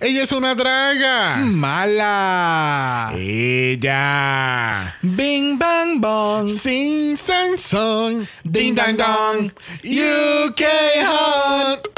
Ella 0.00 0.22
es 0.22 0.30
una 0.30 0.54
draga. 0.54 1.38
Mala. 1.38 3.10
Ella. 3.16 4.94
Bing 5.02 5.58
bang 5.58 6.00
bong. 6.00 6.48
Sing 6.48 7.16
sang 7.16 7.58
song. 7.58 8.24
Ding 8.44 8.76
dang 8.76 8.96
dong. 8.96 9.50
UK 9.82 10.62
hot. 11.02 11.97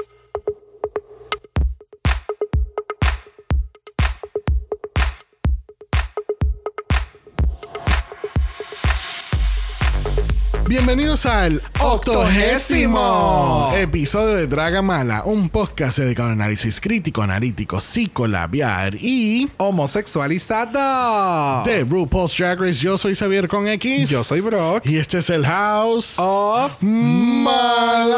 Bienvenidos 10.71 11.27
al 11.27 11.61
octogésimo 11.81 13.73
episodio 13.77 14.37
de 14.37 14.47
Draga 14.47 14.83
Mala, 14.83 15.25
un 15.25 15.49
podcast 15.49 15.99
dedicado 15.99 16.29
al 16.29 16.35
análisis 16.35 16.81
crítico, 16.81 17.23
analítico, 17.23 17.81
psicolabiar 17.81 18.95
y 18.95 19.51
Homosexualizado. 19.57 21.65
de 21.65 21.83
RuPaul's 21.83 22.39
Drag 22.39 22.61
Race. 22.61 22.75
Yo 22.75 22.97
soy 22.97 23.17
Xavier 23.17 23.49
con 23.49 23.67
X. 23.67 24.11
Yo 24.11 24.23
soy 24.23 24.43
Brock. 24.43 24.87
Y 24.87 24.99
este 24.99 25.19
es 25.19 25.29
el 25.31 25.45
House 25.45 26.15
Of 26.19 26.81
Mala. 26.83 28.13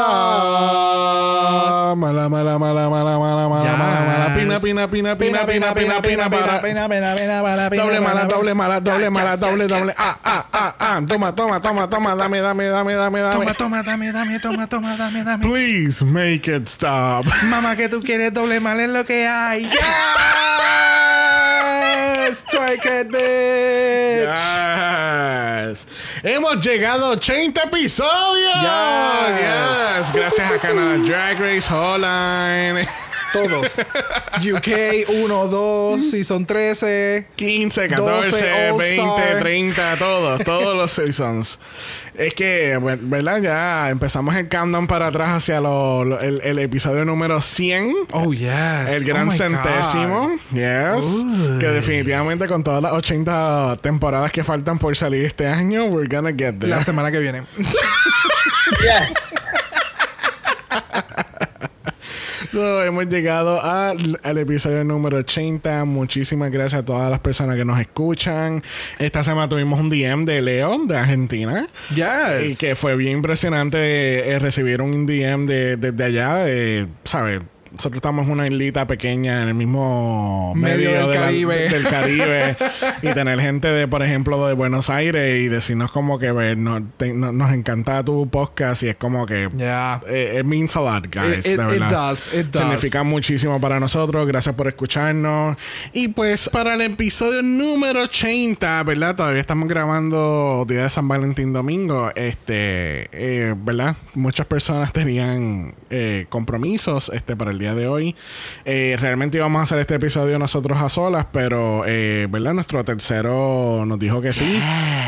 Mala, 1.97 2.29
mala, 2.29 2.59
mala, 2.59 2.91
mala, 2.91 3.19
mala, 3.19 3.49
mala, 3.49 3.63
Yes. 3.63 3.79
mala, 3.79 4.01
mala. 4.05 4.35
Pina, 4.35 4.61
pina, 4.61 4.91
pina, 4.91 5.17
pina, 5.17 5.47
pina, 5.47 5.75
pina, 5.75 6.03
pina, 6.03 6.03
pina. 6.03 6.31
pena, 6.61 6.87
pena, 6.89 7.15
pena, 7.15 7.71
Doble 7.71 8.01
mala, 8.01 8.27
doble 8.27 8.53
mala, 8.55 8.81
doble 8.81 9.09
mala, 9.11 9.37
doble, 9.39 9.67
doble. 9.67 9.95
Ah, 9.97 10.19
ah, 10.23 10.47
ah, 10.53 10.75
ah. 10.79 11.01
Toma, 11.09 11.35
toma, 11.35 11.59
toma, 11.61 11.89
toma. 11.89 12.15
Dame, 12.15 12.42
dame, 12.43 12.69
dame, 12.69 12.95
dame, 12.95 13.21
dame. 13.21 13.39
Toma, 13.39 13.55
toma, 13.55 13.83
dame, 13.83 14.13
dame, 14.13 14.39
toma, 14.41 14.67
toma, 14.67 14.97
dame, 14.97 15.25
dame. 15.25 15.43
Please 15.43 16.05
make 16.05 16.49
it 16.49 16.69
stop. 16.69 17.25
Mamá, 17.45 17.77
que 17.77 17.89
tú 17.89 18.03
quieres 18.03 18.33
doble 18.33 18.61
mal 18.61 18.79
es 18.81 18.89
lo 18.89 19.05
que 19.05 19.27
hay. 19.27 19.63
Yes. 19.63 19.73
Strike 22.33 22.87
it, 22.87 23.09
bitch. 23.09 24.29
Yes. 24.29 25.87
Hemos 26.23 26.65
llegado 26.65 27.07
a 27.07 27.11
80 27.11 27.63
episodios. 27.65 28.55
Yes. 28.61 29.39
Yes. 29.39 30.13
Gracias 30.13 30.51
a 30.51 30.59
Canadá 30.59 30.97
Drag 30.99 31.39
Race 31.39 31.69
Holline. 31.69 32.87
Todos. 33.33 33.73
UK 34.37 35.09
1, 35.09 35.49
2, 35.49 36.11
Season 36.11 36.45
13. 36.47 37.29
15, 37.37 37.89
14, 37.89 38.31
12, 38.31 38.73
20, 38.73 39.01
All-Star. 39.01 39.41
30, 39.41 39.97
todos, 39.97 40.45
todos 40.45 40.77
los 40.77 40.93
seasons. 40.93 41.59
Es 42.15 42.35
que, 42.35 42.79
¿verdad? 42.79 43.41
Ya 43.41 43.89
empezamos 43.91 44.35
el 44.37 44.49
countdown 44.49 44.87
para 44.87 45.07
atrás 45.07 45.31
hacia 45.31 45.61
lo- 45.63 46.05
lo- 46.05 46.21
el, 46.21 46.41
el 46.43 46.59
episodio 46.59 47.07
número 47.07 47.41
100. 47.41 47.95
Oh, 48.13 48.35
yes. 48.35 48.51
El 48.89 49.05
gran 49.05 49.29
Oh 49.29 49.33
centésimo, 49.33 50.29
God. 50.29 50.57
yes. 50.59 51.05
Uy. 51.05 51.59
Que 51.59 51.69
definitivamente 51.69 52.47
con 52.49 52.63
todas 52.63 52.83
las 52.83 52.93
80 52.93 53.79
temporadas 53.81 54.31
que 54.31 54.45
faltan 54.45 54.79
por 54.79 54.95
salir 54.95 55.25
este 55.25 55.47
año, 55.49 55.85
we're 55.87 56.07
gonna 56.15 56.31
get 56.31 56.59
there. 56.59 56.67
La 56.69 56.83
semana 56.83 57.11
que 57.11 57.19
viene. 57.21 57.45
Yes. 58.81 59.32
So, 62.53 62.85
hemos 62.85 63.07
llegado 63.07 63.63
al, 63.63 64.21
al 64.23 64.37
episodio 64.37 64.85
número 64.85 65.17
80. 65.17 65.87
Muchísimas 65.87 66.51
gracias 66.51 66.83
a 66.83 66.85
todas 66.85 67.11
las 67.11 67.21
personas 67.21 67.57
que 67.57 67.65
nos 67.65 67.81
escuchan. 67.81 68.63
Esta 68.99 69.23
semana 69.23 69.49
tuvimos 69.49 69.81
un 69.81 69.89
DM 69.89 70.27
de 70.27 70.43
Leo, 70.43 70.85
de 70.85 70.95
Argentina. 70.95 71.67
Yes. 71.95 72.53
Y 72.53 72.57
que 72.57 72.77
fue 72.77 72.95
bien 72.95 73.17
impresionante 73.19 74.29
eh, 74.29 74.39
recibir 74.39 74.83
un 74.83 75.07
DM 75.07 75.47
de, 75.47 75.79
desde 75.79 76.05
allá, 76.05 76.35
de, 76.45 76.89
¿sabes? 77.05 77.41
Nosotros 77.73 77.97
estamos 77.97 78.27
en 78.27 78.33
una 78.33 78.47
islita 78.47 78.87
pequeña 78.87 79.43
en 79.43 79.49
el 79.49 79.55
mismo 79.55 80.53
Medio 80.55 80.91
del 80.93 81.07
de 81.09 81.15
la- 81.15 81.21
Caribe. 81.21 81.69
del 81.71 81.83
Caribe 81.89 82.57
y 83.03 83.07
tener 83.15 83.41
gente 83.41 83.69
de, 83.69 83.89
por 83.89 84.03
ejemplo, 84.03 84.47
de 84.47 84.53
Buenos 84.53 84.91
Aires 84.91 85.41
y 85.41 85.49
decirnos 85.49 85.91
como 85.91 86.19
que 86.19 86.33
no- 86.57 86.83
te- 86.99 87.15
no- 87.15 87.33
nos 87.33 87.51
encanta 87.53 88.05
tu 88.05 88.29
podcast 88.29 88.83
y 88.83 88.89
es 88.89 88.97
como 88.97 89.25
que 89.27 89.49
Yeah. 89.57 90.01
eh, 90.09 90.37
it 90.41 90.45
means 90.47 90.77
a 90.77 90.81
lot, 90.81 91.07
guys. 91.15 91.39
It- 91.47 91.57
de 91.59 91.65
verdad. 91.65 91.89
it 91.89 91.93
does, 91.95 92.27
it 92.35 92.47
does. 92.53 92.63
Significa 92.63 93.03
muchísimo 93.03 93.61
para 93.61 93.81
nosotros. 93.81 94.27
Gracias 94.27 94.55
por 94.55 94.69
escucharnos. 94.69 95.57
Y 95.95 96.09
pues 96.09 96.49
para 96.51 96.75
el 96.75 96.83
episodio 96.83 97.43
número 97.43 98.03
80, 98.03 98.83
¿verdad? 98.83 99.17
Todavía 99.17 99.41
estamos 99.41 99.67
grabando 99.69 100.65
día 100.69 100.83
de 100.83 100.91
San 100.91 101.09
Valentín 101.09 101.53
domingo. 101.53 102.11
Este, 102.15 103.09
eh, 103.13 103.55
¿verdad? 103.57 103.97
Muchas 104.15 104.47
personas 104.47 104.93
tenían 104.93 105.75
eh, 105.91 106.27
compromisos 106.29 107.11
este 107.15 107.35
para 107.37 107.51
el 107.51 107.62
día 107.63 107.75
de 107.75 107.87
hoy. 107.87 108.15
Eh, 108.65 108.97
realmente 109.01 109.39
íbamos 109.39 109.61
a 109.61 109.63
hacer 109.63 109.79
este 109.79 109.95
episodio 109.95 110.39
nosotros 110.39 110.81
a 110.81 110.89
solas, 110.89 111.27
pero, 111.33 111.85
eh, 111.87 112.27
¿verdad? 112.29 112.53
Nuestro 112.53 112.85
tercero 112.85 113.85
nos 113.87 113.99
dijo 113.99 114.21
que 114.21 114.33
sí. 114.33 114.61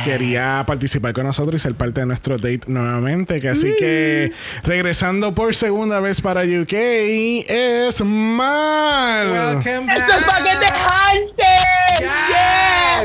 Quería 0.04 0.64
participar 0.66 1.12
con 1.12 1.26
nosotros 1.26 1.60
y 1.60 1.62
ser 1.62 1.74
parte 1.74 2.00
de 2.00 2.06
nuestro 2.06 2.38
date 2.38 2.62
nuevamente. 2.68 3.40
Que 3.40 3.48
así 3.48 3.74
que 3.78 4.32
regresando 4.62 5.34
por 5.34 5.54
segunda 5.54 6.00
vez 6.00 6.20
para 6.20 6.42
UK 6.42 6.72
es 6.72 8.02
Mal. 8.04 9.30
Welcome 9.32 9.92
¡Esto 9.92 10.12
es 10.12 10.24
paquete 10.24 10.66
Hunter! 10.66 11.64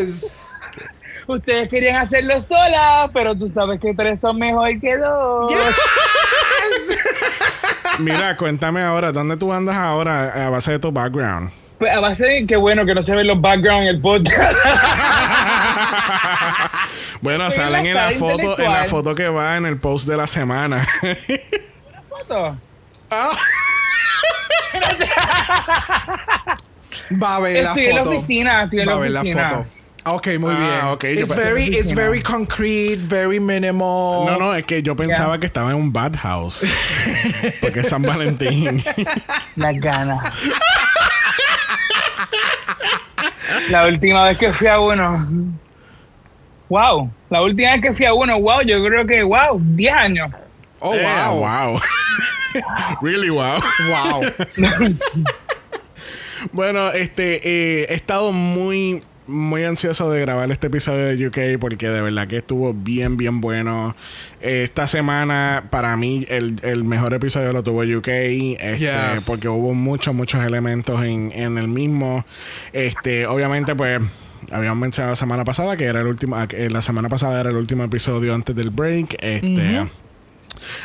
Yes. 0.06 0.40
Ustedes 1.30 1.68
querían 1.68 1.96
hacerlo 1.98 2.42
sola, 2.42 3.10
pero 3.14 3.36
tú 3.36 3.48
sabes 3.48 3.80
que 3.80 3.94
tres 3.94 4.20
son 4.20 4.40
mejor 4.40 4.80
que 4.80 4.98
dos. 4.98 5.52
Mira, 7.98 8.38
cuéntame 8.38 8.82
ahora, 8.82 9.12
¿dónde 9.12 9.38
tú 9.38 9.52
andas 9.52 9.76
ahora 9.76 10.46
a 10.46 10.50
base 10.50 10.72
de 10.74 10.80
tu 10.80 10.92
background? 10.92 11.52
Pues 11.80 11.92
a 11.92 12.00
base 12.00 12.26
de 12.26 12.46
que 12.46 12.58
bueno 12.58 12.86
que 12.86 12.94
no 12.94 13.02
se 13.02 13.16
ven 13.16 13.26
los 13.28 13.40
backgrounds 13.42 13.84
en 13.84 13.88
el 13.96 14.02
podcast. 14.02 14.54
bueno, 17.22 17.50
salen 17.52 17.86
en 17.86 17.96
la 17.96 18.10
una 18.10 18.18
foto, 18.20 18.60
en 18.60 18.72
la 18.74 18.86
foto 18.86 19.16
que 19.16 19.30
va 19.30 19.58
en 19.58 19.66
el 19.66 19.78
post 19.80 20.08
de 20.08 20.18
la 20.18 20.28
semana. 20.28 20.88
Foto. 22.10 22.58
Ah. 23.12 23.32
Va 27.12 27.38
a 27.38 27.40
ver 27.40 27.64
la 27.64 27.70
Estoy 27.70 27.86
en 27.86 27.96
la 27.96 28.04
foto. 28.06 28.18
oficina, 28.18 28.64
estoy 28.64 28.80
en 28.82 28.88
Va 28.88 28.92
la 28.92 28.98
a 28.98 29.02
ver 29.02 29.12
la 29.12 29.20
oficina. 29.22 29.50
foto. 29.50 29.66
Ok, 30.06 30.28
muy 30.40 30.54
Ah, 30.56 30.58
bien. 30.58 30.94
ok, 30.94 31.04
yo 31.04 31.10
It's 31.22 31.36
very, 31.36 31.66
it's 31.66 31.92
very 31.94 32.22
concrete, 32.22 32.98
very 33.02 33.40
minimal. 33.40 34.26
No, 34.26 34.38
no, 34.40 34.54
es 34.56 34.64
que 34.66 34.82
yo 34.82 34.96
pensaba 34.96 35.40
que 35.40 35.46
estaba 35.46 35.72
en 35.72 35.76
un 35.78 35.92
bad 35.94 36.16
house. 36.16 36.64
Porque 37.62 37.82
es 37.82 37.90
San 37.90 38.02
Valentín. 38.02 38.84
Las 39.56 39.80
ganas. 39.80 40.20
La 43.70 43.86
última 43.88 44.26
vez 44.26 44.38
que 44.38 44.54
fui 44.54 44.68
a 44.68 44.80
uno. 44.80 45.28
Wow. 46.70 47.12
La 47.30 47.42
última 47.42 47.74
vez 47.74 47.82
que 47.82 47.94
fui 47.94 48.06
a 48.06 48.14
uno, 48.14 48.40
wow, 48.40 48.62
yo 48.62 48.84
creo 48.84 49.06
que, 49.06 49.24
wow, 49.24 49.60
10 49.60 49.94
años. 49.94 50.32
Oh, 50.80 50.94
Eh, 50.96 51.04
wow. 51.04 51.40
wow. 51.40 51.80
really 53.02 53.30
wow. 53.30 53.60
Wow. 53.90 54.24
Bueno, 56.54 56.90
este, 56.92 57.36
eh, 57.44 57.88
he 57.90 57.94
estado 57.96 58.32
muy, 58.32 59.02
muy 59.30 59.64
ansioso 59.64 60.12
de 60.12 60.20
grabar 60.22 60.52
este 60.52 60.68
episodio 60.68 61.06
de 61.06 61.28
UK 61.28 61.60
porque 61.60 61.90
de 61.90 62.02
verdad 62.02 62.28
que 62.28 62.38
estuvo 62.38 62.74
bien, 62.74 63.16
bien 63.18 63.40
bueno. 63.42 63.96
Eh, 64.42 64.64
esta 64.64 64.88
semana, 64.88 65.66
para 65.70 65.96
mí, 65.98 66.26
el, 66.30 66.60
el 66.64 66.84
mejor 66.84 67.14
episodio 67.14 67.54
lo 67.54 67.64
tuvo 67.64 67.82
UK, 67.82 68.08
este, 68.08 68.78
Yes. 68.80 69.26
porque 69.26 69.48
hubo 69.48 69.74
muchos, 69.74 70.14
muchos 70.14 70.44
elementos 70.44 71.04
en, 71.04 71.32
en 71.34 71.58
el 71.58 71.68
mismo. 71.68 72.26
Este, 72.74 73.26
obviamente, 73.28 73.76
pues. 73.76 74.02
Habíamos 74.52 74.80
mencionado 74.80 75.12
la 75.12 75.16
semana 75.18 75.44
pasada 75.44 75.76
que 75.76 75.84
era 75.84 76.00
el 76.00 76.08
último, 76.08 76.36
que 76.48 76.70
la 76.70 76.82
semana 76.82 77.10
pasada 77.10 77.40
era 77.42 77.50
el 77.50 77.58
último 77.58 77.84
episodio 77.84 78.34
antes 78.34 78.56
del 78.56 78.70
break. 78.72 79.18
Este, 79.20 79.86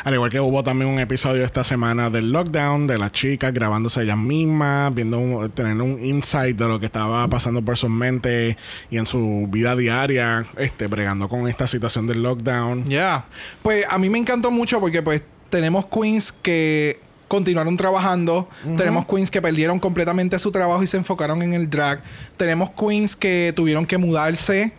al 0.05 0.15
igual 0.15 0.31
que 0.31 0.41
hubo 0.41 0.63
también 0.63 0.91
un 0.91 0.99
episodio 0.99 1.45
esta 1.45 1.65
semana 1.65 2.11
del 2.11 2.31
lockdown 2.33 2.87
de 2.87 2.99
las 2.99 3.13
chicas 3.13 3.53
grabándose 3.53 4.03
ellas 4.03 4.19
mismas, 4.19 4.95
viendo 4.95 5.19
un, 5.19 5.51
tener 5.51 5.81
un 5.81 6.05
insight 6.05 6.57
de 6.57 6.67
lo 6.67 6.81
que 6.81 6.87
estaba 6.87 7.29
pasando 7.29 7.63
por 7.65 7.77
sus 7.77 7.91
mentes 7.91 8.57
y 8.91 8.99
en 8.99 9.07
su 9.07 9.47
vida 9.51 9.77
diaria, 9.77 10.47
este, 10.57 10.87
bregando 10.87 11.29
con 11.29 11.49
esta 11.49 11.67
situación 11.67 12.07
del 12.07 12.23
lockdown. 12.23 12.85
Yeah. 12.85 13.27
Pues 13.63 13.85
a 13.89 13.99
mí 13.99 14.09
me 14.09 14.19
encantó 14.19 14.51
mucho 14.51 14.81
porque 14.81 15.03
pues 15.03 15.23
tenemos 15.51 15.87
queens 15.87 16.33
que 16.33 17.01
continuaron 17.29 17.77
trabajando, 17.77 18.49
tenemos 18.77 19.07
queens 19.07 19.31
que 19.31 19.43
perdieron 19.43 19.81
completamente 19.81 20.39
su 20.39 20.53
trabajo 20.53 20.83
y 20.83 20.87
se 20.87 20.97
enfocaron 20.99 21.43
en 21.43 21.55
el 21.55 21.69
drag, 21.69 22.03
tenemos 22.37 22.71
queens 22.71 23.17
que 23.17 23.53
tuvieron 23.57 23.87
que 23.87 23.99
mudarse 23.99 24.73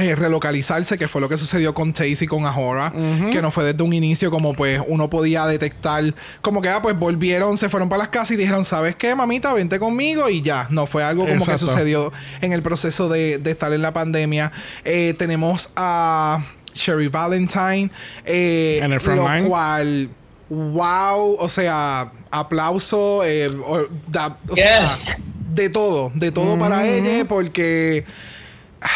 eh, 0.00 0.14
relocalizarse, 0.14 0.96
que 0.98 1.08
fue 1.08 1.20
lo 1.20 1.28
que 1.28 1.36
sucedió 1.36 1.74
con 1.74 1.92
Taze 1.92 2.18
y 2.24 2.26
con 2.26 2.46
Ahora, 2.46 2.92
que 3.32 3.42
no 3.42 3.50
fue 3.50 3.64
desde 3.64 3.82
un 3.82 3.92
inicio 3.92 4.30
como 4.30 4.54
pues 4.54 4.80
uno 4.86 5.10
podía 5.10 5.46
detectar, 5.46 6.02
como 6.40 6.62
que 6.62 6.68
ah, 6.68 6.80
pues 6.82 6.98
volvieron, 6.98 7.58
se 7.58 7.68
fueron 7.68 7.88
para 7.88 7.98
las 8.00 8.08
casas 8.08 8.30
y 8.32 8.36
dijeron, 8.36 8.64
¿sabes 8.64 8.94
qué, 8.96 9.14
mamita? 9.14 9.52
Vente 9.52 9.78
conmigo 9.78 10.28
y 10.30 10.40
ya, 10.42 10.66
no 10.70 10.86
fue 10.86 11.02
algo 11.04 11.22
como 11.24 11.36
Exacto. 11.36 11.66
que 11.66 11.72
sucedió 11.72 12.12
en 12.40 12.52
el 12.52 12.62
proceso 12.62 13.08
de, 13.08 13.38
de 13.38 13.50
estar 13.50 13.72
en 13.72 13.82
la 13.82 13.92
pandemia. 13.92 14.52
Eh, 14.84 15.14
tenemos 15.18 15.70
a 15.76 16.44
Sherry 16.74 17.08
Valentine, 17.08 17.90
eh, 18.24 18.80
En 18.82 18.92
el 18.92 19.00
front 19.00 19.20
lo 19.20 19.28
line. 19.34 19.48
cual 19.48 20.10
wow, 20.50 21.36
o 21.38 21.48
sea, 21.48 22.10
aplauso, 22.30 23.22
eh, 23.24 23.48
o, 23.48 23.86
da- 24.06 24.38
o 24.48 24.56
sea, 24.56 24.80
Yes. 24.80 25.14
de 25.54 25.68
todo, 25.70 26.10
de 26.14 26.30
todo 26.32 26.58
para 26.58 26.86
ella, 26.86 27.26
porque 27.28 28.04
ah, 28.80 28.86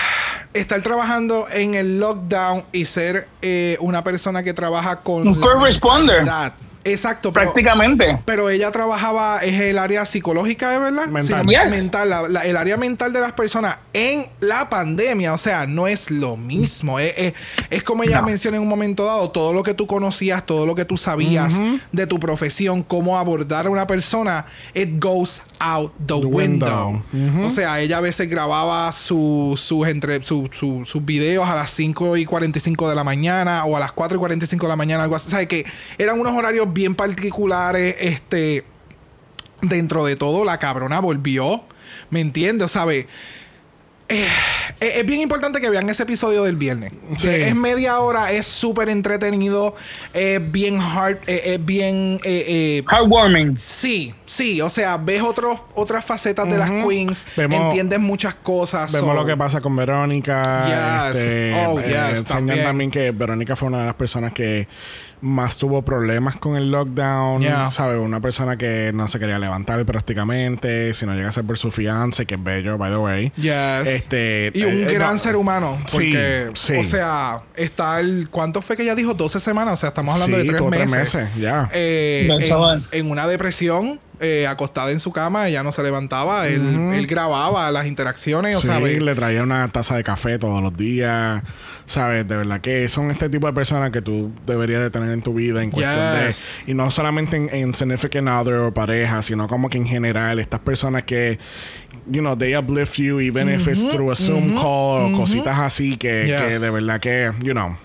estar 0.55 0.81
trabajando 0.83 1.47
en 1.51 1.75
el 1.75 1.99
lockdown 2.01 2.65
y 2.73 2.85
ser 2.85 3.29
eh, 3.41 3.77
una 3.81 4.05
persona 4.05 4.43
que 4.43 4.53
trabaja 4.55 5.01
con 5.01 5.27
Un 5.29 5.41
la 5.41 5.47
first 5.47 5.63
responder. 5.63 6.17
mentalidad. 6.19 6.53
Exacto, 6.85 7.33
pero, 7.33 7.47
Prácticamente. 7.47 8.19
pero 8.25 8.51
ella 8.51 8.71
trabajaba, 8.73 9.39
es 9.39 9.61
el 9.61 9.79
área 9.79 10.05
psicológica, 10.05 10.71
¿de 10.71 10.79
verdad? 10.79 11.07
Mental. 11.07 11.47
Yes. 11.47 11.71
mental, 11.71 12.11
la- 12.11 12.29
la- 12.29 12.45
el 12.45 12.57
área 12.57 12.77
mental 12.77 13.13
de 13.13 13.21
las 13.21 13.33
personas 13.33 13.77
en 13.93 14.27
la 14.41 14.69
pandemia, 14.69 15.33
o 15.35 15.39
sea, 15.39 15.67
no 15.67 15.87
es 15.87 16.11
lo 16.11 16.37
mismo. 16.37 16.99
Es, 16.99 17.15
es- 17.17 17.35
es 17.71 17.83
como 17.83 18.03
ella 18.03 18.21
No. 18.21 18.27
menciona 18.27 18.57
en 18.57 18.63
un 18.63 18.69
momento 18.69 19.05
dado, 19.05 19.31
todo 19.31 19.53
lo 19.53 19.63
que 19.63 19.75
tú 19.75 19.87
conocías, 19.87 20.45
todo 20.45 20.67
lo 20.67 20.75
que 20.75 20.85
tú 20.85 20.97
sabías 20.97 21.61
de 21.93 22.07
tu 22.07 22.19
profesión, 22.19 22.83
cómo 22.83 23.19
abordar 23.19 23.67
a 23.67 23.71
una 23.71 23.87
persona, 23.87 24.47
it 24.75 25.03
goes 25.03 25.41
out 25.61 25.93
the, 25.99 26.07
The 26.07 26.27
window. 26.27 27.03
window. 27.13 27.47
O 27.47 27.51
sea, 27.51 27.81
ella 27.81 27.99
a 27.99 28.01
veces 28.01 28.29
grababa 28.29 28.91
su- 28.93 29.55
sus 29.57 29.87
entre, 29.89 30.23
su- 30.25 30.49
su- 30.53 30.85
sus 30.85 31.05
videos 31.05 31.49
a 31.49 31.55
las 31.55 31.71
5 31.71 32.17
y 32.17 32.25
45 32.25 32.89
de 32.89 32.95
la 32.97 33.05
mañana 33.05 33.65
o 33.65 33.77
a 33.77 33.81
las 33.81 33.93
4 33.93 34.17
y 34.17 34.19
45 34.19 34.67
de 34.67 34.71
la 34.71 34.77
mañana, 34.77 35.05
algo 35.05 35.17
así. 35.17 35.29
O 35.29 35.31
sea, 35.31 35.47
que 35.47 35.65
eran 35.99 36.19
unos 36.19 36.33
horarios 36.37 36.72
bien 36.73 36.95
particulares. 36.95 37.97
Este, 37.99 38.65
dentro 39.61 40.05
de 40.05 40.17
todo, 40.17 40.45
la 40.45 40.59
cabrona 40.59 41.01
volvió. 41.01 41.63
¿Me 42.11 42.21
entiendes? 42.21 42.71
¿Sabes? 42.73 43.07
Eh, 44.09 44.27
es, 44.81 44.97
es 44.97 45.07
bien 45.07 45.23
importante 45.23 45.59
que 45.61 45.71
vean 45.71 45.89
ese 45.89 46.03
episodio 46.03 46.43
del 46.43 46.57
viernes. 46.57 46.93
Sí. 47.17 47.29
Es 47.29 47.55
media 47.55 47.99
hora, 48.01 48.31
es 48.33 48.45
súper 48.47 48.91
entretenido, 48.91 49.75
es 50.13 50.53
bien 50.53 50.79
hard, 50.81 51.19
eh, 51.27 51.55
es 51.55 51.65
bien... 51.65 52.21
eh, 52.25 52.83
Heartwarming. 52.91 53.57
Sí, 53.57 54.13
sí, 54.27 54.61
o 54.61 54.69
sea, 54.69 54.99
ves 54.99 55.23
otros, 55.23 55.61
otras 55.75 56.05
facetas 56.05 56.47
de 56.51 56.59
las 56.59 56.69
queens, 56.71 57.25
Vemos- 57.37 57.59
entiendes 57.63 58.01
muchas 58.01 58.35
cosas. 58.35 58.93
Vemos 58.93 59.09
so- 59.11 59.15
lo 59.15 59.25
que 59.25 59.37
pasa 59.37 59.63
con 59.63 59.75
Verónica. 59.77 61.07
Yes. 61.13 61.17
Este, 61.17 61.55
Oh, 61.67 61.81
yes, 61.81 62.25
también. 62.25 62.91
que 62.91 63.13
Verónica 63.13 63.57
fue 63.57 63.69
una 63.69 63.79
de 63.79 63.87
las 63.87 63.95
personas 63.95 64.33
que 64.33 64.69
más 65.23 65.57
tuvo 65.57 65.83
problemas 65.83 66.37
con 66.37 66.57
el 66.57 66.71
lockdown. 66.71 67.41
Yeah. 67.41 67.71
¿Sabes? 67.71 67.99
Una 67.99 68.21
persona 68.21 68.57
que 68.59 68.91
no 68.93 69.09
se 69.09 69.19
quería 69.19 69.39
levantar 69.39 69.85
prácticamente. 69.87 70.93
Si 70.95 71.07
no 71.07 71.15
llega 71.15 71.29
a 71.29 71.33
ser 71.33 71.45
por 71.45 71.57
su 71.59 71.71
fiance, 71.71 72.27
que 72.27 72.35
es 72.35 72.43
bello, 72.43 72.77
by 72.77 72.91
the 72.91 72.97
way. 72.99 73.33
Yes. 73.37 73.89
Este, 73.89 74.51
y 74.55 74.65
un 74.65 74.73
eh, 74.73 74.83
eh, 74.91 74.95
gran 74.95 75.15
no. 75.15 75.19
ser 75.19 75.37
humano. 75.37 75.79
Sí, 75.87 75.93
Porque, 75.93 76.51
sí. 76.55 76.75
o 76.77 76.85
sea, 76.85 77.43
está 77.57 78.01
el. 78.01 78.29
¿Cuánto 78.31 78.61
fue 78.63 78.77
que 78.77 78.83
ella 78.83 78.95
dijo? 78.95 79.15
12 79.15 79.41
semanas. 79.41 79.75
O 79.75 79.77
sea, 79.77 79.91
estamos 79.91 80.15
hablando 80.15 80.37
Sí, 80.39 80.43
de 80.47 80.49
tres 80.53 80.63
meses. 80.69 80.91
tres 80.91 81.15
meses, 81.15 81.29
ya. 81.41 81.71
Eh, 81.73 82.29
No, 82.51 82.73
en, 82.73 82.85
en 82.91 83.11
una 83.11 83.27
depresión, 83.27 84.01
eh, 84.23 84.47
acostada 84.47 84.91
en 84.93 85.01
su 85.01 85.13
cama, 85.13 85.49
ella 85.49 85.63
no 85.63 85.73
se 85.73 85.83
levantaba. 85.83 86.47
él, 86.49 86.63
él 86.95 87.07
grababa 87.07 87.71
las 87.71 87.87
interacciones, 87.87 88.57
o 88.57 88.61
Sí, 88.61 88.69
ve- 88.83 89.01
le 89.01 89.15
traía 89.15 89.43
una 89.43 89.69
taza 89.71 89.97
de 89.97 90.05
café 90.05 90.39
todos 90.39 90.63
los 90.63 90.77
días. 90.77 91.43
¿Sabes? 91.85 92.27
De 92.29 92.37
verdad 92.37 92.61
que 92.61 92.89
son 92.89 93.11
este 93.11 93.29
tipo 93.29 93.47
de 93.49 93.53
personas 93.53 93.91
que 93.91 94.01
tú 94.01 94.33
deberías 94.47 94.81
de 94.81 94.91
tener 94.91 95.11
en 95.11 95.21
tu 95.21 95.35
vida 95.35 95.63
en 95.63 95.71
cuestión 95.71 96.27
Yes. 96.27 96.63
de... 96.65 96.71
Y 96.73 96.75
no 96.75 96.91
solamente 96.93 97.37
en, 97.37 97.51
en 97.53 97.75
significant 97.75 98.29
other 98.29 98.55
o 98.55 98.73
pareja, 98.73 99.21
sino 99.21 99.49
como 99.49 99.69
que 99.69 99.79
en 99.79 99.87
general 99.87 100.39
estas 100.39 100.61
personas 100.61 101.03
que, 101.03 101.39
you 102.07 102.21
know, 102.21 102.37
they 102.37 102.55
uplift 102.57 102.95
you 102.99 103.21
even 103.21 103.49
if 103.53 103.67
it's 103.67 103.87
through 103.89 104.13
a 104.13 104.15
Zoom 104.15 104.55
call 104.55 105.13
o 105.13 105.17
cositas 105.17 105.59
así 105.59 105.97
que, 105.97 106.27
Yes. 106.29 106.41
que 106.41 106.59
de 106.61 106.71
verdad 106.71 107.01
que, 107.01 107.33
you 107.43 107.53
know, 107.53 107.77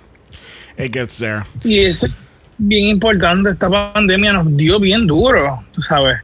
it 0.77 0.93
gets 0.93 1.17
there. 1.17 1.43
Y 1.63 1.79
es 1.79 2.05
bien 2.57 2.85
importante, 2.85 3.51
esta 3.51 3.69
pandemia 3.69 4.33
nos 4.33 4.55
dio 4.57 4.79
bien 4.79 5.05
duro, 5.07 5.63
tú 5.71 5.81
sabes. 5.81 6.19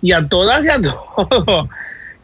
Y 0.00 0.12
a 0.12 0.26
todas 0.26 0.64
y 0.64 0.68
a 0.70 0.80
todos. 0.80 1.68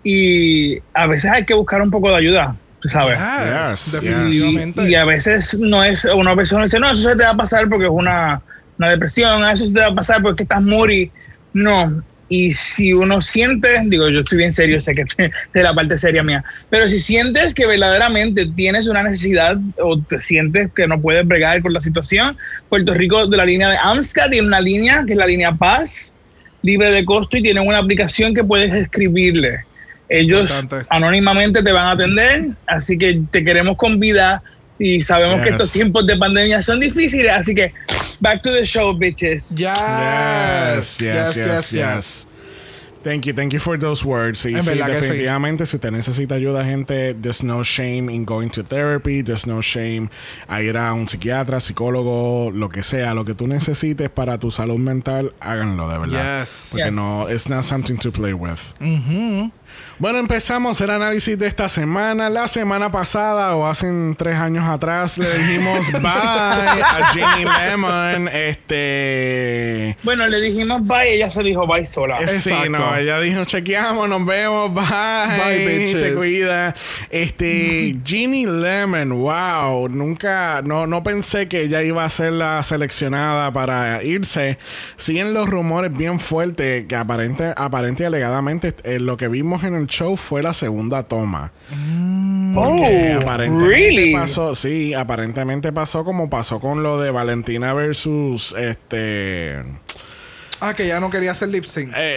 Y 0.02 0.78
a 0.94 1.06
veces 1.06 1.30
hay 1.30 1.44
que 1.44 1.54
buscar 1.54 1.82
un 1.82 1.90
poco 1.90 2.08
de 2.10 2.16
ayuda, 2.16 2.56
tú 2.80 2.88
sabes. 2.88 3.18
Yes, 3.18 3.92
Yes, 3.92 4.02
definitivamente. 4.02 4.82
Y, 4.88 4.92
y 4.92 4.94
a 4.94 5.04
veces 5.04 5.58
no 5.58 5.84
es 5.84 6.04
una 6.04 6.34
persona 6.34 6.64
dice, 6.64 6.78
no, 6.78 6.90
eso 6.90 7.08
se 7.10 7.16
te 7.16 7.24
va 7.24 7.30
a 7.30 7.36
pasar 7.36 7.68
porque 7.68 7.84
es 7.86 7.90
una, 7.92 8.40
una 8.78 8.90
depresión, 8.90 9.44
"Ah, 9.44 9.52
eso 9.52 9.66
se 9.66 9.72
te 9.72 9.80
va 9.80 9.88
a 9.88 9.94
pasar 9.94 10.22
porque 10.22 10.44
estás 10.44 10.62
muri. 10.62 11.10
No. 11.52 12.02
Y 12.28 12.52
si 12.52 12.92
uno 12.92 13.20
siente, 13.20 13.68
digo, 13.84 14.08
yo 14.08 14.20
estoy 14.20 14.38
bien 14.38 14.52
serio, 14.52 14.80
sé 14.80 14.94
que 14.94 15.04
es 15.18 15.32
la 15.54 15.74
parte 15.74 15.96
seria 15.96 16.22
mía, 16.22 16.44
pero 16.68 16.88
si 16.88 16.98
sientes 16.98 17.54
que 17.54 17.66
verdaderamente 17.66 18.46
tienes 18.54 18.86
una 18.88 19.02
necesidad 19.02 19.56
o 19.78 19.98
te 19.98 20.20
sientes 20.20 20.70
que 20.74 20.86
no 20.86 21.00
puedes 21.00 21.26
bregar 21.26 21.62
con 21.62 21.72
la 21.72 21.80
situación, 21.80 22.36
Puerto 22.68 22.92
Rico 22.92 23.26
de 23.26 23.36
la 23.36 23.46
línea 23.46 23.70
de 23.70 23.78
AMSCA 23.80 24.28
tiene 24.28 24.46
una 24.46 24.60
línea 24.60 25.04
que 25.06 25.12
es 25.12 25.18
la 25.18 25.26
línea 25.26 25.52
Paz, 25.52 26.12
libre 26.62 26.90
de 26.90 27.04
costo 27.04 27.38
y 27.38 27.42
tienen 27.42 27.66
una 27.66 27.78
aplicación 27.78 28.34
que 28.34 28.44
puedes 28.44 28.72
escribirle. 28.74 29.60
Ellos 30.10 30.50
Importante. 30.50 30.86
anónimamente 30.90 31.62
te 31.62 31.72
van 31.72 31.84
a 31.84 31.90
atender, 31.92 32.48
así 32.66 32.96
que 32.96 33.20
te 33.30 33.44
queremos 33.44 33.76
con 33.76 34.00
vida 34.00 34.42
y 34.78 35.02
sabemos 35.02 35.40
que 35.42 35.50
estos 35.50 35.72
tiempos 35.72 36.06
de 36.06 36.16
pandemia 36.16 36.62
son 36.62 36.80
difíciles, 36.80 37.30
así 37.32 37.54
que 37.54 37.72
back 38.20 38.42
to 38.42 38.50
the 38.50 38.64
show, 38.64 38.92
bitches. 38.92 39.52
Yes, 39.56 41.00
yes, 41.00 41.36
yes, 41.36 41.72
yes. 41.72 42.26
Thank 43.02 43.26
you, 43.26 43.32
thank 43.32 43.52
you 43.52 43.60
for 43.60 43.78
those 43.78 44.04
words. 44.04 44.40
Sí, 44.40 44.54
En 44.54 44.62
sí, 44.62 44.74
definitivamente, 44.74 45.66
si 45.66 45.76
usted 45.76 45.92
necesita 45.92 46.34
ayuda, 46.34 46.64
gente, 46.64 47.14
there's 47.14 47.42
no 47.42 47.62
shame 47.62 48.10
in 48.12 48.24
going 48.24 48.50
to 48.50 48.62
therapy, 48.64 49.22
there's 49.22 49.46
no 49.46 49.62
shame 49.62 50.10
a 50.48 50.62
ir 50.62 50.76
a 50.76 50.92
un 50.92 51.06
psiquiatra, 51.06 51.60
psicólogo, 51.60 52.50
lo 52.52 52.68
que 52.68 52.82
sea, 52.82 53.14
lo 53.14 53.24
que 53.24 53.34
tú 53.34 53.46
necesites 53.46 54.10
para 54.10 54.38
tu 54.38 54.50
salud 54.50 54.78
mental, 54.78 55.32
háganlo 55.40 55.88
de 55.88 55.98
verdad. 55.98 56.40
Yes. 56.40 56.70
Porque 56.72 56.90
no, 56.90 57.28
it's 57.28 57.48
not 57.48 57.64
something 57.64 57.96
to 57.98 58.10
play 58.10 58.32
with. 58.32 58.58
Bueno, 59.98 60.18
empezamos 60.18 60.80
el 60.80 60.90
análisis 60.90 61.38
de 61.38 61.46
esta 61.46 61.68
semana. 61.68 62.30
La 62.30 62.46
semana 62.46 62.90
pasada 62.92 63.56
o 63.56 63.66
hace 63.66 63.88
tres 64.16 64.36
años 64.36 64.64
atrás 64.68 65.18
le 65.18 65.28
dijimos 65.38 65.90
bye 66.00 66.08
a 66.10 67.10
Jenny 67.12 67.44
Lemon. 67.44 68.28
Este. 68.28 69.96
Bueno, 70.02 70.26
le 70.28 70.40
dijimos 70.40 70.86
bye, 70.86 71.14
ella 71.14 71.30
se 71.30 71.42
dijo 71.42 71.66
bye 71.66 71.84
sola. 71.86 72.18
Eh, 72.20 72.26
Sí, 72.28 72.50
Exacto. 72.50 72.70
no, 72.70 72.96
ella 72.96 73.18
dijo, 73.20 73.44
chequeamos, 73.44 74.08
nos 74.08 74.24
vemos, 74.24 74.72
bye. 74.72 74.84
Bye, 74.84 75.66
bitches. 75.66 76.02
Te 76.02 76.14
cuida. 76.14 76.74
Este, 77.10 77.96
Ginny 78.04 78.46
Lemon, 78.46 79.10
wow, 79.20 79.88
nunca, 79.88 80.62
no, 80.64 80.86
no 80.86 81.02
pensé 81.02 81.48
que 81.48 81.62
ella 81.62 81.82
iba 81.82 82.04
a 82.04 82.08
ser 82.08 82.34
la 82.34 82.62
seleccionada 82.62 83.52
para 83.52 84.02
irse. 84.04 84.58
Siguen 84.96 85.34
los 85.34 85.48
rumores 85.48 85.92
bien 85.92 86.20
fuertes 86.20 86.86
que 86.86 86.96
aparente, 86.96 87.52
aparente 87.56 88.04
y 88.04 88.06
alegadamente 88.06 88.74
eh, 88.84 88.98
lo 89.00 89.16
que 89.16 89.28
vimos 89.28 89.57
en 89.64 89.74
el 89.74 89.86
show 89.86 90.16
fue 90.16 90.42
la 90.42 90.52
segunda 90.52 91.02
toma. 91.02 91.52
Porque 92.54 93.14
Oh, 93.16 93.20
aparentemente 93.22 93.68
really? 93.68 94.12
pasó, 94.12 94.54
sí, 94.54 94.94
aparentemente 94.94 95.72
pasó 95.72 96.04
como 96.04 96.28
pasó 96.30 96.60
con 96.60 96.82
lo 96.82 97.00
de 97.00 97.10
Valentina 97.10 97.72
versus 97.74 98.54
este. 98.58 99.62
Ah, 100.60 100.74
que 100.74 100.86
ya 100.88 100.98
no 100.98 101.08
quería 101.10 101.30
hacer 101.30 101.48
lip 101.50 101.64
sync. 101.64 101.90
Eh, 101.96 102.16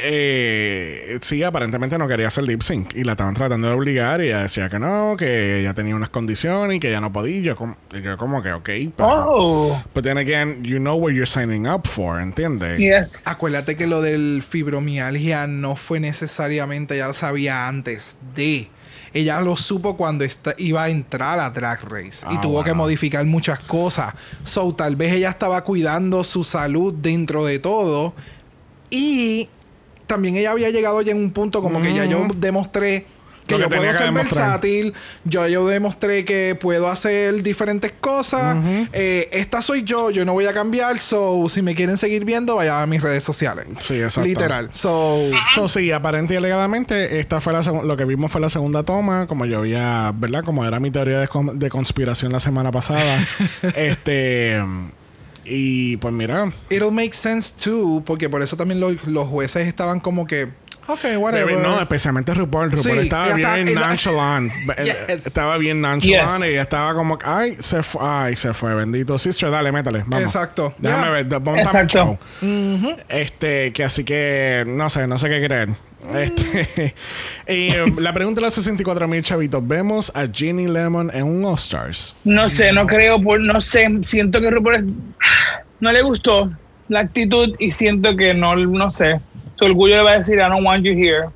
eh, 1.14 1.20
sí, 1.22 1.44
aparentemente 1.44 1.98
no 1.98 2.08
quería 2.08 2.28
hacer 2.28 2.44
lip 2.44 2.62
sync 2.64 2.96
y 2.96 3.04
la 3.04 3.12
estaban 3.12 3.34
tratando 3.36 3.68
de 3.68 3.74
obligar 3.74 4.22
y 4.22 4.28
ella 4.30 4.44
decía 4.44 4.68
que 4.70 4.80
no, 4.80 5.16
que 5.18 5.60
ella 5.60 5.74
tenía 5.74 5.96
unas 5.96 6.10
condiciones 6.10 6.78
y 6.78 6.80
que 6.80 6.90
ella 6.90 7.02
no 7.02 7.12
podía. 7.12 7.38
Y 7.38 7.42
Yo, 7.44 7.56
como, 7.56 7.78
y 7.94 8.02
yo 8.02 8.18
como 8.18 8.42
que, 8.42 8.52
ok, 8.54 8.70
pero, 8.98 9.26
Oh, 9.28 9.84
but 9.94 10.04
then 10.04 10.18
again, 10.18 10.64
you 10.64 10.78
know 10.80 10.96
what 10.96 11.12
you're 11.12 11.26
signing 11.28 11.68
up 11.68 11.88
for, 11.88 12.20
¿entiendes? 12.20 12.80
yes. 12.80 13.28
Acuérdate 13.28 13.76
que 13.76 13.86
lo 13.88 14.02
del 14.02 14.44
fibromialgia 14.48 15.46
no 15.48 15.76
fue 15.76 16.00
necesariamente, 16.00 16.98
ya 16.98 17.08
lo 17.08 17.14
sabía 17.14 17.68
antes 17.68 18.16
de. 18.36 18.70
Ella 19.14 19.42
lo 19.42 19.58
supo 19.58 19.98
cuando 19.98 20.24
esta- 20.24 20.56
iba 20.58 20.84
a 20.86 20.90
entrar 20.90 21.38
a 21.40 21.50
Drag 21.50 21.84
Race 21.84 22.26
y 22.32 22.38
Ah, 22.38 22.42
tuvo 22.42 22.64
que 22.64 22.74
modificar 22.74 23.26
muchas 23.26 23.60
cosas. 23.60 24.14
So, 24.46 24.74
tal 24.74 24.96
vez 24.96 25.12
ella 25.14 25.32
estaba 25.32 25.62
cuidando 25.66 26.24
su 26.24 26.46
salud 26.46 26.94
dentro 26.94 27.44
de 27.44 27.60
todo. 27.60 28.14
Y 28.92 29.50
también 30.06 30.36
ella 30.36 30.52
había 30.52 30.70
llegado 30.70 31.02
ya 31.02 31.12
en 31.14 31.18
un 31.18 31.32
punto 31.32 31.64
como 31.64 31.82
que 31.82 31.94
ya 31.94 32.06
yo 32.06 32.28
demostré 32.36 33.06
que 33.48 33.58
yo 33.58 33.68
puedo 33.70 33.82
ser 33.94 34.12
versátil. 34.14 34.94
Yo, 35.26 35.46
yo 35.48 35.68
demostré 35.68 36.24
que 36.24 36.56
puedo 36.60 36.88
hacer 36.90 37.42
diferentes 37.44 37.92
cosas. 37.92 38.56
Eh, 38.94 39.28
esta 39.34 39.62
soy 39.62 39.84
yo, 39.84 40.10
yo 40.10 40.24
no 40.26 40.34
voy 40.34 40.46
a 40.46 40.54
cambiar. 40.54 41.00
So, 41.00 41.48
si 41.50 41.62
me 41.62 41.74
quieren 41.76 41.98
seguir 41.98 42.24
viendo, 42.24 42.56
vayan 42.56 42.82
a 42.82 42.86
mis 42.86 43.02
redes 43.02 43.24
sociales. 43.24 43.66
Sí, 43.80 43.96
exacto. 43.96 44.28
Literal. 44.28 44.70
So, 44.74 45.18
So, 45.56 45.68
sí, 45.68 45.92
aparente 45.92 46.34
y 46.36 46.38
alegadamente, 46.38 47.20
esta 47.20 47.42
fue 47.42 47.52
la 47.52 47.62
lo 47.62 47.98
que 47.98 48.06
vimos 48.06 48.32
fue 48.32 48.40
la 48.40 48.50
segunda 48.50 48.84
toma, 48.84 49.28
como 49.28 49.46
yo 49.46 49.58
había, 49.60 50.14
¿verdad? 50.16 50.44
Como 50.46 50.64
era 50.66 50.80
mi 50.80 50.92
teoría 50.92 51.20
de, 51.20 51.28
con- 51.28 51.58
de 51.58 51.70
conspiración 51.70 52.32
la 52.32 52.40
semana 52.40 52.72
pasada. 52.72 53.26
este. 53.76 54.62
Y 55.46 55.98
pues 55.98 56.14
mira, 56.14 56.54
it'll 56.70 56.92
make 56.92 57.14
sense 57.14 57.54
too, 57.56 58.04
porque 58.06 58.30
por 58.30 58.42
eso 58.42 58.56
también 58.58 58.80
lo- 58.80 58.92
los 59.08 59.28
jueces 59.28 59.68
estaban 59.68 60.00
como 60.00 60.28
que 60.28 60.50
Ok, 60.88 61.00
whatever. 61.18 61.58
No, 61.58 61.80
especialmente 61.80 62.34
RuPaul. 62.34 62.72
RuPaul 62.72 62.82
Sí, 62.98 63.00
estaba 63.04 63.28
ella 63.28 63.36
bien 63.36 63.48
está 63.48 63.60
en 63.72 63.76
la- 63.76 63.88
nonchalant. 63.88 64.52
Yes. 64.84 65.26
Estaba 65.26 65.58
bien 65.58 65.80
nonchalant 65.82 66.44
Yes. 66.44 66.54
y 66.54 66.58
estaba 66.58 66.94
como, 66.94 67.18
ay, 67.24 67.56
se 67.60 67.84
fue, 67.84 68.02
ay, 68.04 68.36
se 68.36 68.54
fue, 68.54 68.74
bendito. 68.76 69.18
Sister, 69.18 69.50
dale, 69.52 69.72
métale. 69.72 70.04
Vamos. 70.08 70.22
Exacto. 70.26 70.74
Déjame 70.80 71.02
Yeah. 71.04 71.12
ver, 71.12 71.26
montame 71.42 71.62
el 71.62 71.68
Exacto. 71.68 71.98
show. 72.42 72.96
Este, 73.10 73.72
que 73.74 73.84
así 73.84 74.04
que, 74.04 74.64
no 74.68 74.90
sé, 74.90 75.08
no 75.08 75.18
sé 75.20 75.30
qué 75.30 75.44
creer. 75.46 75.70
Este, 76.16 76.96
y, 77.48 77.70
eh, 77.72 77.94
la 78.00 78.12
pregunta 78.14 78.42
de 78.42 78.46
los 78.48 78.54
64 78.56 79.08
mil 79.08 79.22
chavitos. 79.24 79.66
¿Vemos 79.68 80.12
a 80.16 80.26
Ginny 80.32 80.68
Lemon 80.68 81.12
en 81.14 81.24
un 81.24 81.46
All-Stars? 81.46 82.16
No 82.24 82.50
sé, 82.50 82.72
no 82.72 82.88
creo, 82.88 83.22
por, 83.22 83.40
no 83.40 83.62
sé, 83.62 83.88
siento 84.04 84.42
que 84.42 84.50
RuPaul 84.50 84.76
es- 84.76 84.84
no 85.80 85.92
le 85.92 86.02
gustó 86.02 86.52
la 86.90 87.02
actitud 87.02 87.56
y 87.60 87.72
siento 87.72 88.16
que 88.18 88.34
no, 88.34 88.56
no 88.56 88.92
sé, 88.92 89.20
su 89.62 89.66
orgullo 89.66 89.98
le 89.98 90.04
va 90.04 90.12
a 90.12 90.20
decir, 90.20 90.36
I 90.36 90.50
don't 90.50 90.66
want 90.66 90.84
you 90.84 90.94
here. 90.94 91.30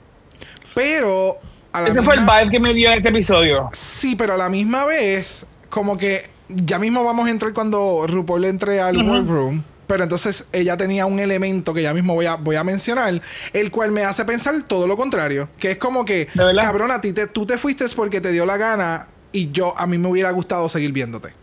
Pero. 0.74 1.38
A 1.72 1.82
la 1.82 1.90
Ese 1.90 2.02
fue 2.02 2.16
el 2.16 2.22
vibe 2.22 2.52
que 2.52 2.60
me 2.60 2.74
dio 2.74 2.90
en 2.90 2.98
este 2.98 3.10
episodio. 3.10 3.70
Sí, 3.74 4.16
pero 4.16 4.34
a 4.34 4.38
la 4.38 4.50
misma 4.50 4.86
vez, 4.86 5.46
como 5.70 5.98
que 5.98 6.30
ya 6.48 6.80
mismo 6.80 7.04
vamos 7.04 7.28
a 7.28 7.32
entrar 7.32 7.54
cuando 7.54 8.06
RuPaul 8.08 8.46
entre 8.46 8.80
al 8.80 8.98
workroom. 8.98 9.62
Pero 9.86 10.04
entonces 10.04 10.46
ella 10.52 10.78
tenía 10.78 11.06
un 11.06 11.20
elemento 11.20 11.74
que 11.74 11.82
ya 11.82 11.94
mismo 11.94 12.16
voy 12.16 12.26
a, 12.26 12.36
voy 12.36 12.56
a 12.56 12.64
mencionar, 12.64 13.22
el 13.54 13.72
cual 13.72 13.92
me 13.92 14.04
hace 14.04 14.26
pensar 14.26 14.64
todo 14.66 14.88
lo 14.88 14.98
contrario. 14.98 15.50
Que 15.60 15.72
es 15.72 15.78
como 15.78 16.06
que, 16.06 16.28
cabrón, 16.60 16.92
a 16.92 17.02
ti 17.02 17.14
te, 17.14 17.28
tú 17.28 17.46
te 17.46 17.58
fuiste 17.58 17.86
porque 17.96 18.22
te 18.22 18.32
dio 18.32 18.46
la 18.46 18.58
gana 18.58 19.08
y 19.32 19.52
yo, 19.52 19.78
a 19.78 19.86
mí 19.86 19.98
me 19.98 20.08
hubiera 20.08 20.32
gustado 20.32 20.70
seguir 20.70 20.92
viéndote. 20.92 21.34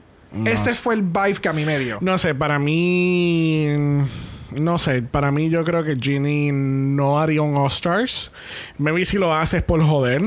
Ese 0.46 0.72
fue 0.72 0.94
el 0.94 1.02
vibe 1.02 1.40
que 1.42 1.48
a 1.50 1.52
mí 1.52 1.64
me 1.64 1.78
dio. 1.78 1.98
No 2.00 2.16
sé, 2.16 2.34
para 2.34 2.58
mí. 2.58 3.68
No 4.56 4.78
sé, 4.78 5.02
para 5.02 5.30
mí 5.30 5.50
yo 5.50 5.64
creo 5.64 5.84
que 5.84 5.96
Ginny 5.96 6.50
no 6.52 7.18
haría 7.20 7.42
un 7.42 7.56
All-Stars. 7.56 8.30
Maybe 8.78 9.04
si 9.04 9.18
lo 9.18 9.34
haces 9.34 9.62
por 9.62 9.82
joder. 9.82 10.22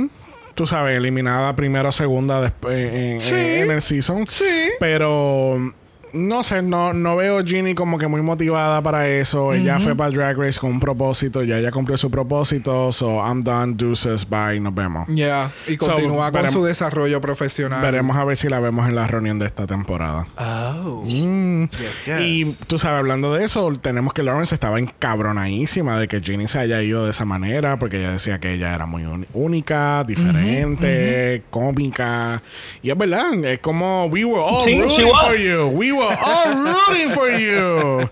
Tú 0.55 0.65
sabes, 0.65 0.95
eliminada 0.97 1.55
primera 1.55 1.89
o 1.89 1.91
segunda 1.91 2.39
después 2.41 2.77
en, 2.93 3.19
Sí. 3.21 3.33
en 3.35 3.71
el 3.71 3.81
season. 3.81 4.25
Sí. 4.27 4.43
Pero 4.79 5.73
no 6.15 6.43
sé, 6.43 6.61
no, 6.61 6.93
no 6.93 7.15
veo 7.15 7.39
a 7.39 7.43
Ginny 7.43 7.75
como 7.75 7.97
que 7.97 8.07
muy 8.07 8.21
motivada 8.21 8.81
para 8.81 9.07
eso. 9.07 9.53
Ella 9.53 9.79
fue 9.79 9.95
para 9.95 10.09
Drag 10.09 10.37
Race 10.37 10.59
con 10.59 10.71
un 10.71 10.79
propósito, 10.79 11.43
ya 11.43 11.59
ella 11.59 11.71
cumplió 11.71 11.97
su 11.97 12.09
propósito. 12.09 12.91
So 12.91 13.17
I'm 13.25 13.41
done, 13.41 13.73
deuces, 13.75 14.27
bye, 14.27 14.59
nos 14.59 14.73
vemos. 14.73 15.07
Ya, 15.09 15.51
y 15.67 15.75
So, 15.75 15.87
continúa 15.93 16.31
con 16.31 16.49
su 16.49 16.63
desarrollo 16.63 17.19
profesional. 17.21 17.81
Veremos 17.81 18.15
a 18.17 18.23
ver 18.23 18.37
si 18.37 18.47
la 18.47 18.59
vemos 18.59 18.87
en 18.87 18.95
la 18.95 19.07
reunión 19.07 19.39
de 19.39 19.45
esta 19.45 19.67
temporada. 19.67 20.27
Oh. 20.37 21.03
Mm. 21.05 21.69
Yes, 21.69 22.05
yes. 22.05 22.19
Y 22.19 22.67
tú 22.67 22.77
sabes, 22.77 22.99
hablando 22.99 23.33
de 23.33 23.43
eso, 23.43 23.71
tenemos 23.81 24.13
que 24.13 24.23
Lawrence 24.23 24.55
estaba 24.55 24.79
encabronadísima 24.79 25.99
de 25.99 26.07
que 26.07 26.21
Ginny 26.21 26.47
se 26.47 26.59
haya 26.59 26.81
ido 26.81 27.03
de 27.03 27.11
esa 27.11 27.25
manera, 27.25 27.77
porque 27.77 27.97
ella 27.97 28.11
decía 28.11 28.39
que 28.39 28.53
ella 28.53 28.73
era 28.73 28.85
muy 28.85 29.03
única, 29.33 30.03
diferente, 30.05 31.43
cómica. 31.49 32.41
Y 32.81 32.89
es 32.89 32.97
verdad, 32.97 33.33
es 33.43 33.59
como 33.59 34.05
we 34.05 34.23
were 34.23 34.41
all 34.41 34.63
Sí, 34.63 34.79
rooting 34.79 35.07
for 35.07 35.35
you. 35.35 35.65
We 35.67 35.91
were 35.91 36.04
all 36.09 36.55
rooting 36.55 37.09
for 37.11 37.29
you. 37.29 38.09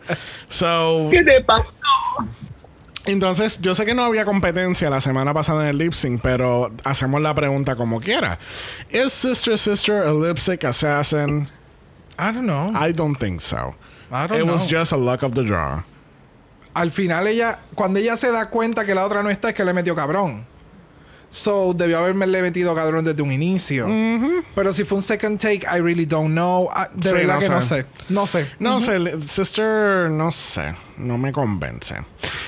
So, 0.49 1.09
¿Qué 1.11 1.23
te 1.23 1.41
pasó? 1.41 1.71
entonces, 3.05 3.59
yo 3.61 3.75
sé 3.75 3.85
que 3.85 3.93
no 3.93 4.03
había 4.03 4.23
competencia 4.25 4.89
la 4.89 5.01
semana 5.01 5.33
pasada 5.33 5.63
en 5.63 5.69
el 5.69 5.77
lip 5.77 5.93
sync, 5.93 6.21
pero 6.21 6.71
hacemos 6.83 7.21
la 7.21 7.33
pregunta 7.33 7.75
como 7.75 7.99
quiera. 7.99 8.39
¿Is 8.89 9.11
Sister 9.11 9.57
Sister 9.57 10.03
a 10.03 10.13
lip 10.13 10.37
sync 10.37 10.63
assassin? 10.63 11.49
I 12.17 12.31
don't 12.31 12.45
know. 12.45 12.71
I 12.75 12.93
don't 12.93 13.17
think 13.19 13.41
so. 13.41 13.75
I 14.11 14.27
don't 14.27 14.39
It 14.39 14.45
was 14.45 14.67
just 14.67 14.91
a 14.91 14.97
luck 14.97 15.23
of 15.23 15.33
the 15.33 15.43
draw. 15.43 15.83
Al 16.75 16.91
final 16.91 17.27
ella, 17.27 17.59
cuando 17.75 17.99
ella 17.99 18.15
se 18.17 18.31
da 18.31 18.49
cuenta 18.49 18.85
que 18.85 18.95
la 18.95 19.05
otra 19.05 19.21
no 19.21 19.29
está, 19.29 19.49
es 19.49 19.55
que 19.55 19.63
le 19.65 19.73
metió 19.73 19.95
cabrón. 19.95 20.45
So, 21.35 21.73
debió 21.73 21.97
haberme 21.97 22.27
le 22.27 22.43
metido 22.43 22.75
cabrón 22.75 23.05
desde 23.05 23.23
un 23.23 23.31
inicio. 23.31 23.87
Pero 24.53 24.71
si 24.71 24.83
fue 24.83 24.97
un 24.97 25.01
second 25.01 25.39
take, 25.39 25.61
I 25.65 25.79
really 25.81 26.05
don't 26.05 26.31
know. 26.33 26.69
Ah, 26.71 26.87
de 26.93 27.09
Sí, 27.09 27.15
verdad 27.15 27.33
no 27.35 27.39
que 27.39 27.49
no 27.49 27.61
sé. 27.63 27.67
sé. 27.81 27.85
No 28.09 28.27
sé. 28.27 28.51
No 28.59 28.79
sé, 28.79 29.19
Sister, 29.19 30.11
no 30.11 30.29
sé, 30.29 30.75
no 30.97 31.17
me 31.17 31.31
convence. 31.31 31.95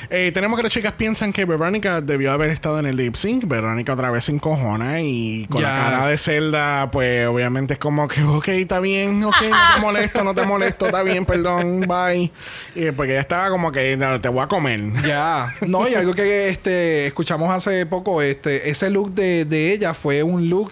Eh, 0.09 0.31
tenemos 0.33 0.57
que 0.57 0.63
las 0.63 0.71
chicas 0.71 0.93
piensan 0.93 1.33
que 1.33 1.45
Verónica 1.45 1.99
debió 2.01 2.31
haber 2.31 2.51
estado 2.51 2.79
en 2.79 2.85
el 2.85 2.95
lip 2.95 3.15
sync. 3.15 3.45
Verónica 3.47 3.93
otra 3.93 4.11
vez 4.11 4.25
se 4.25 4.31
encojona 4.31 5.01
y 5.01 5.47
con 5.49 5.61
la 5.63 5.69
cara 5.69 6.07
de 6.07 6.17
Zelda, 6.17 6.91
pues 6.91 7.27
obviamente 7.27 7.73
es 7.73 7.79
como 7.79 8.07
que, 8.07 8.21
ok, 8.23 8.47
está 8.49 8.79
bien, 8.79 9.23
ok, 9.23 9.35
no 9.49 9.75
te 9.75 9.81
molesto, 9.81 10.23
no 10.23 10.33
te 10.35 10.45
molesto, 10.45 10.85
está 10.85 11.01
bien, 11.03 11.25
perdón, 11.25 11.81
bye. 11.81 12.31
Y 12.75 12.91
porque 12.91 13.13
ella 13.13 13.21
estaba 13.21 13.49
como 13.49 13.71
que, 13.71 13.97
"No, 13.97 14.19
te 14.21 14.29
voy 14.29 14.43
a 14.43 14.47
comer. 14.47 14.81
Ya. 15.05 15.51
No, 15.61 15.87
y 15.87 15.95
algo 15.95 16.13
que 16.13 16.49
este 16.49 17.07
escuchamos 17.07 17.49
hace 17.53 17.85
poco, 17.85 18.21
este, 18.21 18.69
ese 18.69 18.89
look 18.89 19.13
de, 19.13 19.45
de 19.45 19.73
ella 19.73 19.93
fue 19.93 20.21
un 20.23 20.49
look 20.49 20.71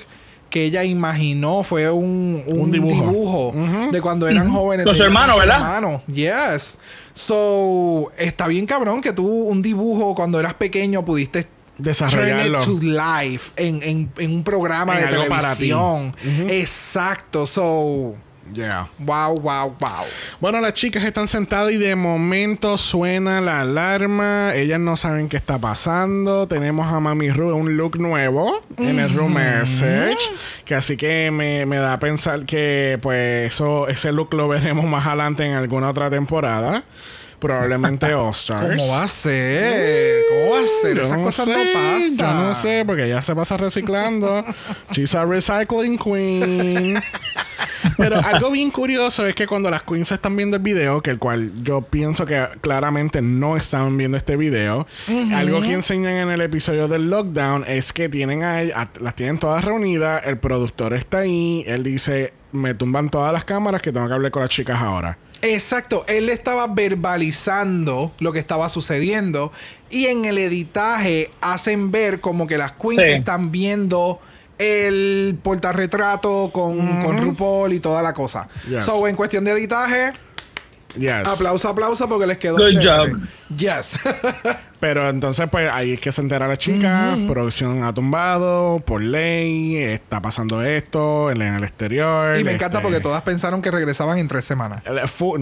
que 0.50 0.66
ella 0.66 0.84
imaginó, 0.84 1.64
fue 1.64 1.90
un, 1.90 2.44
un 2.46 2.60
Un 2.60 2.72
dibujo. 2.72 3.52
dibujo, 3.56 3.90
de 3.92 4.02
cuando 4.02 4.28
eran 4.28 4.52
jóvenes. 4.52 4.86
Con 4.86 4.92
de 4.94 4.98
su 4.98 5.04
ella 5.04 5.08
hermano, 5.12 5.38
¿verdad? 5.40 5.56
hermano. 5.56 6.04
Yes. 6.06 6.78
So, 7.14 8.12
está 8.18 8.48
bien 8.48 8.66
cabrón 8.66 9.02
que 9.02 9.14
tú 9.14 9.28
un 9.28 9.62
dibujo 9.62 10.16
cuando 10.16 10.40
eras 10.40 10.56
pequeño 10.56 11.06
pudiste 11.06 11.48
Desarrollarlo. 11.78 12.60
turn 12.60 12.76
it 12.78 12.82
to 12.82 12.86
life 12.88 13.52
en, 13.56 13.82
en, 13.84 14.12
en 14.18 14.32
un 14.36 14.44
programa 14.44 14.94
En 15.00 15.10
de 15.10 15.16
algo 15.16 15.28
para 15.28 15.56
ti. 15.56 15.70
televisión. 15.70 16.16
Exacto. 16.50 17.46
So, 17.48 18.16
Yeah. 18.52 18.88
wow, 19.00 19.36
wow, 19.40 19.76
wow. 19.80 20.06
Bueno, 20.40 20.60
las 20.60 20.74
chicas 20.74 21.04
están 21.04 21.28
sentadas 21.28 21.72
y 21.72 21.78
de 21.78 21.96
momento 21.96 22.78
suena 22.78 23.42
la 23.42 23.62
alarma. 23.62 24.54
Ellas 24.54 24.80
no 24.80 24.96
saben 24.98 25.30
qué 25.30 25.38
está 25.38 25.58
pasando. 25.58 26.48
Tenemos 26.48 26.88
a 26.88 27.00
Mami 27.00 27.30
Ru 27.30 27.56
un 27.56 27.78
look 27.78 27.98
nuevo 27.98 28.62
en 28.78 29.00
el 29.00 29.14
room 29.14 29.34
message. 29.34 30.20
Que 30.66 30.76
así 30.76 30.98
que 30.98 31.32
me, 31.32 31.66
me 31.66 31.78
da 31.78 31.94
a 31.94 32.00
pensar 32.00 32.46
que 32.46 33.00
pues 33.02 33.54
eso, 33.54 33.88
ese 33.88 34.12
look 34.12 34.34
lo 34.34 34.48
veremos 34.48 34.86
más 34.86 35.08
adelante 35.08 35.46
en 35.46 35.54
alguna 35.54 35.90
otra 35.90 36.10
temporada. 36.10 36.84
Probablemente 37.44 38.14
All 38.14 38.32
Stars. 38.32 38.78
¿Cómo 38.78 38.90
va 38.92 39.04
a 39.04 39.08
ser? 39.08 40.22
¿Cómo 40.30 40.52
va 40.52 40.60
a 40.60 40.82
ser? 40.82 40.96
Yo 40.98 41.04
Esas 41.04 41.18
no 41.18 41.24
cosas 41.26 41.46
sé, 41.46 41.52
no 41.52 41.58
pasan. 41.74 42.18
Yo 42.18 42.48
no 42.48 42.56
sé, 42.56 42.84
porque 42.86 43.06
ella 43.06 43.22
se 43.22 43.36
pasa 43.36 43.58
reciclando. 43.58 44.44
She's 44.92 45.14
a 45.14 45.26
recycling 45.26 45.98
queen. 45.98 47.04
Pero 47.98 48.18
algo 48.26 48.50
bien 48.50 48.72
curioso 48.72 49.28
es 49.28 49.36
que 49.36 49.46
cuando 49.46 49.70
las 49.70 49.84
queens 49.84 50.12
están 50.12 50.36
viendo 50.36 50.56
el 50.56 50.64
video, 50.64 51.02
que 51.02 51.12
el 51.12 51.20
cual 51.20 51.52
yo 51.64 51.82
pienso 51.82 52.26
que 52.26 52.44
claramente 52.62 53.22
no 53.22 53.56
están 53.58 53.98
viendo 53.98 54.18
este 54.18 54.36
video, 54.38 54.88
algo 55.36 55.62
que 55.62 55.74
enseñan 55.74 56.14
en 56.16 56.30
el 56.32 56.42
episodio 56.42 56.88
del 56.88 57.10
lockdown 57.10 57.66
es 57.68 57.92
que 57.94 58.10
tienen 58.10 58.44
a, 58.44 58.60
a- 58.60 58.90
las 59.00 59.16
tienen 59.16 59.38
todas 59.38 59.64
reunidas, 59.66 60.24
el 60.26 60.38
productor 60.38 60.94
está 60.94 61.20
ahí, 61.20 61.64
él 61.68 61.84
dice, 61.84 62.34
me 62.52 62.74
tumban 62.74 63.10
todas 63.10 63.32
las 63.34 63.44
cámaras 63.44 63.82
que 63.82 63.92
tengo 63.92 64.08
que 64.08 64.14
hablar 64.14 64.32
con 64.32 64.42
las 64.42 64.50
chicas 64.50 64.82
ahora. 64.82 65.18
Exacto, 65.44 66.06
él 66.08 66.30
estaba 66.30 66.68
verbalizando 66.68 68.14
lo 68.20 68.32
que 68.32 68.40
estaba 68.40 68.70
sucediendo 68.70 69.52
y 69.90 70.06
en 70.06 70.24
el 70.26 70.38
editaje 70.38 71.30
hacen 71.42 71.92
ver 71.92 72.22
como 72.22 72.48
que 72.48 72.58
las 72.58 72.72
queens 72.72 73.06
Sí. 73.06 73.12
están 73.12 73.52
viendo 73.52 74.20
el 74.58 75.38
portarretrato 75.44 76.50
con, 76.54 77.02
con 77.04 77.18
RuPaul 77.18 77.74
y 77.74 77.80
toda 77.82 78.02
la 78.02 78.14
cosa. 78.14 78.48
Yes. 78.70 78.86
So, 78.86 79.06
en 79.08 79.16
cuestión 79.18 79.44
de 79.44 79.52
editaje, 79.52 80.14
Yes. 80.98 81.28
aplauso, 81.28 81.70
aplauso 81.70 82.08
porque 82.08 82.28
les 82.28 82.38
quedó 82.38 82.58
Good 82.58 82.80
chévere. 82.80 83.12
job. 83.14 83.20
Yes. 83.58 83.92
Pero 84.80 85.08
entonces, 85.10 85.48
pues 85.50 85.72
ahí 85.72 85.94
es 85.94 86.00
que 86.00 86.12
se 86.12 86.22
entera 86.22 86.48
la 86.48 86.58
chica. 86.58 87.16
Producción 87.28 87.84
ha 87.84 87.94
tumbado 87.94 88.82
por 88.86 89.02
ley. 89.02 89.78
Está 89.78 90.22
pasando 90.22 90.62
esto 90.62 91.32
en, 91.32 91.42
en 91.42 91.56
el 91.56 91.64
exterior. 91.64 92.38
y 92.38 92.44
me 92.44 92.52
encanta 92.54 92.80
este, 92.80 92.90
porque 92.90 93.00
todas 93.02 93.22
pensaron 93.22 93.62
que 93.62 93.72
regresaban 93.72 94.18
en 94.18 94.28
tres 94.28 94.44
semanas. 94.46 94.84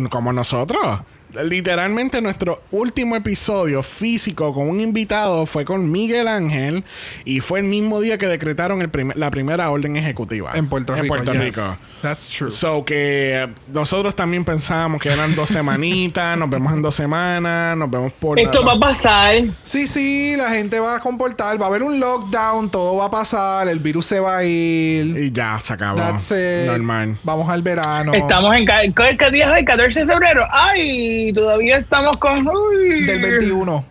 Como 0.09 0.31
nosotros. 0.31 1.01
Literalmente 1.43 2.21
nuestro 2.21 2.61
último 2.71 3.15
episodio 3.15 3.83
físico 3.83 4.53
con 4.53 4.67
un 4.69 4.79
invitado 4.81 5.45
fue 5.45 5.65
con 5.65 5.89
Miguel 5.91 6.27
Ángel 6.27 6.83
y 7.25 7.39
fue 7.39 7.59
el 7.59 7.65
mismo 7.65 8.01
día 8.01 8.17
que 8.17 8.27
decretaron 8.27 8.81
el 8.81 8.89
primer- 8.89 9.17
la 9.17 9.31
primera 9.31 9.69
orden 9.69 9.95
ejecutiva 9.95 10.51
En 10.55 10.67
Puerto 10.67 10.93
Rico. 10.93 11.03
En 11.03 11.07
Puerto 11.07 11.33
yes. 11.33 11.41
Rico. 11.41 11.77
That's 12.01 12.29
true. 12.29 12.49
So 12.49 12.83
que 12.83 13.43
eh, 13.43 13.47
nosotros 13.71 14.15
también 14.15 14.43
pensábamos 14.43 14.99
que 15.01 15.09
eran 15.09 15.35
dos 15.35 15.49
semanitas, 15.49 16.35
nos 16.37 16.49
vemos 16.49 16.73
en 16.73 16.81
dos 16.81 16.95
semanas, 16.95 17.77
nos 17.77 17.91
vemos 17.91 18.11
por 18.13 18.39
Esto 18.39 18.65
va 18.65 18.73
a 18.73 18.79
pasar. 18.79 19.35
Sí, 19.61 19.85
sí, 19.85 20.33
la 20.35 20.49
gente 20.49 20.79
va 20.79 20.95
a 20.95 20.99
comportar, 20.99 21.61
va 21.61 21.65
a 21.65 21.69
haber 21.69 21.83
un 21.83 21.99
lockdown, 21.99 22.71
todo 22.71 22.97
va 22.97 23.05
a 23.05 23.11
pasar, 23.11 23.67
el 23.67 23.77
virus 23.79 24.07
se 24.07 24.19
va 24.19 24.37
a 24.37 24.43
ir. 24.43 25.15
y 25.17 25.31
ya 25.31 25.59
se 25.63 25.73
acabó. 25.73 25.97
That's 25.97 26.31
it. 26.31 26.67
Normal. 26.71 27.17
Vamos 27.23 27.47
al 27.49 27.61
verano. 27.61 28.13
Estamos 28.15 28.55
en 28.55 28.65
¿qué 28.65 29.15
qué 29.19 29.31
día 29.31 29.45
es 29.45 29.51
hoy? 29.51 29.65
14 29.65 29.99
de 29.99 30.05
febrero. 30.07 30.43
Ay, 30.51 31.20
todavía 31.33 31.77
estamos 31.77 32.17
con. 32.17 32.47
uy. 32.47 33.05
Del 33.05 33.19
21. 33.21 33.85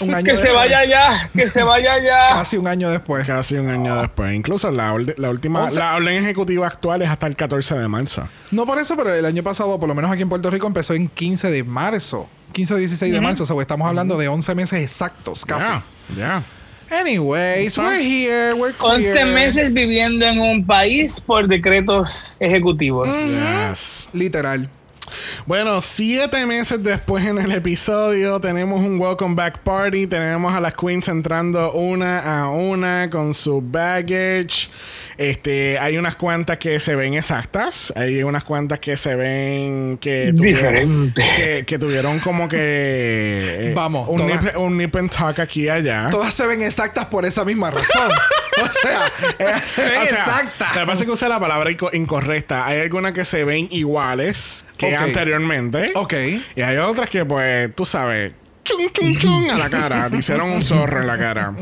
Un 0.00 0.14
año 0.14 0.24
Que 0.24 0.36
se 0.38 0.50
vaya 0.50 0.84
ya, 0.86 1.30
que 1.34 1.48
se 1.50 1.62
vaya 1.62 2.02
ya. 2.02 2.28
Casi 2.36 2.56
un 2.56 2.66
año 2.66 2.88
después. 2.90 3.26
Casi 3.26 3.56
un 3.56 3.68
año 3.68 3.94
después. 4.00 4.34
Incluso 4.34 4.70
la, 4.70 4.92
orde- 4.94 5.14
la 5.18 5.28
última, 5.28 5.68
la 5.70 5.94
orden 5.96 6.16
ejecutiva 6.16 6.66
actual 6.66 7.02
es 7.02 7.10
hasta 7.10 7.26
el 7.26 7.36
14 7.36 7.78
de 7.78 7.88
marzo. 7.88 8.26
No 8.50 8.64
por 8.64 8.78
eso, 8.78 8.96
pero 8.96 9.12
el 9.12 9.24
año 9.26 9.42
pasado, 9.42 9.78
por 9.78 9.88
lo 9.88 9.94
menos 9.94 10.10
aquí 10.10 10.22
en 10.22 10.30
Puerto 10.30 10.50
Rico, 10.50 10.66
empezó 10.66 10.94
en 10.94 11.08
15 11.08 11.50
de 11.50 11.62
marzo. 11.62 12.26
15 12.52 12.74
o 12.74 12.76
16 12.78 13.12
de 13.12 13.20
marzo. 13.20 13.44
So, 13.46 13.60
estamos 13.60 13.86
hablando 13.86 14.16
de 14.16 14.28
11 14.28 14.54
meses 14.54 14.82
exactos, 14.82 15.44
casi. 15.44 15.68
Ya, 15.68 15.82
ya. 16.16 16.42
Anyways, 16.98 17.78
we're 17.78 18.00
here, 18.02 18.52
we're 18.54 18.74
clear. 18.74 18.96
11 18.96 19.24
meses 19.34 19.72
viviendo 19.72 20.26
en 20.26 20.40
un 20.40 20.66
país 20.66 21.20
por 21.20 21.48
decretos 21.48 22.34
ejecutivos. 22.40 23.08
Yes. 23.08 24.08
Literal. 24.12 24.68
Bueno, 25.46 25.80
siete 25.80 26.44
meses 26.46 26.82
después 26.82 27.24
en 27.26 27.38
el 27.38 27.52
episodio 27.52 28.40
tenemos 28.40 28.80
un 28.80 29.00
welcome 29.00 29.34
back 29.34 29.58
party. 29.60 30.06
Tenemos 30.06 30.54
a 30.54 30.60
las 30.60 30.74
queens 30.74 31.08
entrando 31.08 31.72
una 31.72 32.42
a 32.42 32.50
una 32.50 33.08
con 33.10 33.34
su 33.34 33.60
baggage. 33.62 34.68
Este, 35.18 35.78
hay 35.78 35.98
unas 35.98 36.16
cuantas 36.16 36.58
que 36.58 36.80
se 36.80 36.94
ven 36.96 37.14
exactas. 37.14 37.92
Hay 37.96 38.22
unas 38.22 38.44
cuantas 38.44 38.80
que 38.80 38.96
se 38.96 39.14
ven 39.14 39.98
que 40.00 40.32
tuvieron, 40.36 41.12
Diferente. 41.12 41.22
que, 41.36 41.64
que 41.66 41.78
tuvieron 41.78 42.18
como 42.20 42.48
que 42.48 42.58
eh, 42.58 43.72
Vamos, 43.74 44.08
un, 44.08 44.16
todas- 44.16 44.42
nip, 44.42 44.56
un 44.56 44.76
nip 44.76 44.96
and 44.96 45.10
tuck 45.10 45.38
aquí 45.38 45.64
y 45.64 45.68
allá. 45.68 46.08
Todas 46.10 46.32
se 46.34 46.46
ven 46.46 46.62
exactas 46.62 47.06
por 47.06 47.24
esa 47.24 47.44
misma 47.44 47.70
razón. 47.70 48.10
o 48.62 48.72
sea, 48.72 49.12
ellas 49.38 49.62
se 49.64 49.84
ven 49.84 50.02
O 50.02 50.06
sea, 50.06 50.18
exactas. 50.18 50.74
Lo 50.74 50.80
que 50.80 50.86
pasa 50.86 51.00
es 51.00 51.04
que 51.06 51.12
usé 51.12 51.28
la 51.28 51.38
palabra 51.38 51.70
inco- 51.70 51.90
incorrecta. 51.92 52.66
Hay 52.66 52.80
algunas 52.80 53.12
que 53.12 53.24
se 53.24 53.44
ven 53.44 53.68
iguales 53.70 54.64
que 54.76 54.86
Ok. 54.96 55.01
Anteriormente. 55.02 55.92
Ok. 55.94 56.14
Y 56.56 56.62
hay 56.62 56.76
otras 56.78 57.10
que, 57.10 57.24
pues, 57.24 57.74
tú 57.74 57.84
sabes, 57.84 58.32
chung, 58.64 58.90
chung, 58.92 59.18
chung 59.18 59.50
a 59.50 59.56
la 59.56 59.70
cara. 59.70 60.08
Le 60.08 60.18
hicieron 60.18 60.50
un 60.50 60.62
zorro 60.62 61.00
en 61.00 61.06
la 61.06 61.18
cara. 61.18 61.54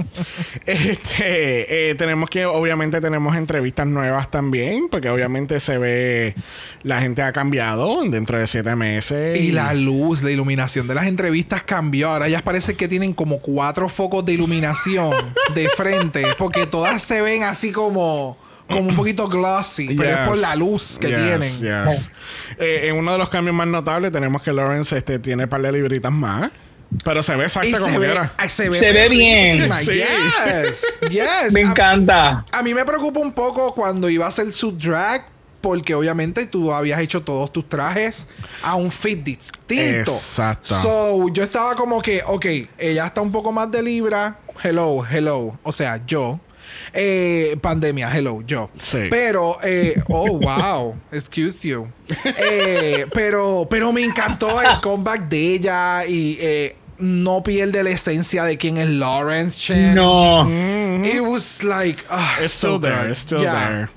Este, 0.66 1.90
eh, 1.90 1.94
tenemos 1.94 2.30
que, 2.30 2.46
obviamente, 2.46 3.00
tenemos 3.00 3.36
entrevistas 3.36 3.86
nuevas 3.86 4.30
también, 4.30 4.88
porque 4.90 5.08
obviamente 5.10 5.60
se 5.60 5.78
ve, 5.78 6.34
la 6.82 7.00
gente 7.00 7.22
ha 7.22 7.32
cambiado 7.32 8.02
dentro 8.08 8.38
de 8.38 8.46
siete 8.46 8.76
meses. 8.76 9.38
Y 9.38 9.52
la 9.52 9.74
luz, 9.74 10.22
la 10.22 10.30
iluminación 10.30 10.86
de 10.86 10.94
las 10.94 11.06
entrevistas 11.06 11.62
cambió. 11.62 12.10
Ahora 12.10 12.28
ya 12.28 12.42
parece 12.42 12.74
que 12.74 12.88
tienen 12.88 13.12
como 13.12 13.40
cuatro 13.40 13.88
focos 13.88 14.24
de 14.24 14.34
iluminación 14.34 15.14
de 15.54 15.68
frente. 15.70 16.24
Porque 16.38 16.66
todas 16.66 17.02
se 17.02 17.22
ven 17.22 17.42
así 17.42 17.72
como, 17.72 18.36
como 18.70 18.88
un 18.88 18.94
poquito 18.94 19.28
glossy. 19.28 19.94
Pero 19.96 20.10
es 20.10 20.16
por 20.28 20.36
la 20.38 20.54
luz 20.56 20.98
que 21.00 21.08
Yes, 21.08 21.16
tienen. 21.18 21.88
yes. 21.88 22.10
Eh, 22.58 22.88
en 22.88 22.96
uno 22.96 23.12
de 23.12 23.18
los 23.18 23.28
cambios 23.28 23.54
más 23.54 23.66
notables 23.66 24.12
tenemos 24.12 24.42
que 24.42 24.52
Lawrence 24.52 24.96
este, 24.96 25.18
tiene 25.18 25.44
un 25.44 25.50
par 25.50 25.60
de 25.62 25.72
libritas 25.72 26.12
más. 26.12 26.50
Pero 27.04 27.22
se 27.22 27.36
ve 27.36 27.44
exacta 27.44 27.78
como 27.78 28.00
ve, 28.00 28.06
quiera. 28.06 28.32
ay, 28.36 28.48
se 28.48 28.68
ve, 28.68 28.76
Se 28.78 28.90
ve 28.92 29.08
bien. 29.08 29.70
Sí. 29.84 29.92
Yes. 29.92 30.84
Yes. 31.08 31.22
Me 31.52 31.60
A- 31.60 31.70
encanta. 31.70 32.44
A 32.50 32.62
mí 32.62 32.74
me 32.74 32.84
preocupa 32.84 33.20
un 33.20 33.32
poco 33.32 33.74
cuando 33.74 34.08
iba 34.10 34.24
a 34.24 34.28
hacer 34.28 34.50
su 34.50 34.72
drag, 34.72 35.24
porque 35.60 35.94
obviamente 35.94 36.46
tú 36.46 36.72
habías 36.72 36.98
hecho 37.00 37.22
todos 37.22 37.52
tus 37.52 37.68
trajes 37.68 38.26
a 38.64 38.74
un 38.74 38.90
fit 38.90 39.22
distinto. 39.22 40.10
Exacto. 40.10 40.74
So, 40.82 41.28
yo 41.32 41.44
estaba 41.44 41.76
como 41.76 42.02
que, 42.02 42.22
ok, 42.26 42.46
ella 42.78 43.06
está 43.06 43.20
un 43.20 43.30
poco 43.30 43.52
más 43.52 43.70
de 43.70 43.82
libra. 43.84 44.38
Hello, 44.64 45.04
hello. 45.08 45.56
O 45.62 45.70
sea, 45.70 46.00
yo. 46.06 46.40
Eh, 46.92 47.56
pandemia, 47.60 48.10
hello, 48.16 48.42
yo. 48.42 48.70
Sí. 48.80 49.06
Pero, 49.10 49.58
eh, 49.62 50.00
oh, 50.08 50.38
wow. 50.38 50.96
Excuse 51.12 51.68
you. 51.68 51.86
Eh, 52.24 53.06
pero, 53.12 53.66
pero 53.70 53.92
me 53.92 54.02
encantó 54.02 54.60
el 54.60 54.80
comeback 54.80 55.28
de 55.28 55.54
ella 55.54 56.06
y 56.06 56.38
eh, 56.40 56.76
no 57.00 57.42
pierde 57.42 57.82
la 57.82 57.90
esencia 57.90 58.44
de 58.44 58.56
quién 58.58 58.78
es 58.78 58.86
Lawrence 58.88 59.58
Chen. 59.58 59.94
No. 59.94 60.48
It 61.04 61.20
was 61.20 61.62
like, 61.64 62.04
ah, 62.10 62.36
It's 62.42 62.52
so 62.52 62.76
still 62.76 62.80
there, 62.80 63.10
it's 63.10 63.20
still 63.20 63.40
Yeah. 63.42 63.52
there. 63.68 63.88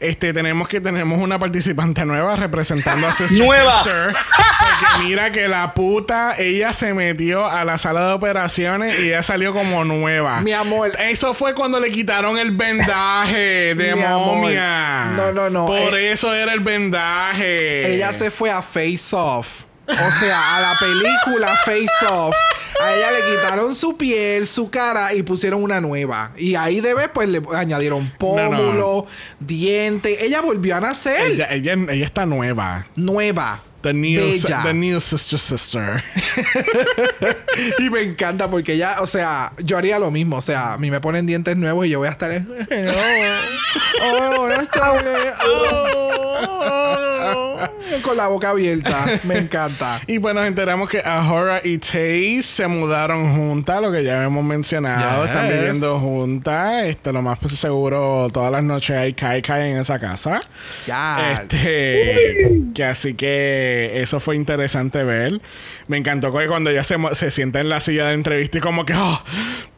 Este, 0.00 0.32
tenemos 0.32 0.68
que 0.68 0.80
tenemos 0.80 1.18
una 1.20 1.38
participante 1.38 2.06
nueva 2.06 2.34
representando 2.34 3.06
a 3.06 3.12
Sister 3.12 3.38
Nueva. 3.38 3.82
Sister. 3.84 4.12
Porque 4.14 5.04
mira 5.04 5.30
que 5.30 5.48
la 5.48 5.74
puta, 5.74 6.34
ella 6.38 6.72
se 6.72 6.94
metió 6.94 7.46
a 7.46 7.66
la 7.66 7.76
sala 7.76 8.06
de 8.06 8.12
operaciones 8.14 8.98
y 9.00 9.08
ella 9.08 9.22
salió 9.22 9.52
como 9.52 9.84
nueva. 9.84 10.40
Mi 10.40 10.52
amor. 10.52 10.92
Eso 10.98 11.34
fue 11.34 11.54
cuando 11.54 11.78
le 11.78 11.90
quitaron 11.90 12.38
el 12.38 12.52
vendaje 12.52 13.74
de 13.74 13.94
Mi 13.94 14.00
amor. 14.00 14.36
momia. 14.38 15.12
No, 15.16 15.32
no, 15.32 15.50
no. 15.50 15.66
Por 15.66 15.94
Eh, 15.98 16.12
eso 16.12 16.32
era 16.32 16.54
el 16.54 16.60
vendaje. 16.60 17.94
Ella 17.94 18.14
se 18.14 18.30
fue 18.30 18.50
a 18.50 18.62
Face 18.62 19.14
Off. 19.14 19.64
O 19.90 20.12
sea, 20.12 20.56
a 20.56 20.60
la 20.60 20.78
película 20.78 21.56
Face 21.64 22.06
Off. 22.08 22.34
A 22.82 22.94
ella 22.94 23.10
le 23.10 23.36
quitaron 23.36 23.74
su 23.74 23.96
piel, 23.96 24.46
su 24.46 24.70
cara 24.70 25.12
y 25.12 25.22
pusieron 25.22 25.62
una 25.62 25.80
nueva. 25.80 26.32
Y 26.38 26.54
ahí 26.54 26.80
de 26.80 26.94
vez, 26.94 27.10
pues 27.12 27.28
le 27.28 27.42
añadieron 27.54 28.10
pómulo, 28.18 29.06
diente. 29.38 30.24
Ella 30.24 30.40
volvió 30.40 30.76
a 30.76 30.80
nacer. 30.80 31.32
Ella, 31.32 31.48
ella, 31.50 31.74
ella 31.74 32.06
está 32.06 32.24
nueva. 32.24 32.86
Nueva. 32.96 33.62
The 33.82 33.94
new, 33.94 34.20
Bella. 34.20 34.62
the 34.62 34.74
new 34.74 35.00
sister 35.00 35.38
sister. 35.38 36.02
Y 37.78 37.88
me 37.90 38.02
encanta 38.02 38.50
porque 38.50 38.74
ella, 38.74 38.96
o 39.00 39.06
sea, 39.06 39.52
yo 39.58 39.78
haría 39.78 39.98
lo 39.98 40.10
mismo. 40.10 40.36
O 40.36 40.42
sea, 40.42 40.74
a 40.74 40.78
mí 40.78 40.90
me 40.90 41.00
ponen 41.00 41.26
dientes 41.26 41.56
nuevos 41.56 41.86
y 41.86 41.90
yo 41.90 41.98
voy 41.98 42.08
a 42.08 42.12
estar. 42.12 42.30
Oh, 42.30 42.44
oh. 44.02 44.48
Oh, 45.42 46.60
oh, 46.62 47.09
con 48.02 48.16
la 48.16 48.28
boca 48.28 48.50
abierta. 48.50 49.06
Me 49.24 49.38
encanta. 49.38 50.00
Y 50.06 50.18
pues 50.18 50.34
nos 50.34 50.46
enteramos 50.46 50.88
que 50.88 51.00
Ahora 51.04 51.60
y 51.64 51.78
Taze 51.78 52.42
se 52.42 52.66
mudaron 52.66 53.34
juntas, 53.34 53.80
lo 53.80 53.90
que 53.92 54.04
ya 54.04 54.24
hemos 54.24 54.44
mencionado. 54.44 55.24
Están 55.24 55.48
viviendo 55.48 55.98
juntas. 55.98 56.84
Este, 56.84 57.12
lo 57.12 57.22
más 57.22 57.38
seguro, 57.56 58.28
todas 58.32 58.52
las 58.52 58.62
noches 58.62 58.96
hay 58.96 59.12
Kai 59.12 59.42
Kai 59.42 59.70
en 59.70 59.78
esa 59.78 59.98
casa. 59.98 60.40
Ya. 60.86 61.42
Este, 61.42 62.62
que 62.74 62.84
así 62.84 63.14
que 63.14 63.92
eso 63.94 64.20
fue 64.20 64.36
interesante 64.36 65.04
ver. 65.04 65.40
Me 65.88 65.96
encantó 65.96 66.32
que 66.36 66.46
cuando 66.46 66.70
ella 66.70 66.84
se, 66.84 66.96
se 67.14 67.30
sienta 67.30 67.60
en 67.60 67.68
la 67.68 67.80
silla 67.80 68.08
de 68.08 68.14
entrevista 68.14 68.58
y 68.58 68.60
como 68.60 68.84
que, 68.84 68.94
oh, 68.94 69.22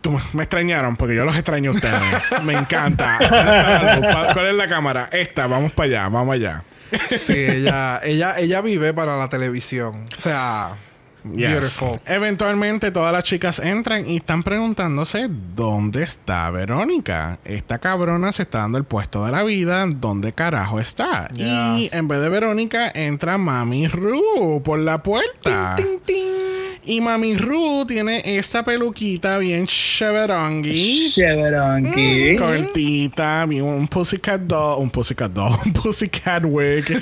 tú, 0.01 0.21
me 0.33 0.43
extrañaron 0.43 0.97
porque 0.97 1.17
yo 1.17 1.25
los 1.25 1.35
extraño 1.35 1.71
a 1.71 1.75
ustedes. 1.75 2.43
me 2.43 2.55
encanta. 2.55 3.19
¿Cuál 4.33 4.47
es 4.47 4.55
la 4.55 4.69
cámara? 4.69 5.09
Esta, 5.13 5.47
vamos 5.47 5.73
para 5.73 5.87
allá, 5.87 6.09
vamos 6.09 6.35
allá. 6.35 6.65
Sí, 7.09 7.35
ella, 7.35 8.01
ella, 8.03 8.39
ella 8.39 8.61
vive 8.61 8.93
para 8.95 9.17
la 9.17 9.29
televisión. 9.29 10.07
O 10.17 10.21
sea, 10.21 10.77
Yes. 11.25 11.51
beautiful. 11.51 12.01
Eventualmente 12.07 12.91
todas 12.91 13.13
las 13.13 13.25
chicas 13.25 13.59
entran 13.59 14.09
y 14.09 14.17
están 14.17 14.43
preguntándose 14.43 15.29
dónde 15.29 16.03
está 16.03 16.51
Verónica. 16.51 17.39
Esta 17.45 17.79
cabrona 17.79 18.33
se 18.33 18.43
está 18.43 18.59
dando 18.59 18.79
el 18.79 18.85
puesto 18.85 19.25
de 19.25 19.33
la 19.33 19.43
vida. 19.43 19.87
¿Dónde 19.87 20.33
carajo 20.33 20.81
está? 20.81 21.29
Yeah. 21.29 21.79
Y 21.79 21.91
en 21.93 22.09
vez 22.09 22.21
de 22.21 22.29
Verónica 22.29 22.91
entra 22.95 23.39
Mami 23.39 23.89
Ru 23.89 24.63
por 24.65 24.79
la 24.79 25.03
puerta. 25.03 25.77
Ting, 25.77 26.01
ting. 26.05 26.53
Y 26.85 27.01
Mami 27.01 27.37
Ru 27.37 27.85
tiene 27.87 28.23
esta 28.25 28.65
peluquita 28.65 29.39
bien 29.39 29.69
cheverongui. 29.69 31.11
Chéveronqui. 31.11 32.37
Cortita, 32.37 33.47
bien 33.47 33.63
un 33.63 33.87
pussycat 33.87 34.41
doll, 34.41 34.83
un 34.83 34.91
pussycat 34.91 35.31
doll, 35.31 35.53
un 35.65 35.73
pussycat 35.73 36.43
wig. 36.45 36.85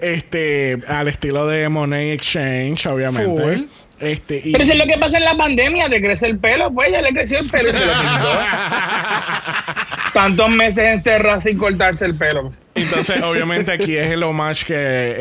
este, 0.00 0.78
al 0.88 1.08
estilo 1.08 1.46
de 1.46 1.66
Monet 1.70 1.93
Exchange, 2.02 2.86
obviamente. 2.86 3.42
Full. 3.42 3.64
Este, 4.00 4.42
y- 4.44 4.52
Pero 4.52 4.64
eso 4.64 4.72
es 4.72 4.78
lo 4.78 4.86
que 4.86 4.98
pasa 4.98 5.18
en 5.18 5.24
la 5.24 5.36
pandemia, 5.36 5.88
te 5.88 6.00
crece 6.02 6.26
el 6.26 6.38
pelo, 6.38 6.72
pues 6.72 6.90
ya 6.90 7.00
le 7.00 7.12
creció 7.12 7.38
el 7.38 7.46
pelo 7.46 7.70
y 7.70 7.72
se 7.72 7.78
lo 7.78 7.92
pintó. 7.92 8.28
Tantos 10.12 10.48
meses 10.50 10.90
encerrado 10.90 11.40
sin 11.40 11.58
cortarse 11.58 12.04
el 12.06 12.14
pelo. 12.16 12.48
Entonces, 12.74 13.20
obviamente, 13.22 13.72
aquí 13.72 13.96
es 13.96 14.12
el 14.12 14.22
homage 14.22 14.64
que 14.64 14.74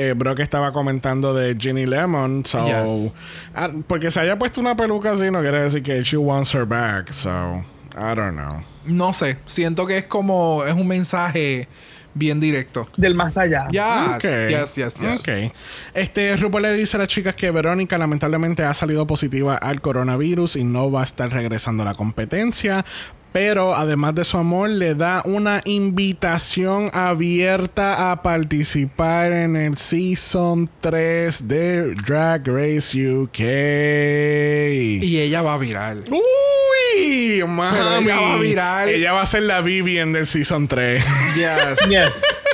eh, 0.09 0.13
Brock 0.13 0.39
estaba 0.39 0.71
comentando 0.71 1.33
de 1.33 1.55
Ginny 1.59 1.86
Lemon. 1.88 2.45
So, 2.45 2.65
Yes. 2.67 3.13
ah, 3.55 3.69
porque 3.88 4.12
se 4.12 4.19
haya 4.19 4.38
puesto 4.38 4.62
una 4.62 4.75
peluca 4.75 5.12
así, 5.13 5.31
no 5.31 5.41
quiere 5.41 5.63
decir 5.63 5.81
que 5.81 6.03
she 6.03 6.17
wants 6.17 6.53
her 6.53 6.65
back. 6.65 7.12
So, 7.12 7.63
I 7.95 8.13
don't 8.15 8.33
know. 8.38 8.63
No 8.86 9.13
sé. 9.13 9.38
Siento 9.47 9.88
que 9.88 9.97
es 9.99 10.05
como. 10.05 10.63
Es 10.67 10.73
un 10.73 10.88
mensaje 10.88 11.67
bien 12.13 12.39
directo. 12.39 12.88
Del 12.97 13.15
más 13.15 13.38
allá. 13.38 13.67
Yes, 13.71 13.82
Ok. 14.15 14.23
yes, 14.49 14.76
yes, 14.76 14.93
yes. 14.99 15.19
Ok. 15.19 15.54
Este, 15.93 16.36
RuPaul 16.38 16.63
le 16.63 16.73
dice 16.73 16.97
a 16.97 16.99
las 16.99 17.08
chicas 17.08 17.36
que 17.36 17.52
Verónica 17.52 17.97
lamentablemente 17.97 18.63
ha 18.63 18.73
salido 18.73 19.06
positiva 19.08 19.56
al 19.56 19.82
coronavirus 19.82 20.56
y 20.58 20.63
no 20.63 20.91
va 20.91 21.02
a 21.02 21.04
estar 21.04 21.32
regresando 21.32 21.84
a 21.84 21.88
la 21.88 21.95
competencia. 21.95 22.86
Pero 23.32 23.76
además 23.76 24.13
de 24.13 24.26
su 24.26 24.38
amor, 24.38 24.69
le 24.69 24.93
da 24.93 25.23
una 25.26 25.62
invitación 25.65 26.91
abierta 26.93 28.12
a 28.12 28.21
participar 28.21 29.32
en 29.32 29.56
el 29.56 29.76
Season 29.76 30.69
3 30.82 31.47
de 31.47 31.95
Drag 31.95 32.47
Race 32.47 32.95
UK. 32.95 33.39
Y 35.04 35.17
ella 35.19 35.41
va 35.41 35.56
a 35.56 35.58
viral. 35.58 36.04
Mami. 37.47 37.77
Pero 37.77 37.95
ella 37.97 38.15
va 38.19 38.34
a 38.34 38.38
viral. 38.39 38.89
Ella 38.89 39.13
va 39.13 39.21
a 39.21 39.25
ser 39.25 39.43
la 39.43 39.62
Vivian 39.62 40.13
del 40.13 40.27
Season 40.27 40.67
3. 40.67 41.03
Yes. 41.36 41.89
Yes. 41.89 42.12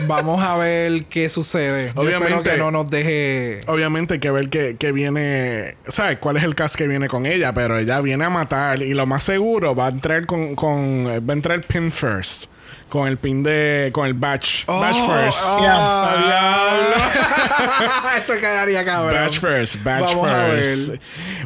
Vamos 0.07 0.41
a 0.43 0.55
ver 0.55 1.03
qué 1.05 1.27
sucede. 1.29 1.91
Yo 1.93 2.01
espero 2.03 2.17
Obviamente. 2.19 2.51
que 2.51 2.57
no 2.57 2.71
nos 2.71 2.89
deje. 2.89 3.61
Obviamente 3.67 4.13
hay 4.15 4.19
que 4.21 4.31
ver 4.31 4.49
que, 4.49 4.77
que 4.77 4.91
viene, 4.93 5.75
¿sabes? 5.87 6.19
¿Cuál 6.19 6.37
es 6.37 6.43
el 6.43 6.55
cast 6.55 6.75
que 6.75 6.87
viene 6.87 7.07
con 7.09 7.25
ella? 7.25 7.53
Pero 7.53 7.77
ella 7.77 7.99
viene 7.99 8.23
a 8.23 8.29
matar 8.29 8.81
y 8.81 8.93
lo 8.93 9.05
más 9.05 9.23
seguro 9.23 9.75
va 9.75 9.87
a 9.87 9.89
entrar 9.89 10.25
con, 10.25 10.55
con 10.55 11.05
va 11.05 11.33
a 11.33 11.35
entrar 11.35 11.61
pin 11.63 11.91
first. 11.91 12.45
Con 12.89 13.07
el 13.07 13.17
pin 13.17 13.43
de. 13.43 13.89
con 13.93 14.05
el 14.07 14.13
batch. 14.13 14.65
batch 14.65 14.95
Oh, 14.97 15.09
first. 15.09 15.37
oh, 15.45 15.59
Yeah. 15.61 16.79
Esto 18.17 18.33
quedaría 18.39 18.83
cabrón. 18.85 19.13
Batch 19.15 19.39
first, 19.39 19.75
batch 19.83 20.13
Vamos 20.15 20.29
a 20.31 20.45
first. 20.49 20.89
ver. 20.89 20.99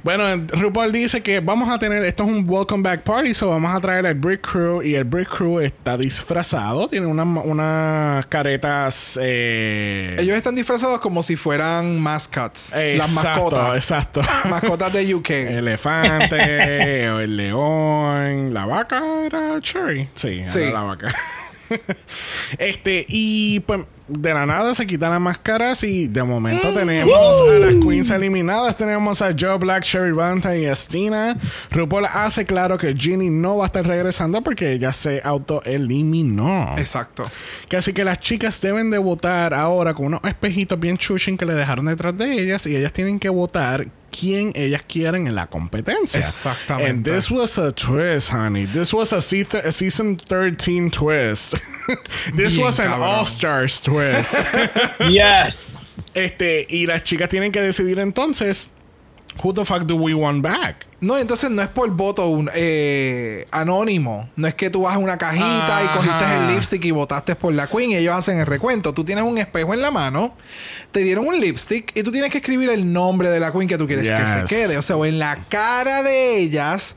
Bueno, 0.03 0.47
RuPaul 0.51 0.91
dice 0.91 1.21
que 1.21 1.39
vamos 1.39 1.69
a 1.69 1.79
tener, 1.79 2.03
esto 2.03 2.23
es 2.23 2.29
un 2.29 2.43
welcome 2.49 2.83
back 2.83 3.03
party, 3.03 3.33
so 3.33 3.49
vamos 3.49 3.73
a 3.73 3.79
traer 3.79 4.05
al 4.05 4.15
Brick 4.15 4.41
Crew 4.41 4.81
y 4.81 4.95
el 4.95 5.05
Brick 5.05 5.29
Crew 5.29 5.59
está 5.59 5.97
disfrazado, 5.97 6.87
tiene 6.89 7.05
unas 7.07 7.25
unas 7.45 8.25
caretas. 8.25 9.17
Eh, 9.21 10.17
Ellos 10.19 10.35
están 10.35 10.55
disfrazados 10.55 10.99
como 10.99 11.23
si 11.23 11.35
fueran 11.35 11.99
mascots. 12.01 12.71
Las 12.73 13.09
exacto, 13.09 13.29
mascotas. 13.29 13.75
Exacto. 13.77 14.21
mascotas 14.49 14.91
de 14.93 15.15
UK. 15.15 15.29
Elefante, 15.29 17.09
o 17.09 17.19
el 17.19 17.37
león, 17.37 18.53
la 18.53 18.65
vaca 18.65 19.01
era 19.25 19.61
Cherry. 19.61 20.09
Sí, 20.15 20.43
Sí. 20.45 20.63
era 20.63 20.73
la 20.73 20.81
vaca. 20.83 21.13
este, 22.57 23.05
y 23.07 23.59
pues 23.61 23.81
de 24.07 24.33
la 24.33 24.45
nada 24.45 24.75
se 24.75 24.85
quitan 24.85 25.11
las 25.11 25.21
máscaras 25.21 25.83
y 25.83 26.07
de 26.07 26.23
momento 26.23 26.73
tenemos 26.73 27.41
a 27.41 27.53
las 27.53 27.75
queens 27.75 28.09
eliminadas. 28.09 28.75
Tenemos 28.75 29.21
a 29.21 29.33
Joe 29.37 29.57
Black, 29.57 29.83
Sherry 29.83 30.11
Valentine 30.11 30.59
y 30.59 30.65
Estina. 30.65 31.37
RuPaul 31.71 32.05
hace 32.05 32.45
claro 32.45 32.77
que 32.77 32.93
Ginny 32.95 33.29
no 33.29 33.57
va 33.57 33.65
a 33.65 33.67
estar 33.67 33.85
regresando 33.85 34.41
porque 34.41 34.73
ella 34.73 34.91
se 34.91 35.21
autoeliminó. 35.23 36.75
Exacto. 36.77 37.29
Que 37.69 37.77
así 37.77 37.93
que 37.93 38.03
las 38.03 38.19
chicas 38.19 38.59
deben 38.59 38.89
de 38.91 38.97
votar 38.97 39.53
ahora 39.53 39.93
con 39.93 40.07
unos 40.07 40.21
espejitos 40.23 40.79
bien 40.79 40.97
chuching 40.97 41.37
que 41.37 41.45
le 41.45 41.53
dejaron 41.53 41.85
detrás 41.85 42.17
de 42.17 42.41
ellas 42.41 42.65
y 42.67 42.75
ellas 42.75 42.91
tienen 42.91 43.19
que 43.19 43.29
votar 43.29 43.87
quién 44.17 44.51
ellas 44.55 44.81
quieren 44.87 45.27
en 45.27 45.35
la 45.35 45.47
competencia. 45.47 46.19
Exactamente. 46.19 46.89
And 46.89 47.03
this 47.03 47.31
was 47.31 47.57
a 47.57 47.71
twist, 47.71 48.29
honey. 48.31 48.65
This 48.67 48.93
was 48.93 49.11
a, 49.13 49.19
se- 49.21 49.57
a 49.65 49.71
season 49.71 50.17
13 50.17 50.91
twist. 50.91 51.55
this 52.35 52.53
Bien 52.53 52.65
was 52.65 52.79
an 52.79 52.89
cabrón. 52.91 53.01
All 53.19 53.25
Stars 53.25 53.81
twist. 53.81 54.35
Yes. 55.09 55.73
este, 56.13 56.65
y 56.69 56.85
las 56.85 57.03
chicas 57.03 57.29
tienen 57.29 57.51
que 57.51 57.61
decidir 57.61 57.99
entonces 57.99 58.69
who 59.41 59.53
the 59.53 59.63
fuck 59.65 59.83
do 59.83 59.95
we 59.95 60.13
want 60.13 60.41
back? 60.41 60.85
No, 60.99 61.17
entonces 61.17 61.49
no 61.49 61.61
es 61.61 61.67
por 61.69 61.89
voto 61.91 62.27
un- 62.27 62.49
eh, 62.53 63.45
anónimo. 63.51 64.29
No 64.35 64.47
es 64.47 64.55
que 64.55 64.69
tú 64.69 64.83
vas 64.83 64.95
a 64.95 64.97
una 64.99 65.17
cajita 65.17 65.83
y 65.83 65.87
cogiste 65.95 66.23
el 66.35 66.53
lipstick 66.53 66.85
y 66.85 66.91
votaste 66.91 67.35
por 67.35 67.53
la 67.53 67.67
queen 67.67 67.91
y 67.91 67.95
ellos 67.97 68.15
hacen 68.15 68.37
el 68.39 68.45
recuento. 68.45 68.93
Tú 68.93 69.03
tienes 69.03 69.23
un 69.25 69.37
espejo 69.37 69.73
en 69.73 69.81
la 69.81 69.91
mano, 69.91 70.35
te 70.91 70.99
dieron 71.01 71.27
un 71.27 71.39
lipstick 71.39 71.91
y 71.95 72.03
tú 72.03 72.11
tienes 72.11 72.29
que 72.31 72.37
escribir 72.37 72.69
el 72.69 72.91
nombre 72.93 73.29
de 73.29 73.39
la 73.39 73.51
queen 73.51 73.67
que 73.67 73.77
tú 73.77 73.87
quieres 73.87 74.09
que 74.11 74.17
se 74.17 74.45
quede. 74.55 74.77
O 74.77 74.81
sea, 74.81 74.95
o 74.97 75.05
en 75.05 75.19
la 75.19 75.43
cara 75.49 76.03
de 76.03 76.37
ellas, 76.39 76.95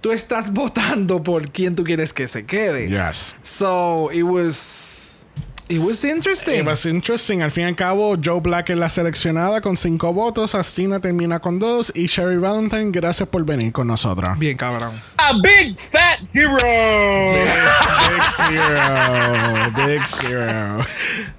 tú 0.00 0.12
estás 0.12 0.50
votando 0.54 1.22
por 1.22 1.50
quién 1.50 1.74
tú 1.76 1.84
quieres 1.84 2.12
que 2.12 2.28
se 2.28 2.46
quede. 2.46 2.88
Yes. 2.88 3.36
So, 3.42 4.10
it 4.12 4.22
was... 4.22 4.92
It 5.66 5.78
was 5.78 6.04
interesting. 6.04 6.60
It 6.60 6.66
was 6.66 6.84
interesting. 6.84 7.42
Al 7.42 7.50
fin 7.50 7.64
y 7.64 7.68
al 7.68 7.76
cabo, 7.76 8.16
Joe 8.22 8.40
Black 8.40 8.68
es 8.68 8.76
la 8.76 8.90
seleccionada 8.90 9.62
con 9.62 9.76
cinco 9.78 10.12
votos. 10.12 10.54
Astina 10.54 11.00
termina 11.00 11.40
con 11.40 11.58
dos. 11.58 11.90
Y 11.94 12.06
Sherry 12.06 12.36
Valentine, 12.36 12.90
gracias 12.90 13.28
por 13.28 13.44
venir 13.46 13.72
con 13.72 13.86
nosotros. 13.86 14.38
Bien, 14.38 14.56
cabrón. 14.58 15.00
A 15.16 15.32
big 15.42 15.80
fat 15.80 16.20
zero. 16.32 16.58
Big 18.10 18.24
zero. 18.46 19.86
Big 19.86 20.06
zero. 20.06 20.84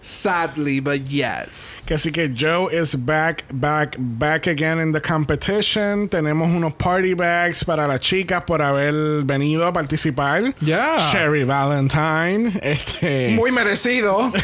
Sadly, 0.01 0.79
but 0.79 1.07
yes. 1.07 1.74
Que 1.85 1.93
así 1.93 2.11
que 2.11 2.33
Joe 2.35 2.67
is 2.73 2.95
back, 3.05 3.45
back, 3.53 3.95
back 3.99 4.47
again 4.47 4.79
in 4.79 4.91
the 4.91 4.99
competition. 4.99 6.09
Tenemos 6.09 6.49
unos 6.49 6.73
party 6.73 7.13
bags 7.13 7.63
para 7.63 7.87
las 7.87 7.99
chicas 7.99 8.43
por 8.43 8.63
haber 8.63 9.23
venido 9.23 9.67
a 9.67 9.71
participar. 9.71 10.55
Yeah. 10.61 10.97
Sherry 11.11 11.43
Valentine. 11.43 12.59
Este. 12.63 13.35
Muy 13.35 13.51
merecido. 13.51 14.31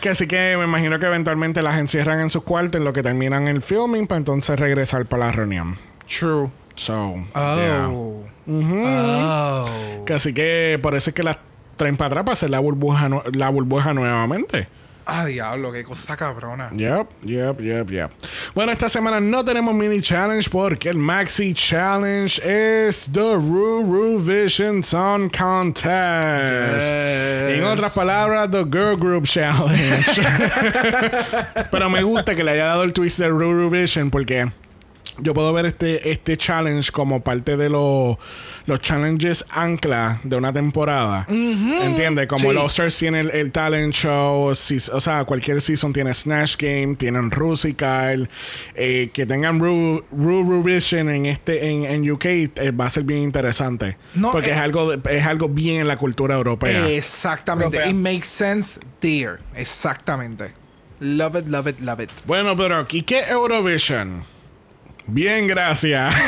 Que 0.00 0.10
así 0.10 0.26
que 0.26 0.56
me 0.58 0.64
imagino 0.64 0.98
que 0.98 1.06
eventualmente 1.06 1.62
las 1.62 1.78
encierran 1.78 2.20
en 2.20 2.28
sus 2.28 2.42
cuartos 2.42 2.80
en 2.80 2.84
lo 2.84 2.92
que 2.92 3.02
terminan 3.02 3.48
el 3.48 3.62
filming 3.62 4.06
para 4.06 4.18
entonces 4.18 4.58
regresar 4.58 5.06
para 5.06 5.26
la 5.26 5.32
reunión. 5.32 5.78
True. 6.06 6.50
So, 6.74 7.14
yeah. 7.34 7.88
Oh. 7.88 8.24
Oh. 8.46 10.04
Que 10.04 10.14
así 10.14 10.34
que 10.34 10.78
por 10.82 10.94
eso 10.94 11.10
es 11.10 11.14
que 11.14 11.22
las 11.22 11.38
traen 11.76 11.96
para 11.96 12.08
atrás 12.08 12.24
para 12.24 12.32
hacer 12.34 12.50
la 12.50 12.58
burbuja, 12.58 13.08
la 13.32 13.48
burbuja 13.48 13.94
nuevamente. 13.94 14.68
Ah, 15.06 15.26
diablo, 15.26 15.72
qué 15.72 15.84
cosa 15.84 16.16
cabrona. 16.16 16.70
Yep, 16.74 17.06
yep, 17.24 17.60
yep, 17.60 17.90
yep. 17.90 18.10
Bueno, 18.54 18.72
esta 18.72 18.88
semana 18.88 19.20
no 19.20 19.44
tenemos 19.44 19.74
mini 19.74 20.00
challenge 20.00 20.48
porque 20.48 20.88
el 20.88 20.98
maxi 20.98 21.54
challenge 21.54 22.40
es 22.44 23.08
The 23.12 23.34
Ruru 23.34 24.18
Vision 24.20 24.82
Song 24.82 25.30
Contest. 25.30 25.82
Yes. 26.76 27.58
En 27.58 27.64
otras 27.64 27.92
palabras, 27.92 28.50
The 28.50 28.64
Girl 28.64 28.96
Group 28.96 29.24
Challenge. 29.24 30.04
Pero 31.70 31.90
me 31.90 32.02
gusta 32.02 32.34
que 32.34 32.44
le 32.44 32.52
haya 32.52 32.66
dado 32.66 32.84
el 32.84 32.92
twist 32.92 33.18
de 33.18 33.28
Ruru 33.28 33.68
Vision 33.70 34.10
porque 34.10 34.50
yo 35.18 35.34
puedo 35.34 35.52
ver 35.52 35.66
este, 35.66 36.10
este 36.10 36.36
challenge 36.36 36.90
como 36.90 37.22
parte 37.22 37.56
de 37.56 37.68
los 37.68 38.16
los 38.64 38.80
challenges 38.80 39.44
ancla 39.50 40.20
de 40.22 40.36
una 40.36 40.52
temporada. 40.52 41.26
¿Entiendes? 41.28 42.28
Como 42.28 42.42
Sí. 42.44 42.46
el 42.50 42.58
All-Stars 42.58 42.96
tiene 42.96 43.20
el, 43.20 43.30
el 43.30 43.50
talent 43.50 43.92
show, 43.92 44.54
si- 44.54 44.78
o 44.92 45.00
sea, 45.00 45.24
cualquier 45.24 45.60
season 45.60 45.92
tiene 45.92 46.14
Snatch 46.14 46.56
Game, 46.58 46.94
tienen 46.94 47.30
Rusical, 47.32 48.28
eh, 48.76 49.10
que 49.12 49.26
tengan 49.26 49.58
Ru, 49.58 50.04
Ru, 50.12 50.44
Ru 50.44 50.62
Vision 50.62 51.08
en 51.08 51.26
este 51.26 51.68
en, 51.70 51.84
en 51.84 52.08
UK 52.10 52.24
eh, 52.24 52.70
va 52.70 52.86
a 52.86 52.90
ser 52.90 53.02
bien 53.02 53.20
interesante. 53.22 53.96
No, 54.14 54.30
porque 54.32 54.50
eh, 54.50 54.52
es 54.52 54.58
algo 54.58 54.96
de- 54.96 55.16
es 55.16 55.26
algo 55.26 55.48
bien 55.48 55.80
en 55.80 55.88
la 55.88 55.96
cultura 55.96 56.36
europea. 56.36 56.88
Exactamente. 56.88 57.76
Europea. 57.78 57.90
It 57.90 57.96
makes 57.96 58.28
sense 58.28 58.78
there. 59.00 59.38
Exactamente. 59.56 60.52
Love 61.00 61.34
it, 61.36 61.46
love 61.48 61.66
it, 61.66 61.80
love 61.80 62.00
it. 62.00 62.10
Bueno, 62.26 62.56
pero 62.56 62.86
¿y 62.88 63.02
qué 63.02 63.22
Eurovision? 63.28 64.24
Bien, 65.06 65.46
gracias. 65.46 66.14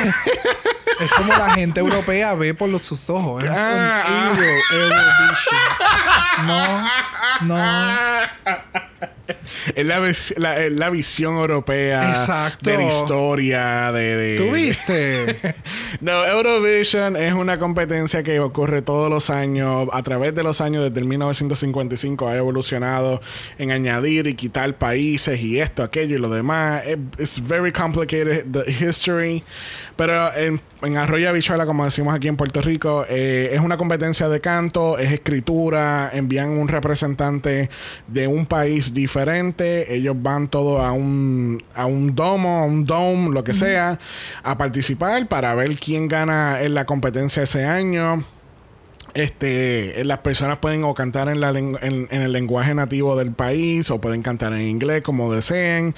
Es 1.01 1.11
como 1.11 1.33
la 1.33 1.51
gente 1.55 1.81
europea 1.81 2.35
ve 2.35 2.55
por 2.55 2.69
los, 2.69 2.87
sus 2.87 3.11
ojos. 3.11 3.43
Es 3.43 3.51
Ah, 3.51 4.05
ah. 4.07 4.31
un 4.31 4.39
Euro, 4.39 4.53
Eurovision. 4.73 5.61
No, 6.47 6.89
no. 7.41 9.11
es 9.75 10.35
la, 10.39 10.91
visión 10.91 11.37
europea 11.37 12.09
Exacto. 12.11 12.71
de 12.71 12.77
la 12.77 12.85
historia 12.85 13.93
de, 13.93 14.17
de- 14.17 14.37
¿Tú 14.37 14.55
viste? 14.55 15.55
No, 16.01 16.25
Eurovision 16.27 17.17
es 17.17 17.33
una 17.35 17.59
competencia 17.59 18.23
que 18.23 18.41
ocurre 18.41 18.83
todos 18.83 19.09
los 19.09 19.31
años, 19.31 19.89
a 19.93 20.03
través 20.03 20.35
de 20.35 20.43
los 20.43 20.61
años, 20.61 20.83
desde 20.85 21.01
el 21.01 21.07
1955 21.07 22.29
ha 22.29 22.37
evolucionado 22.37 23.23
en 23.59 23.71
añadir 23.71 24.27
y 24.27 24.35
quitar 24.35 24.77
países 24.77 25.41
y 25.41 25.61
esto, 25.61 25.83
aquello 25.83 26.17
y 26.17 26.19
lo 26.19 26.29
demás. 26.29 26.83
Es 26.85 26.99
it's 27.19 27.39
very 27.39 27.73
complicated 27.73 28.45
the 28.53 28.65
history, 28.71 29.43
pero 29.97 30.35
en, 30.35 30.61
en 30.83 30.97
Arroyo 30.97 31.33
Bichola, 31.33 31.67
como 31.67 31.85
decimos 31.85 32.15
aquí 32.15 32.29
en 32.29 32.37
Puerto 32.37 32.61
Rico, 32.61 33.05
eh, 33.09 33.51
es 33.53 33.61
una 33.61 33.77
competencia 33.77 34.29
de 34.29 34.41
canto, 34.41 34.99
es 34.99 35.13
escritura, 35.13 36.11
envían 36.13 36.51
un 36.51 36.69
representante 36.69 37.71
de 38.07 38.27
un 38.27 38.47
país 38.47 38.93
diferente, 38.93 39.95
ellos 39.95 40.15
van 40.19 40.49
todos 40.49 40.83
a 40.83 40.93
un, 40.93 41.63
a 41.75 41.87
un 41.87 42.15
domo, 42.15 42.61
a 42.61 42.65
un 42.65 42.85
dome, 42.85 43.31
lo 43.31 43.45
que 43.45 43.55
sea, 43.55 43.99
a 44.43 44.59
participar 44.59 45.29
para 45.29 45.55
ver 45.55 45.79
quién 45.79 46.09
gana 46.09 46.61
en 46.63 46.75
la 46.75 46.85
competencia 46.85 47.45
ese 47.45 47.65
año. 47.65 48.25
Este, 49.15 50.05
las 50.05 50.19
personas 50.19 50.59
pueden 50.59 50.83
o 50.83 50.93
cantar 50.93 51.29
en, 51.29 51.41
la 51.41 51.51
en, 51.51 51.77
en 51.83 52.09
el 52.23 52.33
lenguaje 52.33 52.75
nativo 52.75 53.17
del 53.17 53.31
país 53.33 53.89
o 53.91 54.01
pueden 54.01 54.23
cantar 54.23 54.53
en 54.53 54.63
inglés 54.63 55.03
como 55.03 55.33
deseen. 55.33 55.95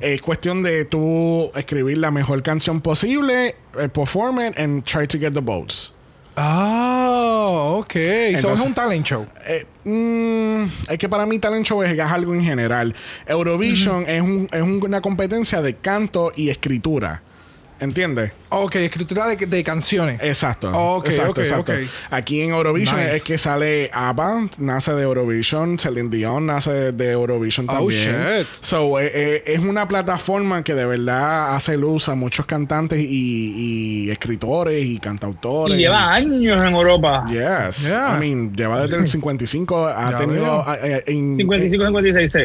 Es 0.00 0.22
cuestión 0.22 0.62
de 0.62 0.84
tú 0.84 1.50
escribir 1.56 1.98
la 1.98 2.10
mejor 2.12 2.42
canción 2.44 2.80
posible, 2.80 3.56
eh, 3.78 3.88
perform 3.92 4.40
it 4.40 4.58
and 4.58 4.84
try 4.84 5.06
to 5.08 5.18
get 5.18 5.32
the 5.32 5.40
votes. 5.40 5.92
Ah, 6.36 7.72
ok. 7.76 7.96
Eso 7.96 8.28
es 8.28 8.34
Entonces- 8.44 8.66
un 8.66 8.74
talent 8.74 9.04
show. 9.04 9.26
Eh, 9.46 9.64
mm, 9.84 10.90
es 10.92 10.98
que 10.98 11.08
para 11.08 11.26
mí 11.26 11.38
talent 11.38 11.66
show 11.66 11.82
es, 11.82 11.90
es 11.92 12.00
algo 12.00 12.32
en 12.34 12.42
general. 12.42 12.94
Eurovision 13.26 14.04
es, 14.08 14.22
un- 14.22 14.48
es 14.52 14.62
un- 14.62 14.80
una 14.82 15.00
competencia 15.00 15.60
de 15.60 15.74
canto 15.74 16.32
y 16.36 16.50
escritura. 16.50 17.22
¿Entiendes? 17.80 18.32
Ok, 18.52 18.74
escritura 18.76 19.28
de, 19.28 19.46
de 19.46 19.64
canciones. 19.64 20.20
Exacto. 20.22 20.70
Ok, 20.72 21.06
exacto, 21.06 21.30
ok, 21.32 21.38
exacto. 21.38 21.72
ok. 21.72 21.78
Aquí 22.10 22.40
en 22.42 22.50
Eurovision 22.50 22.96
Nice. 22.96 23.16
es 23.16 23.24
que 23.24 23.38
sale 23.38 23.90
ABBA, 23.92 24.48
nace 24.58 24.92
de 24.92 25.02
Eurovision, 25.02 25.78
Celine 25.78 26.08
Dion 26.10 26.46
nace 26.46 26.72
de, 26.72 26.92
de 26.92 27.12
Eurovision 27.12 27.66
Oh, 27.70 27.74
también. 27.74 28.00
shit. 28.00 28.46
So, 28.52 28.98
eh, 28.98 29.10
eh, 29.14 29.42
es 29.46 29.60
una 29.60 29.86
plataforma 29.86 30.64
que 30.64 30.74
de 30.74 30.84
verdad 30.84 31.54
hace 31.54 31.76
luz 31.76 32.08
a 32.08 32.14
muchos 32.16 32.44
cantantes 32.46 32.98
y, 33.00 34.06
y 34.06 34.10
escritores 34.10 34.84
y 34.84 34.94
Y 34.94 34.98
cantautores. 34.98 35.78
lleva 35.78 36.12
años 36.12 36.60
en 36.62 36.74
Europa. 36.74 37.26
Yes. 37.30 37.82
Yeah. 37.86 38.16
I 38.16 38.20
mean, 38.20 38.52
lleva 38.54 38.80
desde 38.82 38.96
el 38.96 39.06
55, 39.08 39.86
ha 39.86 40.10
Ya 40.10 40.18
tenido 40.18 40.64
eh, 40.74 40.78
eh, 40.82 41.02
en- 41.06 41.36
55, 41.36 41.86
56, 41.86 42.32
sí. 42.32 42.38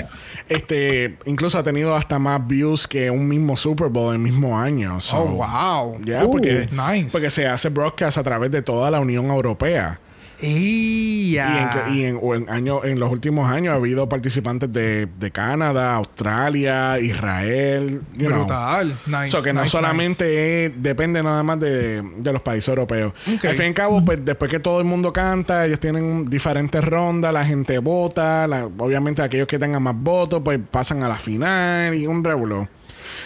este, 0.50 1.18
incluso 1.26 1.58
ha 1.58 1.64
tenido 1.64 1.96
hasta 1.96 2.20
más 2.20 2.46
views 2.48 2.88
que 2.88 3.10
un 3.10 3.28
mismo 3.28 3.58
Super 3.58 3.88
Bowl 3.90 4.14
el 4.14 4.20
mismo 4.20 4.60
año. 4.60 5.02
So, 5.02 5.18
oh, 5.24 5.26
wow. 5.30 5.95
Yeah, 6.04 6.26
Uh, 6.26 6.32
porque, 6.32 6.68
nice. 6.72 7.10
porque 7.12 7.30
se 7.30 7.48
hace 7.48 7.70
broadcast 7.70 8.18
a 8.18 8.24
través 8.24 8.52
de 8.52 8.62
toda 8.62 8.90
la 8.92 9.00
Unión 9.00 9.28
Europea. 9.30 10.00
Y 10.42 11.34
Y, 11.34 11.38
en, 11.38 11.94
y 11.96 12.04
en, 12.04 12.20
o 12.22 12.36
en, 12.36 12.50
año- 12.50 12.84
en 12.84 13.00
los 13.00 13.10
últimos 13.10 13.50
años 13.50 13.72
ha 13.72 13.76
habido 13.76 14.10
participantes 14.10 14.72
de, 14.72 15.06
de 15.18 15.32
Canadá, 15.32 15.96
Australia, 15.96 17.00
Israel. 17.00 18.02
you 18.16 18.28
know. 18.28 18.40
Brutal. 18.40 19.00
Nice. 19.06 19.30
So 19.30 19.42
que 19.42 19.54
no 19.54 19.62
nice, 19.62 19.72
solamente 19.72 20.66
es- 20.66 20.72
depende 20.76 21.24
nada 21.24 21.42
más 21.42 21.58
de, 21.60 22.02
de 22.18 22.34
los 22.34 22.42
países 22.42 22.68
europeos. 22.68 23.14
Al 23.26 23.40
fin 23.40 23.62
y 23.62 23.68
al 23.68 23.74
cabo, 23.74 24.04
pues 24.04 24.24
después 24.26 24.52
que 24.52 24.60
todo 24.60 24.80
el 24.80 24.86
mundo 24.86 25.14
canta, 25.14 25.66
ellos 25.66 25.80
tienen 25.80 26.30
diferentes 26.30 26.84
rondas, 26.84 27.34
la 27.34 27.46
gente 27.46 27.80
vota, 27.80 28.46
la- 28.46 28.66
obviamente 28.66 29.22
aquellos 29.22 29.48
que 29.48 29.58
tengan 29.58 29.82
más 29.84 29.96
votos, 29.98 30.42
pues 30.44 30.60
pasan 30.70 31.02
a 31.04 31.08
la 31.08 31.16
final 31.18 31.96
y 31.96 32.08
un 32.08 32.24
revuelo. 32.24 32.68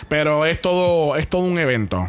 Pero 0.08 0.45
es 0.45 0.62
todo, 0.62 1.15
es 1.15 1.27
todo 1.27 1.41
un 1.41 1.58
evento 1.58 2.08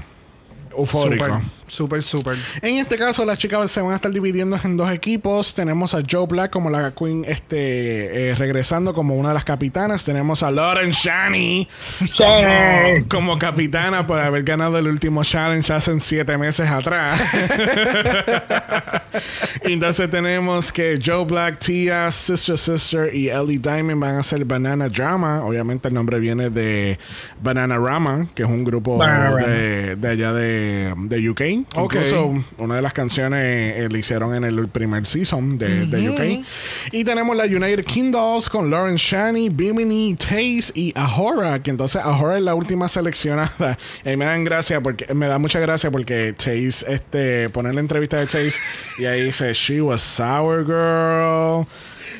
eufórico. 0.76 1.24
Súper, 1.24 1.40
súper, 1.70 2.02
súper. 2.02 2.36
En 2.62 2.76
este 2.76 2.96
caso, 2.96 3.24
las 3.24 3.38
chicas 3.38 3.70
se 3.70 3.80
van 3.80 3.92
a 3.92 3.96
estar 3.96 4.10
dividiendo 4.10 4.58
en 4.62 4.76
dos 4.76 4.90
equipos. 4.90 5.54
Tenemos 5.54 5.94
a 5.94 6.02
Joe 6.08 6.26
Black 6.26 6.50
como 6.50 6.70
la 6.70 6.92
Queen, 6.92 7.24
este, 7.26 8.30
eh, 8.30 8.34
regresando 8.34 8.92
como 8.92 9.14
una 9.14 9.28
de 9.30 9.34
las 9.34 9.44
capitanas. 9.44 10.04
Tenemos 10.04 10.42
a 10.42 10.50
Lauren 10.50 10.90
Shani 10.90 11.68
como, 12.16 13.08
como 13.08 13.38
capitana 13.38 14.06
por 14.06 14.20
haber 14.20 14.42
ganado 14.42 14.78
el 14.78 14.86
último 14.86 15.22
challenge 15.24 15.72
hace 15.72 15.98
siete 16.00 16.36
meses 16.36 16.68
atrás. 16.68 17.20
y 19.64 19.72
entonces 19.72 20.10
tenemos 20.10 20.72
que 20.72 20.98
Joe 21.04 21.24
Black, 21.24 21.58
Tia, 21.58 22.10
Sister 22.10 22.58
Sister 22.58 23.14
y 23.14 23.28
Ellie 23.28 23.58
Diamond 23.58 24.00
van 24.00 24.16
a 24.16 24.20
hacer 24.20 24.44
Banana 24.44 24.88
Drama. 24.88 25.44
Obviamente 25.44 25.88
el 25.88 25.94
nombre 25.94 26.18
viene 26.18 26.50
de 26.50 26.98
Banana 27.40 27.76
Rama, 27.78 28.28
que 28.34 28.42
es 28.42 28.48
un 28.48 28.64
grupo 28.64 28.98
de, 29.04 29.96
de 29.96 30.08
allá 30.08 30.32
de, 30.32 30.94
de 30.96 31.30
UK. 31.30 31.59
Ok. 31.74 31.94
Incluso 31.94 32.44
una 32.58 32.76
de 32.76 32.82
las 32.82 32.92
canciones 32.92 33.40
eh, 33.40 33.88
le 33.90 33.98
hicieron 33.98 34.34
en 34.34 34.44
el 34.44 34.68
primer 34.68 35.06
season 35.06 35.58
de, 35.58 35.86
de 35.86 36.10
UK. 36.10 36.46
Y 36.92 37.04
tenemos 37.04 37.36
la 37.36 37.44
United 37.44 37.84
Kingdoms 37.84 38.48
con 38.48 38.70
Lauren 38.70 38.96
Shani, 38.96 39.48
Bimini, 39.48 40.14
Taze 40.14 40.72
y 40.74 40.92
Ahora. 40.96 41.62
Que 41.62 41.70
entonces 41.70 42.00
Ahora 42.02 42.36
es 42.36 42.42
la 42.42 42.54
última 42.54 42.88
seleccionada. 42.88 43.78
Y 44.04 44.16
me 44.16 44.24
dan 44.24 44.44
gracia 44.44 44.80
porque 44.80 45.12
me 45.14 45.26
da 45.26 45.38
mucha 45.38 45.60
gracia 45.60 45.90
porque 45.90 46.32
Taze 46.32 46.92
este, 46.92 47.50
pone 47.50 47.72
la 47.72 47.80
entrevista 47.80 48.16
de 48.16 48.26
Taze 48.26 48.54
y 48.98 49.04
ahí 49.04 49.22
dice 49.22 49.52
She 49.52 49.80
was 49.80 50.00
sour 50.00 50.64
girl. 50.64 51.66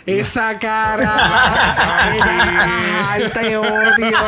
Esa 0.07 0.59
cara. 0.59 1.75
está 2.15 3.13
alta 3.13 3.41
de 3.41 3.57
odio. 3.57 4.19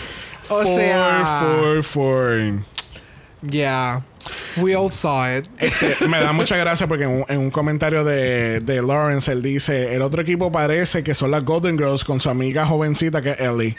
O 0.52 0.66
sea. 0.66 1.44
For, 1.44 1.82
for, 1.84 1.84
for. 1.84 2.64
Yeah. 3.42 4.02
We 4.56 4.74
all 4.74 4.90
saw 4.90 5.26
it. 5.26 5.48
Este, 5.58 6.06
me 6.08 6.20
da 6.20 6.32
mucha 6.32 6.56
gracia 6.56 6.86
porque 6.86 7.04
en 7.04 7.10
un, 7.10 7.24
en 7.28 7.38
un 7.38 7.50
comentario 7.50 8.04
de, 8.04 8.60
de 8.60 8.82
Lawrence 8.82 9.30
él 9.32 9.42
dice 9.42 9.94
el 9.94 10.02
otro 10.02 10.22
equipo 10.22 10.52
parece 10.52 11.02
que 11.02 11.14
son 11.14 11.30
las 11.30 11.44
Golden 11.44 11.78
Girls 11.78 12.04
con 12.04 12.20
su 12.20 12.30
amiga 12.30 12.66
jovencita 12.66 13.22
que 13.22 13.30
es 13.30 13.40
Ellie. 13.40 13.76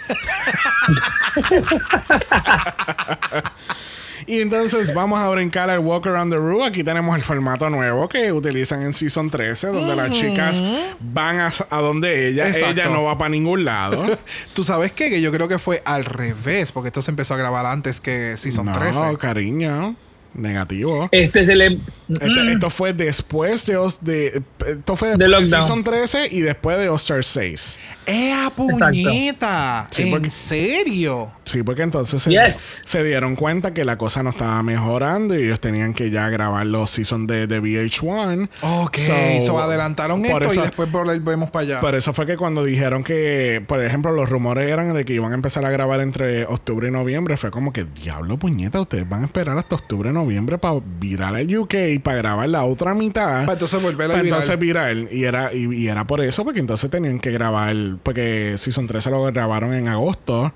Y 4.27 4.39
entonces 4.39 4.93
vamos 4.93 5.19
a 5.19 5.27
brincar 5.29 5.69
al 5.69 5.79
Walk 5.79 6.05
Around 6.07 6.31
the 6.31 6.37
Room. 6.37 6.63
Aquí 6.63 6.83
tenemos 6.83 7.15
el 7.15 7.21
formato 7.21 7.69
nuevo 7.69 8.07
que 8.07 8.31
utilizan 8.31 8.83
en 8.83 8.93
Season 8.93 9.29
13, 9.29 9.67
donde 9.67 9.95
las 9.95 10.11
chicas 10.11 10.61
van 10.99 11.39
a, 11.39 11.51
a 11.69 11.81
donde 11.81 12.29
ella. 12.29 12.47
Exacto. 12.47 12.81
Ella 12.81 12.89
no 12.89 13.03
va 13.03 13.17
para 13.17 13.29
ningún 13.29 13.65
lado. 13.65 14.17
¿Tú 14.53 14.63
sabes 14.63 14.91
qué? 14.91 15.09
Que 15.09 15.21
yo 15.21 15.31
creo 15.31 15.47
que 15.47 15.59
fue 15.59 15.81
al 15.85 16.05
revés, 16.05 16.71
porque 16.71 16.87
esto 16.87 17.01
se 17.01 17.11
empezó 17.11 17.33
a 17.33 17.37
grabar 17.37 17.65
antes 17.65 17.99
que 17.99 18.37
Season 18.37 18.67
no, 18.67 18.77
13. 18.77 19.17
cariño. 19.17 19.95
Negativo. 20.33 21.09
Este 21.11 21.45
se 21.45 21.55
le. 21.55 21.77
Esto, 22.09 22.43
Mm. 22.43 22.49
esto 22.49 22.69
fue 22.69 22.93
después 22.93 23.65
de, 23.65 23.77
Os- 23.77 24.03
de 24.03 24.41
esto 24.67 24.95
fue 24.97 25.09
De 25.09 25.13
después 25.13 25.17
de 25.17 25.27
lockdown. 25.27 25.47
Season 25.63 25.83
13 25.83 26.27
y 26.29 26.41
después 26.41 26.77
de 26.77 26.89
All-Star 26.89 27.23
6. 27.23 27.79
¡Ea 28.05 28.49
puñeta! 28.53 29.87
Sí, 29.91 30.03
¿En 30.03 30.11
porque- 30.11 30.29
serio? 30.29 31.31
Sí, 31.45 31.63
porque 31.63 31.81
entonces 31.83 32.21
se, 32.21 32.29
Yes. 32.31 32.79
se 32.85 33.03
dieron 33.03 33.35
cuenta 33.35 33.73
que 33.73 33.83
la 33.85 33.97
cosa 33.97 34.23
no 34.23 34.29
estaba 34.31 34.61
mejorando 34.63 35.37
y 35.37 35.43
ellos 35.43 35.59
tenían 35.59 35.93
que 35.93 36.09
ya 36.09 36.29
grabar 36.29 36.65
los 36.65 36.91
seasons 36.91 37.27
de, 37.27 37.47
de 37.47 37.59
VH1. 37.61 38.49
Ok, 38.61 38.97
So, 38.97 39.13
so, 39.45 39.59
adelantaron 39.59 40.21
por 40.21 40.43
esto 40.43 40.53
eso- 40.53 40.61
y 40.61 40.63
después 40.63 40.91
volvemos 40.91 41.49
para 41.49 41.63
allá. 41.63 41.79
Por 41.81 41.95
eso 41.95 42.13
fue 42.13 42.25
que 42.25 42.37
cuando 42.37 42.63
dijeron 42.63 43.03
que, 43.03 43.63
por 43.67 43.81
ejemplo, 43.83 44.11
los 44.11 44.29
rumores 44.29 44.69
eran 44.69 44.93
de 44.93 45.03
que 45.05 45.13
iban 45.13 45.31
a 45.31 45.35
empezar 45.35 45.65
a 45.65 45.69
grabar 45.69 45.99
entre 46.01 46.45
octubre 46.45 46.87
y 46.87 46.91
noviembre, 46.91 47.37
fue 47.37 47.51
como 47.51 47.71
que, 47.73 47.83
diablo, 47.85 48.37
puñeta, 48.37 48.79
ustedes 48.81 49.07
van 49.07 49.23
a 49.23 49.25
esperar 49.25 49.57
hasta 49.57 49.75
octubre 49.75 50.09
y 50.09 50.13
noviembre 50.13 50.20
para 50.59 50.79
virar 50.99 51.35
al 51.35 51.55
UK 51.57 51.73
y 51.93 51.99
para 51.99 52.17
grabar 52.17 52.49
la 52.49 52.63
otra 52.63 52.93
mitad. 52.93 53.41
Para 53.41 53.53
entonces 53.53 53.81
volver 53.81 54.05
a 54.05 54.13
Para 54.13 54.23
virar. 54.23 54.39
entonces 54.39 54.59
virar. 54.59 54.95
Y 55.11 55.23
era, 55.23 55.53
y, 55.53 55.65
y 55.73 55.87
era 55.87 56.05
por 56.05 56.21
eso, 56.21 56.43
porque 56.43 56.59
entonces 56.59 56.89
tenían 56.89 57.19
que 57.19 57.31
grabar, 57.31 57.75
porque 58.03 58.55
Season 58.57 58.87
13 58.87 59.09
lo 59.11 59.23
grabaron 59.23 59.73
en 59.73 59.87
agosto 59.87 60.53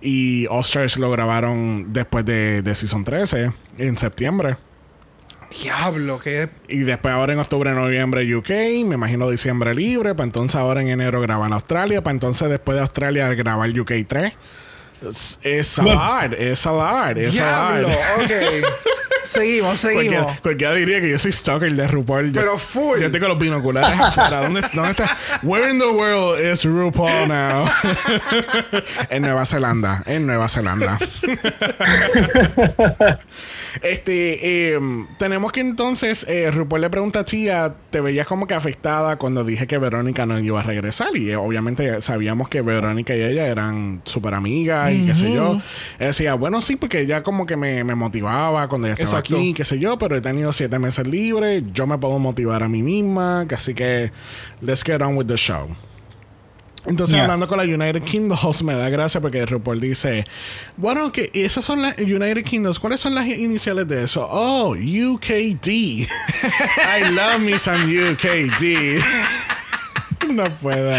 y 0.00 0.46
Osters 0.48 0.96
lo 0.96 1.10
grabaron 1.10 1.92
después 1.92 2.24
de, 2.24 2.62
de 2.62 2.74
Season 2.74 3.04
13, 3.04 3.52
en 3.78 3.98
septiembre. 3.98 4.56
Diablo, 5.62 6.18
que 6.18 6.50
Y 6.68 6.80
después 6.80 7.14
ahora 7.14 7.32
en 7.32 7.38
octubre, 7.38 7.72
noviembre 7.72 8.36
UK, 8.36 8.50
me 8.84 8.94
imagino 8.96 9.30
diciembre 9.30 9.74
libre, 9.74 10.14
para 10.14 10.24
entonces 10.26 10.56
ahora 10.60 10.82
en 10.82 10.88
enero 10.88 11.20
graban 11.22 11.52
Australia, 11.54 12.02
para 12.02 12.12
entonces 12.12 12.50
después 12.50 12.76
de 12.76 12.82
Australia 12.82 13.28
grabar 13.34 13.68
UK 13.70 13.92
3. 14.06 14.32
Es, 15.00 15.38
es 15.42 15.78
a 15.78 15.82
lot, 15.84 16.32
es 16.34 16.66
a 16.66 16.72
lot, 16.72 17.16
es 17.16 17.28
a 17.40 17.78
Diablo, 17.78 17.88
lot. 17.88 18.24
ok. 18.24 18.68
seguimos, 19.28 19.78
seguimos. 19.80 20.38
cualquiera 20.40 20.74
diría 20.74 21.00
que 21.00 21.10
yo 21.10 21.18
soy 21.18 21.32
stalker 21.32 21.72
de 21.72 21.86
RuPaul. 21.88 22.32
Yo- 22.32 22.40
Pero 22.40 22.58
full. 22.58 23.00
Yo 23.00 23.10
tengo 23.10 23.28
los 23.28 23.38
binoculares 23.38 23.98
afuera. 24.00 24.42
¿Dónde, 24.42 24.62
¿Dónde 24.72 24.90
está? 24.92 25.16
Where 25.42 25.70
in 25.70 25.78
the 25.78 25.86
world 25.86 26.40
is 26.44 26.64
RuPaul 26.64 27.28
now? 27.28 27.66
en 29.10 29.22
Nueva 29.22 29.44
Zelanda. 29.44 30.02
En 30.06 30.26
Nueva 30.26 30.48
Zelanda. 30.48 30.98
este, 33.82 34.72
em, 34.74 35.06
tenemos 35.18 35.52
que 35.52 35.60
entonces, 35.60 36.24
eh, 36.28 36.50
RuPaul 36.50 36.80
le 36.80 36.90
pregunta 36.90 37.20
a 37.20 37.24
Tía, 37.24 37.74
¿te 37.90 38.00
veías 38.00 38.26
como 38.26 38.46
que 38.46 38.54
afectada 38.54 39.16
cuando 39.16 39.44
dije 39.44 39.66
que 39.66 39.78
Verónica 39.78 40.26
no 40.26 40.38
iba 40.38 40.60
a 40.60 40.62
regresar? 40.62 41.16
Y 41.16 41.30
eh, 41.30 41.36
obviamente 41.36 42.00
sabíamos 42.00 42.48
que 42.48 42.62
Verónica 42.62 43.14
y 43.14 43.22
ella 43.22 43.46
eran 43.46 44.02
súper 44.04 44.34
amigas 44.34 44.92
y 44.92 45.06
qué 45.06 45.14
sé 45.14 45.32
yo. 45.32 45.54
Él 45.98 46.06
decía, 46.08 46.34
bueno, 46.34 46.60
sí, 46.60 46.76
porque 46.76 47.00
ella 47.00 47.22
como 47.22 47.46
que 47.46 47.56
me, 47.56 47.84
me 47.84 47.94
motivaba 47.94 48.68
cuando 48.68 48.86
ella 48.88 48.94
estaba. 48.94 49.17
Aquí, 49.18 49.52
qué 49.54 49.64
sé 49.64 49.78
yo, 49.78 49.98
pero 49.98 50.16
he 50.16 50.20
tenido 50.20 50.52
siete 50.52 50.78
meses 50.78 51.06
libres, 51.06 51.62
yo 51.72 51.86
me 51.86 51.98
puedo 51.98 52.18
motivar 52.18 52.62
a 52.62 52.68
mí 52.68 52.82
misma, 52.82 53.42
así 53.50 53.74
que 53.74 54.10
let's 54.60 54.82
get 54.84 55.02
on 55.02 55.16
with 55.16 55.26
the 55.26 55.36
show. 55.36 55.68
Entonces, 56.86 57.16
Yes. 57.16 57.22
hablando 57.22 57.48
con 57.48 57.58
la 57.58 57.64
United 57.64 58.02
Kingdoms, 58.04 58.62
me 58.62 58.74
da 58.74 58.88
gracia 58.88 59.20
porque 59.20 59.44
RuPaul 59.44 59.80
dice: 59.80 60.24
Bueno, 60.76 61.12
que 61.12 61.30
esas 61.34 61.64
son 61.64 61.82
las 61.82 61.98
United 61.98 62.44
Kingdoms. 62.44 62.78
¿Cuáles 62.78 63.00
son 63.00 63.14
las 63.14 63.26
iniciales 63.26 63.86
de 63.88 64.04
eso? 64.04 64.26
Oh, 64.30 64.70
UKD. 64.74 65.66
I 65.68 67.10
love 67.10 67.40
me 67.40 67.58
some 67.58 67.84
UKD. 67.84 69.02
no 70.32 70.44
puedo. 70.58 70.92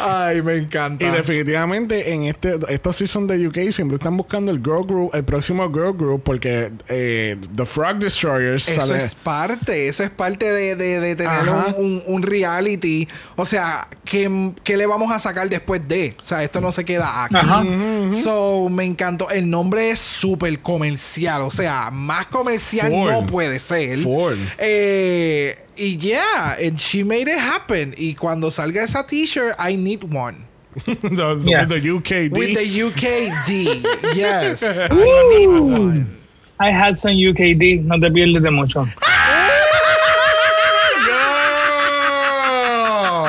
Ay, 0.00 0.42
me 0.42 0.56
encanta. 0.56 1.04
Y 1.04 1.10
definitivamente 1.10 2.12
en 2.12 2.24
este 2.24 2.58
estos 2.68 2.96
seasons 2.96 3.28
de 3.28 3.46
UK 3.46 3.70
siempre 3.72 3.96
están 3.96 4.16
buscando 4.16 4.50
el 4.50 4.58
girl 4.58 4.84
group, 4.86 5.10
el 5.14 5.24
próximo 5.24 5.68
girl 5.72 5.92
group, 5.96 6.22
porque 6.22 6.72
eh, 6.88 7.36
The 7.54 7.66
Frog 7.66 7.98
Destroyers 7.98 8.68
Eso 8.68 8.80
sale- 8.80 8.98
es 9.04 9.14
parte, 9.14 9.88
eso 9.88 10.02
es 10.02 10.10
parte 10.10 10.44
de, 10.50 10.76
de- 10.76 11.00
de 11.00 11.16
tener 11.16 11.48
un, 11.48 11.84
un- 11.84 12.02
un 12.06 12.22
reality. 12.22 13.06
O 13.36 13.44
sea, 13.44 13.86
¿qué, 14.04 14.52
qué 14.64 14.76
le 14.76 14.86
vamos 14.86 15.12
a 15.12 15.18
sacar 15.18 15.48
después 15.48 15.86
de? 15.88 16.16
O 16.20 16.24
sea, 16.24 16.42
esto 16.44 16.60
no 16.60 16.72
se 16.72 16.84
queda 16.84 17.24
aquí. 17.24 17.36
Ajá. 17.36 17.64
So, 18.12 18.68
me 18.70 18.84
encantó. 18.84 19.30
El 19.30 19.48
nombre 19.50 19.90
es 19.90 19.98
súper 19.98 20.58
comercial. 20.60 21.42
O 21.42 21.50
sea, 21.50 21.90
más 21.90 22.26
comercial 22.26 22.90
no 22.90 23.26
puede 23.26 23.58
ser. 23.58 24.00
Full. 24.02 24.34
Eh, 24.58 25.58
y 25.78 25.96
yeah, 26.00 26.56
and 26.60 26.78
she 26.80 27.02
made 27.04 27.28
it 27.28 27.38
happen. 27.38 27.94
Y 27.96 28.14
cuando 28.18 28.50
salga 28.50 28.82
esa 28.82 29.04
t-shirt, 29.06 29.54
I 29.58 29.76
need 29.76 30.02
one. 30.04 30.44
the, 30.84 31.40
Yeah. 31.44 31.60
with 31.60 31.68
the 31.70 31.80
UKD. 31.88 32.32
With 32.32 32.54
the 32.54 32.80
UKD. 32.80 33.82
yes. 34.14 34.62
I 34.90 35.28
need 35.38 35.60
one. 35.60 36.14
I 36.60 36.70
had 36.72 36.98
some 36.98 37.12
UKD, 37.12 37.84
no 37.84 37.98
te 38.00 38.10
pierdes 38.10 38.42
de 38.42 38.50
mucho. 38.50 38.84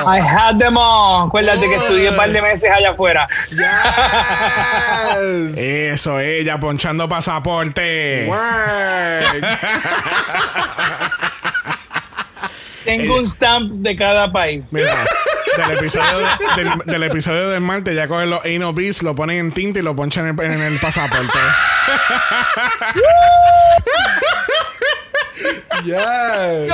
I 0.02 0.18
had 0.18 0.58
them 0.58 0.76
all. 0.76 1.28
Acuérdate 1.28 1.68
que 1.68 1.76
estudié 1.76 2.08
un 2.10 2.16
par 2.16 2.32
de 2.32 2.40
meses 2.42 2.68
allá 2.70 2.90
afuera. 2.90 3.28
Yes. 3.50 3.60
Eso, 5.56 6.18
ella 6.18 6.58
ponchando 6.58 7.08
pasaporte. 7.08 8.26
Word. 8.28 9.44
Tengo 12.84 13.16
un 13.16 13.26
stamp 13.26 13.72
de 13.82 13.96
cada 13.96 14.30
país. 14.32 14.64
Mira, 14.70 14.94
del 15.56 15.70
episodio, 15.78 16.18
de- 16.18 16.64
del, 16.64 16.78
del 16.86 17.02
episodio 17.02 17.48
del 17.50 17.60
martes 17.60 17.94
ya 17.94 18.08
cogen 18.08 18.30
los 18.30 18.44
anal 18.44 18.72
beads, 18.72 19.02
lo 19.02 19.14
ponen 19.14 19.38
en 19.38 19.52
tinta 19.52 19.80
y 19.80 19.82
lo 19.82 19.94
ponchan 19.96 20.28
en 20.28 20.38
el, 20.38 20.50
en 20.52 20.60
el 20.62 20.78
pasaporte. 20.78 21.38
Yes. 25.84 26.72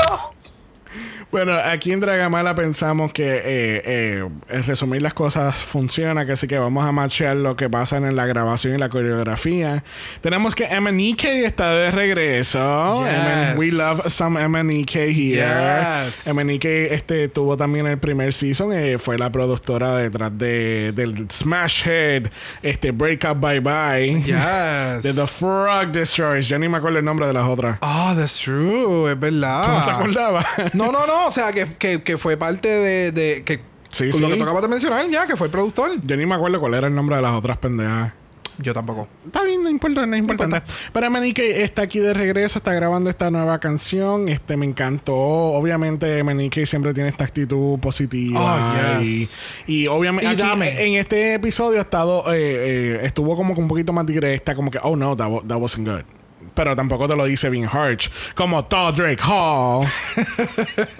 Bueno, 1.32 1.52
aquí 1.52 1.90
en 1.90 1.98
Dragamala 1.98 2.54
pensamos 2.54 3.12
que 3.12 3.24
eh, 3.26 3.82
eh, 3.84 4.62
resumir 4.64 5.02
las 5.02 5.12
cosas 5.12 5.56
funciona, 5.56 6.24
que 6.24 6.32
así 6.32 6.46
que 6.46 6.56
vamos 6.56 6.84
a 6.84 6.92
machear 6.92 7.36
lo 7.36 7.56
que 7.56 7.68
pasa 7.68 7.96
en 7.96 8.14
la 8.14 8.26
grabación 8.26 8.76
y 8.76 8.78
la 8.78 8.88
coreografía. 8.88 9.82
Tenemos 10.20 10.54
que 10.54 10.68
MNEK 10.80 11.24
está 11.24 11.72
de 11.72 11.90
regreso. 11.90 13.04
Yes. 13.04 13.58
we 13.58 13.72
love 13.72 14.00
some 14.08 14.38
MNEK 14.40 14.94
here. 14.94 16.06
Yes. 16.06 16.32
MNEK 16.32 16.64
este, 16.64 17.28
tuvo 17.28 17.56
también 17.56 17.88
el 17.88 17.98
primer 17.98 18.32
season, 18.32 18.72
eh, 18.72 18.96
fue 18.98 19.18
la 19.18 19.30
productora 19.30 19.96
detrás 19.96 20.30
de, 20.38 20.92
del 20.92 21.28
Smash 21.28 21.88
Head, 21.88 22.30
este 22.62 22.92
Break 22.92 23.26
Up 23.28 23.40
Bye 23.40 23.60
Bye. 23.60 24.22
Yes. 24.22 25.02
De 25.02 25.12
The 25.12 25.26
Frog 25.26 25.88
Destroyers. 25.88 26.46
Yo 26.46 26.56
ni 26.60 26.68
me 26.68 26.78
acuerdo 26.78 27.00
el 27.00 27.04
nombre 27.04 27.26
de 27.26 27.32
las 27.32 27.48
otras. 27.48 27.78
Ah, 27.82 28.14
that's 28.16 28.38
true, 28.38 29.10
es 29.10 29.18
verdad. 29.18 29.64
¿Cómo 29.64 29.84
te 29.84 29.90
acordabas? 29.90 30.46
No, 30.72 30.92
no, 30.92 31.04
no, 31.06 31.15
o 31.26 31.32
sea, 31.32 31.52
que, 31.52 31.66
que, 31.78 32.02
que 32.02 32.18
fue 32.18 32.36
parte 32.36 32.68
de, 32.68 33.12
de 33.12 33.42
que 33.44 33.60
Sí, 33.90 34.10
con 34.10 34.20
lo 34.20 34.26
sí. 34.26 34.32
que 34.34 34.38
tú 34.38 34.44
acabas 34.44 34.62
de 34.62 34.68
mencionar, 34.68 35.08
ya, 35.08 35.26
que 35.26 35.36
fue 35.36 35.46
el 35.46 35.50
productor. 35.50 35.92
Yo 36.04 36.16
ni 36.18 36.26
me 36.26 36.34
acuerdo 36.34 36.60
cuál 36.60 36.74
era 36.74 36.86
el 36.86 36.94
nombre 36.94 37.16
de 37.16 37.22
las 37.22 37.32
otras 37.32 37.56
pendejas. 37.56 38.12
Yo 38.58 38.72
tampoco. 38.74 39.06
Está 39.26 39.42
bien, 39.42 39.62
no 39.62 39.68
importa, 39.70 40.04
no 40.06 40.14
es 40.16 40.20
importante. 40.20 40.62
Pero 40.92 41.10
Manique 41.10 41.62
está 41.62 41.82
aquí 41.82 41.98
de 41.98 42.12
regreso, 42.14 42.58
está 42.58 42.72
grabando 42.74 43.08
esta 43.10 43.30
nueva 43.30 43.58
canción. 43.58 44.28
Este 44.28 44.56
me 44.56 44.64
encantó. 44.66 45.14
Obviamente, 45.14 46.22
Manique 46.24 46.64
siempre 46.66 46.92
tiene 46.94 47.10
esta 47.10 47.24
actitud 47.24 47.78
positiva. 47.78 48.40
Oh, 48.98 49.00
yes. 49.02 49.54
y, 49.66 49.82
y 49.82 49.86
obviamente, 49.86 50.26
Y 50.26 50.32
aquí, 50.32 50.42
dame. 50.42 50.86
en 50.86 50.98
este 50.98 51.34
episodio 51.34 51.78
ha 51.78 51.82
estado, 51.82 52.24
eh, 52.34 52.36
eh, 52.38 53.00
estuvo 53.02 53.36
como 53.36 53.54
que 53.54 53.60
un 53.60 53.68
poquito 53.68 53.92
más 53.92 54.06
directa, 54.06 54.54
como 54.54 54.70
que, 54.70 54.78
oh 54.82 54.96
no, 54.96 55.14
that, 55.16 55.28
that 55.46 55.56
wasn't 55.58 55.86
good. 55.88 56.04
Pero 56.56 56.74
tampoco 56.74 57.06
te 57.06 57.14
lo 57.14 57.24
dice 57.26 57.50
bien 57.50 57.68
harsh. 57.70 58.08
Como 58.34 58.64
Todrick 58.64 59.20
Hall. 59.20 59.86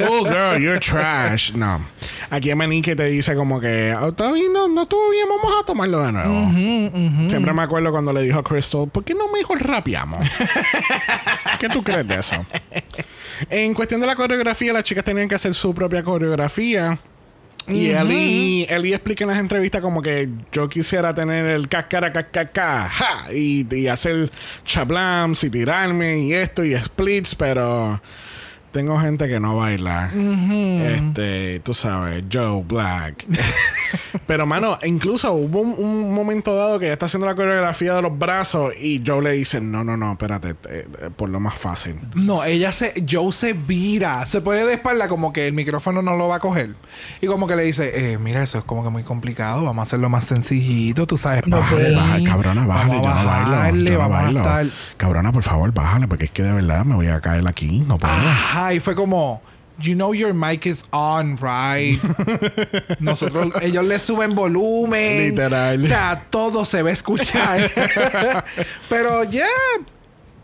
oh, 0.09 0.25
girl, 0.25 0.63
you're 0.63 0.79
trash. 0.79 1.53
No. 1.55 1.81
Aquí 2.29 2.55
Manique 2.55 2.95
te 2.95 3.05
dice 3.05 3.35
como 3.35 3.59
que, 3.59 3.95
oh, 3.99 4.09
está 4.09 4.31
bien, 4.33 4.53
no, 4.53 4.69
no 4.69 4.83
estuvo 4.83 5.11
bien, 5.11 5.27
vamos 5.29 5.53
a 5.59 5.65
tomarlo 5.65 6.03
de 6.03 6.13
nuevo. 6.13 7.29
Siempre 7.31 7.53
me 7.55 7.63
acuerdo 7.63 7.91
cuando 7.91 8.13
le 8.13 8.21
dijo 8.23 8.39
a 8.39 8.45
Crystal, 8.45 8.87
¿por 8.87 9.03
qué 9.03 9.15
no 9.15 9.29
mejor 9.29 9.67
rapeamos? 9.67 10.29
¿Qué 11.59 11.69
tú 11.71 11.83
crees 11.83 12.07
de 12.07 12.17
eso? 12.17 12.37
En 13.49 13.73
cuestión 13.75 14.01
de 14.01 14.07
la 14.07 14.15
coreografía, 14.15 14.73
las 14.73 14.85
chicas 14.85 15.05
tenían 15.05 15.29
que 15.29 15.37
hacer 15.37 15.55
su 15.55 15.75
propia 15.75 16.03
coreografía. 16.03 16.99
Y 17.69 17.91
Ellie, 17.91 18.67
Ellie 18.69 18.95
explica 18.95 19.25
en 19.25 19.31
las 19.31 19.39
entrevistas 19.39 19.81
como 19.81 20.01
que 20.01 20.29
yo 20.53 20.69
quisiera 20.69 21.15
tener 21.15 21.47
el 21.47 21.69
cascara 21.69 22.13
cascara 22.13 22.89
ja, 22.89 23.33
y, 23.33 23.67
y 23.75 23.89
hacer 23.89 24.31
chablams 24.65 25.43
y 25.43 25.51
tirarme 25.51 26.19
y 26.19 26.33
esto 26.33 26.65
y 26.65 26.77
splits, 26.77 27.35
pero 27.35 28.01
tengo 28.77 28.99
gente 29.01 29.27
que 29.27 29.41
no 29.41 29.57
baila. 29.57 30.11
Este, 30.13 31.61
tú 31.61 31.73
sabes, 31.73 32.25
Joe 32.31 32.63
Black. 32.63 33.25
pero 34.27 34.45
mano, 34.45 34.79
incluso 34.85 35.33
hubo 35.33 35.61
un, 35.61 35.83
un 35.83 36.13
momento 36.13 36.55
dado 36.55 36.79
que 36.79 36.85
ella 36.85 36.93
está 36.93 37.07
haciendo 37.07 37.27
la 37.27 37.35
coreografía 37.35 37.95
de 37.95 38.03
los 38.03 38.19
brazos 38.19 38.75
y 38.79 39.03
Joe 39.05 39.23
le 39.23 39.31
dice, 39.31 39.63
no, 39.63 39.83
no, 39.83 39.97
no, 39.97 40.13
espérate, 40.13 40.51
eh, 40.51 40.57
eh, 40.69 41.11
por 41.17 41.31
lo 41.31 41.41
más 41.41 41.55
fácil. 41.55 41.99
No, 42.15 42.45
ella 42.45 42.71
se, 42.71 42.93
Joe 43.09 43.33
se 43.33 43.55
vira, 43.55 44.27
se 44.27 44.43
pone 44.43 44.63
de 44.63 44.75
espalda 44.75 45.09
como 45.09 45.33
que 45.33 45.47
el 45.47 45.55
micrófono 45.55 46.03
no 46.03 46.15
lo 46.17 46.29
va 46.29 46.37
a 46.37 46.41
coger. 46.41 46.75
Y 47.23 47.29
como 47.29 47.47
que 47.47 47.57
le 47.57 47.63
dice, 47.63 48.13
eh, 48.13 48.19
mira, 48.19 48.43
eso 48.43 48.59
es 48.59 48.65
como 48.65 48.85
que 48.85 48.91
muy 48.91 49.05
complicado, 49.05 49.65
vamos 49.65 49.79
a 49.79 49.83
hacerlo 49.85 50.11
más 50.11 50.27
sencillito, 50.27 51.07
tú 51.07 51.17
sabes. 51.17 51.47
No 51.47 51.57
bájale, 51.57 52.25
cabrona, 52.25 52.67
bájale, 52.67 53.01
vamos 53.01 53.07
yo 53.07 53.23
no 53.23 53.57
bailo. 53.57 53.91
yo 53.91 53.99
no 53.99 54.09
bailo. 54.45 54.73
Cabrona, 54.99 55.33
por 55.33 55.45
favor, 55.45 55.73
bájale, 55.73 56.09
porque 56.09 56.27
es 56.27 56.31
que 56.31 56.43
de 56.43 56.53
verdad 56.53 56.85
me 56.85 56.95
voy 56.95 57.07
a 57.09 57.23
caer 57.23 57.47
aquí, 57.49 57.81
no 57.87 57.99
puedo. 57.99 58.13
Ajá, 58.13 58.66
y 58.73 58.81
fue 58.81 58.95
como, 58.95 59.41
you 59.79 59.95
know 59.95 60.13
your 60.13 60.33
mic 60.33 60.67
is 60.67 60.83
on, 60.93 61.37
right? 61.37 61.99
Nosotros, 63.01 63.53
ellos 63.63 63.85
le 63.85 63.99
suben 63.99 64.35
volumen. 64.35 65.31
Literal. 65.31 65.83
O 65.83 65.87
sea, 65.87 66.25
todo 66.31 66.65
se 66.65 66.83
va 66.83 66.91
a 66.91 66.93
escuchar. 66.93 67.71
Pero 68.89 69.25
ya, 69.25 69.49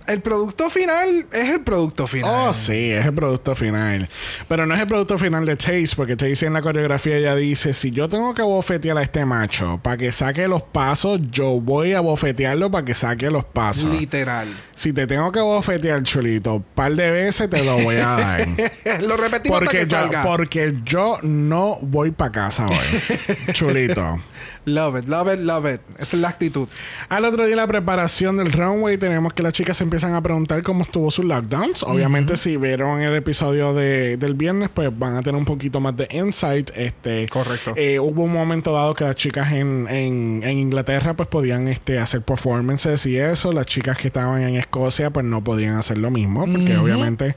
el 0.07 0.21
producto 0.21 0.71
final 0.71 1.27
es 1.33 1.51
el 1.51 1.61
producto 1.61 2.07
final. 2.07 2.49
Oh, 2.49 2.53
sí, 2.53 2.91
es 2.91 3.07
el 3.07 3.15
producto 3.15 3.55
final. 3.55 4.09
Pero 4.49 4.67
no 4.67 4.75
es 4.75 4.81
el 4.81 4.87
producto 4.87 5.19
final 5.19 5.47
de 5.47 5.57
Chase, 5.57 5.91
porque 5.97 6.17
Chase 6.17 6.47
en 6.47 6.53
la 6.53 6.63
coreografía 6.63 7.19
ya 7.21 7.35
dice: 7.35 7.73
si 7.73 7.91
yo 7.91 8.09
tengo 8.09 8.35
que 8.35 8.43
bofetear 8.43 8.99
a 8.99 9.03
este 9.03 9.25
macho 9.25 9.81
para 9.83 9.97
que 9.97 10.13
saque 10.13 10.49
los 10.49 10.63
pasos, 10.63 11.21
yo 11.31 11.61
voy 11.61 11.93
a 11.93 12.01
bofetearlo 12.01 12.71
para 12.71 12.85
que 12.85 12.95
saque 12.95 13.31
los 13.31 13.45
pasos. 13.45 13.85
Literal. 13.85 14.49
si 14.75 14.93
te 14.93 15.07
tengo 15.07 15.31
que 15.33 15.41
bofetear, 15.41 16.03
chulito, 16.03 16.55
un 16.57 16.63
par 16.63 16.95
de 16.95 17.11
veces 17.11 17.49
te 17.49 17.65
lo 17.65 17.79
voy 17.79 17.97
a 17.97 18.07
dar. 18.07 18.49
Lo 19.03 19.17
repetimos 19.17 19.59
hasta 19.61 19.65
porque, 19.65 19.79
que 19.79 19.85
yo, 19.85 19.97
salga. 19.97 20.23
porque 20.25 20.75
yo 20.85 21.19
no 21.23 21.79
voy 21.83 22.11
para 22.11 22.33
casa 22.33 22.67
hoy. 22.67 23.53
chulito. 23.53 24.21
Love 24.65 24.99
it, 25.01 25.09
love 25.09 25.33
it, 25.35 25.41
love 25.41 25.67
it. 25.67 25.81
Esa 25.99 26.17
es 26.17 26.23
la 26.23 26.29
actitud. 26.29 26.69
Al 27.09 27.25
otro 27.25 27.45
día, 27.47 27.57
la 27.57 27.67
preparación 27.67 28.37
del 28.37 28.53
runway, 28.53 28.97
tenemos 28.97 29.33
que 29.33 29.43
las 29.43 29.53
chicas 29.53 29.77
se 29.77 29.83
empiezan 29.83 30.15
a 30.15 30.23
preguntar 30.23 30.63
cómo 30.63 30.85
estuvo 30.85 31.11
sus 31.11 31.25
lockdowns. 31.25 31.83
Obviamente, 31.83 32.37
si 32.37 32.57
vieron 32.57 33.01
el 33.03 33.13
episodio 33.17 33.75
de- 33.75 34.17
del 34.19 34.35
viernes, 34.37 34.69
pues 34.73 34.97
van 34.97 35.17
a 35.17 35.23
tener 35.23 35.35
un 35.37 35.45
poquito 35.45 35.81
más 35.81 35.97
de 35.97 36.07
insight. 36.13 36.71
Este, 36.77 37.29
Correcto. 37.29 37.75
eh, 37.77 37.99
hubo 37.99 38.23
un 38.23 38.33
momento 38.33 38.73
dado 38.73 38.95
que 38.95 39.03
las 39.03 39.17
chicas 39.17 39.51
en, 39.53 39.89
en- 39.91 40.43
en 40.45 40.59
Inglaterra, 40.59 41.15
pues 41.15 41.29
podían 41.29 41.67
este, 41.67 41.99
hacer 41.99 42.23
performances 42.23 43.05
y 43.07 43.17
eso. 43.17 43.51
Las 43.53 43.67
chicas 43.67 43.97
que 43.99 44.07
estaban 44.07 44.43
en 44.43 44.55
Escocia, 44.55 45.11
pues 45.11 45.27
no 45.27 45.43
podían 45.43 45.75
hacer 45.75 45.99
lo 45.99 46.11
mismo, 46.13 46.45
porque 46.47 46.77
obviamente, 46.77 47.35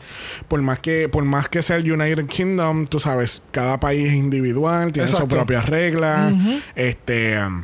por 0.48 0.62
más 0.62 0.78
que 0.78 1.10
por 1.10 1.24
más 1.24 1.48
que 1.50 1.64
sea 1.64 1.78
el 1.78 1.92
United 1.92 2.28
Kingdom, 2.28 2.86
tú 2.86 3.00
sabes, 3.00 3.42
cada 3.52 3.80
país 3.80 4.10
es 4.10 4.14
individual, 4.14 4.92
tiene 4.92 5.08
sus 5.08 5.16
Exacto. 5.22 5.36
propias 5.38 5.68
reglas. 5.70 6.32
Este. 6.76 7.15
Um, 7.46 7.64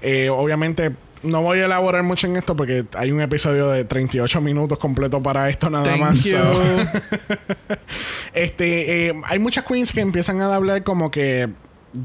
eh, 0.00 0.28
obviamente, 0.30 0.92
no 1.22 1.42
voy 1.42 1.58
a 1.60 1.64
elaborar 1.64 2.02
mucho 2.02 2.26
en 2.26 2.36
esto 2.36 2.56
porque 2.56 2.84
hay 2.96 3.10
un 3.10 3.20
episodio 3.20 3.68
de 3.68 3.84
38 3.84 4.40
minutos 4.40 4.78
completo 4.78 5.22
para 5.22 5.48
esto 5.48 5.70
nada 5.70 5.84
Thank 5.84 6.00
más. 6.00 6.24
you. 6.24 6.36
so. 6.36 6.86
este, 8.34 9.08
eh, 9.08 9.14
hay 9.24 9.38
muchas 9.38 9.64
queens 9.64 9.92
que 9.92 10.00
empiezan 10.00 10.40
a 10.42 10.54
hablar 10.54 10.82
como 10.84 11.10
que 11.10 11.48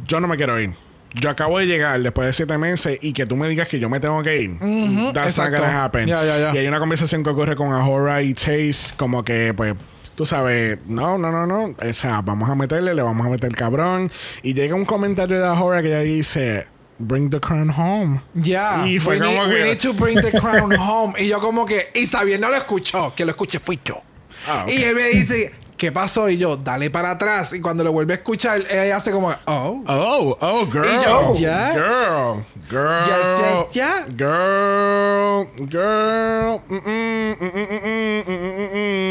yo 0.08 0.20
no 0.20 0.28
me 0.28 0.38
quiero 0.38 0.60
ir. 0.60 0.76
Yo 1.16 1.30
acabo 1.30 1.60
de 1.60 1.68
llegar 1.68 2.02
después 2.02 2.26
de 2.26 2.34
siete 2.34 2.58
meses 2.58 2.98
y 3.02 3.14
que 3.14 3.28
tú 3.28 3.36
me 3.36 3.48
digas 3.48 3.68
que 3.68 3.80
yo 3.80 3.88
me 3.88 4.00
tengo 4.00 4.24
que 4.24 4.42
ir. 4.42 4.58
That's 4.60 5.14
not 5.14 5.18
exacto. 5.26 5.60
gonna 5.60 5.84
happen. 5.84 6.08
Ya, 6.08 6.24
ya, 6.24 6.40
ya. 6.40 6.56
Y 6.56 6.58
hay 6.58 6.68
una 6.68 6.80
conversación 6.80 7.24
que 7.24 7.30
ocurre 7.30 7.56
con 7.56 7.72
Ahora 7.72 8.24
y 8.24 8.34
Chase, 8.34 8.96
como 8.98 9.24
que, 9.24 9.54
pues, 9.54 9.76
tú 10.16 10.26
sabes, 10.26 10.80
no, 10.88 11.20
no, 11.20 11.32
no, 11.32 11.46
no. 11.46 11.76
O 11.80 11.94
sea, 11.94 12.22
vamos 12.22 12.50
a 12.50 12.56
meterle, 12.56 12.96
le 12.96 13.04
vamos 13.04 13.28
a 13.28 13.30
meter 13.30 13.54
cabrón. 13.56 14.12
Y 14.42 14.56
llega 14.56 14.74
un 14.74 14.86
comentario 14.86 15.40
de 15.40 15.46
Ahora 15.46 15.84
que 15.84 15.90
ella 15.90 16.00
dice, 16.00 16.66
Bring 17.00 17.30
the 17.30 17.40
crown 17.40 17.70
home. 17.70 18.22
Ya. 18.36 18.86
Y 18.86 19.00
fue 19.00 19.20
we, 19.20 19.26
need, 19.28 19.36
como 19.38 19.48
we 19.50 19.56
que- 19.56 19.64
need 19.64 19.80
to 19.80 19.94
bring 19.94 20.22
the 20.22 20.32
crown 20.40 20.72
home. 20.80 21.14
Y 21.20 21.28
yo 21.28 21.40
como 21.40 21.66
que... 21.66 21.90
Y 21.96 22.06
Xavier 22.06 22.40
no 22.40 22.50
lo 22.50 22.56
escuchó. 22.56 23.14
Que 23.16 23.26
lo 23.26 23.32
escuché 23.32 23.60
fui 23.60 23.80
yo. 23.84 24.02
Ah. 24.48 24.66
Y 24.68 24.84
él 24.84 24.96
me 24.96 25.04
dice... 25.10 25.54
¿Qué 25.78 25.92
pasó? 25.92 26.30
Y 26.30 26.38
yo, 26.38 26.56
dale 26.56 26.90
para 26.92 27.12
atrás. 27.12 27.52
Y 27.52 27.60
cuando 27.60 27.84
lo 27.84 27.92
vuelve 27.92 28.14
a 28.14 28.18
escuchar, 28.18 28.64
ella 28.70 28.96
hace 28.96 29.12
como... 29.12 29.30
Oh. 29.46 29.84
Oh, 29.88 30.38
oh, 30.40 30.66
girl. 30.72 30.86
Y 30.86 31.04
yo, 31.04 31.36
yes. 31.36 31.74
Girl. 31.74 32.46
Girl. 32.70 33.04
Yes, 33.06 33.74
yes, 33.74 34.06
yes. 34.08 34.16
Girl. 34.16 35.48
Girl. 35.68 36.62
Mm, 36.70 37.36
mm, 37.40 38.24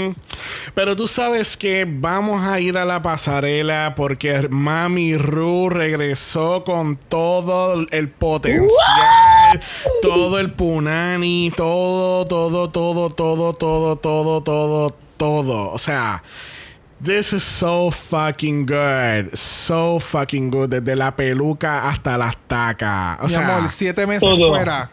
mm, 0.08 0.14
Pero 0.74 0.96
tú 0.96 1.06
sabes 1.06 1.54
que 1.56 1.86
vamos 1.86 2.42
a 2.46 2.58
ir 2.58 2.78
a 2.78 2.84
la 2.86 3.02
pasarela 3.02 3.92
porque 3.94 4.48
Mami 4.48 5.18
Ru 5.18 5.68
regresó 5.68 6.64
con 6.64 6.96
todo 6.96 7.84
el 7.90 8.08
potencial, 8.08 9.60
todo 10.00 10.38
el 10.38 10.52
punani, 10.54 11.52
todo, 11.54 12.26
todo, 12.26 12.70
todo, 12.70 13.10
todo, 13.10 13.52
todo, 13.52 13.96
todo, 13.98 14.42
todo, 14.42 14.96
todo. 15.18 15.70
O 15.72 15.78
sea, 15.78 16.22
This 17.04 17.32
is 17.32 17.42
so 17.42 17.90
fucking 17.90 18.64
good. 18.64 19.34
So 19.34 19.98
fucking 19.98 20.50
good. 20.52 20.68
Desde 20.68 20.94
la 20.94 21.14
peluca 21.16 21.88
hasta 21.88 22.16
las 22.16 22.36
tacas. 22.46 23.18
O 23.20 23.24
Mi 23.24 23.30
sea, 23.30 23.56
amor, 23.56 23.68
siete 23.68 24.06
meses 24.06 24.20
todo. 24.20 24.50
fuera. 24.50 24.88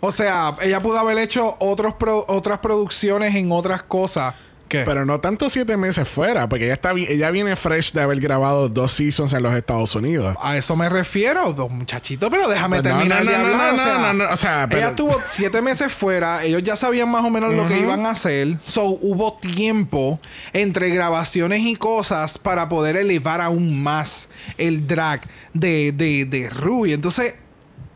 O 0.00 0.10
sea, 0.10 0.56
ella 0.62 0.82
pudo 0.82 0.98
haber 0.98 1.16
hecho 1.18 1.56
otros 1.60 1.94
pro- 1.94 2.24
otras 2.26 2.58
producciones 2.58 3.36
en 3.36 3.52
otras 3.52 3.84
cosas. 3.84 4.34
¿Qué? 4.68 4.82
pero 4.84 5.04
no 5.04 5.20
tanto 5.20 5.50
siete 5.50 5.76
meses 5.76 6.08
fuera, 6.08 6.48
porque 6.48 6.64
ella 6.64 6.74
está 6.74 6.92
ella 6.92 7.30
viene 7.30 7.54
fresh 7.56 7.92
de 7.92 8.00
haber 8.02 8.18
grabado 8.20 8.68
dos 8.68 8.92
seasons 8.92 9.32
en 9.34 9.42
los 9.42 9.54
Estados 9.54 9.94
Unidos. 9.94 10.36
A 10.42 10.56
eso 10.56 10.74
me 10.74 10.88
refiero, 10.88 11.52
dos 11.52 11.70
muchachitos, 11.70 12.28
pero 12.30 12.48
déjame 12.48 12.80
Pues 12.80 12.92
terminar 12.92 13.24
no, 13.24 13.30
de 13.30 13.38
no, 13.38 13.44
hablar. 13.44 14.32
o, 14.32 14.36
sea, 14.36 14.64
o 14.64 14.68
pero- 14.68 14.80
ella 14.80 14.88
estuvo 14.90 15.14
siete 15.26 15.60
meses 15.62 15.92
fuera, 15.92 16.42
ellos 16.44 16.62
ya 16.62 16.76
sabían 16.76 17.08
más 17.10 17.24
o 17.24 17.30
menos 17.30 17.54
lo 17.54 17.66
que 17.66 17.78
iban 17.78 18.06
a 18.06 18.10
hacer. 18.10 18.56
So 18.64 18.84
hubo 18.86 19.34
tiempo 19.34 20.18
entre 20.52 20.90
grabaciones 20.90 21.60
y 21.60 21.76
cosas 21.76 22.38
para 22.38 22.68
poder 22.68 22.96
elevar 22.96 23.40
aún 23.40 23.82
más 23.82 24.28
el 24.58 24.86
drag 24.86 25.20
de, 25.52 25.92
de, 25.92 26.24
de 26.24 26.48
Rui. 26.50 26.92
Entonces, 26.92 27.34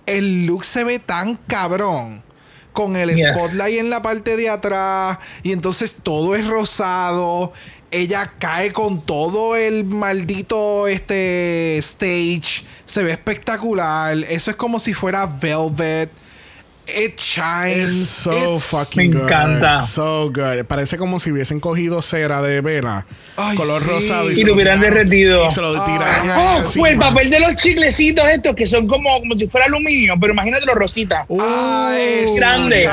el 0.06 0.46
look 0.46 0.64
se 0.64 0.84
ve 0.84 0.98
tan 0.98 1.36
cabrón. 1.36 2.22
Con 2.78 2.94
el 2.94 3.12
Yeah. 3.16 3.34
spotlight 3.34 3.80
en 3.80 3.90
la 3.90 4.00
parte 4.02 4.36
de 4.36 4.48
atrás. 4.48 5.18
Y 5.42 5.50
entonces 5.50 5.96
todo 6.00 6.36
es 6.36 6.46
rosado. 6.46 7.52
Ella 7.90 8.34
cae 8.38 8.72
con 8.72 9.04
todo 9.04 9.56
el 9.56 9.84
maldito 9.84 10.86
este 10.86 11.78
stage. 11.78 12.64
Se 12.86 13.02
ve 13.02 13.10
espectacular. 13.10 14.16
Eso 14.28 14.52
es 14.52 14.56
como 14.56 14.78
si 14.78 14.94
fuera 14.94 15.26
Velvet. 15.26 16.08
It 16.88 17.18
shines. 17.18 17.90
It's 17.92 18.08
so 18.08 18.30
It's- 18.32 18.64
fucking 18.70 19.10
Me 19.10 19.14
good. 19.18 19.24
encanta. 19.28 19.82
So 19.82 20.30
good. 20.32 20.64
Parece 20.64 20.96
como 20.96 21.18
si 21.18 21.30
hubiesen 21.30 21.60
cogido 21.60 22.00
cera 22.02 22.40
de 22.40 22.60
vela, 22.60 23.06
Ay, 23.36 23.56
color 23.56 23.82
sí. 23.82 23.88
rosado 23.88 24.30
Y 24.30 24.36
se 24.36 24.44
lo 24.44 24.54
hubieran 24.54 24.80
tiraron- 24.80 24.94
derretido. 24.94 25.46
Y 25.48 25.50
se 25.50 25.60
lo 25.60 25.76
Ah. 25.76 25.84
tiraron 25.86 26.38
Oh, 26.38 26.58
encima. 26.64 26.82
o 26.82 26.86
el 26.86 26.98
papel 26.98 27.30
de 27.30 27.40
los 27.40 27.54
chiclecitos 27.56 28.24
estos 28.28 28.54
que 28.54 28.66
son 28.66 28.86
como, 28.86 29.18
como 29.20 29.36
si 29.36 29.46
fuera 29.46 29.66
aluminio, 29.66 30.14
pero 30.20 30.32
imagínate 30.32 30.64
los 30.64 30.76
rositas. 30.76 31.26
Ah, 31.38 31.92
Uh, 31.98 32.36
grande. 32.36 32.88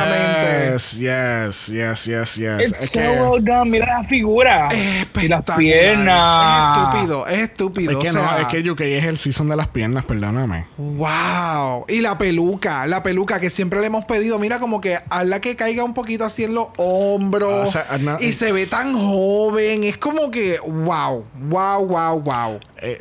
Yes, 0.76 0.98
yes, 0.98 1.68
yes, 1.70 2.06
yes, 2.06 2.36
yes. 2.36 2.60
It's 2.70 2.82
Es 2.84 2.92
so 2.92 3.00
que- 3.00 3.08
well 3.10 3.44
done. 3.44 3.70
Mira 3.70 4.02
la 4.02 4.04
figura. 4.08 4.68
Es 4.70 5.24
y 5.24 5.28
las 5.28 5.42
piernas. 5.58 6.78
Es 6.78 6.84
estúpido, 6.84 7.28
es 7.28 7.38
estúpido. 7.38 7.92
es 7.92 7.98
que 7.98 8.10
o 8.10 8.14
no, 8.14 8.38
es 8.38 8.46
que 8.48 8.70
UK 8.70 8.82
es 8.82 9.06
el 9.06 9.18
season 9.18 9.48
de 9.50 9.56
las 9.56 9.68
piernas, 9.70 10.04
perdóname. 10.04 10.66
Wow. 10.78 11.86
Y 11.88 12.02
la 12.02 12.18
peluca, 12.18 12.86
la 12.88 13.02
peluca 13.04 13.40
que 13.40 13.50
siempre 13.50 13.80
le 13.80 13.88
hemos 13.88 14.06
pedido. 14.06 14.38
Mira, 14.40 14.60
como 14.60 14.82
que 14.82 14.98
hazla 15.10 15.40
que 15.40 15.56
caiga 15.56 15.84
un 15.84 15.94
poquito 15.94 16.26
así 16.26 16.44
en 16.44 16.54
los 16.56 16.68
hombros. 16.78 17.70
O 17.70 17.72
sea, 17.72 17.86
no- 18.00 18.18
y 18.20 18.32
se 18.32 18.52
ve 18.52 18.66
tan 18.68 18.94
joven. 18.94 19.84
Es 19.84 19.98
como 19.98 20.30
que, 20.32 20.60
wow, 20.60 21.26
wow, 21.50 21.86
wow, 21.86 22.22
wow. 22.22 22.60
Eh, 22.82 22.98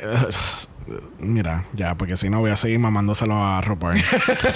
mira, 1.19 1.65
ya, 1.73 1.95
porque 1.95 2.17
si 2.17 2.29
no 2.29 2.39
voy 2.39 2.51
a 2.51 2.55
seguir 2.55 2.79
mamándoselo 2.79 3.35
a 3.35 3.61
RuPaul. 3.61 4.01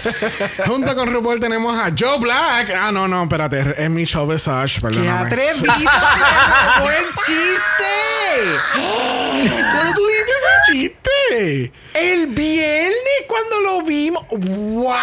Junto 0.65 0.95
con 0.95 1.11
RuPaul 1.11 1.39
tenemos 1.39 1.77
a 1.77 1.91
Joe 1.97 2.19
Black. 2.19 2.71
Ah, 2.75 2.91
no, 2.91 3.07
no, 3.07 3.23
espérate, 3.23 3.73
es 3.84 3.89
mi 3.89 4.05
show 4.05 4.27
Visage, 4.27 4.75
¡Qué 4.75 4.82
perdóname. 4.82 5.27
atrevido! 5.27 5.73
¡Buen 6.82 7.03
chiste! 7.25 8.59
¿Cuándo 8.73 9.93
tú 9.95 10.01
dijiste 10.07 10.34
ese 10.38 10.71
chiste? 10.71 11.71
El 11.93 12.27
viernes 12.27 13.23
cuando 13.27 13.61
lo 13.61 13.82
vimos. 13.84 14.23
¡Wow! 14.32 14.95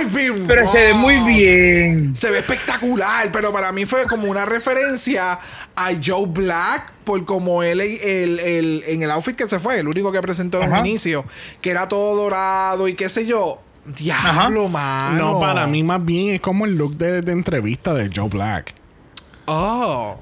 I've 0.00 0.10
been 0.12 0.46
Pero 0.46 0.66
se 0.70 0.86
ve 0.88 0.94
muy 0.94 1.18
bien. 1.26 2.14
Se 2.16 2.30
ve 2.30 2.38
espectacular, 2.38 3.30
pero 3.32 3.52
para 3.52 3.72
mí 3.72 3.84
fue 3.86 4.06
como 4.06 4.28
una 4.28 4.46
referencia 4.46 5.38
a 5.86 5.90
Joe 6.04 6.26
Black 6.26 6.92
por 7.04 7.24
como 7.24 7.62
él 7.62 7.80
el, 7.80 8.38
el- 8.40 8.84
en 8.86 9.02
el 9.02 9.10
outfit 9.10 9.36
que 9.36 9.48
se 9.48 9.58
fue, 9.58 9.78
el 9.78 9.88
único 9.88 10.10
que 10.12 10.20
presentó 10.20 10.58
en 10.62 10.72
Ajá. 10.72 10.80
un 10.80 10.86
inicio, 10.86 11.24
que 11.60 11.70
era 11.70 11.88
todo 11.88 12.16
dorado 12.24 12.88
y 12.88 12.94
qué 12.94 13.08
sé 13.08 13.26
yo. 13.26 13.60
Diablo, 13.86 14.68
mano. 14.68 15.32
No, 15.34 15.40
para 15.40 15.66
mí 15.66 15.82
más 15.82 16.04
bien 16.04 16.34
es 16.34 16.40
como 16.40 16.66
el 16.66 16.76
look 16.76 16.96
de, 16.96 17.22
de 17.22 17.32
entrevista 17.32 17.94
de 17.94 18.10
Joe 18.14 18.28
Black. 18.28 18.74
Oh. 19.46 20.18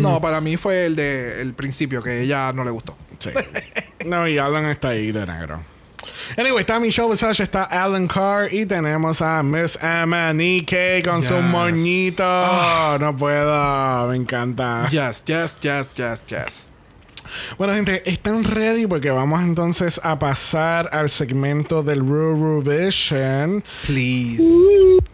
No, 0.00 0.20
para 0.20 0.40
mí 0.40 0.56
fue 0.56 0.86
el 0.86 0.96
de 0.96 1.40
el 1.40 1.54
principio 1.54 2.02
que 2.02 2.22
ella 2.22 2.52
no 2.52 2.64
le 2.64 2.70
gustó. 2.70 2.96
Sí. 3.20 3.30
No, 4.06 4.26
y 4.26 4.38
Alan 4.38 4.64
está 4.66 4.88
ahí 4.88 5.12
de 5.12 5.26
negro. 5.26 5.60
Anyway, 6.36 6.60
está 6.60 6.78
Michelle 6.80 7.08
Visage, 7.10 7.42
está 7.42 7.64
Alan 7.64 8.06
Carr 8.06 8.52
y 8.52 8.66
tenemos 8.66 9.20
a 9.22 9.42
Miss 9.42 9.78
Emma 9.82 10.32
con 11.04 11.22
su 11.22 11.34
Yes. 11.34 11.44
moñito. 11.44 12.22
Ah. 12.24 12.96
No 13.00 13.16
puedo, 13.16 14.08
me 14.08 14.16
encanta. 14.16 14.88
Yes, 14.90 15.24
yes, 15.26 15.58
yes, 15.60 15.94
yes, 15.94 16.26
yes. 16.26 16.68
Bueno, 17.58 17.74
gente, 17.74 18.08
están 18.10 18.42
ready 18.42 18.86
porque 18.86 19.10
vamos 19.10 19.42
entonces 19.42 20.00
a 20.02 20.18
pasar 20.18 20.88
al 20.92 21.10
segmento 21.10 21.82
del 21.82 22.00
Ruru 22.00 22.62
Vision. 22.62 23.62
Please. 23.86 24.42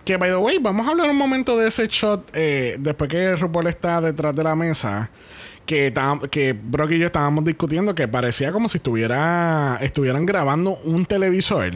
Que, 0.05 0.17
by 0.17 0.31
the 0.31 0.37
way, 0.37 0.59
vamos 0.59 0.87
a 0.87 0.91
hablar 0.91 1.11
un 1.11 1.17
momento 1.17 1.59
de 1.59 1.69
ese 1.69 1.89
shot 1.89 2.31
eh, 2.35 2.77
después 2.79 3.11
que 3.11 3.35
RuPaul 3.37 3.67
está 3.67 4.01
detrás 4.01 4.35
de 4.35 4.45
la 4.45 4.55
mesa. 4.55 5.11
Que, 5.67 5.93
que 6.31 6.53
Brock 6.53 6.91
y 6.93 6.99
yo 6.99 7.07
estábamos 7.07 7.45
discutiendo 7.45 7.95
que 7.95 8.07
parecía 8.07 8.53
como 8.53 8.69
si 8.69 8.77
estuviera 8.79 9.79
estuvieran 9.81 10.27
grabando 10.27 10.77
un 10.85 11.07
televisor. 11.07 11.73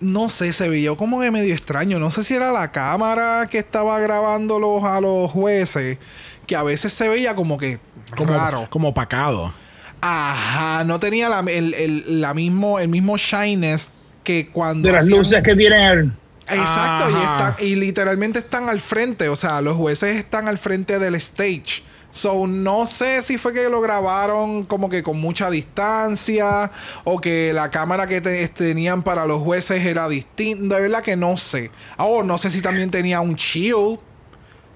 No 0.00 0.28
sé, 0.28 0.52
se 0.52 0.68
veía 0.68 0.94
como 0.94 1.20
que 1.20 1.30
medio 1.30 1.52
extraño. 1.54 1.98
No 1.98 2.10
sé 2.10 2.22
si 2.24 2.34
era 2.34 2.52
la 2.52 2.70
cámara 2.72 3.48
que 3.50 3.58
estaba 3.58 3.98
grabando 4.00 4.58
los, 4.60 4.84
a 4.84 5.00
los 5.00 5.30
jueces, 5.30 5.98
que 6.46 6.54
a 6.56 6.62
veces 6.62 6.92
se 6.92 7.08
veía 7.08 7.34
como 7.34 7.58
que 7.58 7.80
Como, 8.16 8.32
raro. 8.32 8.66
como 8.70 8.88
opacado. 8.88 9.52
Ajá, 10.00 10.84
no 10.84 11.00
tenía 11.00 11.28
la, 11.28 11.40
el, 11.50 11.74
el- 11.74 12.20
la 12.20 12.34
mismo, 12.34 12.78
el 12.78 12.88
mismo 12.88 13.16
shyness 13.16 13.90
que 14.22 14.48
cuando. 14.50 14.86
De 14.88 14.92
las 14.94 15.04
hacían- 15.04 15.18
luces 15.18 15.42
que 15.42 15.56
tienen. 15.56 16.16
Exacto, 16.46 17.08
y, 17.10 17.14
están, 17.14 17.54
y 17.60 17.74
literalmente 17.76 18.38
están 18.40 18.68
al 18.68 18.80
frente. 18.80 19.30
O 19.30 19.36
sea, 19.36 19.62
los 19.62 19.76
jueces 19.76 20.16
están 20.16 20.46
al 20.46 20.58
frente 20.58 20.98
del 20.98 21.14
stage. 21.14 21.82
So, 22.14 22.46
no 22.46 22.86
sé 22.86 23.22
si 23.24 23.38
fue 23.38 23.52
que 23.52 23.68
lo 23.68 23.80
grabaron 23.80 24.62
como 24.66 24.88
que 24.88 25.02
con 25.02 25.20
mucha 25.20 25.50
distancia 25.50 26.70
o 27.02 27.20
que 27.20 27.52
la 27.52 27.72
cámara 27.72 28.06
que 28.06 28.20
te- 28.20 28.46
tenían 28.46 29.02
para 29.02 29.26
los 29.26 29.42
jueces 29.42 29.84
era 29.84 30.08
distinta. 30.08 30.76
De 30.76 30.82
verdad 30.82 31.02
que 31.02 31.16
no 31.16 31.36
sé. 31.36 31.72
Oh, 31.98 32.22
no 32.22 32.38
sé 32.38 32.52
si 32.52 32.62
también 32.62 32.88
tenía 32.92 33.20
un 33.20 33.34
shield 33.34 33.98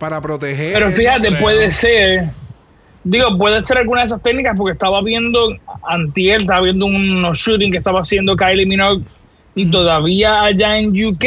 para 0.00 0.20
proteger. 0.20 0.72
Pero 0.74 0.90
fíjate, 0.90 1.30
puede 1.36 1.70
ser. 1.70 2.30
Digo, 3.04 3.38
puede 3.38 3.62
ser 3.62 3.78
alguna 3.78 4.00
de 4.00 4.08
esas 4.08 4.20
técnicas 4.20 4.56
porque 4.56 4.72
estaba 4.72 5.00
viendo, 5.00 5.56
antier, 5.88 6.40
estaba 6.40 6.62
viendo 6.62 6.86
unos 6.86 7.38
shooting 7.38 7.70
que 7.70 7.78
estaba 7.78 8.00
haciendo 8.00 8.36
Kylie 8.36 8.66
Minogue 8.66 9.04
y 9.54 9.70
todavía 9.70 10.42
allá 10.42 10.76
en 10.76 10.88
UK 10.90 11.24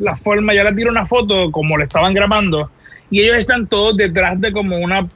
la 0.00 0.16
forma, 0.16 0.52
ya 0.52 0.64
le 0.64 0.72
tiro 0.72 0.90
una 0.90 1.06
foto 1.06 1.52
como 1.52 1.78
le 1.78 1.84
estaban 1.84 2.12
grabando 2.12 2.68
y 3.08 3.20
ellos 3.20 3.36
están 3.36 3.68
todos 3.68 3.96
detrás 3.96 4.40
de 4.40 4.52
como 4.52 4.76
una 4.78 5.06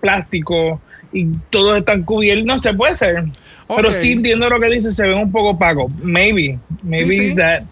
plástico 0.00 0.80
y 1.12 1.26
todos 1.50 1.78
están 1.78 2.02
cubiertos, 2.04 2.46
no 2.46 2.58
se 2.60 2.72
puede 2.74 2.96
ser. 2.96 3.24
Pero 3.74 3.92
sí 3.92 4.12
entiendo 4.12 4.48
lo 4.48 4.58
que 4.60 4.66
dice, 4.68 4.90
se 4.92 5.04
ven 5.06 5.18
un 5.18 5.30
poco 5.32 5.50
opacos. 5.50 5.90
Maybe, 6.02 6.58
maybe 6.82 7.04
Sí, 7.06 7.16
sí. 7.18 7.26
it's 7.26 7.36
that. 7.36 7.62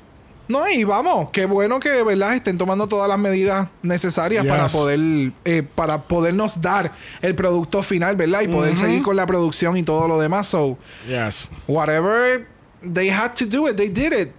No, 0.49 0.67
y 0.67 0.83
vamos, 0.83 1.29
qué 1.31 1.45
bueno 1.45 1.79
que, 1.79 2.03
¿verdad? 2.03 2.35
Estén 2.35 2.57
tomando 2.57 2.87
todas 2.87 3.07
las 3.07 3.19
medidas 3.19 3.69
necesarias 3.83 4.45
Yes. 4.45 4.51
para 4.51 4.67
poder, 4.69 4.99
eh, 5.45 5.63
para 5.75 6.03
podernos 6.05 6.61
dar 6.63 6.91
el 7.21 7.35
producto 7.35 7.83
final, 7.83 8.17
¿verdad? 8.17 8.41
Y 8.43 8.49
poder 8.49 8.75
seguir 8.75 9.03
con 9.03 9.15
la 9.15 9.27
producción 9.27 9.77
y 9.77 9.83
todo 9.83 10.09
lo 10.09 10.19
demás. 10.19 10.47
So, 10.47 10.79
Yes. 11.07 11.51
whatever 11.67 12.47
they 12.83 13.11
had 13.11 13.33
to 13.35 13.45
do 13.45 13.69
it, 13.69 13.77
they 13.77 13.89
did 13.91 14.13
it. 14.13 14.31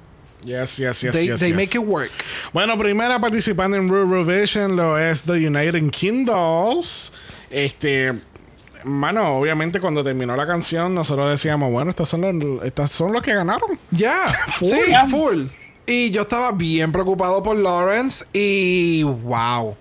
Yes, 0.43 0.77
yes, 0.77 1.01
yes, 1.01 1.13
they 1.13 1.27
yes, 1.27 1.39
they 1.41 1.49
yes. 1.49 1.55
make 1.55 1.75
it 1.77 1.85
work. 1.85 2.09
Bueno, 2.53 2.75
primera 2.77 3.19
participante 3.19 3.77
en 3.77 3.87
Ruru 3.89 4.25
Vision 4.25 4.75
lo 4.77 4.97
es 4.97 5.21
The 5.23 5.33
United 5.47 5.91
Kingdoms. 5.91 7.11
Este. 7.49 8.13
Mano, 8.85 9.37
obviamente 9.37 9.81
cuando 9.81 10.03
terminó 10.03 10.35
la 10.37 10.47
canción, 10.47 10.95
nosotros 10.95 11.29
decíamos, 11.29 11.69
bueno, 11.69 11.89
estos 11.89 12.07
son 12.07 12.21
los, 12.21 12.63
estas 12.65 12.89
son 12.91 13.11
los 13.11 13.21
que 13.21 13.33
ganaron. 13.33 13.77
Ya, 13.91 14.25
sí, 14.59 14.71
Yeah. 14.87 15.05
full. 15.07 15.47
Y 15.85 16.11
yo 16.11 16.21
estaba 16.21 16.51
bien 16.53 16.91
preocupado 16.91 17.43
por 17.43 17.57
Lawrence 17.57 18.23
y 18.31 19.03
wow. 19.03 19.75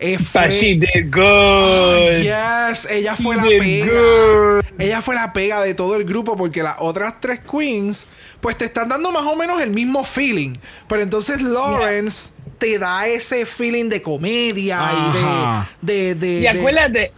Eh, 0.00 0.18
fue- 0.18 0.42
But 0.42 0.50
she 0.50 0.74
did 0.74 1.10
good. 1.14 2.08
Ay, 2.10 2.24
yes, 2.24 2.86
ella 2.90 3.14
fue 3.16 3.36
la 3.36 3.44
She 3.44 3.58
pega. 3.58 3.86
good. 3.86 4.64
Ella 4.80 5.00
fue 5.00 5.14
la 5.14 5.32
pega 5.32 5.60
de 5.62 5.74
todo 5.74 5.96
el 5.96 6.04
grupo 6.04 6.36
porque 6.36 6.62
las 6.62 6.74
otras 6.80 7.20
tres 7.20 7.38
queens, 7.40 8.06
pues 8.40 8.58
te 8.58 8.64
están 8.66 8.88
dando 8.88 9.12
más 9.12 9.22
o 9.22 9.36
menos 9.36 9.62
el 9.62 9.70
mismo 9.70 10.04
feeling. 10.04 10.56
Pero 10.88 11.00
entonces 11.02 11.40
Lawrence 11.40 12.30
te 12.62 12.78
da 12.78 13.08
ese 13.08 13.44
feeling 13.44 13.88
de 13.88 14.00
comedia 14.00 14.78
Ajá. 14.78 15.68
y 15.82 15.86
de. 15.86 15.92
de, 15.94 16.14
de- 16.14 16.38
Y 16.38 16.42
de- 16.42 16.48
acuérdate, 16.48 17.12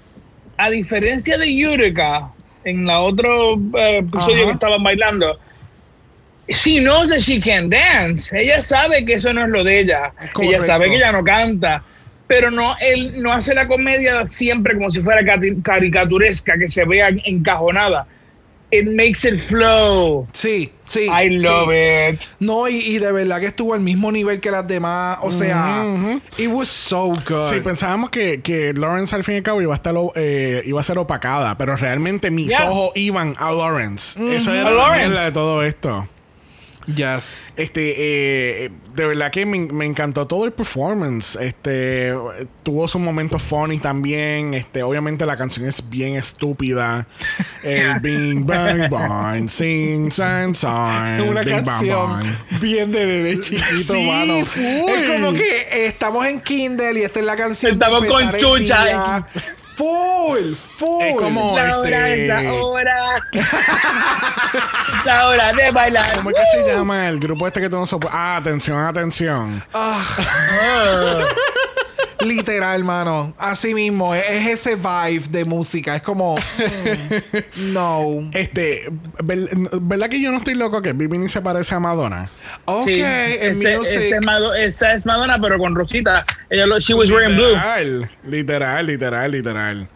a 0.57 0.71
diferencia 0.71 1.37
de 1.37 1.55
Yurika, 1.55 2.31
en 2.65 2.87
la 2.87 3.01
otro 3.01 3.57
eh, 3.77 3.99
episodio 3.99 4.37
Ajá. 4.39 4.47
que 4.47 4.53
estaban 4.53 4.83
bailando, 4.83 5.39
she 6.49 6.81
knows 6.81 7.09
that 7.09 7.19
she 7.19 7.39
can 7.39 7.69
dance. 7.69 8.33
Ella 8.35 8.63
sabe 8.63 9.05
que 9.05 9.15
eso 9.15 9.33
no 9.35 9.45
es 9.45 9.51
lo 9.51 9.63
de 9.65 9.81
ella. 9.81 10.13
Correcto. 10.33 10.43
Ella 10.43 10.65
sabe 10.67 10.89
que 10.89 10.97
ella 10.97 11.13
no 11.13 11.23
canta. 11.23 11.83
Pero 12.27 12.51
no, 12.51 12.75
él 12.81 13.21
no 13.23 13.31
hace 13.35 13.55
la 13.55 13.69
comedia 13.69 14.25
siempre 14.25 14.75
como 14.75 14.89
si 14.89 15.03
fuera 15.03 15.21
caricaturesca, 15.63 16.57
que 16.59 16.69
se 16.69 16.87
vea 16.87 17.11
encajonada. 17.27 18.07
It 18.77 18.87
makes 18.89 19.25
it 19.25 19.39
flow. 19.39 20.27
Sí, 20.33 20.73
sí. 20.87 21.07
I 21.09 21.29
love 21.31 21.69
sí. 21.69 22.15
it. 22.15 22.21
No, 22.41 22.69
y, 22.69 22.77
y 22.79 22.99
de 22.99 23.13
verdad 23.13 23.39
que 23.41 23.47
estuvo 23.47 23.75
al 23.75 23.81
mismo 23.81 24.11
nivel 24.11 24.41
que 24.41 24.51
las 24.51 24.67
demás. 24.67 25.19
O 25.23 25.31
sea, 25.31 25.85
it 26.39 26.49
was 26.49 26.69
so 26.69 27.09
good. 27.09 27.51
Sí, 27.53 27.61
pensábamos 27.63 28.11
que, 28.11 28.41
que 28.43 28.73
Lawrence 28.75 29.15
al 29.15 29.23
fin 29.25 29.35
y 29.35 29.37
al 29.39 29.43
cabo 29.45 29.63
iba 29.63 29.73
a, 29.75 29.77
estar, 29.77 29.95
eh, 30.17 30.63
iba 30.65 30.81
a 30.81 30.83
ser 30.83 30.99
opacada, 30.99 31.57
pero 31.57 31.77
realmente 31.77 32.31
mis 32.31 32.49
Yeah. 32.49 32.71
ojos 32.71 32.91
iban 32.97 33.35
a 33.39 33.51
Lawrence. 33.53 34.19
Esa 34.35 34.53
era 34.55 34.69
A 34.69 34.71
la 34.73 34.89
Lawrence. 34.89 35.21
de 35.25 35.33
todo 35.33 35.63
esto. 35.65 36.09
Yes. 36.87 37.53
Este, 37.57 37.95
eh, 38.67 38.71
de 38.95 39.07
verdad 39.07 39.31
que 39.31 39.47
me, 39.47 39.59
me 39.59 39.87
encantó 39.87 40.27
todo 40.27 40.45
el 40.45 40.53
performance. 40.53 41.37
Este, 41.41 42.13
tuvo 42.63 42.87
sus 42.89 43.01
momentos 43.01 43.43
funny 43.43 43.79
también. 43.79 44.53
Este, 44.55 44.83
obviamente 44.83 45.25
la 45.25 45.37
canción 45.37 45.67
es 45.67 45.89
bien 45.89 46.17
estúpida. 46.17 47.07
El 47.65 48.01
Bing 48.01 48.45
Bang 48.45 48.91
Bang, 48.91 49.49
Sing 49.49 50.11
Sang 50.13 50.55
Sang. 50.55 51.21
Es 51.23 51.31
una 51.31 51.41
Bing, 51.43 51.55
bang, 51.55 51.65
canción 51.65 52.11
bang. 52.11 52.61
bien 52.61 52.93
de 52.93 53.07
bebé 53.07 53.41
chiquito, 53.41 53.95
Sí, 53.95 54.07
mano. 54.07 54.45
full. 54.45 54.63
Es 54.91 55.11
como 55.11 55.33
que 55.33 55.87
estamos 55.87 56.27
en 56.27 56.41
Kindle 56.41 57.01
y 57.01 57.03
esta 57.03 57.21
es 57.21 57.25
la 57.25 57.37
canción. 57.37 57.79
de 57.79 57.85
Estamos 57.85 58.07
con 58.07 58.23
empezar 58.23 58.35
el 58.35 58.41
chucha. 58.61 59.27
Full, 59.77 60.55
full. 60.55 61.03
Es 61.03 61.17
como- 61.17 61.57
La 61.57 61.79
hora 61.79 62.09
este- 62.09 62.23
es 62.23 62.29
la 62.29 62.53
hora. 62.65 63.15
la 65.05 65.29
hora 65.29 65.53
de 65.53 65.71
bailar. 65.73 66.15
¿Cómo 66.15 66.31
es 66.31 66.37
que 66.37 66.47
se 66.47 66.73
llama 66.73 67.09
el 67.09 67.19
grupo 67.19 67.47
este 67.47 67.61
que 67.61 67.69
tú 67.69 67.77
no 67.77 67.87
soportas? 67.87 68.19
Ah, 68.19 68.37
atención, 68.37 68.79
atención. 68.79 69.63
Ah. 69.75 71.25
Literal, 72.25 72.83
mano. 72.85 73.35
Así 73.39 73.75
mismo, 73.75 74.15
es, 74.15 74.25
es 74.29 74.47
ese 74.67 74.77
vibe 74.77 75.27
de 75.31 75.45
música. 75.45 75.97
Es 75.97 76.03
como. 76.03 76.37
mm, 76.37 77.39
no. 77.73 78.31
Este, 78.33 78.83
ver- 79.23 79.49
¿verdad 79.83 80.09
que 80.09 80.21
yo 80.21 80.31
no 80.31 80.39
estoy 80.39 80.55
loco 80.55 80.81
que 80.83 80.93
Bimini 80.93 81.29
se 81.29 81.41
parece 81.41 81.75
a 81.75 81.81
Madonna? 81.81 82.31
Ok, 82.65 82.87
Sí, 82.87 83.01
el 83.03 83.53
ese- 83.53 83.77
music. 83.79 83.97
ese 83.97 84.17
es 84.17 84.23
Mado- 84.25 84.55
esa 84.55 84.95
es 84.95 85.07
Madonna, 85.07 85.39
pero 85.41 85.59
con 85.59 85.75
Rosita. 85.75 86.25
Ella 86.51 86.67
lo, 86.67 86.79
she 86.81 86.95
was 86.95 87.11
wearing 87.11 87.37
blue. 87.37 87.49
Literal, 87.49 88.11
literal, 88.25 88.87
literal, 88.87 89.31
literal. 89.33 89.89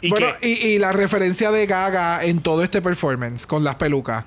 Y 0.00 0.10
Bueno, 0.10 0.26
que- 0.40 0.48
y, 0.48 0.52
y 0.74 0.78
la 0.78 0.92
referencia 0.92 1.50
de 1.50 1.66
Gaga 1.66 2.24
en 2.24 2.40
todo 2.42 2.62
este 2.62 2.82
performance 2.82 3.46
con 3.46 3.64
las 3.64 3.76
pelucas. 3.76 4.24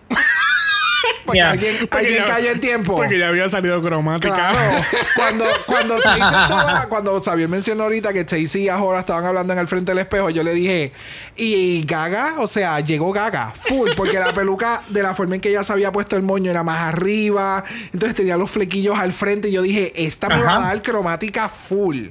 Porque 1.28 1.38
Yeah. 1.40 1.52
alguien, 1.52 1.76
porque 1.82 1.98
alguien 1.98 2.18
ya- 2.26 2.26
cayó 2.26 2.50
en 2.52 2.60
tiempo. 2.60 2.96
Porque 2.96 3.20
ya 3.20 3.28
había 3.28 3.48
salido 3.50 3.82
cromática. 3.84 4.34
Claro, 4.34 4.84
cuando, 5.16 5.46
cuando 5.68 5.98
estaba, 5.98 6.86
cuando 6.90 7.22
Xavier 7.22 7.50
mencionó 7.50 7.84
ahorita 7.84 8.14
que 8.14 8.26
Chase 8.26 8.60
y 8.60 8.70
Ahora 8.70 9.02
estaban 9.02 9.26
hablando 9.26 9.54
en 9.54 9.60
el 9.60 9.68
frente 9.68 9.92
del 9.92 10.00
espejo, 10.00 10.30
yo 10.32 10.44
le 10.44 10.54
dije, 10.54 10.92
y 11.36 11.84
Gaga, 11.86 12.36
o 12.40 12.48
sea, 12.48 12.80
llegó 12.80 13.12
Gaga, 13.14 13.54
full, 13.54 13.92
porque 13.96 14.18
la 14.20 14.34
peluca 14.34 14.84
de 14.90 15.04
la 15.04 15.14
forma 15.14 15.36
en 15.36 15.42
que 15.42 15.50
ella 15.50 15.64
se 15.64 15.74
había 15.74 15.92
puesto 15.92 16.16
el 16.16 16.24
moño 16.24 16.50
era 16.50 16.64
más 16.64 16.78
arriba, 16.78 17.64
entonces 17.94 18.16
tenía 18.16 18.38
los 18.38 18.50
flequillos 18.50 18.98
al 18.98 19.12
frente 19.14 19.50
y 19.50 19.52
yo 19.52 19.62
dije, 19.62 19.92
esta 19.96 20.30
me 20.30 20.42
va 20.42 20.58
a 20.58 20.62
dar 20.70 20.82
cromática 20.82 21.50
full. 21.50 22.08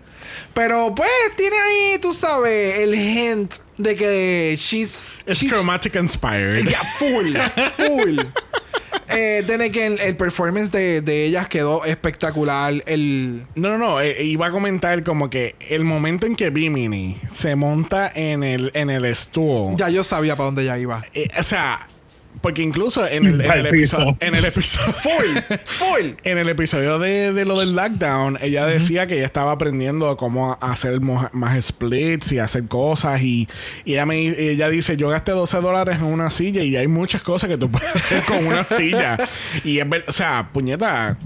Pero 0.54 0.94
pues 0.94 1.10
tiene 1.36 1.56
ahí, 1.58 1.98
tú 2.00 2.12
sabes, 2.12 2.78
el 2.80 2.94
hint 2.94 3.54
de 3.78 3.94
que 3.96 4.54
she's... 4.58 5.18
Es 5.26 5.38
she's 5.38 5.50
chromatic 5.52 5.94
inspired. 5.96 6.66
ya, 6.68 6.80
full, 6.98 7.36
full. 7.76 8.18
Eh, 9.08 9.42
then 9.46 9.60
again, 9.60 9.98
el 10.00 10.16
performance 10.16 10.70
de, 10.70 11.00
de 11.00 11.24
ellas 11.26 11.48
quedó 11.48 11.84
espectacular. 11.84 12.82
El. 12.86 13.42
No, 13.54 13.70
no, 13.70 13.78
no. 13.78 14.00
eh, 14.00 14.24
iba 14.24 14.46
a 14.46 14.50
comentar 14.50 15.02
como 15.04 15.30
que 15.30 15.54
el 15.68 15.84
momento 15.84 16.26
en 16.26 16.36
que 16.36 16.50
Bimini 16.50 17.16
se 17.32 17.56
monta 17.56 18.10
en 18.14 18.42
el, 18.42 18.70
en 18.74 18.90
el 18.90 19.14
stool. 19.14 19.76
Ya 19.76 19.88
yo 19.90 20.02
sabía 20.04 20.36
para 20.36 20.46
dónde 20.46 20.64
ya 20.64 20.78
iba. 20.78 21.04
eh, 21.14 21.28
o 21.38 21.42
sea, 21.42 21.88
porque 22.40 22.62
incluso 22.62 23.06
en 23.06 23.26
el, 23.26 23.40
en 23.40 23.46
el 23.46 23.50
Al 23.50 23.66
episodio. 23.66 24.06
piso. 24.14 24.16
En 24.20 24.34
el 24.34 24.44
episodio. 24.44 24.92
Full, 24.92 25.56
full. 25.66 26.06
En 26.24 26.38
el 26.38 26.48
episodio 26.48 26.98
de, 26.98 27.32
de 27.32 27.44
lo 27.44 27.58
del 27.60 27.74
lockdown, 27.74 28.38
ella 28.40 28.66
decía 28.66 29.06
que 29.06 29.14
ella 29.16 29.26
estaba 29.26 29.52
aprendiendo 29.52 30.16
cómo 30.16 30.58
hacer 30.60 31.00
más 31.00 31.64
splits 31.64 32.32
y 32.32 32.38
hacer 32.38 32.66
cosas. 32.68 33.20
Y, 33.22 33.48
y 33.84 33.92
ella, 33.92 34.06
me, 34.06 34.18
ella 34.26 34.68
dice: 34.68 34.96
Yo 34.96 35.08
gasté 35.08 35.32
12 35.32 35.60
dólares 35.60 35.96
en 35.96 36.04
una 36.04 36.30
silla 36.30 36.62
y 36.62 36.76
hay 36.76 36.88
muchas 36.88 37.22
cosas 37.22 37.48
que 37.48 37.58
tú 37.58 37.70
puedes 37.70 37.94
hacer 37.94 38.22
con 38.24 38.44
una 38.46 38.64
silla. 38.64 39.16
Y 39.64 39.78
es 39.78 39.88
ver- 39.88 40.04
o 40.06 40.12
sea, 40.12 40.50
puñeta. 40.52 41.16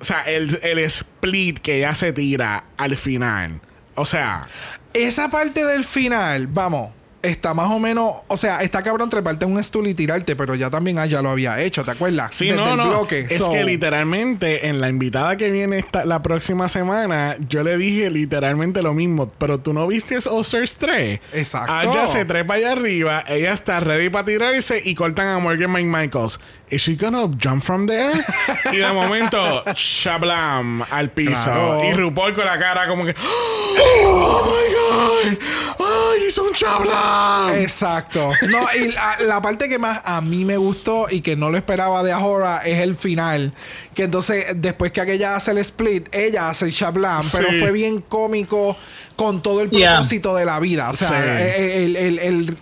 O 0.00 0.04
sea, 0.04 0.22
el, 0.22 0.58
el 0.62 0.78
split 0.80 1.58
que 1.60 1.76
ella 1.78 1.94
se 1.94 2.12
tira 2.12 2.64
al 2.76 2.96
final. 2.96 3.60
O 3.94 4.04
sea, 4.04 4.48
Esa 4.94 5.30
parte 5.30 5.64
del 5.64 5.84
final, 5.84 6.46
vamos, 6.48 6.90
está 7.22 7.54
más 7.54 7.70
o 7.70 7.78
menos. 7.78 8.12
O 8.28 8.36
sea, 8.36 8.62
está 8.62 8.82
cabrón 8.82 9.08
treparte 9.08 9.44
en 9.44 9.52
un 9.52 9.62
stool 9.62 9.86
y 9.86 9.94
tirarte, 9.94 10.36
pero 10.36 10.54
ya 10.54 10.70
también 10.70 10.98
ah, 10.98 11.06
ya 11.06 11.22
lo 11.22 11.30
había 11.30 11.60
hecho, 11.60 11.84
¿te 11.84 11.92
acuerdas? 11.92 12.34
Sí, 12.34 12.46
Desde 12.48 12.60
no, 12.60 12.70
el 12.72 12.76
no. 12.76 12.88
bloque. 12.88 13.26
Es 13.30 13.38
So, 13.38 13.52
que 13.52 13.64
literalmente 13.64 14.68
en 14.68 14.80
la 14.80 14.88
invitada 14.88 15.36
que 15.36 15.50
viene 15.50 15.78
esta, 15.78 16.04
la 16.04 16.22
próxima 16.22 16.68
semana, 16.68 17.36
yo 17.48 17.62
le 17.62 17.76
dije 17.76 18.10
literalmente 18.10 18.82
lo 18.82 18.94
mismo. 18.94 19.30
Pero 19.38 19.60
tú 19.60 19.72
no 19.72 19.86
viste 19.86 20.18
All 20.28 20.42
Stars 20.42 20.76
3. 20.76 21.20
Exacto. 21.32 21.90
Ella 21.92 22.06
se 22.06 22.24
trepa 22.24 22.54
allá 22.54 22.72
arriba, 22.72 23.24
ella 23.28 23.52
está 23.52 23.80
ready 23.80 24.10
para 24.10 24.24
tirarse 24.24 24.80
y 24.84 24.94
cortan 24.94 25.28
a 25.28 25.38
Morgan 25.38 25.70
Mike 25.72 25.88
Michaels. 25.88 26.40
¿Is 26.72 26.80
she 26.82 26.96
gonna 26.96 27.28
jump 27.38 27.62
from 27.62 27.86
there? 27.86 28.12
y 28.72 28.76
de 28.78 28.92
momento, 28.92 29.62
shablam 29.74 30.82
al 30.90 31.10
piso. 31.10 31.32
Claro. 31.44 31.84
Y 31.84 31.92
RuPaul 31.92 32.32
con 32.34 32.46
la 32.46 32.58
cara 32.58 32.86
como 32.88 33.04
que, 33.04 33.14
¡Oh 34.06 34.42
my 34.46 34.74
god! 34.74 35.38
¡Ay, 35.78 36.20
hizo 36.28 36.44
un 36.44 36.52
shablam! 36.52 37.54
Exacto. 37.58 38.30
No, 38.48 38.58
y 38.74 38.92
la, 38.92 39.16
la 39.20 39.42
parte 39.42 39.68
que 39.68 39.78
más 39.78 40.00
a 40.04 40.20
mí 40.22 40.44
me 40.46 40.56
gustó 40.56 41.08
y 41.10 41.20
que 41.20 41.36
no 41.36 41.50
lo 41.50 41.56
esperaba 41.58 42.02
de 42.02 42.12
Ahora 42.12 42.62
es 42.64 42.80
el 42.80 42.96
final. 42.96 43.52
Que 43.94 44.04
entonces, 44.04 44.46
después 44.56 44.92
que 44.92 45.00
aquella 45.02 45.36
hace 45.36 45.50
el 45.50 45.58
split, 45.58 46.08
ella 46.14 46.48
hace 46.48 46.64
el 46.66 46.70
shablam, 46.70 47.24
pero 47.32 47.48
fue 47.60 47.72
bien 47.72 48.00
cómico 48.00 48.76
con 49.16 49.42
todo 49.42 49.60
el 49.60 49.70
Yeah. 49.70 49.92
propósito 49.92 50.34
de 50.34 50.44
la 50.46 50.58
vida. 50.58 50.90
O 50.90 50.96
sea, 50.96 51.08
Sí. 51.10 51.62
el, 51.62 51.96
el- 51.96 52.18
el- 52.18 52.58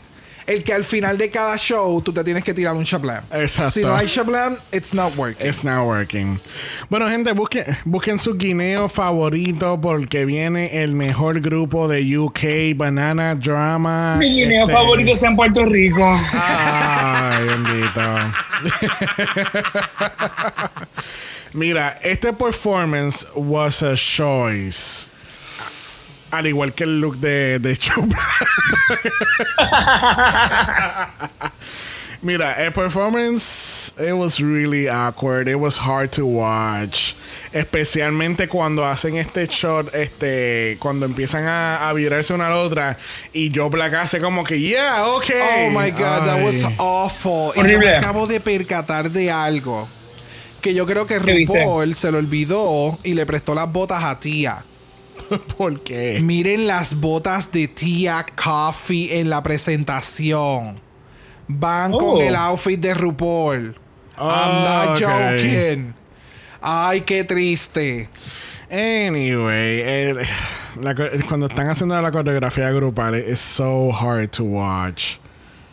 el 0.51 0.65
que 0.65 0.73
al 0.73 0.85
final 0.85 1.17
de 1.17 1.31
cada 1.31 1.57
show 1.57 2.01
tú 2.03 2.13
te 2.13 2.25
tienes 2.25 2.43
que 2.43 2.53
tirar 2.53 2.75
un 2.75 2.85
shablam. 2.85 3.25
Exacto. 3.33 3.71
Si 3.71 3.83
no 3.83 3.95
hay 3.95 4.09
shablam, 4.09 4.57
it's 4.73 4.93
not 4.93 5.17
working. 5.17 5.47
It's 5.47 5.63
not 5.63 5.87
working. 5.87 6.41
Bueno, 6.89 7.09
gente, 7.09 7.33
busquen, 7.33 7.65
busquen 7.85 8.19
su 8.19 8.37
guineo 8.37 8.89
favorito 8.89 9.81
porque 9.81 10.25
viene 10.25 10.83
el 10.83 10.93
mejor 10.93 11.41
grupo 11.41 11.87
de 11.87 12.19
UK, 12.19 12.77
Banana 12.77 13.37
Drama. 13.37 14.17
Mi 14.17 14.35
guineo 14.35 14.65
este- 14.65 14.73
favorito 14.73 15.13
está 15.13 15.29
en 15.29 15.37
Puerto 15.37 15.65
Rico. 15.65 16.19
Ay, 16.35 17.47
bendito. 17.47 18.01
Mira, 21.53 21.95
este 22.03 22.33
performance 22.33 23.25
was 23.35 23.83
a 23.83 23.95
choice. 23.95 25.09
Al 26.31 26.47
igual 26.47 26.73
que 26.73 26.85
el 26.85 27.01
look 27.01 27.19
de, 27.19 27.59
de. 27.59 27.79
Mira, 32.23 32.53
el 32.63 32.71
performance, 32.73 33.93
it 33.99 34.13
was 34.13 34.41
really 34.41 34.89
awkward. 34.89 35.49
It 35.49 35.57
was 35.57 35.79
hard 35.79 36.13
to 36.13 36.27
watch. 36.27 37.15
Especialmente 37.51 38.47
cuando 38.47 38.85
hacen 38.85 39.17
este 39.17 39.47
shot, 39.47 39.95
este, 39.95 40.77
cuando 40.79 41.07
empiezan 41.07 41.47
a, 41.47 41.89
a 41.89 41.95
virarse 41.95 42.35
una 42.35 42.49
a 42.49 42.51
la 42.51 42.59
otra. 42.59 42.99
Y 43.33 43.49
yo 43.49 43.71
hace 43.99 44.21
como 44.21 44.45
que, 44.45 44.61
yeah, 44.61 45.07
okay. 45.07 45.41
Oh 45.41 45.71
my 45.71 45.91
god, 45.93 46.27
that 46.27 46.45
was 46.45 46.63
awful. 46.79 47.53
Y 47.57 47.61
Horrible. 47.61 47.87
me 47.87 47.97
acabo 47.97 48.27
de 48.27 48.39
percatar 48.39 49.11
de 49.11 49.31
algo. 49.31 49.89
Que 50.61 50.75
yo 50.75 50.85
creo 50.85 51.07
que. 51.07 51.19
RuPaul 51.19 51.95
se 51.95 52.13
lo 52.13 52.19
olvidó 52.19 52.99
y 53.03 53.15
le 53.15 53.25
prestó 53.25 53.55
las 53.55 53.73
botas 53.73 54.05
a 54.05 54.21
Tía. 54.21 54.63
¿Por 55.59 55.81
qué? 55.83 56.21
Miren 56.23 56.67
las 56.67 56.95
botas 56.95 57.51
de 57.53 57.69
Tia 57.69 58.25
Coffee 58.43 59.19
en 59.21 59.31
la 59.31 59.43
presentación. 59.43 60.81
Van 61.49 61.93
Oh. 61.95 61.99
con 61.99 62.21
el 62.23 62.35
outfit 62.37 62.79
de 62.81 62.95
RuPaul. 62.95 63.77
I'm 64.19 64.65
not 64.65 65.01
ok. 65.03 65.09
joking. 65.09 65.95
Ay, 66.61 67.01
qué 67.03 67.25
triste. 67.25 68.09
Anyway, 68.71 69.81
el- 69.81 70.19
la 70.81 70.95
co- 70.95 71.09
cuando 71.29 71.47
están 71.47 71.69
haciendo 71.69 72.01
la 72.01 72.13
coreografía 72.13 72.71
grupal, 72.71 73.15
es 73.15 73.41
so 73.41 73.91
hard 73.93 74.29
to 74.31 74.45
watch. 74.45 75.17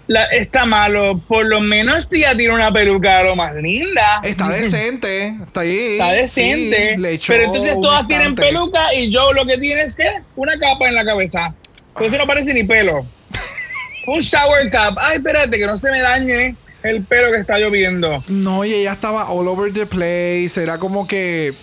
La- 0.07 0.25
está 0.25 0.65
malo. 0.65 1.19
Por 1.27 1.45
lo 1.45 1.59
menos 1.59 2.07
tía 2.09 2.35
tiene 2.35 2.53
una 2.53 2.71
peluca 2.71 3.23
lo 3.23 3.35
más 3.35 3.53
linda. 3.55 4.21
Está 4.23 4.49
decente. 4.49 5.27
Está 5.45 5.61
ahí. 5.61 5.77
Está 5.93 6.11
decente. 6.13 6.93
Sí, 6.95 7.01
le 7.01 7.11
echó 7.13 7.33
pero 7.33 7.45
entonces 7.45 7.73
todas 7.81 8.07
tienen 8.07 8.35
peluca 8.35 8.93
y 8.93 9.11
yo 9.11 9.33
lo 9.33 9.45
que 9.45 9.57
tiene 9.57 9.81
es 9.83 9.95
que 9.95 10.09
una 10.35 10.57
capa 10.57 10.87
en 10.87 10.95
la 10.95 11.03
cabeza. 11.05 11.53
Entonces 11.95 12.17
no 12.19 12.25
parece 12.27 12.53
ni 12.53 12.63
pelo. 12.63 13.05
Un 14.07 14.19
shower 14.19 14.69
cap. 14.71 14.95
Ay, 14.99 15.17
espérate, 15.17 15.57
que 15.57 15.65
no 15.67 15.77
se 15.77 15.91
me 15.91 15.99
dañe 15.99 16.55
el 16.83 17.03
pelo 17.03 17.31
que 17.31 17.39
está 17.39 17.57
lloviendo. 17.59 18.23
No, 18.27 18.63
y 18.63 18.73
ella 18.73 18.93
estaba 18.93 19.29
all 19.29 19.47
over 19.47 19.73
the 19.73 19.85
place. 19.85 20.51
Era 20.61 20.77
como 20.77 21.05
que. 21.07 21.53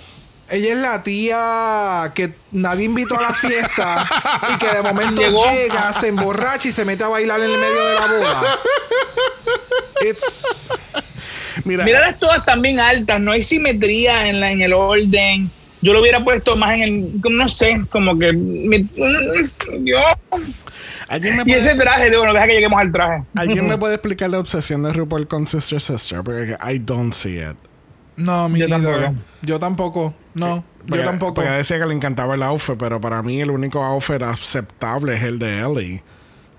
Ella 0.51 0.69
es 0.73 0.77
la 0.77 1.03
tía 1.03 2.13
que 2.15 2.35
nadie 2.53 2.85
invitó 2.85 3.19
a 3.19 3.23
la 3.23 3.33
fiesta 3.35 4.07
y 4.55 4.59
que 4.59 4.67
de 4.69 4.83
momento 4.83 5.23
Llegó. 5.23 5.43
llega, 5.51 5.93
se 5.95 6.09
emborracha 6.09 6.69
y 6.69 6.73
se 6.73 6.85
mete 6.85 7.03
a 7.05 7.09
bailar 7.09 7.41
en 7.41 7.51
el 7.51 7.59
medio 7.59 7.85
de 7.87 7.95
la 7.95 8.07
boda. 8.07 8.59
It's. 10.09 10.71
Mira, 11.65 11.85
Míralas 11.85 12.19
todas 12.19 12.45
también 12.45 12.79
altas, 12.81 13.21
no 13.21 13.33
hay 13.33 13.43
simetría 13.43 14.27
en, 14.29 14.41
la, 14.41 14.51
en 14.53 14.61
el 14.61 14.73
orden. 14.75 15.51
Yo 15.81 15.93
lo 15.93 16.01
hubiera 16.01 16.23
puesto 16.25 16.57
más 16.57 16.73
en 16.75 16.83
el, 16.83 17.21
no 17.31 17.49
sé, 17.49 17.83
como 17.91 18.19
que 18.19 18.33
mi- 18.33 18.89
yo. 19.83 19.99
¿alguien, 21.09 21.37
me 21.37 21.43
Y 21.47 21.53
ese 21.53 21.75
traje, 21.75 22.11
digo, 22.11 22.25
no 22.27 22.33
deja 22.33 22.47
que 22.47 22.55
lleguemos 22.55 22.81
al 22.81 22.91
traje. 22.93 23.23
¿alguien 23.37 23.67
me 23.67 23.77
puede 23.79 23.95
explicar 23.95 24.31
la 24.31 24.39
obsesión 24.39 24.83
de 24.83 24.93
RuPaul 24.93 25.27
con 25.29 25.47
Sister 25.47 25.81
Sister? 25.81 26.23
Porque 26.23 26.57
I 26.71 26.79
don't 26.79 27.13
see 27.15 27.39
it. 27.39 27.57
No, 28.17 28.49
mi 28.49 28.61
Yo 28.61 28.69
tampoco. 28.69 29.15
Yo 29.43 29.61
tampoco. 29.61 30.15
No, 30.35 30.65
Porque- 30.87 30.99
yo 30.99 31.05
tampoco. 31.05 31.35
Porque 31.35 31.51
decía 31.51 31.79
que 31.79 31.87
le 31.87 31.95
encantaba 31.95 32.35
el 32.35 32.43
outfit, 32.43 32.77
pero 32.79 33.01
para 33.01 33.23
mí 33.23 33.41
el 33.41 33.51
único 33.51 33.83
outfit 33.83 34.23
aceptable 34.23 35.15
es 35.17 35.23
el 35.23 35.39
de 35.39 35.61
Ellie. 35.61 36.03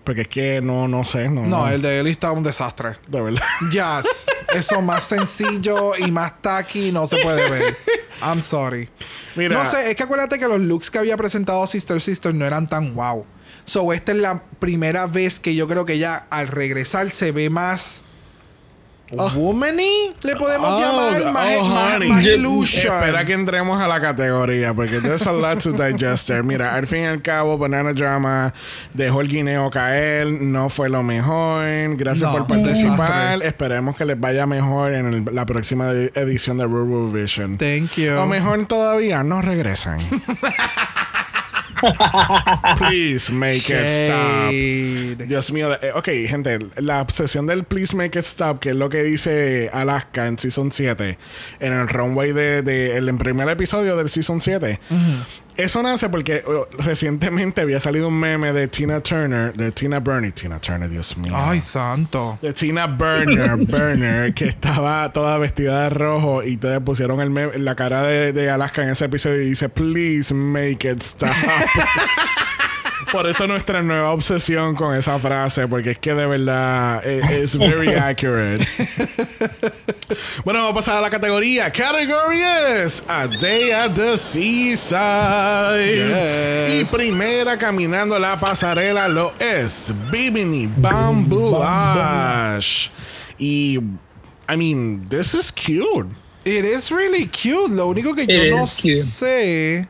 Porque 0.03 0.22
es 0.22 0.28
que 0.28 0.62
no, 0.62 0.88
no 0.88 1.03
sé, 1.03 1.30
no. 1.30 1.45
No, 1.47 1.68
el 1.68 1.82
de 1.82 1.99
Ellie 1.99 2.12
está 2.12 2.32
un 2.32 2.43
desastre. 2.43 2.89
De 3.08 3.22
verdad. 3.22 3.41
Yes. 3.72 4.28
Eso 4.53 4.82
más 4.82 5.03
sencillo 5.06 5.95
y 5.97 6.12
más 6.12 6.41
tacky 6.41 6.91
no 6.91 7.08
se 7.08 7.18
puede 7.18 7.49
ver. 7.49 7.76
I'm 8.22 8.41
sorry. 8.41 8.88
Mira. 9.36 9.58
No 9.58 9.66
sé, 9.66 9.89
es 9.89 9.95
que 9.95 10.03
acuérdate 10.03 10.38
que 10.38 10.47
los 10.47 10.60
looks 10.60 10.91
que 10.91 10.99
había 10.99 11.18
presentado 11.18 11.66
Sister 11.66 11.99
Sister 11.99 12.34
no 12.36 12.45
eran 12.45 12.70
tan 12.70 12.93
wow. 12.93 13.26
So, 13.66 13.91
esta 13.93 14.12
es 14.12 14.20
la 14.20 14.43
primera 14.60 15.08
vez 15.08 15.39
que 15.39 15.56
yo 15.56 15.68
creo 15.68 15.86
que 15.86 15.97
ya 15.97 16.28
al 16.30 16.47
regresar 16.49 17.10
se 17.10 17.32
ve 17.32 17.49
más. 17.49 18.01
¿Womany? 19.12 20.12
Le 20.24 20.36
podemos 20.36 20.68
Oh, 20.72 20.80
llamar 20.80 21.34
más, 21.34 21.45
oh, 21.60 21.64
más- 21.66 21.95
honey. 21.95 22.10
más. 22.10 22.26
Espera 22.26 23.24
que 23.26 23.34
entremos 23.34 23.80
a 23.82 23.88
la 23.88 24.01
categoría, 24.01 24.74
porque 24.74 24.99
there's 24.99 25.28
a 25.28 25.32
lot 25.32 25.62
to 25.62 25.72
digest 25.74 26.28
there. 26.28 26.41
Mira, 26.43 26.74
al 26.74 26.88
fin 26.88 27.01
y 27.01 27.06
al 27.06 27.22
cabo, 27.22 27.58
Banana 27.58 27.93
Drama 27.93 28.53
dejó 28.93 29.22
el 29.22 29.28
guineo 29.28 29.70
caer, 29.70 30.28
no 30.28 30.70
fue 30.70 30.89
lo 30.89 31.03
mejor. 31.03 31.64
Gracias 31.97 32.32
No, 32.32 32.38
por 32.38 32.47
participar. 32.47 33.41
Esperemos 33.43 33.95
que 33.95 34.06
les 34.06 34.20
vaya 34.20 34.45
mejor 34.45 34.93
en 34.93 35.14
el- 35.14 35.26
la 35.36 35.45
próxima 35.45 35.91
edición 35.91 36.58
de 36.58 36.64
Rural 36.66 37.14
Vision. 37.14 37.58
Thank 37.58 37.91
you. 37.97 38.14
O 38.18 38.26
mejor 38.26 38.66
todavía, 38.66 39.24
no 39.24 39.41
regresan. 39.41 39.99
Please 42.78 43.32
make 43.32 43.69
it 43.69 44.09
stop. 44.09 45.28
Dios 45.28 45.51
mío, 45.51 45.73
eh, 45.82 45.91
ok, 45.93 46.09
gente, 46.28 46.59
la 46.78 47.01
obsesión 47.01 47.47
del 47.47 47.63
Please 47.63 47.95
Make 47.95 48.19
It 48.19 48.26
Stop, 48.26 48.59
que 48.59 48.71
es 48.71 48.76
lo 48.76 48.89
que 48.89 49.03
dice 49.03 49.69
Alaska 49.73 50.28
en 50.28 50.38
Season 50.38 50.71
7, 50.71 51.17
en 51.59 51.73
el 51.73 51.88
runway 51.88 52.34
de, 52.34 52.61
de 52.61 52.97
el 52.97 53.15
primer 53.17 53.49
episodio 53.49 53.95
del 53.97 54.09
Season 54.09 54.41
7. 54.41 54.80
Eso 55.58 55.82
nace 55.82 56.10
porque 56.10 56.43
oh, 56.47 56.68
recientemente 56.84 57.62
había 57.62 57.80
salido 57.80 58.10
un 58.10 58.20
meme 58.20 58.51
de 58.51 58.68
Tina 58.68 58.99
Turner, 58.99 59.53
de 59.53 59.72
Tina 59.72 59.99
Burner, 59.99 60.32
Tina 60.34 60.60
Turner, 60.60 60.89
Dios 60.89 61.16
mío. 61.18 61.34
Ay, 61.36 61.62
santo. 61.62 62.38
de 62.41 62.51
Tina 62.53 62.88
Burner, 62.88 63.56
Burner, 63.58 64.34
que 64.34 64.45
estaba 64.45 65.12
toda 65.14 65.38
vestida 65.38 65.84
de 65.84 65.89
rojo 65.91 66.43
y 66.43 66.58
te 66.58 66.80
pusieron 66.82 67.22
el 67.22 67.32
meme- 67.32 67.58
la 67.58 67.74
cara 67.76 68.03
de, 68.03 68.34
de 68.34 68.49
Alaska 68.49 68.84
en 68.84 68.89
ese 68.89 69.06
episodio 69.06 69.41
y 69.41 69.45
dice, 69.49 69.70
please 69.70 70.34
make 70.34 70.89
it 70.91 71.01
stop. 71.01 71.30
Por 73.12 73.28
eso 73.28 73.47
nuestra 73.47 73.82
nueva 73.82 74.12
obsesión 74.12 74.76
con 74.76 74.95
esa 74.95 75.20
frase, 75.20 75.68
porque 75.68 75.91
es 75.91 75.97
que 75.99 76.14
de 76.14 76.26
verdad 76.26 77.01
eh, 77.06 77.22
es 77.41 77.58
very 77.58 77.93
accurate. 77.93 78.68
bueno, 80.43 80.60
vamos 80.60 80.72
a 80.72 80.76
pasar 80.76 80.97
a 80.97 81.01
la 81.01 81.10
categoría. 81.10 81.72
Category 81.72 82.41
es 82.41 83.03
A 83.08 83.28
Day 83.28 83.72
at 83.72 83.91
the 83.91 84.18
Seaside. 84.18 85.95
Yes. 86.76 86.82
Y 86.82 86.86
primera 86.95 87.58
caminando 87.58 88.18
la 88.20 88.38
pasarela 88.38 89.08
lo 89.08 89.34
es 89.39 89.93
Bimini 90.12 90.68
Bamboo 90.76 91.62
Ash. 91.64 92.89
Y, 93.38 93.80
I 94.49 94.56
mean, 94.58 95.08
this 95.10 95.34
is 95.34 95.51
cute. 95.51 96.08
It 96.43 96.64
is 96.64 96.91
really 96.91 97.28
cute. 97.28 97.72
Lo 97.72 97.88
único 97.88 98.14
que 98.14 98.24
It 98.24 98.30
yo 98.30 98.58
no 98.58 98.66
cute. 98.66 99.01
sé 99.03 99.88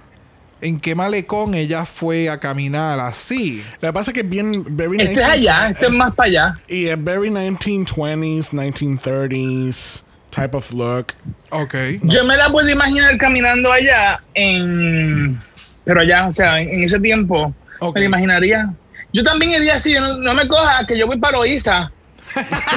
en 0.62 0.80
qué 0.80 0.96
malecón 0.96 1.54
ella 1.54 1.86
fue 1.86 2.30
a 2.30 2.40
caminar 2.40 3.00
así. 3.00 3.64
Lo 3.82 3.90
que 3.90 3.94
pasa 3.94 4.12
es 4.12 4.16
que 4.16 4.22
es 4.22 4.30
bien, 4.30 4.64
very 4.76 5.00
Este 5.02 5.22
es 5.22 5.28
allá, 5.28 5.70
este 5.70 5.86
es 5.88 5.92
es- 5.92 5.98
más 5.98 6.14
para 6.16 6.28
allá. 6.30 6.60
Y 6.68 6.86
es 6.88 7.04
very 7.04 7.30
1920s, 7.30 8.52
1930s 8.54 10.04
type 10.32 10.56
of 10.58 10.72
look. 10.74 11.14
Ok. 11.52 11.76
Yo 12.04 12.24
me 12.26 12.36
la 12.38 12.50
puedo 12.52 12.68
imaginar 12.70 13.18
caminando 13.18 13.72
allá 13.72 14.22
en. 14.34 15.40
Pero 15.84 16.02
allá, 16.02 16.28
o 16.28 16.34
sea, 16.34 16.60
en, 16.60 16.70
en 16.70 16.84
ese 16.84 17.00
tiempo. 17.00 17.54
Ok. 17.80 17.96
Me 17.96 18.02
la 18.02 18.06
imaginaría. 18.08 18.74
Yo 19.14 19.24
también 19.24 19.52
iría 19.52 19.76
así, 19.76 19.94
no, 19.94 20.18
no 20.18 20.34
me 20.34 20.48
coja 20.48 20.86
que 20.86 20.98
yo 20.98 21.08
voy 21.08 21.18
para 21.20 21.38
Loíza. 21.38 21.92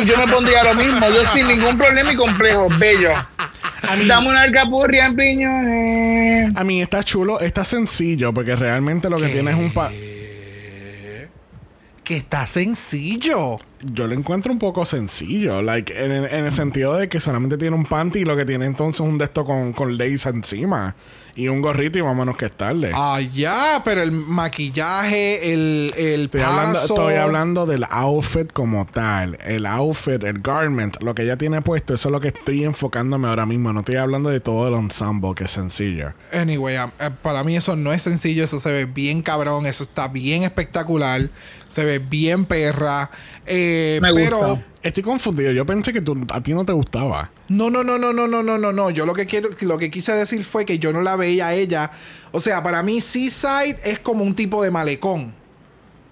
y 0.00 0.04
yo 0.04 0.16
me 0.18 0.30
pondría 0.32 0.62
lo 0.62 0.74
mismo. 0.74 1.00
Yo 1.08 1.24
sin 1.32 1.48
ningún 1.48 1.76
problema 1.78 2.12
y 2.12 2.16
complejo. 2.16 2.68
Bello. 2.78 3.10
Dame 4.06 4.28
una 4.28 4.42
alcapurria 4.42 5.06
en 5.06 5.16
piñones. 5.16 6.52
A 6.56 6.64
mí 6.64 6.82
está 6.82 7.02
chulo, 7.02 7.40
está 7.40 7.64
sencillo, 7.64 8.32
porque 8.32 8.56
realmente 8.56 9.08
lo 9.08 9.18
que 9.18 9.28
tiene 9.28 9.50
es 9.50 9.56
un 9.56 9.72
pa... 9.72 9.90
Que 12.04 12.16
está 12.16 12.46
sencillo. 12.46 13.58
Yo 13.84 14.06
lo 14.06 14.14
encuentro 14.14 14.52
un 14.52 14.58
poco 14.58 14.84
sencillo, 14.84 15.62
like, 15.62 15.92
en, 16.04 16.10
el- 16.10 16.24
en 16.32 16.46
el 16.46 16.52
sentido 16.52 16.96
de 16.96 17.08
que 17.08 17.20
solamente 17.20 17.56
tiene 17.58 17.76
un 17.76 17.84
panty 17.84 18.20
y 18.20 18.24
lo 18.24 18.36
que 18.36 18.44
tiene 18.44 18.66
entonces 18.66 19.00
es 19.00 19.06
un 19.06 19.18
de 19.18 19.24
esto 19.26 19.44
con, 19.44 19.72
con 19.72 19.96
lace 19.96 20.28
encima 20.28 20.96
y 21.36 21.46
un 21.46 21.60
gorrito 21.62 21.96
y 21.98 22.00
vámonos 22.00 22.36
que 22.36 22.46
es 22.46 22.52
tarde. 22.56 22.90
Ah, 22.92 23.20
ya, 23.20 23.80
pero 23.84 24.02
el 24.02 24.10
maquillaje, 24.68 25.52
el, 25.52 25.94
el 25.96 26.24
Estoy 26.24 26.40
hablando, 26.42 26.78
estoy 26.80 27.14
hablando 27.14 27.66
del 27.66 27.84
outfit 27.88 28.52
como 28.52 28.86
tal. 28.86 29.36
El 29.46 29.64
outfit, 29.66 30.22
el 30.24 30.40
garment, 30.40 31.00
lo 31.00 31.14
que 31.14 31.22
ella 31.22 31.36
tiene 31.36 31.62
puesto, 31.62 31.94
eso 31.94 32.08
es 32.08 32.12
lo 32.12 32.20
que 32.20 32.28
estoy 32.28 32.64
enfocándome 32.64 33.28
ahora 33.28 33.46
mismo. 33.46 33.72
No 33.72 33.80
estoy 33.80 33.96
hablando 33.96 34.30
de 34.30 34.40
todo 34.40 34.68
el 34.68 34.74
ensemble, 34.74 35.34
que 35.36 35.44
es 35.44 35.50
sencillo. 35.52 36.12
Anyway, 36.32 36.76
um, 36.78 36.90
eh, 36.98 37.10
para 37.22 37.44
mí 37.44 37.56
eso 37.56 37.76
no 37.76 37.92
es 37.92 38.02
sencillo, 38.02 38.42
eso 38.42 38.58
se 38.58 38.72
ve 38.72 38.84
bien 38.86 39.22
cabrón, 39.22 39.66
eso 39.66 39.84
está 39.84 40.08
bien 40.08 40.42
espectacular, 40.42 41.30
se 41.68 41.84
ve 41.84 41.98
bien 42.00 42.44
perra. 42.46 43.10
Eh, 43.48 43.98
Me 44.00 44.12
gusta. 44.12 44.64
Estoy 44.82 45.02
confundido. 45.02 45.52
Yo 45.52 45.66
pensé 45.66 45.92
que 45.92 46.00
tú, 46.00 46.16
a 46.30 46.42
ti 46.42 46.54
no 46.54 46.64
te 46.64 46.72
gustaba. 46.72 47.30
no, 47.48 47.70
no, 47.70 47.82
no, 47.82 47.98
no, 47.98 48.12
no, 48.12 48.26
no, 48.26 48.42
no, 48.42 48.58
no, 48.58 48.72
no. 48.72 48.90
Yo 48.90 49.06
lo 49.06 49.14
que 49.14 49.26
quiero, 49.26 49.50
lo 49.60 49.78
que 49.78 49.90
quise 49.90 50.12
decir 50.12 50.44
fue 50.44 50.64
que 50.64 50.78
yo 50.78 50.92
no 50.92 51.02
la 51.02 51.16
veía 51.16 51.48
a 51.48 51.54
ella. 51.54 51.90
O 52.30 52.40
sea, 52.40 52.62
para 52.62 52.82
mí 52.82 53.00
Seaside 53.00 53.78
es 53.84 53.98
como 53.98 54.22
un 54.22 54.34
tipo 54.34 54.62
de 54.62 54.70
malecón. 54.70 55.34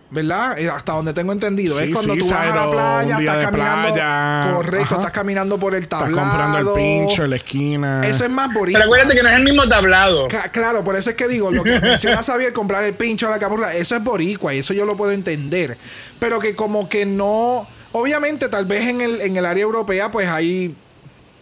¿Verdad? 0.09 0.57
Eh, 0.59 0.69
Hasta 0.71 0.93
donde 0.93 1.13
tengo 1.13 1.33
entendido. 1.33 1.77
Sí, 1.79 1.85
es 1.89 1.93
cuando 1.93 2.15
tú 2.15 2.29
vas 2.31 2.41
a 2.41 2.55
la 2.55 2.71
playa, 2.71 3.17
un 3.17 3.23
día 3.23 3.31
estás 3.33 3.37
de 3.39 3.45
caminando. 3.45 3.95
playa. 3.95 4.51
Correcto, 4.55 4.85
Ajá. 4.87 4.95
estás 4.97 5.11
caminando 5.11 5.59
por 5.59 5.75
el 5.75 5.83
Estás 5.83 6.01
tablado. 6.01 6.29
comprando 6.29 6.59
el 6.59 6.77
pincho 6.77 7.25
en 7.25 7.31
la 7.31 7.37
esquina. 7.37 8.07
Eso 8.07 8.25
es 8.25 8.31
más 8.31 8.53
bonito. 8.55 8.79
Pero 8.79 8.85
acuérdate 8.85 9.17
que 9.17 9.23
no 9.25 9.29
es 9.31 9.35
el 9.37 9.43
mismo 9.43 9.69
tablado. 9.69 10.29
Claro, 10.53 10.85
por 10.85 10.95
eso 10.95 11.11
es 11.11 11.17
que 11.17 11.27
digo, 11.27 11.51
lo 11.51 11.65
que 11.65 11.81
menciona 11.83 12.23
Xavier, 12.23 12.53
comprar 12.53 12.85
el 12.85 12.95
pincho 12.95 13.27
a 13.27 13.31
la 13.31 13.39
capurra, 13.41 13.75
eso 13.75 13.97
es 13.97 14.05
boricua 14.05 14.55
y 14.55 14.59
eso 14.59 14.73
yo 14.73 14.85
lo 14.85 14.97
puedo 14.97 15.11
entender. 15.13 15.77
Pero 16.21 16.39
que 16.39 16.55
como 16.55 16.89
que 16.89 17.05
no... 17.05 17.67
Obviamente, 17.93 18.49
tal 18.49 18.67
vez 18.67 18.89
en 18.89 19.01
el, 19.01 19.21
en 19.23 19.37
el 19.37 19.45
área 19.47 19.63
europea, 19.63 20.11
pues 20.13 20.29
hay 20.29 20.75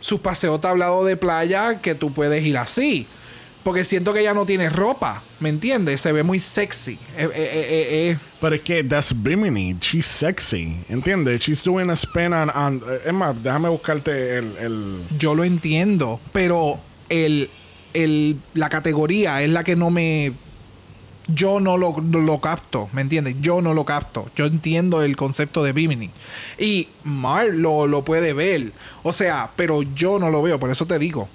sus 0.01 0.21
paseos 0.21 0.61
tablados 0.61 1.05
de 1.07 1.17
playa 1.17 1.81
que 1.81 1.95
tú 1.95 2.13
puedes 2.15 2.43
ir 2.45 2.57
así. 2.57 3.07
Porque 3.65 3.83
siento 3.83 4.13
que 4.13 4.21
ella 4.21 4.35
no 4.35 4.45
tiene 4.45 4.69
ropa, 4.69 5.23
¿me 5.41 5.49
entiendes? 5.49 6.03
Se 6.03 6.13
ve 6.13 6.23
muy 6.23 6.39
sexy. 6.39 6.99
Eh, 7.17 7.29
eh, 7.35 8.11
eh. 8.11 8.19
Pero 8.41 8.57
es 8.57 8.61
que 8.61 8.85
that's 8.85 9.15
Bimini. 9.17 9.79
She's 9.81 10.07
sexy. 10.07 10.85
¿Entiendes? 10.91 11.41
She's 11.41 11.63
doing 11.65 11.89
a 11.89 11.95
spin 11.95 12.35
on... 12.35 12.51
on 12.55 12.83
es 13.07 13.13
más, 13.13 13.43
déjame 13.43 13.71
buscarte 13.71 14.37
el... 14.37 14.57
el 14.59 15.03
Yo 15.19 15.35
lo 15.35 15.45
entiendo, 15.45 16.21
pero 16.33 16.79
el, 17.09 17.49
el, 17.95 18.39
la 18.53 18.69
categoría 18.69 19.43
es 19.43 19.49
la 19.49 19.65
que 19.65 19.77
no 19.77 19.91
me... 19.91 20.35
Yo 21.27 21.59
no 21.59 21.79
lo, 21.79 21.97
lo 21.99 22.41
capto, 22.43 22.91
¿me 22.93 23.01
entiendes? 23.01 23.37
Yo 23.41 23.63
no 23.63 23.73
lo 23.73 23.87
capto. 23.87 24.31
Yo 24.37 24.45
entiendo 24.45 25.03
el 25.03 25.17
concepto 25.17 25.65
de 25.65 25.73
Bimini. 25.73 26.11
Y 26.59 26.89
Mar 27.03 27.47
lo, 27.47 27.87
lo 27.87 28.05
puede 28.05 28.35
ver. 28.35 28.73
O 29.03 29.11
sea, 29.11 29.53
pero 29.57 29.81
yo 29.81 30.19
no 30.19 30.29
lo 30.29 30.43
veo, 30.43 30.61
por 30.61 30.71
eso 30.71 30.87
te 30.87 30.99
digo. 30.99 31.31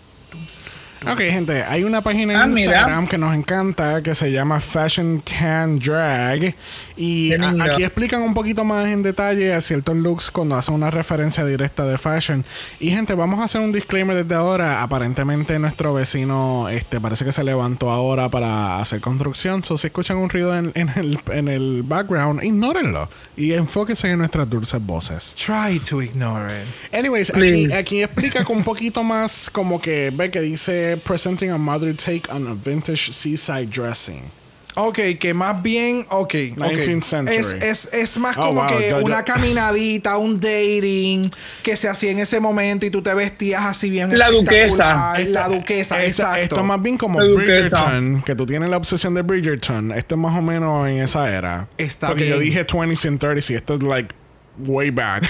Ok, 1.08 1.20
gente, 1.20 1.64
hay 1.64 1.84
una 1.86 2.02
página 2.02 2.34
en 2.34 2.39
Ah, 2.41 2.47
mira. 2.47 2.60
Instagram 2.74 3.08
que 3.08 3.18
nos 3.18 3.34
encanta 3.34 4.04
que 4.04 4.14
se 4.16 4.32
llama 4.32 4.60
Fashion 4.60 5.22
Can 5.22 5.80
Drag. 5.80 6.54
Y 6.97 7.32
aquí 7.34 7.84
explican 7.84 8.22
un 8.22 8.34
poquito 8.34 8.66
más 8.66 8.88
en 8.88 9.02
detalle 9.02 9.54
a 9.54 9.62
ciertos 9.62 9.95
looks 9.95 10.30
cuando 10.30 10.56
hacen 10.58 10.76
una 10.76 10.91
referencia 10.91 11.45
directa 11.45 11.86
de 11.86 11.97
fashion. 11.97 12.43
Y 12.82 12.89
gente, 12.91 13.14
vamos 13.14 13.39
a 13.39 13.45
hacer 13.45 13.62
un 13.62 13.72
disclaimer 13.72 14.16
desde 14.24 14.36
ahora. 14.36 14.82
Aparentemente 14.84 15.58
nuestro 15.60 15.93
vecino 15.93 16.68
este 16.70 17.00
parece 17.00 17.24
que 17.24 17.32
se 17.32 17.43
levantó 17.45 17.91
ahora 17.91 18.28
para 18.28 18.80
hacer 18.80 19.00
construcción. 19.00 19.64
So, 19.64 19.78
si 19.78 19.88
escuchan 19.88 20.18
un 20.18 20.30
ruido 20.30 20.58
en, 20.58 20.72
en 20.76 20.89
el, 20.89 21.20
en 21.32 21.47
el 21.47 21.84
background, 21.84 22.43
ignórenlo. 22.43 23.10
Y 23.38 23.54
enfóquense 23.54 24.10
en 24.12 24.18
nuestras 24.20 24.50
dulces 24.50 24.86
voces. 24.86 25.36
Try 25.36 25.80
to 25.80 26.02
ignore 26.02 26.47
it. 26.52 26.93
Anyways, 26.93 27.30
aquí, 27.34 27.72
aquí 27.72 28.04
explica 28.04 28.43
con 28.43 28.58
un 28.58 28.64
poquito 28.66 29.02
más 29.04 29.50
como 29.50 29.80
que 29.80 30.12
ve 30.14 30.30
que 30.30 30.41
dice 30.41 30.89
presenting 30.98 31.52
a 31.52 31.58
modern 31.58 31.96
take 31.96 32.32
on 32.32 32.48
a 32.48 32.54
vintage 32.54 33.12
seaside 33.14 33.68
dressing. 33.70 34.32
Ok, 34.76 35.00
que 35.20 35.34
más 35.34 35.62
bien, 35.62 36.06
ok. 36.10 36.22
ok. 36.22 36.34
19th 36.34 37.04
century. 37.04 37.36
Es, 37.38 37.54
es, 37.62 37.90
es 37.92 38.18
más 38.18 38.38
Oh, 38.38 38.46
como 38.48 38.62
wow, 38.62 38.70
que 38.70 38.90
yo- 38.92 39.00
yo- 39.00 39.06
una 39.06 39.24
caminadita, 39.26 40.16
un 40.18 40.40
dating 40.40 41.30
que 41.64 41.76
se 41.76 41.90
hacía 41.90 42.12
en 42.12 42.20
ese 42.20 42.40
momento 42.40 42.86
y 42.86 42.90
tú 42.90 43.02
te 43.02 43.14
vestías 43.14 43.66
así 43.66 43.90
bien. 43.90 44.16
La 44.18 44.30
duquesa. 44.30 45.20
La 45.28 45.50
duquesa, 45.50 46.02
Esta- 46.02 46.06
exacto. 46.06 46.42
Esto 46.44 46.56
es 46.60 46.64
más 46.66 46.82
bien 46.82 46.98
como. 46.98 47.20
Bridgerton, 47.20 48.22
que 48.22 48.36
tú 48.36 48.46
tienes 48.46 48.70
la 48.70 48.78
obsesión 48.78 49.14
de 49.16 49.22
Bridgerton. 49.24 49.92
Esto 49.92 50.16
es 50.16 50.22
más 50.22 50.38
o 50.38 50.42
menos 50.42 50.88
en 50.88 51.00
esa 51.02 51.36
era. 51.36 51.68
Está 51.78 52.10
Porque 52.10 52.30
yo 52.30 52.40
dije 52.40 52.66
20s 52.66 53.06
and 53.08 53.20
30s 53.20 53.50
y 53.50 53.56
esto 53.56 53.74
es 53.74 53.84
like 53.84 54.16
way 54.60 54.92
back. 54.92 55.24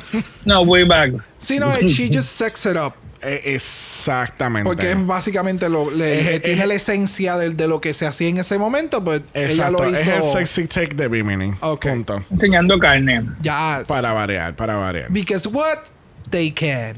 No, 0.44 0.62
way 0.62 0.84
back. 0.84 1.12
Sí, 1.38 1.58
no, 1.58 1.70
she 1.86 2.08
just 2.08 2.30
sex 2.30 2.64
it 2.66 2.76
up. 2.76 2.94
Eh, 3.26 3.54
exactamente. 3.54 4.68
Porque 4.68 4.92
es 4.92 5.06
básicamente 5.06 5.68
lo, 5.68 5.90
le, 5.90 6.20
Es- 6.20 6.24
le 6.26 6.34
es- 6.36 6.42
tiene 6.42 6.62
es- 6.62 6.68
la 6.68 6.74
esencia 6.74 7.36
de, 7.36 7.66
lo 7.68 7.80
que 7.80 7.92
se 7.94 8.06
hacía 8.06 8.28
en 8.28 8.38
ese 8.38 8.58
momento, 8.58 9.02
pues 9.04 9.22
ella 9.34 9.70
lo 9.70 9.78
hizo. 9.88 9.98
Es 9.98 10.06
el 10.06 10.24
sexy 10.24 10.66
take 10.68 10.94
de 10.94 11.08
Bimini. 11.08 11.54
Ok. 11.60 11.86
Punto. 11.88 12.24
Enseñando 12.30 12.78
carne. 12.78 13.24
Ya. 13.40 13.82
Para 13.86 14.12
variar, 14.12 14.54
para 14.54 14.76
variar. 14.76 15.10
Because 15.10 15.48
what? 15.48 15.78
They 16.30 16.50
can. 16.50 16.96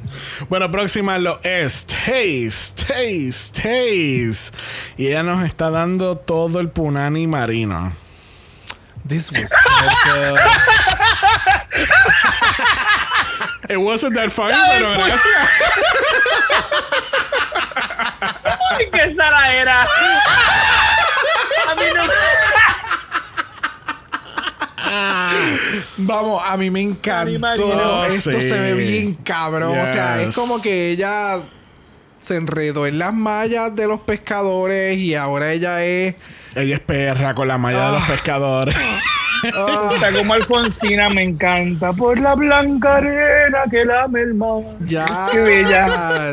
Bueno, 0.48 0.70
próxima 0.70 1.18
lo 1.18 1.38
es 1.42 1.84
Taste, 1.86 2.82
Taste, 2.86 3.52
Taste. 3.62 4.56
Y 4.96 5.06
ella 5.08 5.22
nos 5.22 5.44
está 5.44 5.68
dando 5.70 6.16
todo 6.16 6.60
el 6.60 6.70
punani 6.70 7.26
marino. 7.26 7.92
This 9.08 9.32
was 9.32 9.50
so 9.50 9.78
good. 10.04 10.38
It 13.70 13.76
wasn't 13.80 14.14
that 14.14 14.30
funny, 14.32 14.54
pero 14.70 14.92
gracias. 14.94 15.48
¡Ay, 18.70 18.88
qué 18.92 19.14
sala 19.14 19.52
era! 19.54 19.82
A 21.68 21.74
mí 21.74 21.82
no 21.94 22.02
Vamos, 25.98 26.42
a 26.44 26.56
mí 26.56 26.70
me 26.70 26.80
encantó. 26.80 27.30
imagino. 27.30 28.04
Esto 28.06 28.32
Sí. 28.32 28.48
se 28.48 28.58
ve 28.60 28.74
bien 28.74 29.14
cabrón. 29.16 29.78
O 29.78 29.82
sea, 29.92 30.18
Yes. 30.18 30.28
es 30.28 30.34
como 30.34 30.62
que 30.62 30.90
ella 30.92 31.40
se 32.20 32.36
enredó 32.36 32.86
en 32.86 32.98
las 32.98 33.12
mallas 33.12 33.74
de 33.76 33.86
los 33.86 34.00
pescadores 34.00 34.96
y 34.96 35.14
ahora 35.14 35.52
ella 35.52 35.84
es. 35.84 36.14
Ella 36.58 36.74
es 36.74 36.80
perra 36.80 37.34
con 37.34 37.48
la 37.48 37.58
malla 37.58 37.86
de 37.86 37.92
los 37.92 38.02
Ah. 38.02 38.06
pescadores. 38.08 38.74
ah, 39.54 39.90
Está 39.94 40.12
como 40.12 40.34
Alfonsina, 40.34 41.08
me 41.10 41.22
encanta. 41.24 41.92
Por 41.92 42.20
la 42.20 42.34
blanca 42.34 42.96
arena 42.96 43.58
que 43.70 43.84
lame 43.84 44.20
el 44.20 44.34
mar. 44.34 44.62
ya. 44.86 45.28
Qué 45.32 45.38
bella. 45.38 46.32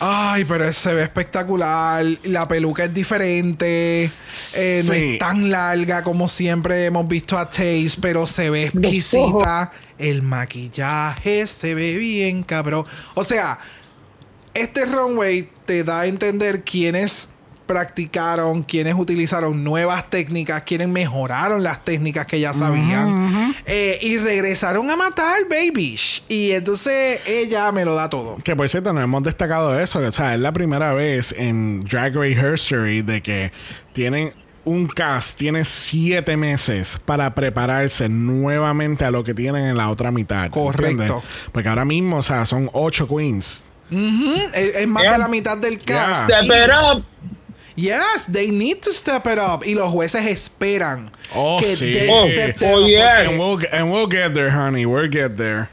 Ay, 0.00 0.44
pero 0.44 0.70
se 0.72 0.92
ve 0.92 1.02
espectacular. 1.04 2.04
La 2.24 2.46
peluca 2.46 2.84
es 2.84 2.92
diferente. 2.92 4.10
Eh, 4.54 4.82
No 4.84 4.92
es 4.92 5.18
tan 5.18 5.50
larga 5.50 6.02
como 6.02 6.28
siempre 6.28 6.84
hemos 6.86 7.08
visto 7.08 7.38
a 7.38 7.48
Taze, 7.48 7.92
pero 8.00 8.26
se 8.26 8.50
ve 8.50 8.64
exquisita. 8.66 9.72
El 9.96 10.22
maquillaje 10.22 11.46
se 11.46 11.74
ve 11.74 11.96
bien, 11.96 12.42
cabrón. 12.42 12.84
O 13.14 13.24
sea, 13.24 13.58
este 14.52 14.84
runway 14.84 15.48
te 15.64 15.84
da 15.84 16.00
a 16.00 16.06
entender 16.06 16.64
quiénes 16.64 17.28
practicaron, 17.66 18.62
quienes 18.62 18.94
utilizaron 18.94 19.62
nuevas 19.64 20.08
técnicas, 20.10 20.62
quienes 20.62 20.88
mejoraron 20.88 21.62
las 21.62 21.84
técnicas 21.84 22.26
que 22.26 22.40
ya 22.40 22.52
sabían 22.54 23.54
eh, 23.66 23.98
y 24.02 24.18
regresaron 24.18 24.90
a 24.90 24.96
matar, 24.96 25.42
baby. 25.48 25.98
Y 26.28 26.50
entonces 26.52 27.20
ella 27.26 27.70
me 27.72 27.84
lo 27.84 27.94
da 27.94 28.08
todo. 28.10 28.36
Que 28.44 28.54
por 28.56 28.68
cierto, 28.68 28.92
no 28.92 29.00
hemos 29.00 29.22
destacado 29.22 29.78
eso. 29.78 29.98
O 30.00 30.12
sea, 30.12 30.34
es 30.34 30.40
la 30.40 30.52
primera 30.52 30.92
vez 30.94 31.34
en 31.36 31.84
Drag 31.84 32.14
Race 32.14 32.54
History 32.54 33.02
de 33.02 33.22
que 33.22 33.52
tienen 33.92 34.32
un 34.66 34.86
cast, 34.86 35.36
tiene 35.38 35.64
siete 35.64 36.36
meses 36.38 36.98
para 37.04 37.34
prepararse 37.34 38.08
nuevamente 38.08 39.04
a 39.04 39.10
lo 39.10 39.22
que 39.22 39.34
tienen 39.34 39.66
en 39.66 39.76
la 39.76 39.90
otra 39.90 40.10
mitad. 40.10 40.48
Correcto. 40.50 40.86
¿entiendes? 41.02 41.22
Porque 41.52 41.68
ahora 41.68 41.84
mismo, 41.84 42.16
o 42.18 42.22
sea, 42.22 42.46
son 42.46 42.70
ocho 42.72 43.06
queens. 43.06 43.64
Es, 43.90 44.74
es 44.76 44.88
más 44.88 45.02
Yeah. 45.02 45.12
de 45.12 45.18
la 45.18 45.28
mitad 45.28 45.58
del 45.58 45.80
cast. 45.82 46.24
Step 46.24 46.42
Y- 46.44 46.46
it 46.46 46.70
up. 46.70 47.04
Yes, 47.76 48.26
they 48.26 48.50
need 48.50 48.82
to 48.82 48.92
step 48.92 49.26
it 49.26 49.38
up. 49.38 49.64
Y 49.66 49.74
los 49.74 49.92
jueces 49.92 50.24
esperan 50.26 51.10
Oh, 51.34 51.58
que 51.60 51.74
sí. 51.76 51.92
they 51.92 52.08
Oh, 52.10 52.26
step 52.28 52.56
oh, 52.62 52.78
it 52.80 52.82
up. 52.84 52.88
yeah. 52.88 53.28
And 53.30 53.38
we'll, 53.38 53.58
and 53.72 53.90
we'll 53.92 54.06
get 54.06 54.32
there, 54.34 54.50
honey. 54.50 54.86
We'll 54.86 55.08
get 55.10 55.36
there. 55.36 55.70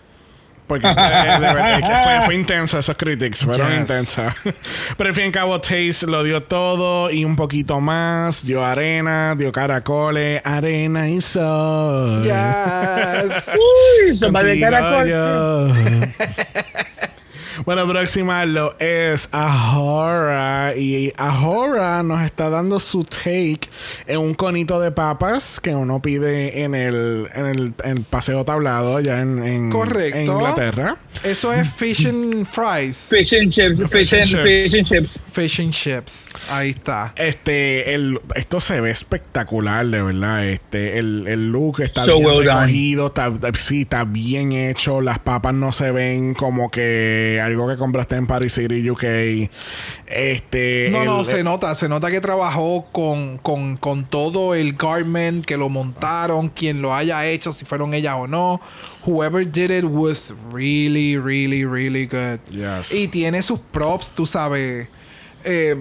Porque 0.67 0.85
eh, 0.87 0.93
de 0.95 1.39
verdad 1.53 2.03
fue, 2.03 2.25
fue 2.27 2.35
intenso 2.39 2.79
esos 2.79 2.95
critics, 2.95 3.43
fueron 3.43 3.67
Yes. 3.69 3.79
intensas. 3.81 4.33
Pero 4.97 5.09
al 5.09 5.13
fin 5.13 5.25
y 5.25 5.27
al 5.27 5.31
cabo, 5.33 5.59
Taste 5.59 6.07
lo 6.07 6.23
dio 6.23 6.41
todo 6.43 7.11
y 7.11 7.25
un 7.25 7.35
poquito 7.35 7.81
más. 7.81 8.45
Dio 8.45 8.63
arena, 8.63 9.35
dio 9.37 9.51
caracoles, 9.51 10.41
arena 10.45 11.09
y 11.09 11.19
sol. 11.19 12.23
Yes. 12.23 13.49
Uy, 13.53 14.15
sopa 14.15 14.43
de 14.43 14.59
caracol. 14.61 16.13
Bueno, 17.66 17.88
próxima 17.88 18.45
lo 18.45 18.76
es 18.80 19.30
Ahora. 19.32 20.74
Y 20.76 21.14
Ahora 21.18 22.01
nos 22.03 22.22
está 22.24 22.49
dando 22.49 22.80
su 22.80 23.03
take 23.03 23.62
en 24.07 24.20
un 24.20 24.34
conito 24.34 24.80
de 24.80 24.91
papas 24.91 25.59
que 25.59 25.76
uno 25.76 26.01
pide 26.01 26.64
en 26.64 26.74
el, 26.76 27.28
en 27.36 27.45
el, 27.45 27.74
en 27.84 27.97
el 27.97 28.03
paseo 28.03 28.43
tablado 28.45 28.97
allá 28.97 29.20
en, 29.22 29.43
en- 29.43 29.70
Correcto. 29.70 30.18
en 30.18 30.26
Inglaterra. 30.28 30.97
Eso 31.24 31.51
es 31.53 31.68
fish 31.72 32.05
and 32.07 32.45
fries. 32.47 33.07
Fish 33.09 33.34
and 33.34 33.51
chips, 33.51 33.78
fish 33.91 34.14
and, 34.14 34.26
chips. 34.26 34.43
fish 34.43 34.74
and 34.76 34.88
chips. 34.88 35.20
Fish 35.32 35.59
and 35.59 35.72
chips. 35.74 36.30
Ahí 36.49 36.72
está. 36.72 37.14
Este, 37.16 37.93
el, 37.93 38.20
esto 38.36 38.59
se 38.59 38.82
ve 38.82 38.89
espectacular, 38.91 39.86
de 39.86 40.01
verdad. 40.01 40.47
Este, 40.47 40.97
el, 40.99 41.28
el 41.28 41.51
look 41.51 41.82
está 41.82 42.05
So 42.05 42.16
bien 42.18 42.26
well 42.28 42.43
recogido, 42.45 43.07
está, 43.07 43.32
sí, 43.57 43.82
está 43.82 44.03
bien 44.03 44.51
hecho. 44.51 45.01
Las 45.01 45.20
papas 45.20 45.53
no 45.53 45.72
se 45.72 45.91
ven 45.91 46.34
como 46.34 46.72
que 46.72 47.39
algo 47.43 47.68
que 47.68 47.78
compraste 47.78 48.16
en 48.16 48.28
Paris 48.28 48.53
City, 48.53 48.89
UK. 48.89 49.03
Este, 50.07 50.89
No, 50.91 51.05
no, 51.05 51.20
el- 51.20 51.26
se 51.26 51.43
nota, 51.43 51.74
se 51.76 51.88
nota 51.88 52.09
que 52.12 52.20
trabajó 52.20 52.88
con, 52.91 53.38
con, 53.38 53.78
con 53.78 54.05
todo 54.09 54.55
el 54.55 54.74
garment, 54.74 55.45
que 55.45 55.57
lo 55.57 55.70
montaron, 55.70 56.49
quien 56.49 56.82
lo 56.82 56.93
haya 56.93 57.26
hecho, 57.28 57.53
si 57.53 57.66
fueron 57.66 57.93
ellas 57.93 58.16
o 58.18 58.28
no. 58.28 58.59
Whoever 59.03 59.43
did 59.49 59.72
it 59.72 59.84
was 59.86 60.32
really, 60.51 61.00
really, 61.17 61.65
really 61.65 62.05
good. 62.05 62.39
Yes. 62.49 62.93
Y 62.93 63.07
tiene 63.07 63.41
sus 63.43 63.59
props, 63.59 64.11
tú 64.11 64.25
sabes. 64.25 64.87
Eh, 65.43 65.75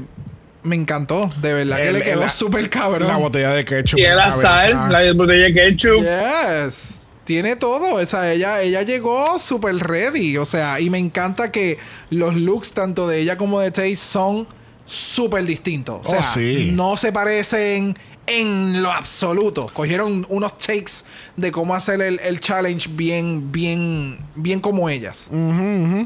me 0.62 0.76
encantó, 0.76 1.32
de 1.40 1.54
verdad 1.54 1.78
que 1.78 1.92
le 1.92 2.02
quedó 2.02 2.28
súper 2.28 2.68
cabrón. 2.68 3.08
La 3.08 3.16
botella 3.16 3.50
de 3.52 3.64
ketchup. 3.64 3.98
Y 3.98 4.02
la 4.02 4.30
sal, 4.30 4.90
la 4.92 5.12
botella 5.14 5.44
de 5.44 5.54
ketchup. 5.54 6.00
Yes. 6.02 7.00
Tiene 7.24 7.56
todo. 7.56 7.94
O 7.94 8.06
sea, 8.06 8.32
ella, 8.32 8.60
ella 8.60 8.82
llegó 8.82 9.38
súper 9.38 9.74
ready. 9.76 10.36
O 10.36 10.44
sea, 10.44 10.80
y 10.80 10.90
me 10.90 10.98
encanta 10.98 11.50
que 11.52 11.78
los 12.10 12.34
looks 12.34 12.72
tanto 12.72 13.06
de 13.08 13.20
ella 13.20 13.36
como 13.36 13.60
de 13.60 13.70
Taze 13.70 13.96
son 13.96 14.46
súper 14.84 15.44
distintos. 15.44 16.06
O 16.06 16.10
Oh, 16.10 16.12
sea, 16.12 16.22
sí. 16.22 16.70
no 16.74 16.96
se 16.96 17.12
parecen 17.12 17.96
en 18.30 18.82
lo 18.82 18.90
absoluto. 18.90 19.66
Cogieron 19.72 20.26
unos 20.28 20.58
takes 20.58 21.04
de 21.36 21.52
cómo 21.52 21.74
hacer 21.74 22.00
el, 22.00 22.20
el 22.20 22.40
challenge 22.40 22.88
bien, 22.92 23.50
bien, 23.50 24.18
bien 24.34 24.60
como 24.60 24.88
ellas. 24.88 25.28
Mm. 25.30 26.04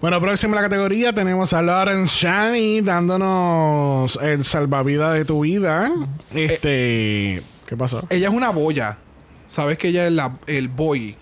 Bueno, 0.00 0.20
próxima 0.20 0.56
en 0.56 0.62
la 0.62 0.68
categoría 0.68 1.12
tenemos 1.12 1.52
a 1.52 1.62
Lawrence 1.62 2.14
Shani 2.18 2.80
dándonos 2.80 4.18
el 4.20 4.44
salvavidas 4.44 5.14
de 5.14 5.24
tu 5.24 5.40
vida. 5.40 5.92
Este. 6.34 7.42
¿Qué 7.66 7.76
pasó? 7.76 8.04
Ella 8.10 8.28
es 8.28 8.34
una 8.34 8.50
boya. 8.50 8.98
Sabes 9.48 9.78
que 9.78 9.88
ella 9.88 10.06
es 10.06 10.12
la, 10.12 10.36
el 10.46 10.68
boy. 10.68 11.16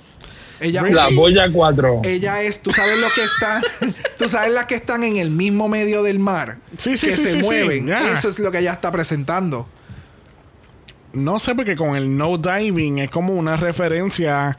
Ella 0.59 0.83
La 0.91 1.09
boya 1.09 1.51
4. 1.53 2.03
Ella 2.05 2.43
es, 2.43 2.63
tú 2.63 2.71
sabes 2.71 2.97
lo 2.99 3.09
que 3.15 3.25
están, 3.25 3.63
tú 4.19 4.29
sabes 4.29 4.53
las 4.53 4.67
que 4.67 4.77
están 4.77 5.03
en 5.03 5.17
el 5.17 5.31
mismo 5.31 5.69
medio 5.69 6.05
del 6.05 6.21
mar, 6.21 6.59
Sí, 6.79 6.97
sí, 6.97 7.09
que 7.09 7.17
sí, 7.17 7.23
se 7.23 7.33
sí, 7.33 7.39
sí, 7.39 7.45
mueven. 7.45 7.89
Eso 7.89 8.29
es 8.29 8.39
lo 8.39 8.53
que 8.53 8.61
ella 8.61 8.73
está 8.73 8.93
presentando. 8.93 9.69
No 11.13 11.39
sé, 11.39 11.55
porque 11.55 11.77
con 11.77 11.95
el 11.97 12.17
no 12.17 12.39
diving 12.39 12.99
es 12.99 13.11
como 13.11 13.35
una 13.35 13.57
referencia 13.57 14.57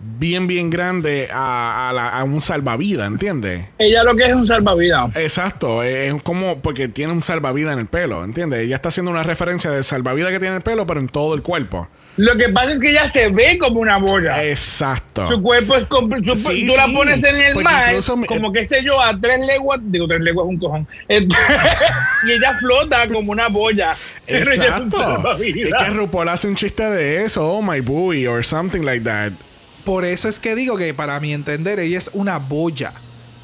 bien, 0.00 0.46
bien 0.46 0.70
grande 0.70 1.28
a, 1.32 1.88
a 1.88 1.92
la- 1.92 2.08
a 2.10 2.22
un 2.24 2.40
salvavidas, 2.40 3.08
¿entiendes? 3.08 3.66
Ella 3.78 4.04
lo 4.04 4.14
que 4.14 4.26
es 4.26 4.34
un 4.34 4.46
salvavidas. 4.46 5.16
Exacto, 5.16 5.82
es 5.82 6.14
como 6.22 6.58
porque 6.60 6.86
tiene 6.88 7.12
un 7.12 7.22
salvavidas 7.22 7.72
en 7.72 7.80
el 7.80 7.86
pelo, 7.86 8.22
¿entiendes? 8.24 8.60
Ella 8.60 8.76
está 8.76 8.90
haciendo 8.90 9.10
una 9.10 9.24
referencia 9.24 9.70
de 9.72 9.82
salvavidas 9.82 10.30
que 10.30 10.38
tiene 10.38 10.52
en 10.52 10.56
el 10.58 10.62
pelo, 10.62 10.86
pero 10.86 11.00
en 11.00 11.08
todo 11.08 11.34
el 11.34 11.42
cuerpo. 11.42 11.88
Lo 12.18 12.36
que 12.36 12.48
pasa 12.50 12.72
es 12.72 12.80
que 12.80 12.90
ella 12.90 13.06
se 13.06 13.28
ve 13.28 13.56
como 13.58 13.80
una 13.80 13.96
boya. 13.96 14.44
Exacto. 14.44 15.28
Su 15.28 15.40
cuerpo 15.40 15.76
es 15.76 15.86
como. 15.86 16.16
su- 16.16 16.34
Sí, 16.36 16.66
tú 16.66 16.74
la 16.76 16.86
pones 16.88 17.22
en 17.22 17.36
el 17.36 17.52
porque 17.54 17.64
mar, 17.64 17.94
me- 18.16 18.26
como 18.26 18.52
qué 18.52 18.66
sé 18.66 18.82
yo, 18.84 19.00
a 19.00 19.18
tres 19.18 19.40
leguas. 19.46 19.80
Digo, 19.84 20.06
tres 20.06 20.20
leguas 20.20 20.44
es 20.46 20.50
un 20.50 20.58
cojón. 20.58 20.88
Y 21.08 22.32
ella 22.32 22.58
flota 22.58 23.06
como 23.08 23.32
una 23.32 23.48
boya. 23.48 23.96
Pero 24.26 24.50
ella 24.52 24.64
es 24.64 24.80
un 24.80 24.86
Exacto. 24.88 25.00
Es 25.00 25.12
salvavidas. 25.22 25.82
que 25.82 25.90
RuPaul 25.90 26.28
hace 26.28 26.48
un 26.48 26.56
chiste 26.56 26.82
de 26.90 27.24
eso, 27.24 27.46
oh 27.48 27.62
my 27.62 27.80
buoy, 27.80 28.26
or 28.26 28.44
something 28.44 28.82
like 28.82 29.04
that. 29.04 29.32
Por 29.84 30.04
eso 30.04 30.28
es 30.28 30.38
que 30.38 30.54
digo 30.54 30.76
que 30.76 30.92
para 30.94 31.18
mi 31.20 31.32
entender 31.32 31.78
ella 31.78 31.98
es 31.98 32.10
una 32.12 32.38
boya, 32.38 32.92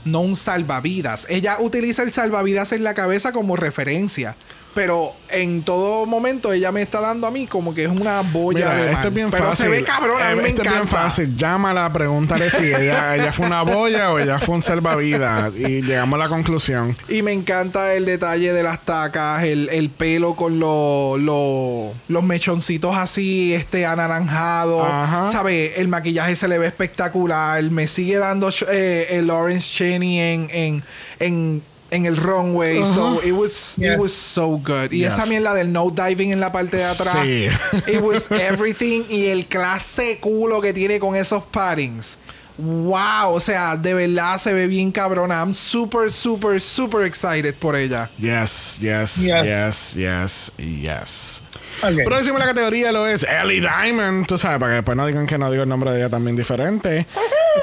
no 0.04 0.20
un 0.20 0.36
salvavidas. 0.36 1.26
Ella 1.30 1.56
utiliza 1.60 2.02
el 2.02 2.10
salvavidas 2.12 2.72
en 2.72 2.82
la 2.84 2.94
cabeza 2.94 3.32
como 3.32 3.56
referencia. 3.56 4.36
Pero 4.74 5.12
en 5.30 5.62
todo 5.62 6.06
momento 6.06 6.52
ella 6.52 6.72
me 6.72 6.82
está 6.82 7.00
dando 7.00 7.26
a 7.26 7.30
mí 7.30 7.46
como 7.46 7.72
que 7.74 7.84
es 7.84 7.88
una 7.90 8.20
boya 8.22 8.66
Mira, 8.70 8.74
de 8.74 8.92
esto 8.92 9.08
es 9.08 9.14
bien 9.14 9.30
pero 9.30 9.46
fácil. 9.46 9.64
se 9.66 9.70
ve 9.70 9.84
cabrón, 9.84 10.20
a 10.22 10.30
mí 10.30 10.32
Eh, 10.32 10.42
me 10.42 10.48
esto 10.48 10.62
es 10.62 10.68
bien 10.68 10.82
encanta. 10.82 11.02
fácil. 11.02 11.36
Llámala, 11.36 11.92
pregúntale 11.92 12.50
si 12.50 12.64
ella, 12.74 13.14
ella 13.16 13.32
fue 13.32 13.46
una 13.46 13.62
boya 13.62 14.12
o 14.12 14.18
ella 14.18 14.38
fue 14.38 14.54
un 14.56 14.62
salvavidas. 14.62 15.52
Y 15.56 15.82
llegamos 15.82 16.18
a 16.20 16.24
la 16.24 16.28
conclusión. 16.28 16.96
Y 17.08 17.22
me 17.22 17.32
encanta 17.32 17.94
el 17.94 18.04
detalle 18.04 18.52
de 18.52 18.62
las 18.62 18.84
tacas, 18.84 19.44
el, 19.44 19.68
el 19.70 19.90
pelo 19.90 20.34
con 20.36 20.58
los 20.60 21.18
los- 21.20 21.92
los 22.08 22.22
mechoncitos 22.22 22.96
así, 22.96 23.54
este 23.54 23.86
anaranjado. 23.86 24.82
Ajá. 24.84 25.28
¿Sabes? 25.28 25.72
El 25.76 25.88
maquillaje 25.88 26.36
se 26.36 26.48
le 26.48 26.58
ve 26.58 26.66
espectacular. 26.66 27.62
Me 27.70 27.86
sigue 27.86 28.16
dando 28.18 28.50
eh, 28.70 29.06
el 29.10 29.26
Lawrence 29.26 29.68
Cheney 29.68 30.18
en, 30.18 30.48
en, 30.52 30.84
en, 31.20 31.62
en 31.94 32.06
el 32.06 32.16
runway. 32.16 32.82
So 32.84 33.20
it 33.22 33.32
was, 33.32 33.74
Yeah. 33.76 33.94
it 33.94 33.98
was 33.98 34.12
so 34.12 34.58
good. 34.58 34.92
Y 34.92 34.98
Yes. 35.00 35.14
esa 35.14 35.26
mierda 35.26 35.54
del 35.54 35.72
no 35.72 35.90
diving 35.90 36.32
en 36.32 36.40
la 36.40 36.52
parte 36.52 36.76
de 36.76 36.84
atrás. 36.84 37.16
Sí. 37.22 37.48
It 37.92 38.00
was 38.02 38.30
everything. 38.30 39.04
y 39.08 39.26
el 39.26 39.46
clase 39.46 40.18
culo 40.20 40.60
que 40.60 40.72
tiene 40.72 40.98
con 40.98 41.14
esos 41.16 41.42
paddings. 41.44 42.18
Wow, 42.56 43.32
o 43.34 43.40
sea, 43.40 43.76
de 43.76 43.94
verdad 43.94 44.38
se 44.38 44.52
ve 44.52 44.68
bien 44.68 44.92
cabrona. 44.92 45.40
I'm 45.40 45.52
super, 45.54 46.12
super, 46.12 46.60
super 46.60 47.04
excited 47.04 47.52
por 47.56 47.74
ella. 47.74 48.08
Yes, 48.16 48.78
yes, 48.80 49.16
Yes. 49.16 49.44
yes, 49.44 49.94
yes, 49.94 50.52
yes. 50.56 51.42
Ok. 51.82 52.04
Próximo 52.04 52.36
en 52.36 52.40
la 52.40 52.46
categoría 52.46 52.92
lo 52.92 53.08
es 53.08 53.24
Ellie 53.24 53.60
Diamond. 53.60 54.26
Tú 54.26 54.38
sabes, 54.38 54.58
para 54.60 54.70
que 54.70 54.76
después 54.76 54.96
no 54.96 55.04
digan 55.04 55.26
que 55.26 55.36
no 55.36 55.50
digo 55.50 55.64
el 55.64 55.68
nombre 55.68 55.90
de 55.90 55.98
ella 55.98 56.08
también 56.10 56.36
diferente. 56.36 57.08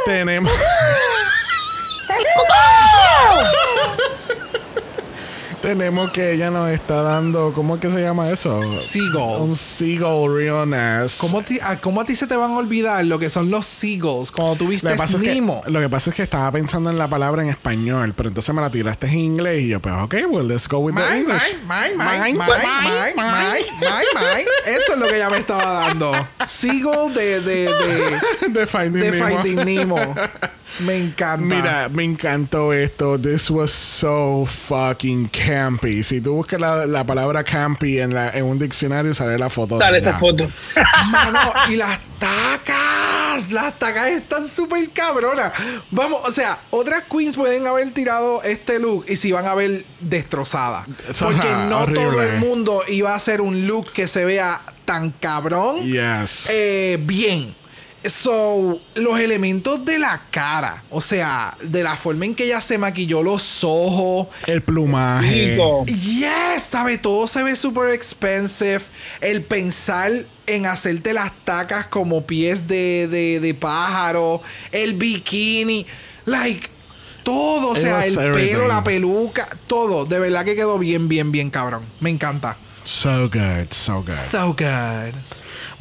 Tenemos. 0.06 0.52
Tenemos 5.62 6.10
que 6.12 6.34
ella 6.34 6.50
nos 6.50 6.70
está 6.72 7.04
dando. 7.04 7.54
¿Cómo 7.54 7.76
es 7.76 7.82
que 7.82 7.92
se 7.92 8.02
llama 8.02 8.30
eso? 8.32 8.58
Un 8.58 8.80
Seagulls. 8.80 9.56
seagull 9.60 10.36
real 10.36 10.68
nice. 10.68 11.16
¿Cómo, 11.20 11.44
ti- 11.44 11.60
a, 11.62 11.80
cómo 11.80 12.02
a 12.02 12.06
ti 12.06 12.16
se 12.16 12.26
te 12.26 12.36
van 12.36 12.52
a 12.52 12.58
olvidar 12.58 13.06
lo 13.06 13.20
que 13.20 13.30
son 13.30 13.52
los 13.52 13.68
seagulls 13.68 14.32
cuando 14.32 14.56
tú 14.56 14.64
Lo 14.66 14.70
viste 14.72 14.90
que, 14.90 14.96
pasa 14.96 15.18
es 15.18 15.24
que, 15.24 15.36
Nemo? 15.36 15.62
lo 15.68 15.80
que 15.80 15.88
pasa 15.88 16.10
es 16.10 16.16
que 16.16 16.24
estaba 16.24 16.52
pensando 16.52 16.90
en 16.90 16.98
la 16.98 17.08
palabra 17.08 17.44
en 17.44 17.50
español, 17.50 18.14
pero 18.18 18.30
entonces 18.30 18.54
me 18.56 18.62
la 18.62 18.72
tiraste 18.72 19.06
en 19.06 19.14
inglés 19.20 19.62
y 19.62 19.68
yo, 19.68 19.80
pues, 19.80 19.94
ok, 20.02 20.16
well, 20.30 20.48
let's 20.48 20.68
go 20.68 20.80
with 20.80 20.96
the 20.96 21.02
Mine, 21.02 21.18
English. 21.20 21.44
mine, 21.68 21.96
mine, 21.96 22.24
mine, 22.24 22.34
Mine, 22.34 22.34
mine, 22.34 22.78
mine, 22.82 23.14
mine, 23.16 23.66
mine, 23.82 24.06
mine. 24.16 24.48
Eso 24.66 24.94
es 24.94 24.98
lo 24.98 25.06
que 25.08 25.16
ella 25.16 25.30
me 25.30 25.38
estaba 25.38 25.72
dando. 25.88 26.12
Seagull 26.44 27.14
de, 27.14 27.40
de, 27.42 27.70
de, 27.70 28.50
de 28.50 28.66
Finding 28.68 29.02
de 29.04 29.12
Nemo. 29.12 29.28
Finding 29.44 29.66
Nemo. 29.66 30.16
Me 30.80 30.96
encanta. 30.96 31.46
Mira, 31.56 31.90
me 31.90 32.04
encantó 32.06 32.72
esto. 32.74 33.20
This 33.20 33.52
was 33.52 33.72
so 33.72 34.46
fucking 34.48 35.28
campy. 35.52 36.04
Si 36.04 36.22
tú 36.22 36.34
buscas 36.36 36.60
la, 36.60 36.86
la 36.86 37.04
palabra 37.04 37.44
campy 37.44 38.00
en, 38.00 38.14
la, 38.14 38.30
en 38.32 38.46
un 38.46 38.58
diccionario, 38.58 39.14
sale 39.14 39.38
la 39.38 39.50
foto. 39.50 39.78
Sale 39.78 39.98
esa 40.00 40.18
foto. 40.18 40.50
Mano, 41.08 41.54
y 41.70 41.76
las 41.76 42.00
tacas. 42.18 43.52
Las 43.52 43.78
tacas 43.80 44.08
están 44.10 44.48
súper 44.48 44.90
cabronas. 44.92 45.52
Vamos, 45.90 46.22
o 46.24 46.32
sea, 46.32 46.60
otras 46.70 47.04
queens 47.12 47.36
pueden 47.36 47.66
haber 47.68 47.92
tirado 47.94 48.44
este 48.44 48.80
look 48.80 49.06
y 49.08 49.16
se 49.16 49.30
iban 49.30 49.46
a 49.46 49.56
ver 49.56 49.86
destrozadas. 50.00 50.86
Porque 51.20 51.50
no 51.70 51.80
horrible. 51.80 52.02
todo 52.02 52.24
el 52.24 52.40
mundo 52.40 52.84
iba 52.88 53.14
a 53.14 53.16
hacer 53.16 53.42
un 53.42 53.68
look 53.68 53.92
que 53.92 54.08
se 54.08 54.26
vea 54.26 54.62
tan 54.86 55.12
cabrón. 55.12 55.86
Yes. 55.86 56.48
Eh, 56.50 56.98
bien. 57.02 57.56
So, 58.04 58.82
los 58.96 59.20
elementos 59.20 59.86
de 59.86 60.00
la 60.00 60.24
cara, 60.32 60.84
o 60.90 61.02
sea, 61.02 61.56
de 61.62 61.84
la 61.84 61.96
forma 61.96 62.26
en 62.26 62.34
que 62.34 62.46
ella 62.46 62.60
se 62.60 62.80
maquilló 62.80 63.22
los 63.22 63.64
ojos, 63.64 64.28
el 64.48 64.64
plumaje. 64.64 65.52
Rico. 65.52 65.86
Yes, 65.86 66.64
sabe, 66.68 66.98
todo 66.98 67.28
se 67.28 67.44
ve 67.44 67.56
super 67.56 67.94
expensive. 67.94 68.82
El 69.22 69.44
pensar 69.44 70.12
en 70.48 70.66
hacerte 70.66 71.14
las 71.14 71.32
tacas 71.46 71.86
como 71.88 72.26
pies 72.26 72.68
de, 72.68 73.08
de, 73.08 73.40
de 73.40 73.54
pájaro, 73.54 74.42
el 74.72 74.94
bikini, 74.94 75.86
like, 76.26 76.70
todo, 77.24 77.72
o 77.72 77.76
sea, 77.76 78.04
el 78.06 78.18
everything. 78.18 78.50
pelo, 78.50 78.68
la 78.68 78.84
peluca, 78.84 79.48
todo, 79.68 80.06
de 80.06 80.18
verdad 80.18 80.44
que 80.44 80.56
quedó 80.56 80.80
bien, 80.80 81.08
bien, 81.08 81.32
bien 81.32 81.52
cabrón. 81.52 81.84
Me 82.00 82.10
encanta. 82.10 82.58
So 82.84 83.30
good, 83.30 83.72
so 83.72 84.02
good. 84.02 84.12
So 84.12 84.54
good. 84.54 85.14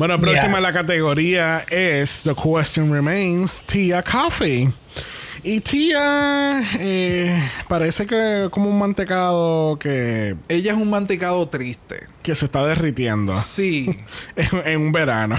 Bueno, 0.01 0.19
próxima 0.19 0.53
Yeah. 0.53 0.61
la 0.63 0.73
categoría 0.73 1.59
es 1.69 2.23
The 2.23 2.35
Question 2.35 2.91
Remains, 2.91 3.63
Tia 3.67 4.03
Coffee. 4.03 4.73
Y 5.43 5.61
Tia 5.61 6.63
eh, 6.79 7.39
parece 7.69 8.07
que 8.07 8.49
como 8.51 8.71
un 8.71 8.79
mantecado 8.79 9.79
que, 9.79 10.37
Ella 10.49 10.73
es 10.73 10.79
un 10.79 10.89
mantecado 10.89 11.47
triste. 11.51 12.07
que 12.23 12.35
se 12.35 12.47
está 12.47 12.65
derritiendo 12.65 13.35
Sí. 13.35 13.95
en, 14.37 14.63
en 14.65 14.81
un 14.81 14.91
verano. 14.93 15.39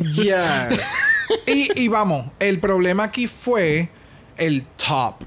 Yes. 0.00 0.80
y, 1.46 1.80
y 1.80 1.86
vamos, 1.86 2.32
el 2.40 2.58
problema 2.58 3.04
aquí 3.04 3.28
fue 3.28 3.90
el 4.36 4.64
top. 4.88 5.22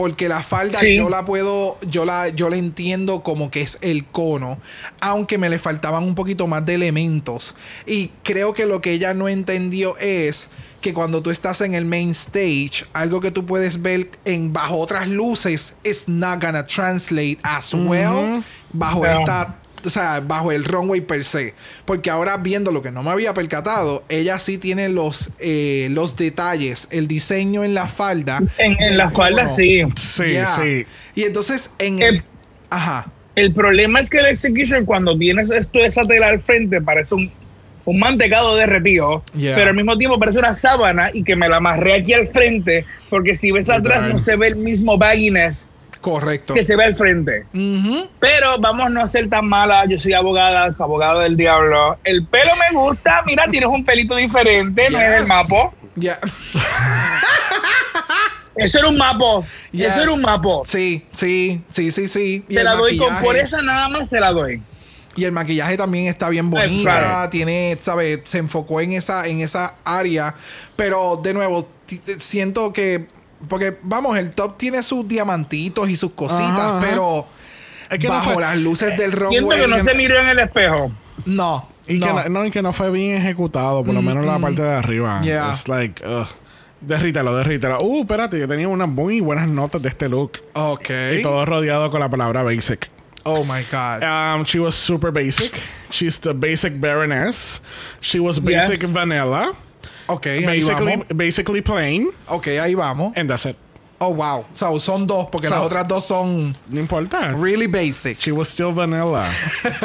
Porque 0.00 0.30
la 0.30 0.42
falda 0.42 0.80
Sí. 0.80 0.96
yo 0.96 1.10
la 1.10 1.26
puedo, 1.26 1.78
yo 1.82 2.06
la, 2.06 2.30
yo 2.30 2.48
la 2.48 2.56
entiendo 2.56 3.22
como 3.22 3.50
que 3.50 3.60
es 3.60 3.76
el 3.82 4.06
cono, 4.06 4.58
aunque 4.98 5.36
me 5.36 5.50
le 5.50 5.58
faltaban 5.58 6.04
un 6.04 6.14
poquito 6.14 6.46
más 6.46 6.64
de 6.64 6.72
elementos. 6.76 7.54
Y 7.86 8.10
creo 8.22 8.54
que 8.54 8.64
lo 8.64 8.80
que 8.80 8.92
ella 8.92 9.12
no 9.12 9.28
entendió 9.28 9.98
es 9.98 10.48
que 10.80 10.94
cuando 10.94 11.20
tú 11.22 11.28
estás 11.28 11.60
en 11.60 11.74
el 11.74 11.84
main 11.84 12.12
stage, 12.12 12.86
algo 12.94 13.20
que 13.20 13.30
tú 13.30 13.44
puedes 13.44 13.82
ver 13.82 14.08
en 14.24 14.54
bajo 14.54 14.78
otras 14.78 15.06
luces 15.06 15.74
is 15.84 16.08
not 16.08 16.40
gonna 16.42 16.64
translate 16.64 17.36
as 17.42 17.74
well 17.74 18.42
bajo 18.72 19.04
esta 19.04 19.58
o 19.84 19.90
sea, 19.90 20.20
bajo 20.20 20.52
el 20.52 20.64
runway 20.64 21.00
per 21.00 21.24
se. 21.24 21.54
Porque 21.84 22.10
ahora 22.10 22.36
viendo 22.38 22.70
lo 22.72 22.82
que 22.82 22.90
no 22.90 23.02
me 23.02 23.10
había 23.10 23.34
percatado, 23.34 24.04
ella 24.08 24.38
sí 24.38 24.58
tiene 24.58 24.88
los, 24.88 25.30
eh, 25.38 25.88
los 25.90 26.16
detalles, 26.16 26.88
el 26.90 27.08
diseño 27.08 27.64
en 27.64 27.74
la 27.74 27.88
falda. 27.88 28.40
En, 28.58 28.96
la 28.96 29.10
falda, 29.10 29.44
sí. 29.44 29.82
Sí, 29.96 30.22
Yeah. 30.30 30.46
sí. 30.46 30.86
Y 31.14 31.22
entonces 31.24 31.70
en 31.78 32.02
el... 32.02 32.14
El- 32.16 32.22
Ajá. 32.70 33.06
El 33.36 33.52
problema 33.54 34.00
es 34.00 34.10
que 34.10 34.18
el 34.18 34.26
execution, 34.26 34.84
cuando 34.84 35.16
tienes 35.16 35.50
esto 35.50 35.78
de 35.78 35.86
esa 35.86 36.02
tela 36.02 36.28
al 36.28 36.40
frente, 36.40 36.80
parece 36.80 37.14
un, 37.14 37.30
un 37.84 37.98
mantecado 37.98 38.54
derretido, 38.56 39.22
Yeah. 39.34 39.54
pero 39.56 39.70
al 39.70 39.76
mismo 39.76 39.96
tiempo 39.96 40.18
parece 40.18 40.38
una 40.40 40.52
sábana 40.54 41.10
y 41.12 41.24
que 41.24 41.34
me 41.36 41.48
la 41.48 41.56
amarré 41.56 41.94
aquí 41.94 42.12
al 42.12 42.26
frente, 42.28 42.84
porque 43.08 43.34
si 43.34 43.50
ves 43.50 43.70
atrás 43.70 44.08
no 44.12 44.18
se 44.18 44.36
ve 44.36 44.48
el 44.48 44.56
mismo 44.56 44.98
bagginess 44.98 45.66
Correcto. 46.00 46.54
que 46.54 46.64
se 46.64 46.76
ve 46.76 46.84
al 46.84 46.94
frente. 46.94 47.46
Pero 48.20 48.58
vamos 48.58 48.90
no 48.90 49.02
a 49.02 49.08
ser 49.08 49.28
tan 49.28 49.46
mala. 49.46 49.84
Yo 49.86 49.98
soy 49.98 50.14
abogada, 50.14 50.74
abogado 50.78 51.20
del 51.20 51.36
diablo. 51.36 51.98
El 52.04 52.26
pelo 52.26 52.52
me 52.56 52.78
gusta. 52.78 53.22
Mira, 53.26 53.44
tienes 53.50 53.68
un 53.68 53.84
pelito 53.84 54.16
diferente. 54.16 54.88
No 54.90 54.98
es 55.00 55.20
el 55.20 55.26
mapo. 55.26 55.74
Ya. 55.96 56.18
Eso 58.56 58.78
era 58.78 58.88
un 58.88 58.96
mapo. 58.96 59.44
Yes. 59.72 59.90
Eso 59.90 60.02
era 60.02 60.12
un 60.12 60.22
mapo. 60.22 60.64
Sí, 60.66 61.06
sí, 61.12 61.62
sí, 61.70 61.90
sí, 61.92 62.08
sí. 62.08 62.44
Y 62.48 62.54
Se 62.54 62.64
la 62.64 62.74
doy 62.74 62.96
con 62.98 63.14
por 63.22 63.36
esa 63.36 63.62
nada 63.62 63.88
más 63.88 64.10
se 64.10 64.20
la 64.20 64.32
doy. 64.32 64.62
Y 65.16 65.24
el 65.24 65.32
maquillaje 65.32 65.76
también 65.76 66.06
está 66.06 66.28
bien 66.28 66.50
bonita. 66.50 67.28
Tiene, 67.30 67.76
¿sabes? 67.80 68.20
Se 68.24 68.38
enfocó 68.38 68.80
en 68.80 68.92
esa, 68.92 69.26
en 69.26 69.40
esa 69.40 69.74
área. 69.84 70.34
Pero 70.76 71.16
de 71.22 71.34
nuevo, 71.34 71.68
siento 72.20 72.72
que. 72.72 73.06
Porque, 73.48 73.76
vamos, 73.82 74.18
el 74.18 74.32
top 74.32 74.56
tiene 74.58 74.82
sus 74.82 75.06
diamantitos 75.08 75.88
y 75.88 75.96
sus 75.96 76.12
cositas, 76.12 76.52
Ajá, 76.52 76.78
ajá. 76.78 76.86
pero 76.88 77.26
Es 77.90 77.98
que 77.98 78.06
no 78.08 78.14
bajo 78.14 78.32
fue- 78.34 78.42
las 78.42 78.56
luces 78.58 78.96
del 78.98 79.10
Siento 79.12 79.26
runway. 79.40 79.60
que 79.62 79.66
no 79.68 79.82
se 79.82 79.94
miró 79.94 80.18
en 80.18 80.28
el 80.28 80.38
espejo. 80.38 80.92
No. 81.26 81.68
Y, 81.86 81.98
no. 81.98 82.06
Que 82.06 82.12
no, 82.12 82.28
no, 82.40 82.46
y 82.46 82.50
que 82.50 82.62
no 82.62 82.72
fue 82.72 82.90
bien 82.90 83.16
ejecutado, 83.16 83.82
por 83.82 83.94
lo 83.94 84.02
menos 84.02 84.24
la 84.24 84.38
parte 84.38 84.62
de 84.62 84.74
arriba. 84.74 85.20
Yeah. 85.22 85.48
It's 85.50 85.66
like, 85.68 86.02
ugh. 86.06 86.26
Derrítalo, 86.82 87.34
derrítalo. 87.36 87.80
Uh, 87.82 88.00
espérate, 88.02 88.38
yo 88.38 88.48
tenía 88.48 88.66
unas 88.68 88.88
muy 88.88 89.20
buenas 89.20 89.46
notas 89.48 89.82
de 89.82 89.88
este 89.90 90.08
look. 90.08 90.38
Ok. 90.54 90.88
Y 91.18 91.22
todo 91.22 91.44
rodeado 91.44 91.90
con 91.90 92.00
la 92.00 92.08
palabra 92.08 92.42
basic. 92.42 92.88
Oh 93.24 93.44
my 93.44 93.62
God. 93.70 94.02
Um, 94.02 94.46
she 94.46 94.58
was 94.58 94.74
super 94.74 95.10
basic. 95.12 95.52
She's 95.90 96.18
the 96.20 96.32
basic 96.32 96.80
baroness. 96.80 97.60
She 98.00 98.18
was 98.18 98.38
Yeah. 98.42 98.66
basic 98.66 98.84
vanilla. 98.88 99.52
Ok, 100.12 100.26
ahí 100.26 100.44
Basically, 100.46 100.90
vamos. 100.92 101.06
basically 101.14 101.60
plain. 101.62 102.08
Ok, 102.28 102.46
ahí 102.60 102.74
vamos. 102.74 103.12
And 103.16 103.28
that's 103.28 103.46
it. 103.46 103.56
Oh, 104.02 104.14
wow. 104.14 104.46
So, 104.54 104.78
son 104.80 105.06
dos, 105.06 105.28
porque 105.30 105.48
So- 105.48 105.54
las 105.56 105.66
otras 105.66 105.86
dos 105.86 106.06
son 106.06 106.56
No 106.68 106.80
importa. 106.80 107.34
really 107.36 107.66
basic. 107.66 108.18
She 108.18 108.32
was 108.32 108.48
still 108.48 108.72
vanilla. 108.72 109.30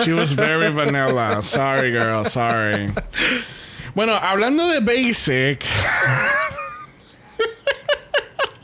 She 0.05 0.13
was 0.13 0.31
very 0.33 0.69
vanilla. 0.71 1.41
Sorry, 1.41 1.91
girl. 1.91 2.23
Sorry. 2.25 2.89
Bueno, 3.93 4.13
hablando 4.15 4.67
de 4.69 4.79
basic, 4.79 5.65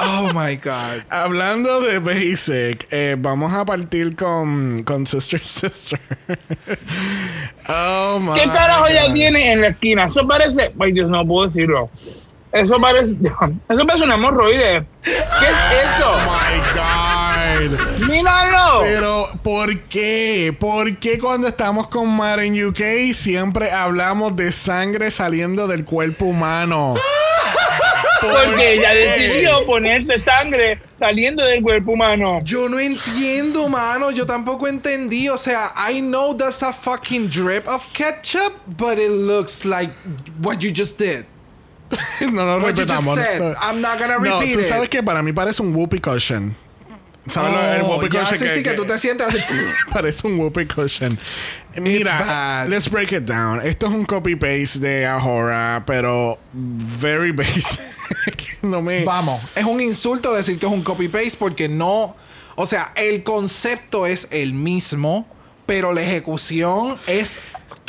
Oh 0.03 0.31
my 0.33 0.55
God. 0.55 1.03
hablando 1.09 1.81
de 1.81 1.99
basic, 1.99 2.87
eh, 2.91 3.15
vamos 3.17 3.53
a 3.53 3.65
partir 3.65 4.15
con, 4.15 4.83
con 4.83 5.05
Sister 5.05 5.43
Sister. 5.43 5.99
oh 7.69 8.19
my 8.19 8.33
¿Qué 8.33 8.47
carajo 8.47 8.87
ya 8.89 9.07
God. 9.07 9.13
tiene 9.13 9.51
en 9.51 9.61
la 9.61 9.67
esquina? 9.69 10.05
Eso 10.05 10.27
parece. 10.27 10.71
Ay, 10.79 10.91
Dios, 10.91 11.09
no 11.09 11.25
puedo 11.25 11.47
decirlo. 11.47 11.89
Eso 12.51 12.75
parece. 12.81 13.13
Eso 13.69 13.87
parece 13.87 14.03
un 14.03 14.11
hemorroide. 14.11 14.85
¿Qué 15.03 15.11
es 15.11 15.95
eso? 15.95 16.11
Oh 16.11 16.17
my 16.17 16.59
God. 16.73 17.11
God. 17.69 18.07
¡Míralo! 18.07 18.81
Pero, 18.83 19.27
¿por 19.43 19.79
qué? 19.81 20.55
¿Por 20.57 20.97
qué 20.97 21.17
cuando 21.17 21.47
estamos 21.47 21.87
con 21.87 22.09
Mar 22.09 22.39
en 22.39 22.65
UK 22.65 23.13
siempre 23.13 23.71
hablamos 23.71 24.35
de 24.35 24.51
sangre 24.51 25.11
saliendo 25.11 25.67
del 25.67 25.85
cuerpo 25.85 26.25
humano? 26.25 26.95
¿Por 28.21 28.45
Porque 28.45 28.73
ella 28.73 28.93
decidió 28.93 29.65
ponerse 29.65 30.19
sangre 30.19 30.79
saliendo 30.99 31.43
del 31.43 31.61
cuerpo 31.61 31.91
humano. 31.93 32.39
Yo 32.43 32.69
no 32.69 32.79
entiendo, 32.79 33.67
mano. 33.69 34.11
Yo 34.11 34.25
tampoco 34.25 34.67
entendí. 34.67 35.29
O 35.29 35.37
sea, 35.37 35.71
I 35.75 36.01
know 36.01 36.33
that's 36.35 36.61
a 36.63 36.71
fucking 36.73 37.29
drip 37.29 37.67
of 37.67 37.87
ketchup, 37.93 38.53
but 38.77 38.97
it 38.99 39.09
looks 39.11 39.65
like 39.65 39.91
what 40.41 40.59
you 40.61 40.71
just 40.71 40.97
did. 40.97 41.25
no 42.21 42.45
lo 42.45 42.59
What 42.61 42.77
you 42.77 42.85
just 42.85 43.03
respetamos. 43.05 43.15
said. 43.15 43.55
I'm 43.61 43.81
not 43.81 43.99
gonna 43.99 44.17
No, 44.19 44.39
repeat 44.39 44.53
tú 44.55 44.59
it. 44.59 44.65
sabes 44.65 44.89
que 44.89 45.03
para 45.03 45.21
mí 45.21 45.33
parece 45.33 45.61
un 45.61 45.73
whoopee 45.75 45.99
cushion. 45.99 46.55
¿Sabes 47.27 47.53
lo- 47.53 47.73
el 47.73 47.81
Oh, 47.81 47.87
whoopee 47.97 48.09
cushion? 48.09 48.39
sí, 48.39 48.45
sí, 48.55 48.63
que 48.63 48.73
tú 48.73 48.85
te 48.85 48.97
sientas 48.97 49.29
así. 49.29 49.39
Parece 49.91 50.25
un 50.27 50.39
whoopee 50.39 50.67
cushion. 50.67 51.17
Mira, 51.79 52.65
let's 52.67 52.89
break 52.89 53.11
it 53.11 53.23
down. 53.23 53.61
Esto 53.65 53.85
es 53.87 53.93
un 53.93 54.05
copy-paste 54.05 54.79
de 54.79 55.05
Ahora, 55.05 55.83
pero 55.85 56.39
very 56.53 57.31
basic. 57.31 57.79
no 58.63 58.81
me... 58.81 59.03
Vamos, 59.05 59.41
es 59.55 59.63
un 59.65 59.79
insulto 59.79 60.33
decir 60.33 60.57
que 60.59 60.65
es 60.65 60.71
un 60.71 60.83
copy-paste 60.83 61.37
porque 61.39 61.69
no. 61.69 62.15
O 62.55 62.65
sea, 62.67 62.91
el 62.95 63.23
concepto 63.23 64.05
es 64.05 64.27
el 64.31 64.53
mismo, 64.53 65.25
pero 65.65 65.93
la 65.93 66.01
ejecución 66.01 66.99
es 67.07 67.39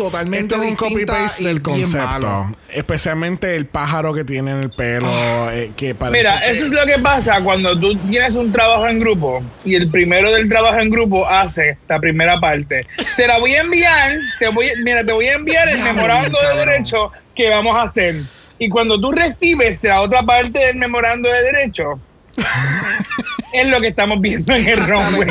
totalmente 0.04 0.54
Esto 0.54 0.56
es 0.56 0.60
un 0.60 0.76
distinta 0.76 1.12
copy-paste 1.12 1.42
y 1.42 1.46
del 1.46 1.62
concepto. 1.62 2.56
Especialmente 2.68 3.56
el 3.56 3.66
pájaro 3.66 4.12
que 4.14 4.24
tiene 4.24 4.50
en 4.52 4.58
el 4.58 4.70
pelo, 4.70 5.08
eh, 5.50 5.72
que 5.76 5.94
parece 5.94 6.18
Mira, 6.18 6.40
que- 6.42 6.50
eso 6.52 6.64
es 6.66 6.70
lo 6.72 6.84
que 6.86 6.98
pasa 6.98 7.40
cuando 7.42 7.78
tú 7.78 7.94
tienes 7.96 8.34
un 8.34 8.50
trabajo 8.52 8.86
en 8.88 8.98
grupo 9.00 9.42
y 9.64 9.74
el 9.74 9.90
primero 9.90 10.30
del 10.32 10.48
trabajo 10.48 10.78
en 10.80 10.90
grupo 10.90 11.26
hace 11.28 11.76
la 11.88 11.98
primera 11.98 12.38
parte. 12.40 12.86
Te 13.16 13.26
la 13.26 13.38
voy 13.38 13.54
a 13.54 13.60
enviar, 13.60 14.12
te 14.38 14.48
voy, 14.48 14.68
mira, 14.84 15.04
te 15.04 15.12
voy 15.12 15.26
a 15.28 15.34
enviar 15.34 15.68
el 15.68 15.78
memorando 15.82 16.38
de 16.40 16.64
derecho 16.66 17.10
que 17.34 17.48
vamos 17.50 17.76
a 17.76 17.82
hacer. 17.82 18.22
Y 18.58 18.68
cuando 18.68 19.00
tú 19.00 19.10
recibes 19.12 19.82
la 19.82 20.00
otra 20.02 20.22
parte 20.22 20.58
del 20.58 20.76
memorando 20.76 21.28
de 21.28 21.42
derecho, 21.42 21.98
es 23.52 23.66
lo 23.66 23.80
que 23.80 23.88
estamos 23.88 24.20
viendo 24.20 24.54
en 24.54 24.66
el 24.68 24.86
runway. 24.86 25.28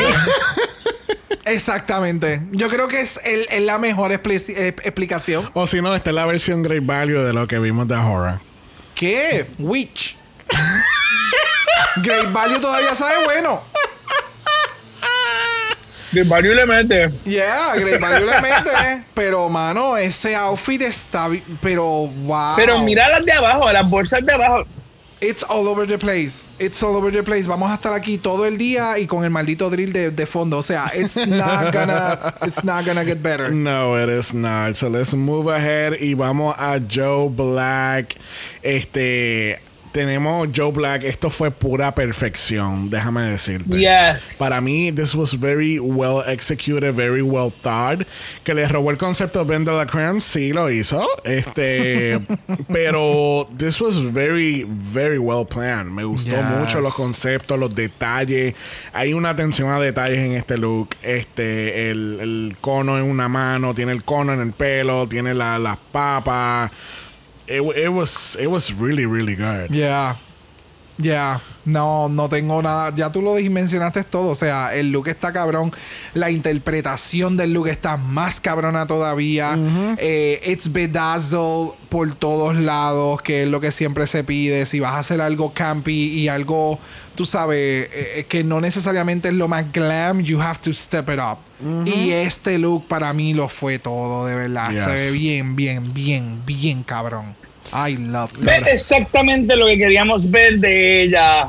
Exactamente. 1.45 2.41
Yo 2.51 2.69
creo 2.69 2.87
que 2.87 3.01
es, 3.01 3.19
el- 3.25 3.47
es 3.49 3.61
la 3.61 3.77
mejor 3.79 4.11
expli- 4.11 4.43
eh, 4.55 4.67
explicación. 4.83 5.49
O 5.53 5.65
si 5.67 5.81
no, 5.81 5.93
esta 5.95 6.11
es 6.11 6.15
la 6.15 6.25
versión 6.25 6.61
Great 6.63 6.85
Value 6.85 7.19
de 7.21 7.33
lo 7.33 7.47
que 7.47 7.59
vimos 7.59 7.87
de 7.87 7.95
Ahora. 7.95 8.41
¿Qué? 8.95 9.47
Witch. 9.57 10.15
Great 11.97 12.31
Value 12.31 12.59
todavía 12.61 12.93
sabe 12.95 13.23
bueno. 13.25 13.63
De 16.11 16.23
varios 16.23 16.53
le 16.55 16.65
mete. 16.65 17.09
Yeah, 17.23 17.73
Great 17.77 17.99
Value 18.01 18.25
le 18.25 18.41
mete. 18.41 19.03
Pero, 19.13 19.47
mano, 19.47 19.95
ese 19.95 20.35
outfit 20.35 20.81
está. 20.81 21.29
Pero, 21.61 21.83
wow. 22.07 22.55
Pero 22.57 22.79
mira 22.79 23.07
las 23.09 23.23
de 23.25 23.31
abajo, 23.31 23.71
las 23.71 23.89
bolsas 23.89 24.25
de 24.25 24.33
abajo. 24.33 24.65
It's 25.21 25.43
all 25.43 25.67
over 25.67 25.85
the 25.85 25.99
place. 25.99 26.49
It's 26.59 26.81
all 26.81 26.95
over 26.95 27.11
the 27.11 27.21
place. 27.21 27.45
Vamos 27.45 27.69
a 27.69 27.75
estar 27.75 27.93
aquí 27.93 28.17
todo 28.17 28.45
el 28.45 28.57
día 28.57 28.97
y 28.97 29.05
con 29.05 29.23
el 29.23 29.29
maldito 29.29 29.69
drill 29.69 29.93
de, 29.93 30.09
de 30.09 30.25
fondo. 30.25 30.57
O 30.57 30.63
sea, 30.63 30.89
it's 30.95 31.15
not 31.15 31.71
gonna, 31.71 32.33
it's 32.41 32.63
not 32.63 32.85
gonna 32.85 33.05
get 33.05 33.21
better. 33.21 33.51
No, 33.51 33.95
it 33.95 34.09
is 34.09 34.33
not. 34.33 34.75
So 34.77 34.89
let's 34.89 35.13
move 35.13 35.47
ahead 35.47 35.93
y 36.01 36.15
vamos 36.15 36.55
a 36.57 36.79
Joe 36.79 37.29
Black. 37.29 38.15
Este, 38.63 39.59
tenemos 39.91 40.49
Joe 40.55 40.71
Black. 40.71 41.03
Esto 41.03 41.29
fue 41.29 41.51
pura 41.51 41.93
perfección, 41.93 42.89
déjame 42.89 43.23
decirte. 43.23 43.77
Yes. 43.79 44.37
Para 44.37 44.61
mí, 44.61 44.91
this 44.91 45.13
was 45.15 45.33
very 45.39 45.79
well 45.79 46.21
executed, 46.27 46.93
very 46.95 47.21
well 47.21 47.51
thought. 47.61 48.05
Que 48.43 48.53
le 48.53 48.67
robó 48.67 48.91
el 48.91 48.97
concepto 48.97 49.45
Ben 49.45 49.65
de 49.65 49.71
la 49.71 49.85
Creme, 49.85 50.21
sí 50.21 50.53
lo 50.53 50.69
hizo. 50.69 51.05
Este, 51.23 52.19
pero 52.71 53.47
this 53.57 53.79
was 53.81 53.97
very, 53.97 54.65
very 54.67 55.17
well 55.17 55.45
planned. 55.45 55.91
Me 55.91 56.03
gustó 56.03 56.35
Yes. 56.35 56.45
mucho 56.45 56.79
los 56.81 56.93
conceptos, 56.93 57.57
los 57.59 57.73
detalles. 57.75 58.53
Hay 58.93 59.13
una 59.13 59.29
atención 59.31 59.69
a 59.69 59.79
detalles 59.79 60.19
en 60.19 60.33
este 60.33 60.57
look. 60.57 60.95
Este, 61.01 61.91
el, 61.91 62.19
el 62.21 62.57
cono 62.61 62.97
en 62.97 63.03
una 63.03 63.27
mano, 63.27 63.73
tiene 63.73 63.91
el 63.91 64.03
cono 64.03 64.33
en 64.33 64.39
el 64.41 64.53
pelo, 64.53 65.07
tiene 65.07 65.33
la- 65.33 65.59
las 65.59 65.77
papas. 65.91 66.71
It, 67.51 67.77
it 67.77 67.89
was, 67.89 68.37
it 68.39 68.47
was 68.47 68.73
really, 68.73 69.05
really 69.05 69.35
good. 69.35 69.71
Yeah. 69.71 70.15
Yeah. 70.97 71.41
No, 71.63 72.09
no 72.09 72.27
tengo 72.27 72.61
nada. 72.61 72.93
Ya 72.95 73.11
tú 73.11 73.21
lo 73.21 73.35
mencionaste 73.35 74.03
todo. 74.03 74.31
O 74.31 74.35
sea, 74.35 74.73
el 74.75 74.91
look 74.91 75.07
está 75.07 75.31
cabrón. 75.31 75.71
La 76.13 76.31
interpretación 76.31 77.37
del 77.37 77.53
look 77.53 77.67
está 77.67 77.97
más 77.97 78.41
cabrona 78.41 78.87
todavía. 78.87 79.57
Eh, 79.97 80.41
it's 80.45 80.71
bedazzled 80.71 81.73
por 81.89 82.15
todos 82.15 82.55
lados, 82.55 83.21
que 83.21 83.43
es 83.43 83.47
lo 83.47 83.59
que 83.59 83.71
siempre 83.71 84.07
se 84.07 84.23
pide. 84.23 84.65
Si 84.65 84.79
vas 84.79 84.93
a 84.93 84.99
hacer 84.99 85.21
algo 85.21 85.53
campy 85.53 86.09
y 86.19 86.27
algo, 86.29 86.79
tú 87.15 87.25
sabes, 87.25 87.89
eh, 87.93 88.25
que 88.27 88.43
no 88.43 88.59
necesariamente 88.59 89.27
es 89.27 89.35
lo 89.35 89.47
más 89.47 89.71
glam, 89.71 90.21
you 90.21 90.41
have 90.41 90.59
to 90.61 90.73
step 90.73 91.09
it 91.09 91.19
up. 91.19 91.37
Y 91.85 92.09
este 92.09 92.57
look 92.57 92.87
para 92.87 93.13
mí 93.13 93.35
lo 93.35 93.47
fue 93.47 93.77
todo, 93.77 94.25
de 94.25 94.33
verdad. 94.33 94.71
Yes. 94.71 94.83
Se 94.83 94.91
ve 94.91 95.11
bien, 95.11 95.55
bien, 95.55 95.93
bien, 95.93 96.41
bien 96.43 96.81
cabrón. 96.81 97.35
I 97.73 97.97
love 97.97 98.31
it. 98.33 98.39
Ve 98.39 98.57
exactamente 98.67 99.55
lo 99.55 99.67
que 99.67 99.77
queríamos 99.77 100.29
ver 100.29 100.59
de 100.59 101.03
ella. 101.03 101.47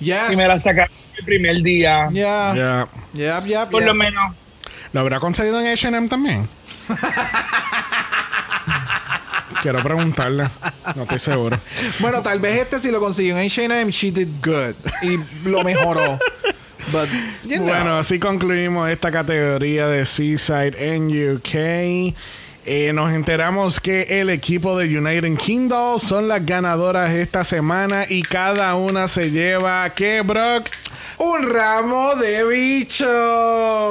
Yes. 0.00 0.32
Y 0.32 0.36
me 0.36 0.46
la 0.46 0.58
sacaron 0.58 0.94
el 1.18 1.24
primer 1.24 1.62
día. 1.62 2.08
Yeah. 2.10 2.54
Yeah. 2.54 2.88
Yep, 3.14 3.46
yep, 3.46 3.70
Por 3.70 3.84
lo 3.84 3.94
menos. 3.94 4.34
¿Lo 4.92 5.00
habrá 5.00 5.20
conseguido 5.20 5.60
en 5.60 5.66
HM 5.66 6.08
también? 6.08 6.48
Quiero 9.62 9.82
preguntarle. 9.82 10.48
No 10.94 11.02
estoy 11.02 11.18
seguro. 11.18 11.58
Bueno, 11.98 12.22
tal 12.22 12.38
vez 12.38 12.62
este 12.62 12.80
si 12.80 12.90
lo 12.90 13.00
consiguió 13.00 13.36
en 13.36 13.46
H&M, 13.46 13.90
she 13.90 14.10
did 14.12 14.32
good. 14.42 14.74
Y 15.02 15.18
lo 15.48 15.64
mejoró. 15.64 16.18
But, 16.92 17.08
you 17.44 17.56
know. 17.56 17.66
Bueno, 17.66 17.98
así 17.98 18.18
concluimos 18.18 18.88
esta 18.88 19.10
categoría 19.10 19.88
de 19.88 20.06
Seaside 20.06 20.94
en 20.94 21.08
UK. 21.08 22.14
Eh, 22.70 22.92
nos 22.92 23.14
enteramos 23.14 23.80
que 23.80 24.20
el 24.20 24.28
equipo 24.28 24.76
de 24.76 24.98
United 24.98 25.38
Kingdom 25.38 25.98
son 25.98 26.28
las 26.28 26.44
ganadoras 26.44 27.10
esta 27.12 27.42
semana 27.42 28.04
y 28.06 28.20
cada 28.20 28.74
una 28.74 29.08
se 29.08 29.30
lleva, 29.30 29.88
¿qué, 29.94 30.20
Brock? 30.20 30.66
Un 31.16 31.50
ramo 31.50 32.14
de 32.16 32.46
bicho. 32.46 33.06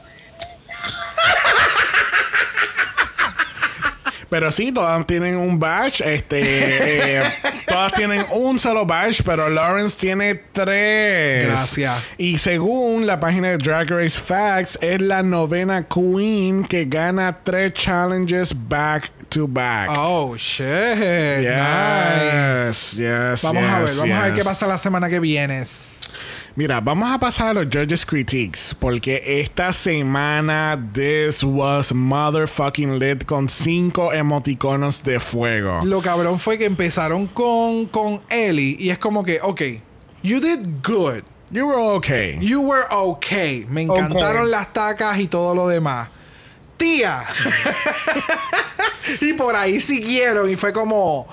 Pero 4.29 4.51
sí, 4.51 4.73
todas 4.73 5.07
tienen 5.07 5.37
un 5.37 5.59
badge. 5.59 6.01
Este, 6.01 7.19
eh, 7.19 7.23
todas 7.69 7.93
tienen 7.93 8.25
un 8.33 8.59
solo 8.59 8.85
badge, 8.85 9.23
pero 9.25 9.49
Lawrence 9.49 9.97
tiene 9.99 10.35
tres. 10.35 11.47
Gracias. 11.47 12.03
Y 12.19 12.39
según 12.39 13.07
la 13.07 13.21
página 13.21 13.49
de 13.49 13.59
Drag 13.59 13.89
Race 13.89 14.19
Facts, 14.21 14.79
es 14.81 15.01
la 15.01 15.23
novena 15.23 15.87
queen 15.87 16.65
que 16.65 16.87
gana 16.87 17.39
tres 17.45 17.73
challenges 17.75 18.53
back 18.69 19.11
to 19.29 19.47
back. 19.47 19.91
Oh, 19.93 20.37
shit. 20.37 20.67
Yes, 20.67 21.47
Nice. 21.47 22.97
yes, 22.97 23.43
Vamos 23.43 23.63
a 23.65 23.79
ver, 23.81 23.89
yes, 23.89 23.99
vamos 23.99 24.17
a 24.17 24.23
ver 24.23 24.31
yes. 24.33 24.39
qué 24.39 24.45
pasa 24.45 24.67
la 24.67 24.79
semana 24.79 25.09
que 25.09 25.21
viene. 25.21 25.65
Mira, 26.57 26.81
vamos 26.81 27.11
a 27.11 27.19
pasar 27.19 27.49
a 27.51 27.53
los 27.53 27.67
Judges 27.67 28.07
Critiques. 28.07 28.75
Porque 28.81 29.21
esta 29.43 29.75
semana, 29.75 30.79
this 30.95 31.45
was 31.45 31.93
motherfucking 31.93 32.99
lit 32.99 33.27
con 33.27 33.47
cinco 33.51 34.11
emoticonos 34.11 35.03
de 35.03 35.21
fuego. 35.21 35.83
Lo 35.85 36.01
cabrón 36.01 36.39
fue 36.39 36.57
que 36.57 36.65
empezaron 36.65 37.27
con, 37.27 37.85
con 37.87 38.23
Ellie 38.31 38.75
y 38.79 38.89
es 38.89 38.99
como 38.99 39.23
que, 39.23 39.39
ok, 39.43 39.61
you 40.23 40.41
did 40.41 40.67
good. 40.83 41.25
You 41.51 41.67
were 41.67 41.79
okay. 41.97 42.39
You 42.41 42.63
were 42.63 42.87
okay. 42.91 43.67
Me 43.69 43.83
encantaron 43.83 44.45
Okay. 44.45 44.51
las 44.51 44.73
tacas 44.73 45.19
y 45.21 45.29
todo 45.29 45.55
lo 45.55 45.69
demás. 45.69 46.09
Tía. 46.79 47.23
y 49.21 49.35
por 49.35 49.55
ahí 49.55 49.79
siguieron 49.79 50.51
y 50.51 50.57
fue 50.57 50.73
como, 50.73 51.29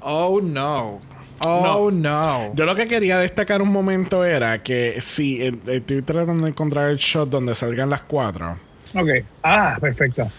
oh 0.00 0.40
no. 0.42 1.00
Oh 1.46 1.90
no. 1.92 2.52
Yo 2.54 2.64
lo 2.64 2.74
que 2.74 2.86
quería 2.88 3.18
destacar 3.18 3.60
un 3.62 3.70
momento 3.70 4.24
era 4.24 4.62
que 4.62 5.00
sí, 5.00 5.42
eh, 5.42 5.54
estoy 5.66 6.02
tratando 6.02 6.44
de 6.44 6.50
encontrar 6.50 6.90
el 6.90 6.96
shot 6.96 7.28
donde 7.28 7.54
salgan 7.54 7.90
las 7.90 8.02
cuatro. 8.02 8.58
Ok. 8.94 9.08
Ah, 9.42 9.76
perfecto. 9.80 10.30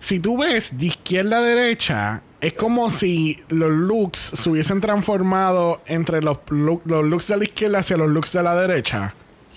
Si 0.00 0.18
tú 0.20 0.38
ves 0.38 0.76
de 0.78 0.86
izquierda 0.86 1.38
a 1.38 1.42
derecha, 1.42 2.22
es 2.40 2.54
como 2.54 2.88
si 2.90 3.36
los 3.48 3.70
looks 3.70 4.18
se 4.18 4.48
hubiesen 4.50 4.80
transformado 4.80 5.82
entre 5.86 6.22
los, 6.22 6.38
look- 6.48 6.82
los 6.86 7.04
looks 7.04 7.28
de 7.28 7.36
la 7.36 7.44
izquierda 7.44 7.78
hacia 7.80 7.96
los 7.96 8.08
looks 8.08 8.32
de 8.32 8.42
la 8.42 8.54
derecha. 8.56 9.14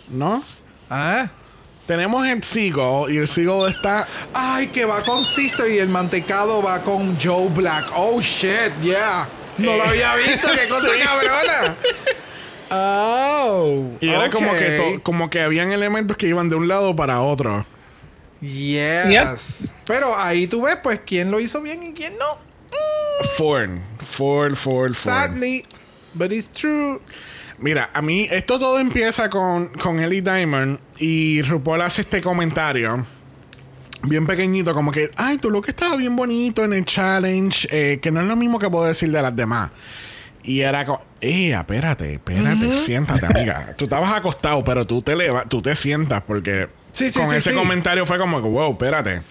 ¿No? 0.10 0.44
¿Ah? 0.90 1.30
Tenemos 1.88 2.26
el 2.28 2.42
Seagull 2.44 3.12
y 3.12 3.18
el 3.18 3.28
Seagull 3.28 3.70
está. 3.70 4.06
Ay, 4.34 4.68
que 4.68 4.86
va 4.86 5.04
con 5.04 5.26
Sister 5.26 5.70
y 5.70 5.80
el 5.80 5.90
mantecado 5.90 6.62
va 6.62 6.82
con 6.82 7.18
Joe 7.20 7.50
Black. 7.50 7.86
Oh 7.96 8.22
shit, 8.22 8.72
yeah. 8.82 9.28
No 9.58 9.78
lo 9.78 9.84
había 9.84 10.16
visto, 10.28 10.48
qué 10.54 10.68
cosa 10.68 10.88
Sí. 10.94 11.00
cabrona. 11.02 11.76
Oh. 12.72 13.92
Y 14.00 14.10
era 14.10 14.30
como 14.30 14.52
que, 14.54 14.78
to- 14.96 15.04
como 15.04 15.30
que 15.30 15.42
habían 15.42 15.72
elementos 15.72 16.18
que 16.18 16.28
iban 16.28 16.50
de 16.50 16.56
un 16.56 16.68
lado 16.68 16.96
para 16.96 17.22
otro. 17.22 17.66
Yes. 18.42 19.72
Pero 19.86 20.18
ahí 20.18 20.48
tú 20.48 20.64
ves, 20.64 20.78
pues, 20.84 21.00
quién 21.06 21.32
lo 21.32 21.40
hizo 21.40 21.62
bien 21.62 21.84
y 21.84 21.94
quién 21.94 22.18
no. 22.18 22.38
Ford, 23.38 23.70
Ford, 24.10 24.56
Ford, 24.56 24.56
Ford. 24.56 24.92
Sadly, 24.94 25.66
but 26.14 26.32
it's 26.34 26.50
true. 26.52 27.00
Mira, 27.60 27.90
a 27.94 28.02
mí 28.02 28.28
esto 28.32 28.60
todo 28.60 28.80
empieza 28.80 29.30
con, 29.30 29.68
con 29.76 30.00
Ellie 30.00 30.22
Diamond 30.22 30.80
y 30.98 31.42
RuPaul 31.44 31.82
hace 31.84 32.02
este 32.02 32.22
comentario 32.22 33.06
bien 34.04 34.26
pequeñito, 34.28 34.74
como 34.74 34.92
que, 34.92 35.10
ay, 35.18 35.38
tu 35.38 35.50
look 35.50 35.66
estaba 35.68 35.96
bien 35.96 36.16
bonito 36.16 36.64
en 36.64 36.74
el 36.74 36.86
challenge, 36.86 37.68
eh, 37.72 38.00
que 38.00 38.12
no 38.12 38.22
es 38.22 38.28
lo 38.28 38.36
mismo 38.36 38.60
que 38.60 38.70
puedo 38.70 38.86
decir 38.86 39.12
de 39.12 39.22
las 39.22 39.36
demás. 39.36 39.72
Y 40.44 40.60
era 40.60 40.86
como, 40.86 41.02
eh, 41.22 41.54
espérate, 41.58 42.14
espérate, 42.14 42.72
siéntate, 42.74 43.26
amiga. 43.26 43.74
Tú 43.78 43.86
estabas 43.86 44.12
acostado, 44.14 44.64
pero 44.64 44.86
tú 44.86 45.02
te 45.02 45.16
leva, 45.16 45.44
tú 45.46 45.62
te 45.62 45.74
sientas 45.76 46.22
porque 46.28 46.68
Sí, 46.92 47.10
sí, 47.10 47.20
con 47.20 47.30
sí, 47.30 47.38
ese 47.38 47.52
sí. 47.52 47.58
comentario 47.58 48.06
fue 48.06 48.18
como 48.20 48.42
que, 48.42 48.48
wow, 48.50 48.72
espérate. 48.74 49.22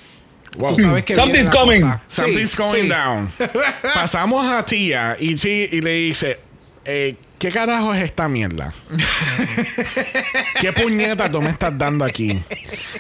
Wow. 0.57 0.75
Tú 0.75 0.83
sabes 0.83 1.05
que 1.05 1.15
Something's 1.15 1.49
coming. 1.51 1.81
cosa. 1.83 2.03
Something's 2.09 2.51
Sí, 2.51 2.57
going 2.57 2.83
sí. 2.83 2.89
down. 2.89 3.33
Pasamos 3.95 4.45
a 4.51 4.65
Tía 4.65 5.17
y, 5.21 5.39
sí, 5.39 5.69
y 5.71 5.81
le 5.81 5.93
dice: 5.93 6.41
eh, 6.85 7.17
¿Qué 7.43 7.51
carajo 7.51 7.93
es 7.93 8.05
esta 8.05 8.29
mierda? 8.29 8.73
¿Qué 10.61 10.73
puñeta 10.73 11.29
tú 11.29 11.43
me 11.43 11.49
estás 11.49 11.77
dando 11.77 12.05
aquí? 12.05 12.41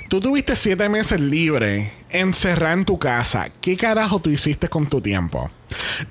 Tú 0.08 0.18
tuviste 0.18 0.56
siete 0.56 0.88
meses 0.88 1.20
libre, 1.20 1.92
encerrada 2.10 2.72
en 2.72 2.84
tu 2.84 2.98
casa. 2.98 3.52
¿Qué 3.60 3.76
carajo 3.76 4.18
tú 4.18 4.30
hiciste 4.30 4.68
con 4.68 4.88
tu 4.88 5.00
tiempo? 5.00 5.48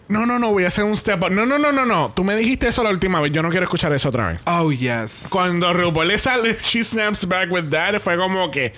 No, 0.07 0.25
no, 0.25 0.39
no, 0.39 0.53
voy 0.53 0.63
a 0.63 0.67
hacer 0.67 0.86
un 0.86 0.95
step 0.95 1.21
up. 1.23 1.29
No, 1.29 1.45
no, 1.45 1.57
no, 1.59 1.73
no, 1.73 1.86
no. 1.86 2.13
Tú 2.13 2.23
me 2.23 2.34
dijiste 2.38 2.69
eso 2.69 2.82
la 2.84 2.91
última 2.91 3.19
vez. 3.19 3.34
Yo 3.34 3.43
no 3.43 3.49
quiero 3.49 3.65
escuchar 3.65 3.91
eso 3.91 4.07
otra 4.07 4.29
vez. 4.29 4.39
Oh, 4.45 4.71
yes. 4.71 5.27
Cuando 5.29 5.73
RuPaul 5.73 6.07
le 6.07 6.17
sale 6.17 6.55
She 6.57 6.86
Snaps 6.86 7.27
Back 7.27 7.51
with 7.51 7.69
That, 7.69 7.99
fue 7.99 8.15
como 8.15 8.49
que. 8.49 8.73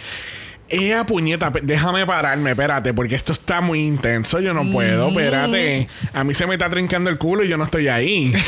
Ella 0.73 1.05
puñeta, 1.05 1.53
déjame 1.61 2.03
pararme, 2.07 2.49
espérate, 2.49 2.95
porque 2.95 3.13
esto 3.13 3.31
está 3.31 3.61
muy 3.61 3.85
intenso. 3.85 4.39
Yo 4.39 4.55
no 4.55 4.63
puedo, 4.71 5.09
espérate. 5.09 5.87
A 6.13 6.23
mí 6.23 6.33
se 6.33 6.47
me 6.47 6.53
está 6.53 6.67
trincando 6.67 7.11
el 7.11 7.19
culo 7.19 7.43
y 7.43 7.47
yo 7.47 7.57
no 7.57 7.65
estoy 7.65 7.89
ahí. 7.89 8.33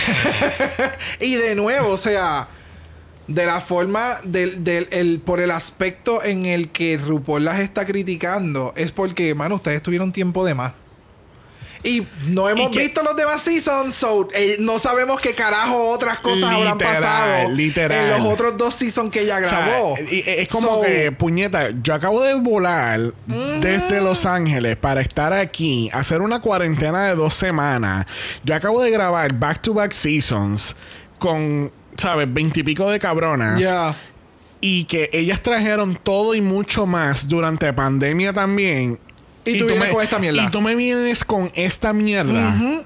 Y 1.19 1.36
de 1.36 1.55
nuevo, 1.55 1.89
o 1.89 1.97
sea, 1.97 2.47
de 3.28 3.45
la 3.45 3.61
forma, 3.61 4.17
del, 4.23 4.63
del, 4.63 4.88
el, 4.91 5.19
por 5.19 5.39
el 5.39 5.51
aspecto 5.51 6.23
en 6.23 6.47
el 6.47 6.69
que 6.69 6.97
RuPaul 6.97 7.45
las 7.45 7.59
está 7.59 7.86
criticando, 7.86 8.73
es 8.76 8.91
porque, 8.91 9.36
mano, 9.36 9.55
ustedes 9.55 9.84
tuvieron 9.84 10.11
tiempo 10.11 10.43
de 10.45 10.55
más. 10.55 10.73
Y 11.86 12.07
no 12.27 12.49
hemos 12.49 12.71
que- 12.71 12.79
visto 12.79 13.03
los 13.03 13.15
demás 13.15 13.41
seasons, 13.41 13.95
so 13.95 14.27
eh, 14.33 14.57
no 14.59 14.79
sabemos 14.79 15.21
qué 15.21 15.33
carajo 15.36 15.89
otras 15.89 16.17
cosas 16.19 16.51
habrán 16.51 16.77
pasado 16.77 17.51
literal. 17.51 17.99
en 17.99 18.09
los 18.23 18.33
otros 18.33 18.57
dos 18.57 18.73
seasons 18.73 19.11
que 19.11 19.21
ella 19.21 19.38
O 19.38 19.47
sea, 19.47 19.59
grabó. 19.67 19.95
es 19.97 20.47
como 20.47 20.67
So, 20.67 20.81
que, 20.81 21.11
puñeta, 21.11 21.69
yo 21.83 21.93
acabo 21.93 22.23
de 22.23 22.33
volar 22.33 23.13
desde 23.61 24.01
Los 24.01 24.25
Ángeles 24.25 24.75
para 24.77 25.01
estar 25.01 25.31
aquí, 25.31 25.89
hacer 25.93 26.21
una 26.21 26.39
cuarentena 26.41 27.05
de 27.07 27.15
dos 27.15 27.36
semanas. 27.36 28.07
Yo 28.43 28.55
acabo 28.55 28.81
de 28.81 28.89
grabar 28.91 29.31
back 29.33 29.61
to 29.61 29.73
back 29.73 29.91
seasons 29.91 30.75
con, 31.19 31.71
¿sabes? 31.97 32.31
Veintipico 32.33 32.89
de 32.89 32.99
cabronas. 32.99 33.59
Ya. 33.59 33.95
y 34.61 34.86
que 34.86 35.11
ellas 35.13 35.43
trajeron 35.43 35.99
todo 36.01 36.33
y 36.33 36.41
mucho 36.41 36.88
más 36.88 37.27
durante 37.27 37.71
pandemia 37.71 38.33
también. 38.33 38.97
Y 39.45 39.59
tú 39.59 39.65
vienes 39.67 39.87
me- 39.87 39.93
con 39.93 40.03
esta 40.03 40.19
mierda. 40.19 40.43
Y 40.43 40.51
tú 40.51 40.61
me 40.61 40.75
vienes 40.75 41.23
con 41.23 41.51
esta 41.55 41.93
mierda. 41.93 42.83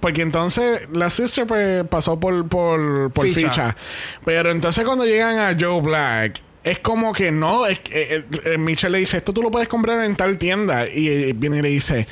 Porque 0.00 0.22
entonces 0.22 0.88
la 0.92 1.10
sister 1.10 1.46
pues, 1.46 1.84
pasó 1.84 2.18
por, 2.18 2.48
por, 2.48 3.12
por 3.12 3.26
Ficha. 3.26 3.48
ficha. 3.48 3.76
Pero 4.24 4.50
entonces 4.50 4.84
cuando 4.84 5.04
llegan 5.06 5.38
a 5.38 5.56
Joe 5.58 5.80
Black. 5.80 6.40
Es 6.62 6.78
como 6.78 7.14
que 7.14 7.32
no, 7.32 7.64
es 7.64 7.80
eh, 7.90 8.22
eh, 8.44 8.58
Michelle 8.58 8.92
le 8.92 8.98
dice, 8.98 9.16
esto 9.16 9.32
tú 9.32 9.40
lo 9.42 9.50
puedes 9.50 9.66
comprar 9.66 10.04
en 10.04 10.14
tal 10.14 10.36
tienda. 10.36 10.86
Y 10.86 11.08
eh, 11.08 11.32
viene 11.34 11.58
y 11.58 11.62
le 11.62 11.68
dice, 11.70 12.06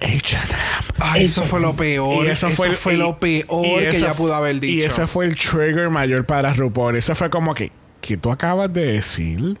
H&M. 0.00 0.54
Ay, 0.98 1.24
eso 1.26 1.44
fue 1.44 1.60
lo 1.60 1.76
peor. 1.76 2.24
Y 2.24 2.28
eso 2.30 2.48
fue, 2.50 2.68
el- 2.68 2.94
y- 2.94 2.96
lo 2.96 3.18
peor 3.20 3.80
que 3.82 3.96
ella 3.96 4.14
pudo 4.14 4.34
haber 4.34 4.60
dicho. 4.60 4.72
Y 4.74 4.82
ese 4.82 5.06
fue 5.06 5.26
el 5.26 5.36
trigger 5.36 5.90
mayor 5.90 6.24
para 6.24 6.54
RuPaul. 6.54 6.96
Eso 6.96 7.14
fue 7.14 7.28
como 7.28 7.54
que, 7.54 7.70
que 8.00 8.16
tú 8.16 8.30
acabas 8.30 8.72
de 8.72 8.92
decir 8.94 9.58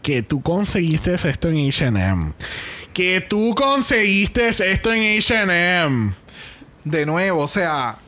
que 0.00 0.22
tú 0.22 0.40
conseguiste 0.40 1.12
esto 1.12 1.48
en 1.48 1.68
H&M. 1.68 2.32
Que 2.96 3.20
tú 3.20 3.54
conseguiste 3.54 4.48
esto 4.48 4.90
en 4.90 5.18
H&M. 5.18 6.14
De 6.82 7.04
nuevo, 7.04 7.42
o 7.42 7.46
sea, 7.48 7.98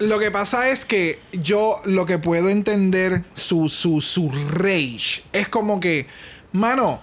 lo 0.00 0.18
que 0.18 0.32
pasa 0.32 0.68
es 0.70 0.84
que 0.84 1.20
yo 1.32 1.80
lo 1.84 2.06
que 2.06 2.18
puedo 2.18 2.48
entender 2.48 3.22
su, 3.34 3.68
su, 3.68 4.00
su 4.00 4.32
rage 4.50 5.22
es 5.32 5.46
como 5.48 5.78
que, 5.78 6.08
mano, 6.50 7.00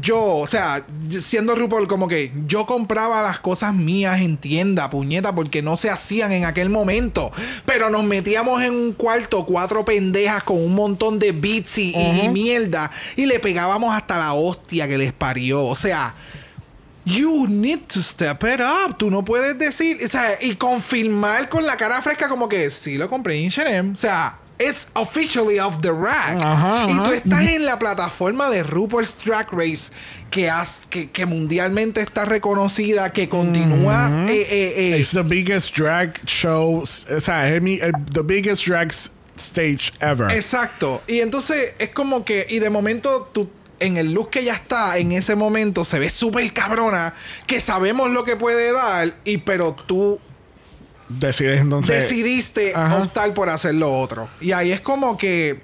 yo, 0.00 0.20
o 0.38 0.46
sea, 0.48 0.84
siendo 1.20 1.54
RuPaul, 1.54 1.86
como 1.86 2.08
que 2.08 2.32
yo 2.48 2.66
compraba 2.66 3.22
las 3.22 3.38
cosas 3.38 3.72
mías 3.72 4.20
en 4.20 4.36
tienda, 4.36 4.90
puñeta, 4.90 5.32
porque 5.32 5.62
no 5.62 5.76
se 5.76 5.88
hacían 5.88 6.32
en 6.32 6.46
aquel 6.46 6.68
momento. 6.68 7.30
Pero 7.64 7.90
nos 7.90 8.02
metíamos 8.02 8.60
en 8.60 8.74
un 8.74 8.92
cuarto, 8.92 9.46
cuatro 9.46 9.84
pendejas 9.84 10.42
con 10.42 10.56
un 10.60 10.74
montón 10.74 11.20
de 11.20 11.30
beats 11.30 11.78
y, 11.78 11.94
y- 11.96 12.20
y 12.24 12.28
mierda, 12.28 12.90
y 13.14 13.26
le 13.26 13.38
pegábamos 13.38 13.94
hasta 13.94 14.18
la 14.18 14.32
hostia 14.32 14.88
que 14.88 14.98
les 14.98 15.12
parió. 15.12 15.64
O 15.64 15.76
sea, 15.76 16.12
You 17.04 17.46
need 17.48 17.88
to 17.88 18.00
step 18.02 18.44
it 18.44 18.60
up. 18.60 18.96
Tú 18.98 19.10
no 19.10 19.24
puedes 19.24 19.56
decir, 19.58 19.98
o 20.04 20.08
sea, 20.08 20.36
y 20.40 20.54
confirmar 20.56 21.48
con 21.48 21.66
la 21.66 21.76
cara 21.76 22.00
fresca 22.02 22.28
como 22.28 22.48
que 22.48 22.70
sí 22.70 22.96
lo 22.98 23.08
compré 23.08 23.36
en 23.42 23.48
H&M. 23.48 23.92
O 23.92 23.96
sea, 23.96 24.38
it's 24.58 24.86
officially 24.94 25.58
off 25.58 25.80
the 25.80 25.90
rack. 25.92 26.40
Ajá, 26.42 26.86
y 26.88 26.92
ajá. 26.92 27.04
tú 27.04 27.12
estás 27.12 27.48
en 27.48 27.64
la 27.64 27.78
plataforma 27.78 28.50
de 28.50 28.62
RuPaul's 28.62 29.16
Drag 29.24 29.48
Race 29.50 29.90
que, 30.30 30.50
has- 30.50 30.86
que, 30.90 31.10
que 31.10 31.24
mundialmente 31.26 32.02
está 32.02 32.26
reconocida, 32.26 33.10
que 33.12 33.28
continúa. 33.28 34.26
eh, 34.28 34.46
eh, 34.50 34.74
eh, 34.94 34.98
It's 34.98 35.10
the 35.12 35.22
biggest 35.22 35.74
drag 35.76 36.20
show. 36.26 36.82
O 36.82 37.20
sea, 37.20 37.48
es 37.52 37.62
mi- 37.62 37.80
el- 37.80 37.92
the 38.12 38.22
biggest 38.22 38.66
drag 38.66 38.92
stage 39.36 39.92
ever. 40.00 40.30
Exacto. 40.30 41.02
Y 41.08 41.20
entonces 41.20 41.74
es 41.78 41.88
como 41.88 42.24
que, 42.26 42.46
y 42.50 42.58
de 42.58 42.68
momento 42.68 43.30
tú, 43.32 43.48
en 43.80 43.96
el 43.96 44.12
look 44.12 44.30
que 44.30 44.44
ya 44.44 44.52
está, 44.54 44.98
en 44.98 45.12
ese 45.12 45.34
momento 45.36 45.84
se 45.84 45.98
ve 45.98 46.08
súper 46.10 46.52
cabrona, 46.52 47.14
que 47.46 47.60
sabemos 47.60 48.10
lo 48.10 48.24
que 48.24 48.36
puede 48.36 48.72
dar, 48.72 49.12
y 49.24 49.38
pero 49.38 49.74
tú 49.74 50.20
Decides 51.08 51.60
entonces. 51.60 52.02
decidiste 52.02 52.72
Ajá. 52.74 52.98
optar 52.98 53.34
por 53.34 53.48
hacer 53.48 53.74
lo 53.74 53.98
otro. 53.98 54.28
Y 54.40 54.52
ahí 54.52 54.70
es 54.70 54.80
como 54.80 55.16
que 55.18 55.60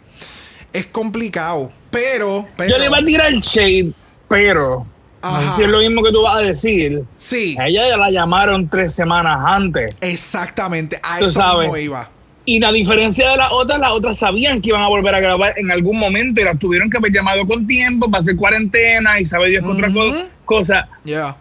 es 0.72 0.86
complicado. 0.86 1.70
Pero, 1.90 2.48
pero 2.56 2.70
Yo 2.70 2.78
le 2.78 2.86
iba 2.86 2.98
a 2.98 3.04
tirar 3.04 3.32
shade, 3.34 3.92
pero 4.28 4.86
Ajá. 5.22 5.52
si 5.54 5.62
es 5.62 5.68
lo 5.68 5.78
mismo 5.78 6.02
que 6.02 6.10
tú 6.10 6.22
vas 6.22 6.36
a 6.36 6.40
decir. 6.40 7.04
sí, 7.16 7.56
A 7.60 7.68
ella 7.68 7.88
ya 7.90 7.96
la 7.96 8.10
llamaron 8.10 8.68
tres 8.68 8.92
semanas 8.94 9.38
antes. 9.46 9.94
exactamente. 10.00 10.98
A 11.02 11.18
Tú 11.20 11.26
eso 11.26 11.34
sabes. 11.40 11.60
mismo 11.68 11.76
iba. 11.76 12.10
Y 12.49 12.61
la 12.61 12.70
diferencia 12.72 13.28
de 13.30 13.36
las 13.36 13.49
otras, 13.51 13.78
las 13.80 13.90
otras 13.90 14.18
sabían 14.18 14.62
que 14.62 14.68
iban 14.68 14.80
a 14.82 14.88
volver 14.88 15.14
a 15.14 15.20
grabar 15.20 15.55
en 15.59 15.70
algún 15.72 15.99
momento 15.99 16.40
y 16.40 16.44
las 16.44 16.59
tuvieron 16.59 16.88
que 16.88 16.97
haber 16.97 17.12
llamado 17.12 17.44
con 17.47 17.66
tiempo 17.66 18.09
para 18.11 18.22
hacer 18.22 18.36
cuarentena 18.36 19.18
y 19.20 19.26
saber 19.26 19.51
Dios 19.51 19.64
qué 19.64 19.70
otra 19.70 19.92
co- 19.92 20.24
cosa. 20.44 20.88
Ya. 21.05 21.36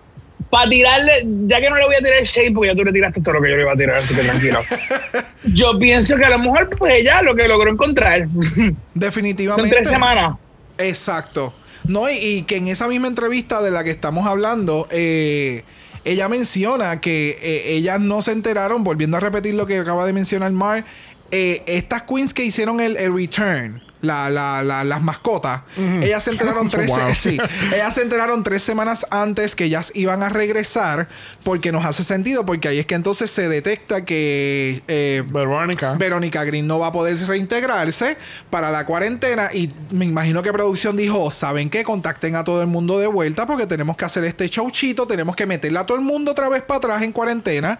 Para 0.50 0.68
tirarle, 0.70 1.12
ya 1.48 1.60
que 1.62 1.70
no 1.70 1.76
le 1.78 1.86
voy 1.86 1.96
a 1.96 2.00
tirar 2.00 2.24
shade 2.24 2.52
porque 2.54 2.70
ya 2.72 2.76
tú 2.76 2.84
le 2.84 2.92
tiraste 2.92 3.22
todo 3.22 3.36
lo 3.36 3.42
que 3.42 3.50
yo 3.52 3.56
le 3.56 3.62
iba 3.62 3.72
a 3.74 3.76
tirar, 3.76 3.98
así 3.98 4.16
que 4.16 4.22
tranquilo. 4.22 4.60
yo 5.54 5.78
pienso 5.78 6.16
que 6.18 6.26
a 6.26 6.30
lo 6.30 6.40
mejor 6.40 6.70
pues 6.78 6.96
ella 6.96 7.22
lo 7.22 7.36
que 7.36 7.48
logró 7.48 7.72
encontrar. 7.72 8.28
Son 8.30 8.78
Definitivamente. 8.94 9.70
tres 9.76 9.90
semanas. 9.90 10.36
Exacto. 10.78 11.54
No, 11.88 12.10
y, 12.10 12.16
y 12.16 12.42
que 12.44 12.58
en 12.58 12.68
esa 12.68 12.88
misma 12.88 13.08
entrevista 13.08 13.62
de 13.62 13.70
la 13.72 13.84
que 13.84 13.92
estamos 13.92 14.26
hablando, 14.26 14.88
eh, 14.90 15.64
ella 16.06 16.30
menciona 16.30 17.02
que 17.02 17.38
eh, 17.42 17.74
ellas 17.76 18.00
no 18.00 18.22
se 18.22 18.32
enteraron, 18.32 18.84
volviendo 18.84 19.18
a 19.18 19.20
repetir 19.20 19.56
lo 19.56 19.68
que 19.68 19.78
acaba 19.78 20.06
de 20.06 20.14
mencionar 20.14 20.52
Mar, 20.52 20.86
eh, 21.32 21.64
estas 21.66 22.04
queens 22.04 22.34
que 22.34 22.46
hicieron 22.46 22.80
el 22.80 22.96
return, 23.14 23.82
la, 24.06 24.30
la- 24.30 24.64
la- 24.64 24.84
las 24.84 25.02
mascotas, 25.02 25.62
ellas 26.02 26.24
se 26.24 26.32
enteraron 26.32 26.70
tres, 26.72 26.88
Wow. 26.88 27.00
sí, 27.16 27.38
ellas 27.74 27.94
se 27.94 28.02
enteraron 28.02 28.44
tres 28.44 28.62
semanas 28.62 29.06
antes 29.10 29.56
que 29.56 29.66
ellas 29.66 29.92
iban 29.96 30.24
a 30.24 30.30
regresar, 30.30 31.08
porque 31.44 31.72
nos 31.72 31.84
hace 31.86 32.04
sentido, 32.04 32.46
porque 32.46 32.68
ahí 32.68 32.80
es 32.80 32.86
que 32.86 32.96
entonces 32.96 33.30
se 33.32 33.50
detecta 33.50 34.06
que 34.06 34.84
eh, 34.88 35.24
Verónica. 35.28 35.94
Verónica 35.94 36.44
Green 36.44 36.68
no 36.68 36.80
va 36.80 36.88
a 36.88 36.92
poder 36.92 37.18
reintegrarse 37.28 38.18
para 38.50 38.72
la 38.72 38.86
cuarentena 38.86 39.50
y 39.54 39.72
me 39.92 40.06
imagino 40.06 40.42
que 40.44 40.52
producción 40.54 40.96
dijo, 40.98 41.32
¿saben 41.32 41.70
qué? 41.70 41.84
Contacten 41.84 42.36
a 42.36 42.44
todo 42.44 42.62
el 42.62 42.68
mundo 42.68 43.00
de 43.00 43.08
vuelta 43.08 43.46
porque 43.48 43.66
tenemos 43.68 43.98
que 43.98 44.06
hacer 44.06 44.24
este 44.26 44.48
showchito, 44.48 45.08
tenemos 45.08 45.36
que 45.36 45.46
meterle 45.46 45.80
a 45.80 45.86
todo 45.86 45.98
el 45.98 46.04
mundo 46.04 46.32
otra 46.32 46.50
vez 46.50 46.62
para 46.62 46.78
atrás 46.78 47.02
en 47.04 47.12
cuarentena, 47.12 47.80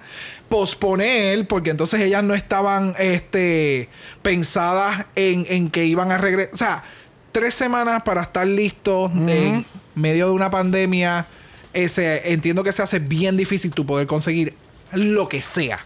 posponer, 0.50 1.48
porque 1.48 1.72
entonces 1.72 2.02
ellas 2.02 2.24
no 2.24 2.34
estaban 2.34 2.94
este, 3.00 3.90
pensadas 4.22 5.06
en, 5.16 5.46
en 5.50 5.70
que 5.70 5.86
iban 5.86 6.12
a 6.12 6.18
regresar, 6.18 6.54
o 6.54 6.58
sea, 6.58 6.84
tres 7.32 7.54
semanas 7.54 8.04
para 8.04 8.22
estar 8.22 8.48
listos 8.48 9.12
en 9.12 9.66
medio 9.94 10.28
de 10.28 10.32
una 10.32 10.50
pandemia, 10.50 11.28
ese, 11.74 12.32
entiendo 12.32 12.64
que 12.64 12.72
se 12.72 12.82
hace 12.82 13.00
bien 13.00 13.36
difícil 13.36 13.72
tú 13.72 13.86
poder 13.86 14.08
conseguir 14.08 14.56
lo 14.94 15.28
que 15.28 15.42
sea. 15.42 15.86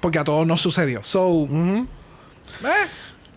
Porque 0.00 0.18
a 0.18 0.24
todos 0.24 0.46
nos 0.46 0.60
sucedió. 0.60 1.02
So, 1.02 1.46
eh, 1.46 1.86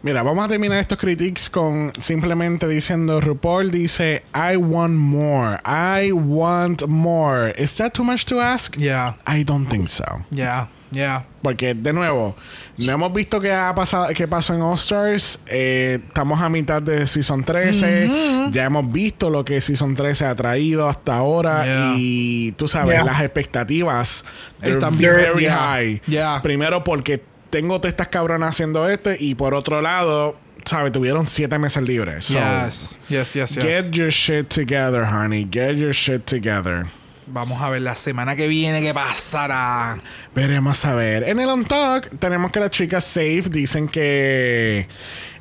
Mira, 0.03 0.21
vamos 0.21 0.43
a 0.43 0.49
terminar 0.49 0.79
estos 0.79 0.97
critiques 0.97 1.49
con 1.49 1.93
simplemente 1.97 2.67
diciendo 2.67 3.21
RuPaul 3.21 3.71
dice 3.71 4.23
I 4.35 4.57
want 4.57 4.95
more. 4.95 5.59
I 5.65 6.11
want 6.11 6.85
more. 6.87 7.53
Is 7.57 7.75
that 7.77 7.93
too 7.93 8.03
much 8.03 8.25
to 8.25 8.41
ask? 8.41 8.75
Yeah, 8.77 9.15
I 9.25 9.45
don't 9.45 9.65
think 9.69 9.87
so. 9.87 10.03
yeah, 10.29 10.67
yeah. 10.91 11.23
Porque, 11.41 11.73
de 11.73 11.93
nuevo, 11.93 12.35
no 12.77 12.91
hemos 12.91 13.13
visto 13.13 13.39
qué 13.39 13.53
ha 13.53 13.73
pasado, 13.73 14.07
qué 14.13 14.27
pasó 14.27 14.53
en 14.53 14.61
All 14.61 14.75
Stars. 14.75 15.39
Eh, 15.47 15.99
estamos 16.05 16.41
a 16.41 16.49
mitad 16.49 16.81
de 16.81 17.07
Season 17.07 17.41
13. 17.43 18.49
Ya 18.51 18.65
hemos 18.65 18.91
visto 18.91 19.29
lo 19.29 19.45
que 19.45 19.61
Season 19.61 19.93
13 19.95 20.25
ha 20.25 20.35
traído 20.35 20.87
hasta 20.89 21.15
ahora. 21.15 21.63
Yeah. 21.65 21.93
Y 21.97 22.51
tú 22.57 22.67
sabes, 22.67 22.95
Yeah. 22.95 23.05
las 23.05 23.21
expectativas 23.21 24.25
Están 24.61 24.97
very 24.97 25.43
yeah. 25.43 25.55
high. 25.57 26.01
Yeah. 26.07 26.41
Primero 26.41 26.83
porque 26.83 27.23
tengo 27.53 27.79
todas 27.79 27.91
estas 27.91 28.07
cabronas 28.07 28.49
haciendo 28.49 28.89
esto. 28.89 29.11
Y 29.17 29.35
por 29.35 29.53
otro 29.53 29.79
lado, 29.79 30.35
¿sabes? 30.65 30.91
Tuvieron 30.91 31.27
siete 31.27 31.59
meses 31.59 31.83
libres. 31.83 32.25
So, 32.25 32.33
yes, 32.33 32.97
yes, 33.07 33.33
yes, 33.33 33.55
yes. 33.55 33.63
Get 33.63 33.91
your 33.91 34.11
shit 34.11 34.49
together, 34.49 35.05
honey. 35.05 35.47
Get 35.49 35.75
your 35.75 35.93
shit 35.93 36.25
together. 36.25 36.87
Vamos 37.27 37.61
a 37.61 37.69
ver 37.69 37.83
la 37.83 37.95
semana 37.95 38.35
que 38.35 38.47
viene 38.47 38.81
qué 38.81 38.91
pasará. 38.91 39.99
Veremos 40.33 40.83
a 40.83 40.95
ver. 40.95 41.29
En 41.29 41.39
el 41.39 41.47
On 41.47 41.63
Talk 41.63 42.09
tenemos 42.19 42.51
que 42.51 42.59
las 42.59 42.71
chicas 42.71 43.03
Safe 43.03 43.43
dicen 43.49 43.87
que. 43.87 44.87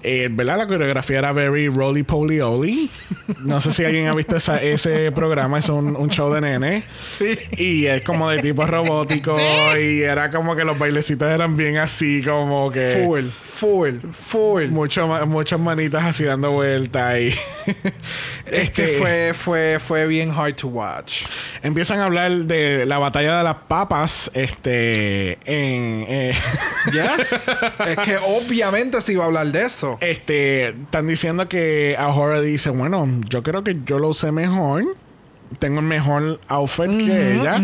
Eh, 0.03 0.29
¿Verdad? 0.31 0.59
La 0.59 0.67
coreografía 0.67 1.19
era 1.19 1.33
very 1.33 1.69
roly 1.69 2.03
poly 2.03 2.41
oly. 2.41 2.91
No 3.45 3.61
sé 3.61 3.73
si 3.73 3.85
alguien 3.85 4.09
ha 4.09 4.15
visto 4.15 4.37
esa- 4.37 4.61
ese 4.63 5.11
programa. 5.13 5.59
Es 5.59 5.69
un, 5.69 5.97
un 5.97 6.11
show 6.11 6.33
de 6.33 6.41
nene. 6.41 6.83
Sí. 7.01 7.39
Y 7.57 7.87
es 7.87 8.03
como 8.03 8.29
de 8.31 8.41
tipo 8.41 8.67
robótico. 8.67 9.37
Y 9.79 10.03
era 10.03 10.31
como 10.31 10.55
que 10.57 10.65
los 10.65 10.79
bailecitos 10.79 11.29
eran 11.29 11.57
bien 11.57 11.77
así, 11.79 12.23
como 12.23 12.71
que. 12.71 13.03
Full, 13.07 13.27
full, 13.63 13.99
full. 14.13 14.67
Mucho, 14.71 15.07
muchas 15.27 15.61
manitas 15.61 16.05
así 16.05 16.25
dando 16.25 16.51
vueltas. 16.51 17.15
Y. 17.21 17.29
Es 18.47 18.71
que 18.73 18.85
Este, 18.85 18.99
fue, 18.99 19.35
fue, 19.35 19.79
fue 19.79 20.07
bien 20.09 20.33
hard 20.37 20.55
to 20.57 20.67
watch. 20.69 21.25
Empiezan 21.63 22.01
a 22.01 22.07
hablar 22.07 22.31
de 22.33 22.85
la 22.87 22.99
batalla 22.99 23.39
de 23.39 23.45
las 23.45 23.55
papas. 23.69 24.31
Este. 24.35 25.39
En. 25.45 26.05
eh, 26.09 26.35
Yes. 26.93 27.49
es 27.87 27.97
que 28.05 28.17
obviamente 28.27 29.01
se 29.01 29.13
iba 29.13 29.23
a 29.23 29.27
hablar 29.29 29.47
de 29.53 29.63
eso. 29.63 29.97
Este, 30.01 30.69
están 30.71 31.07
diciendo 31.07 31.49
que 31.49 31.95
Ahora 31.99 32.41
dice, 32.41 32.71
bueno, 32.71 33.09
yo 33.29 33.43
creo 33.45 33.63
que 33.63 33.77
yo 33.87 33.99
lo 34.01 34.09
usé 34.09 34.33
mejor. 34.33 34.85
Tengo 35.59 35.81
el 35.81 35.87
mejor 35.87 36.41
outfit 36.49 36.87
que 36.87 37.35
ella. 37.35 37.61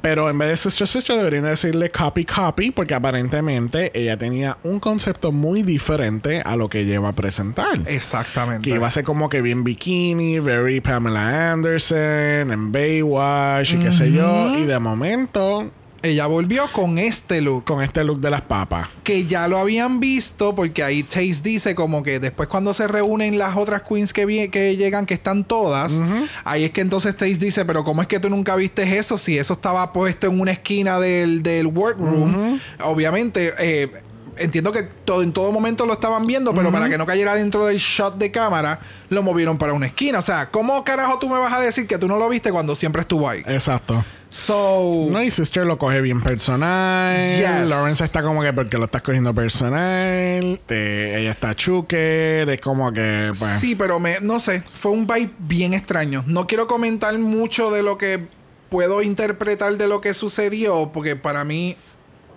Pero 0.00 0.30
en 0.30 0.38
vez 0.38 0.48
de 0.48 0.56
Sister 0.56 0.86
Sister 0.86 1.16
deberían 1.16 1.44
decirle 1.44 1.90
copy 1.90 2.24
copy. 2.24 2.70
Porque 2.70 2.94
aparentemente 2.94 3.90
ella 3.94 4.16
tenía 4.16 4.58
un 4.62 4.80
concepto 4.80 5.32
muy 5.32 5.62
diferente 5.62 6.42
a 6.44 6.56
lo 6.56 6.68
que 6.68 6.84
lleva 6.84 7.10
a 7.10 7.12
presentar. 7.12 7.80
Exactamente. 7.86 8.68
Que 8.68 8.76
iba 8.76 8.86
a 8.86 8.90
ser 8.90 9.04
como 9.04 9.28
que 9.28 9.42
bien 9.42 9.64
bikini, 9.64 10.38
very 10.38 10.80
Pamela 10.80 11.52
Anderson, 11.52 12.52
en 12.52 12.72
Baywatch 12.72 13.74
y 13.74 13.78
qué 13.78 13.92
sé 13.92 14.12
yo. 14.12 14.58
Y 14.58 14.64
de 14.64 14.78
momento, 14.78 15.70
Ella 16.02 16.26
volvió 16.26 16.70
con 16.72 16.98
este 16.98 17.40
look. 17.40 17.64
con 17.64 17.80
este 17.82 18.02
look 18.02 18.20
de 18.20 18.30
las 18.30 18.40
papas. 18.40 18.88
Que 19.04 19.24
ya 19.26 19.46
lo 19.46 19.58
habían 19.58 20.00
visto 20.00 20.54
porque 20.54 20.82
ahí 20.82 21.02
Taze 21.04 21.40
dice 21.42 21.74
como 21.74 22.02
que 22.02 22.18
después 22.18 22.48
cuando 22.48 22.74
se 22.74 22.88
reúnen 22.88 23.38
las 23.38 23.56
otras 23.56 23.82
queens 23.82 24.12
que, 24.12 24.26
vi- 24.26 24.48
que 24.48 24.76
llegan, 24.76 25.06
que 25.06 25.14
están 25.14 25.44
todas, 25.44 26.00
ahí 26.44 26.64
es 26.64 26.70
que 26.72 26.80
entonces 26.80 27.16
Taze 27.16 27.34
dice, 27.36 27.64
pero 27.64 27.84
¿cómo 27.84 28.02
es 28.02 28.08
que 28.08 28.18
tú 28.18 28.28
nunca 28.30 28.56
viste 28.56 28.98
eso? 28.98 29.16
Si 29.16 29.38
eso 29.38 29.52
estaba 29.54 29.92
puesto 29.92 30.26
en 30.26 30.40
una 30.40 30.50
esquina 30.52 30.98
del, 30.98 31.42
del 31.42 31.68
workroom. 31.68 32.58
Obviamente, 32.84 33.52
eh, 33.58 33.92
entiendo 34.36 34.72
que 34.72 34.82
todo, 34.82 35.22
en 35.22 35.32
todo 35.32 35.52
momento 35.52 35.86
lo 35.86 35.92
estaban 35.92 36.26
viendo, 36.26 36.54
pero 36.54 36.72
para 36.72 36.88
que 36.88 36.98
no 36.98 37.06
cayera 37.06 37.34
dentro 37.34 37.66
del 37.66 37.78
shot 37.78 38.16
de 38.18 38.30
cámara, 38.30 38.80
lo 39.08 39.22
movieron 39.22 39.56
para 39.58 39.72
una 39.72 39.86
esquina. 39.86 40.18
O 40.18 40.22
sea, 40.22 40.50
¿cómo 40.50 40.82
carajo 40.84 41.18
tú 41.18 41.28
me 41.28 41.38
vas 41.38 41.52
a 41.52 41.60
decir 41.60 41.86
que 41.86 41.98
tú 41.98 42.08
no 42.08 42.18
lo 42.18 42.28
viste 42.28 42.50
cuando 42.50 42.74
siempre 42.74 43.02
estuvo 43.02 43.28
ahí? 43.28 43.42
Exacto. 43.46 44.04
So... 44.32 45.08
No, 45.10 45.22
y 45.22 45.30
Sister 45.30 45.66
lo 45.66 45.76
coge 45.76 46.00
bien 46.00 46.22
personal. 46.22 47.36
Yes. 47.36 47.68
Lawrence 47.68 48.02
está 48.02 48.22
como 48.22 48.40
que 48.42 48.50
porque 48.54 48.78
lo 48.78 48.86
estás 48.86 49.02
cogiendo 49.02 49.34
personal. 49.34 50.58
Te- 50.64 51.20
ella 51.20 51.32
está 51.32 51.54
chuker. 51.54 52.48
Es 52.48 52.60
como 52.62 52.90
que, 52.94 53.30
pues. 53.38 53.60
Sí, 53.60 53.74
pero 53.74 54.00
me, 54.00 54.20
no 54.22 54.38
sé, 54.38 54.62
fue 54.80 54.92
un 54.92 55.06
vibe 55.06 55.32
bien 55.38 55.74
extraño. 55.74 56.24
No 56.26 56.46
quiero 56.46 56.66
comentar 56.66 57.16
mucho 57.18 57.70
de 57.70 57.82
lo 57.82 57.98
que 57.98 58.26
puedo 58.70 59.02
interpretar 59.02 59.76
de 59.76 59.86
lo 59.86 60.00
que 60.00 60.14
sucedió, 60.14 60.92
porque 60.94 61.14
para 61.14 61.44
mí, 61.44 61.76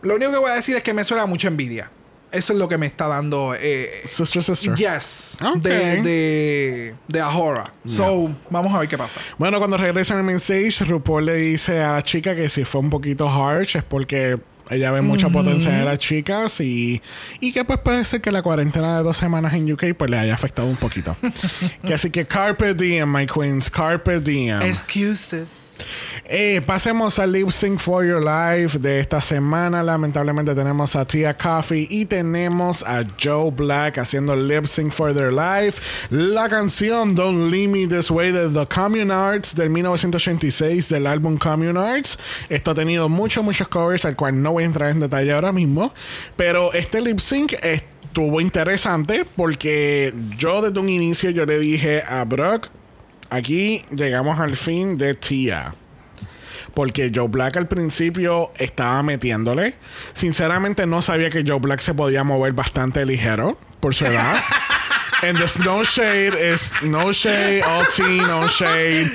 lo 0.01 0.15
único 0.15 0.33
que 0.33 0.37
voy 0.39 0.51
a 0.51 0.55
decir 0.55 0.75
es 0.75 0.83
que 0.83 0.93
me 0.93 1.05
suena 1.05 1.25
mucha 1.25 1.47
envidia. 1.47 1.91
Eso 2.31 2.53
es 2.53 2.59
lo 2.59 2.67
que 2.67 2.77
me 2.77 2.85
está 2.85 3.07
dando. 3.07 3.55
Eh, 3.57 4.01
Sister, 4.05 4.43
sister. 4.43 4.73
yes, 4.75 5.37
Ok. 5.41 5.61
de, 5.61 6.01
de, 6.01 6.95
de 7.07 7.19
Ahora. 7.21 7.73
So, 7.87 8.35
vamos 8.49 8.73
a 8.73 8.79
ver 8.79 8.89
qué 8.89 8.97
pasa. 8.97 9.21
Bueno, 9.37 9.57
cuando 9.59 9.77
regresan 9.77 10.17
al 10.17 10.23
main 10.23 10.37
stage, 10.37 10.83
RuPaul 10.85 11.25
le 11.25 11.35
dice 11.35 11.81
a 11.81 11.93
la 11.93 12.01
chica 12.01 12.35
que 12.35 12.49
si 12.49 12.65
fue 12.65 12.81
un 12.81 12.89
poquito 12.89 13.29
harsh 13.29 13.77
es 13.77 13.83
porque 13.83 14.37
ella 14.69 14.89
ve 14.91 15.01
mucha 15.01 15.29
potencia 15.29 15.77
en 15.77 15.85
las 15.85 15.99
chicas 15.99 16.59
y, 16.59 17.01
y 17.39 17.51
que 17.53 17.63
pues 17.63 17.79
puede 17.79 18.03
ser 18.03 18.19
que 18.21 18.31
la 18.31 18.41
cuarentena 18.41 18.97
de 18.97 19.03
dos 19.03 19.15
semanas 19.15 19.53
en 19.53 19.71
UK 19.71 19.93
pues 19.95 20.09
le 20.09 20.17
haya 20.17 20.33
afectado 20.33 20.67
un 20.67 20.75
poquito. 20.75 21.15
que 21.85 21.93
así 21.93 22.09
que 22.09 22.25
carpe 22.25 22.73
diem, 22.73 23.09
my 23.09 23.27
queens, 23.27 23.69
carpe 23.69 24.19
diem. 24.19 24.61
Excuses. 24.63 25.47
Eh, 26.27 26.59
pasemos 26.65 27.19
al 27.19 27.33
Lip 27.33 27.51
Sync 27.51 27.77
for 27.77 28.03
Your 28.03 28.19
Life 28.19 28.79
de 28.79 28.99
esta 28.99 29.21
semana. 29.21 29.83
Lamentablemente 29.83 30.55
tenemos 30.55 30.95
a 30.95 31.05
Tia 31.05 31.37
Coffee 31.37 31.85
y 31.87 32.05
tenemos 32.05 32.81
a 32.81 33.03
Joe 33.21 33.51
Black 33.51 33.99
haciendo 33.99 34.35
Lip 34.35 34.65
Sync 34.65 34.91
for 34.91 35.13
Their 35.13 35.31
Life. 35.31 35.79
La 36.09 36.49
canción 36.49 37.13
Don't 37.13 37.51
Leave 37.51 37.67
Me 37.67 37.87
This 37.87 38.09
Way 38.09 38.31
de 38.31 38.49
The 38.49 38.65
Commune 38.65 39.13
Arts 39.13 39.55
del 39.55 39.69
1986 39.69 40.89
del 40.89 41.05
álbum 41.05 41.37
Commune 41.37 41.79
Arts. 41.79 42.17
Esto 42.49 42.71
ha 42.71 42.73
tenido 42.73 43.07
muchos, 43.07 43.43
muchos 43.43 43.67
covers, 43.67 44.03
al 44.05 44.15
cual 44.15 44.41
no 44.41 44.53
voy 44.53 44.63
a 44.63 44.65
entrar 44.65 44.89
en 44.89 45.01
detalle 45.01 45.31
ahora 45.31 45.51
mismo. 45.51 45.93
Pero 46.35 46.73
este 46.73 47.01
lip 47.01 47.19
sync 47.19 47.53
estuvo 47.61 48.41
interesante 48.41 49.25
porque 49.35 50.11
yo 50.39 50.63
desde 50.63 50.79
un 50.79 50.89
inicio 50.89 51.29
yo 51.29 51.45
le 51.45 51.59
dije 51.59 52.01
a 52.01 52.23
Brock, 52.23 52.69
aquí 53.29 53.83
llegamos 53.93 54.39
al 54.39 54.55
fin 54.55 54.97
de 54.97 55.13
Tia. 55.13 55.75
Porque 56.75 57.11
Joe 57.13 57.27
Black 57.29 57.57
al 57.57 57.67
principio 57.67 58.51
estaba 58.57 59.01
metiéndole. 59.01 59.75
Sinceramente 60.13 60.85
no 60.85 61.01
sabía 61.01 61.29
que 61.29 61.43
Joe 61.47 61.59
Black 61.59 61.79
se 61.79 61.93
podía 61.93 62.23
mover 62.23 62.53
bastante 62.53 63.05
ligero 63.05 63.57
por 63.79 63.95
su 63.95 64.05
edad. 64.05 64.35
And 65.23 65.37
there's 65.37 65.57
no 65.59 65.83
shade, 65.83 66.33
is 66.53 66.71
no 66.83 67.11
shade, 67.13 67.63
all 67.63 67.85
tea, 67.95 68.27
no 68.27 68.47
shade. 68.47 69.09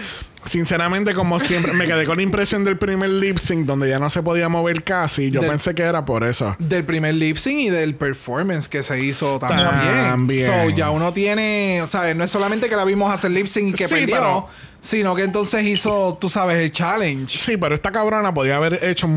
Sinceramente, 0.45 1.13
como 1.15 1.39
siempre, 1.39 1.75
me 1.75 1.87
quedé 1.87 2.07
con 2.07 2.17
la 2.17 2.23
impresión 2.23 2.65
del 2.65 2.79
primer 2.79 3.11
lip 3.11 3.37
sync 3.37 3.67
donde 3.67 3.91
ya 3.91 3.99
no 3.99 4.09
se 4.09 4.23
podía 4.23 4.49
mover 4.49 4.83
casi. 4.83 5.31
Yo 5.31 5.43
Del- 5.43 5.51
pensé 5.51 5.75
que 5.75 5.83
era 5.83 6.07
por 6.07 6.25
eso. 6.25 6.57
Del 6.59 6.85
primer 6.87 7.15
lip 7.15 7.37
sync 7.37 7.61
y 7.61 7.69
del 7.69 7.95
performance 7.95 8.67
que 8.67 8.83
se 8.83 8.99
hizo 9.05 9.39
también. 9.39 9.69
También. 10.09 10.47
So, 10.47 10.71
ya 10.71 10.91
uno 10.91 11.13
tiene, 11.13 11.85
¿sabes? 11.87 12.17
No 12.17 12.25
es 12.25 12.31
solamente 12.31 12.71
que 12.71 12.77
la 12.77 12.87
vimos 12.87 13.13
hacer 13.13 13.31
lip 13.33 13.47
sync 13.47 13.77
que 13.77 13.87
Sí, 13.87 13.95
perdió, 13.95 14.15
pero- 14.17 14.49
sino 14.81 15.15
que 15.15 15.23
entonces 15.23 15.65
hizo, 15.65 16.17
tú 16.21 16.29
sabes, 16.29 16.57
el 16.57 16.73
challenge. 16.73 17.39
Sí, 17.39 17.57
pero 17.57 17.75
esta 17.75 17.93
cabrona 17.93 18.33
podía 18.33 18.57
haber 18.57 18.85
hecho 18.85 19.09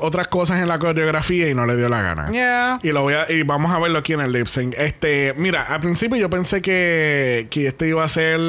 otras 0.00 0.28
cosas 0.28 0.60
en 0.60 0.68
la 0.68 0.78
coreografía 0.78 1.48
y 1.48 1.54
no 1.54 1.66
le 1.66 1.76
dio 1.76 1.88
la 1.88 2.02
gana. 2.02 2.30
Yeah. 2.30 2.78
Y 2.82 2.92
lo 2.92 3.02
voy 3.02 3.14
a, 3.14 3.30
y 3.30 3.42
vamos 3.42 3.72
a 3.72 3.78
verlo 3.78 3.98
aquí 3.98 4.12
en 4.12 4.20
el 4.20 4.32
lip 4.32 4.46
sync. 4.46 4.74
Este, 4.76 5.34
mira, 5.36 5.62
al 5.62 5.80
principio 5.80 6.16
yo 6.16 6.28
pensé 6.30 6.62
que, 6.62 7.46
que 7.50 7.68
este 7.68 7.88
iba 7.88 8.02
a 8.02 8.08
ser 8.08 8.40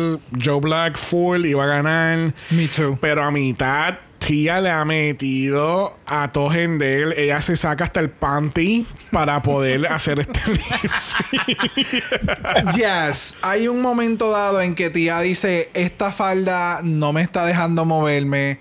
Joe 0.43 0.59
Black 0.59 0.97
full, 0.97 1.45
iba 1.45 1.63
a 1.63 1.67
ganar. 1.67 2.33
Me 2.49 2.67
too. 2.67 2.97
Pero 2.99 3.23
a 3.23 3.31
mitad, 3.31 3.95
Tia 4.25 4.59
le 4.59 4.71
ha 4.71 4.83
metido 4.85 5.99
a 6.07 6.31
Tojendel. 6.31 7.13
Ella 7.15 7.43
se 7.43 7.55
saca 7.55 7.83
hasta 7.83 7.99
el 7.99 8.09
panty 8.09 8.87
para 9.11 9.39
poder 9.43 9.85
hacer 9.91 10.17
este. 10.19 10.39
Yes. 12.75 13.35
Hay 13.43 13.67
un 13.67 13.83
momento 13.83 14.31
dado 14.31 14.61
en 14.61 14.73
que 14.73 14.89
tía 14.89 15.19
dice, 15.19 15.69
esta 15.75 16.11
falda 16.11 16.79
no 16.81 17.13
me 17.13 17.21
está 17.21 17.45
dejando 17.45 17.85
moverme. 17.85 18.57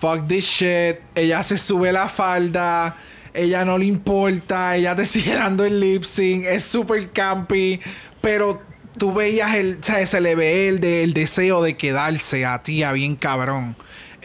Fuck 0.00 0.28
this 0.28 0.46
shit. 0.46 0.96
Ella 1.14 1.42
se 1.42 1.58
sube 1.58 1.92
la 1.92 2.08
falda. 2.08 2.96
Ella 3.34 3.66
no 3.66 3.76
le 3.76 3.84
importa. 3.84 4.76
Ella 4.76 4.96
te 4.96 5.04
sigue 5.04 5.34
dando 5.34 5.66
el 5.66 5.78
lip 5.78 6.04
sync. 6.04 6.46
Es 6.46 6.64
súper 6.64 7.10
campy. 7.10 7.80
Pero 8.22 8.62
tú 8.96 9.12
veías 9.12 9.56
el... 9.56 9.78
O 9.78 9.84
sea, 9.84 10.06
se 10.06 10.22
le 10.22 10.34
ve 10.34 10.68
el, 10.68 10.82
el 10.82 11.12
deseo 11.12 11.62
de 11.62 11.76
quedarse 11.76 12.46
a 12.46 12.62
tía 12.62 12.92
bien 12.92 13.14
cabrón. 13.14 13.76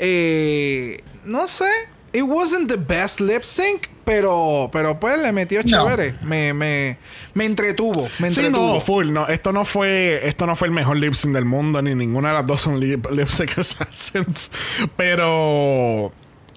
Eh, 0.03 0.97
no 1.25 1.47
sé. 1.47 1.69
It 2.13 2.23
wasn't 2.23 2.67
the 2.69 2.75
best 2.77 3.21
lip 3.21 3.43
sync. 3.43 3.87
Pero, 4.03 4.69
pero 4.73 4.99
pues 4.99 5.17
le 5.19 5.31
metió 5.31 5.61
No. 5.63 5.65
chévere. 5.87 6.15
Me, 6.23 6.53
me, 6.53 6.97
me 7.35 7.45
entretuvo. 7.45 8.09
Me 8.19 8.31
Sí, 8.31 8.39
entretuvo. 8.41 8.73
no, 8.73 8.81
full. 8.81 9.11
No, 9.13 9.27
esto 9.27 9.53
no 9.53 9.63
fue, 9.63 10.27
esto 10.27 10.47
no 10.47 10.55
fue 10.55 10.67
el 10.67 10.73
mejor 10.73 10.97
lip 10.97 11.13
sync 11.13 11.33
del 11.35 11.45
mundo, 11.45 11.81
ni 11.83 11.93
ninguna 11.95 12.29
de 12.29 12.33
las 12.33 12.47
dos 12.47 12.61
son 12.61 12.79
lip, 12.79 13.05
lip 13.11 13.27
sync 13.29 13.51
assassins. 13.59 14.49
Pero 14.97 16.11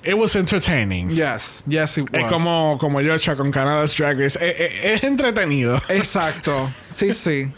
it 0.05 0.15
was 0.15 0.35
entertaining. 0.37 1.11
Yes, 1.11 1.63
yes 1.69 1.99
it 1.99 2.11
was. 2.11 2.23
Es 2.23 2.33
como, 2.33 2.79
como 2.81 3.01
Yocha 3.03 3.37
con 3.37 3.51
Canada's 3.51 3.95
Drag 3.97 4.19
Race. 4.19 4.39
Eh, 4.41 4.55
eh, 4.59 4.95
es 4.95 5.05
entretenido. 5.05 5.77
Exacto. 5.91 6.71
Sí, 6.93 7.13
sí. 7.13 7.53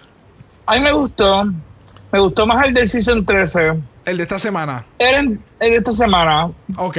A 0.67 0.75
mí 0.75 0.81
me 0.81 0.93
gustó. 0.93 1.45
Me 2.13 2.19
gustó 2.21 2.47
más 2.47 2.67
el 2.67 2.75
del 2.75 2.89
Season 2.89 3.25
13. 3.25 3.73
El 4.07 4.17
de 4.17 4.23
esta 4.23 4.39
semana. 4.39 4.87
El 4.99 5.15
el 5.61 5.71
de 5.71 5.77
esta 5.77 5.93
semana. 5.93 6.51
Ok. 6.77 6.97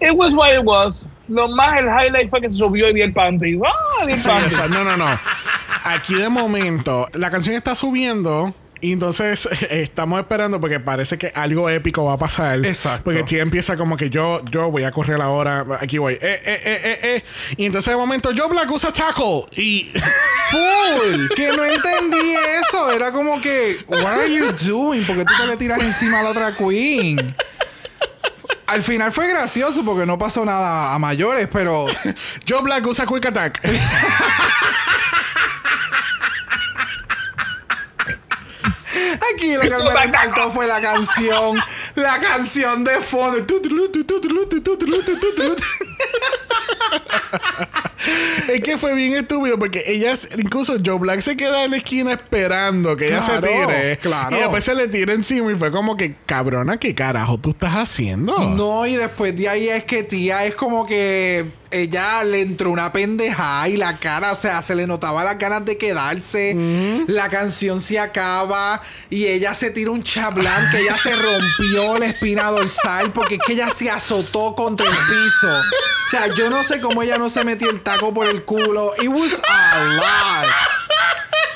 It 0.00 0.12
was 0.14 0.34
what 0.34 0.52
it 0.52 0.64
was. 0.64 1.06
Lo 1.28 1.48
más, 1.48 1.78
el 1.78 1.86
highlight 1.86 2.30
fue 2.30 2.40
que 2.40 2.48
se 2.48 2.54
subió 2.54 2.88
y 2.88 2.94
vi 2.94 3.02
el 3.02 3.12
panty. 3.12 3.58
¡Ah! 3.64 4.04
Vi 4.04 4.12
el 4.12 4.20
panty. 4.20 4.72
no, 4.72 4.84
no, 4.84 4.96
no. 4.96 5.06
Aquí 5.84 6.14
de 6.14 6.28
momento, 6.28 7.06
la 7.14 7.30
canción 7.30 7.54
está 7.54 7.74
subiendo. 7.74 8.54
Y 8.80 8.92
entonces 8.92 9.48
estamos 9.70 10.20
esperando 10.20 10.60
porque 10.60 10.80
parece 10.80 11.18
que 11.18 11.28
algo 11.34 11.68
épico 11.68 12.04
va 12.04 12.14
a 12.14 12.18
pasar. 12.18 12.64
Exacto. 12.64 13.04
Porque 13.04 13.22
Tia 13.22 13.42
empieza 13.42 13.76
como 13.76 13.96
que 13.96 14.10
yo, 14.10 14.42
yo 14.50 14.70
voy 14.70 14.84
a 14.84 14.90
correr 14.90 15.20
ahora. 15.20 15.66
Aquí 15.80 15.98
voy. 15.98 16.14
Eh, 16.14 16.18
eh, 16.22 16.40
eh, 16.44 16.80
eh, 16.84 16.98
eh. 17.02 17.24
Y 17.56 17.66
entonces 17.66 17.92
de 17.92 17.96
momento 17.96 18.30
yo 18.32 18.48
Black 18.48 18.70
usa 18.70 18.92
tackle. 18.92 19.44
Y 19.56 19.90
Full. 20.50 21.28
que 21.34 21.48
no 21.48 21.64
entendí 21.64 22.34
eso. 22.60 22.92
Era 22.92 23.12
como 23.12 23.40
que, 23.40 23.78
what 23.88 24.04
are 24.04 24.32
you 24.32 24.52
doing? 24.66 25.04
¿Por 25.04 25.16
qué 25.16 25.24
tú 25.24 25.32
te 25.40 25.46
le 25.46 25.56
tiras 25.56 25.80
encima 25.80 26.20
a 26.20 26.22
la 26.22 26.30
otra 26.30 26.54
queen? 26.56 27.34
Al 28.66 28.82
final 28.82 29.10
fue 29.12 29.26
gracioso 29.28 29.82
porque 29.82 30.04
no 30.04 30.18
pasó 30.18 30.44
nada 30.44 30.94
a 30.94 30.98
mayores, 30.98 31.48
pero 31.50 31.86
yo 32.44 32.62
Black 32.62 32.86
usa 32.86 33.06
quick 33.06 33.24
attack. 33.26 33.60
Aquí 39.34 39.54
lo 39.54 39.60
que 39.60 39.68
me 39.68 40.12
faltó 40.12 40.50
fue 40.50 40.66
la 40.66 40.80
canción. 40.80 41.58
La 41.94 42.18
canción 42.18 42.84
de 42.84 43.00
fondo. 43.00 43.38
es 48.48 48.62
que 48.62 48.78
fue 48.78 48.94
bien 48.94 49.14
estúpido 49.14 49.58
porque 49.58 49.82
ella, 49.86 50.14
incluso 50.36 50.76
Joe 50.84 50.98
Black 50.98 51.20
se 51.20 51.36
queda 51.36 51.64
en 51.64 51.72
la 51.72 51.76
esquina 51.78 52.12
esperando 52.12 52.96
que 52.96 53.06
ella 53.06 53.22
se 53.22 53.40
tire. 53.40 53.98
claro. 53.98 54.36
Y 54.36 54.40
después 54.40 54.64
se 54.64 54.74
le 54.74 54.88
tira 54.88 55.12
encima 55.12 55.52
y 55.52 55.54
fue 55.54 55.70
como 55.70 55.96
que, 55.96 56.16
cabrona, 56.26 56.78
¿qué 56.78 56.94
carajo 56.94 57.38
tú 57.38 57.50
estás 57.50 57.74
haciendo? 57.74 58.38
No, 58.38 58.86
y 58.86 58.96
después 58.96 59.36
de 59.36 59.48
ahí 59.48 59.68
es 59.68 59.84
que 59.84 60.02
tía 60.02 60.44
es 60.44 60.54
como 60.54 60.86
que 60.86 61.57
ella 61.70 62.24
le 62.24 62.40
entró 62.40 62.70
una 62.70 62.92
pendeja 62.92 63.68
y 63.68 63.76
la 63.76 63.98
cara, 63.98 64.32
o 64.32 64.36
sea, 64.36 64.62
se 64.62 64.74
le 64.74 64.86
notaba 64.86 65.24
las 65.24 65.38
ganas 65.38 65.64
de 65.64 65.76
quedarse. 65.76 66.56
La 67.06 67.28
canción 67.28 67.80
se 67.80 67.98
acaba 67.98 68.82
y 69.10 69.26
ella 69.26 69.54
se 69.54 69.70
tira 69.70 69.90
un 69.90 70.02
chablán 70.02 70.70
que 70.70 70.80
ella 70.80 70.96
se 70.96 71.14
rompió 71.14 71.98
la 71.98 72.06
espina 72.06 72.50
dorsal 72.50 73.12
porque 73.12 73.34
es 73.36 73.40
que 73.46 73.52
ella 73.52 73.70
se 73.70 73.90
azotó 73.90 74.54
contra 74.54 74.86
el 74.86 74.96
piso. 74.96 75.60
O 76.06 76.10
sea, 76.10 76.34
yo 76.34 76.48
no 76.48 76.62
sé 76.62 76.80
cómo 76.80 77.02
ella 77.02 77.18
no 77.18 77.28
se 77.28 77.44
metió 77.44 77.70
el 77.70 77.82
taco 77.82 78.14
por 78.14 78.26
el 78.28 78.44
culo. 78.44 78.94
It 79.00 79.08
was 79.08 79.42
a 79.46 79.84
lot. 79.84 80.77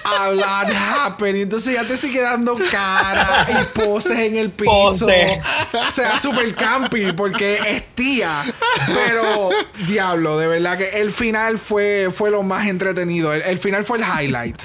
A 0.04 0.30
lot 0.30 0.74
happening. 0.74 1.42
Entonces 1.42 1.74
ya 1.74 1.86
te 1.86 1.96
sigue 1.96 2.20
dando 2.20 2.56
cara 2.70 3.46
y 3.48 3.78
poses 3.78 4.18
en 4.18 4.36
el 4.36 4.50
piso. 4.50 4.70
Pose. 4.70 5.40
O 5.88 5.92
sea, 5.92 6.18
super 6.18 6.54
campi 6.54 7.12
porque 7.12 7.58
es 7.66 7.94
tía. 7.94 8.44
Pero, 8.86 9.50
diablo, 9.86 10.38
de 10.38 10.48
verdad 10.48 10.78
que 10.78 11.00
el 11.00 11.12
final 11.12 11.58
fue, 11.58 12.10
fue 12.14 12.30
lo 12.30 12.42
más 12.42 12.66
entretenido. 12.66 13.32
El, 13.32 13.42
el 13.42 13.58
final 13.58 13.84
fue 13.84 13.98
el 13.98 14.04
highlight. 14.04 14.62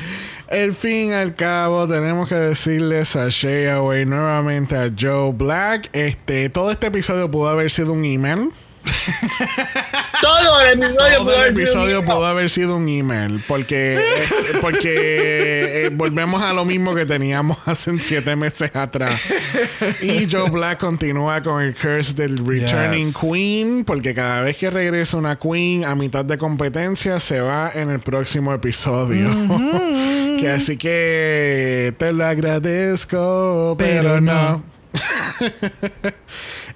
Al 0.49 0.73
fin 0.75 1.09
y 1.09 1.13
al 1.13 1.35
cabo, 1.35 1.87
tenemos 1.87 2.29
que 2.29 2.35
decirles 2.35 3.17
a 3.17 3.27
Shay 3.29 3.67
Away 3.67 4.05
nuevamente 4.05 4.77
a 4.77 4.89
Joe 4.97 5.33
Black. 5.33 5.89
Este, 5.91 6.49
todo 6.49 6.71
este 6.71 6.87
episodio 6.87 7.29
pudo 7.29 7.49
haber 7.49 7.69
sido 7.69 7.91
un 7.91 8.05
email. 8.05 8.51
Todo 10.21 10.61
el 10.61 10.73
episodio 10.83 10.97
Todo 10.97 11.23
pudo 11.25 11.33
el 11.35 11.39
haber 11.39 11.53
sido 11.53 11.61
episodio 11.63 11.99
un- 11.99 12.05
pudo 12.05 12.25
haber 12.25 12.49
sido 12.49 12.75
un 12.75 12.89
email. 12.89 13.43
Porque, 13.47 13.95
eh, 13.95 14.27
porque 14.61 15.85
eh, 15.85 15.89
volvemos 15.93 16.41
a 16.41 16.53
lo 16.53 16.65
mismo 16.65 16.95
que 16.95 17.05
teníamos 17.05 17.57
hace 17.67 17.97
siete 17.99 18.35
meses 18.35 18.71
atrás. 18.75 19.31
Y 20.01 20.27
Joe 20.31 20.49
Black 20.49 20.79
continúa 20.79 21.41
con 21.43 21.61
el 21.61 21.75
curse 21.75 22.13
del 22.13 22.37
Returning 22.45 23.05
Yes. 23.07 23.17
Queen. 23.17 23.83
Porque 23.85 24.13
cada 24.13 24.41
vez 24.41 24.57
que 24.57 24.69
regresa 24.71 25.17
una 25.17 25.37
Queen 25.37 25.85
a 25.85 25.93
mitad 25.95 26.25
de 26.25 26.37
competencia, 26.37 27.19
se 27.19 27.39
va 27.41 27.71
en 27.73 27.89
el 27.89 27.99
próximo 27.99 28.53
episodio. 28.53 29.29
que 30.39 30.49
así 30.49 30.77
que 30.77 31.93
te 31.97 32.11
lo 32.11 32.25
agradezco, 32.25 33.75
pero, 33.77 34.01
Pero 34.03 34.21
no. 34.21 34.33
no. 34.33 34.63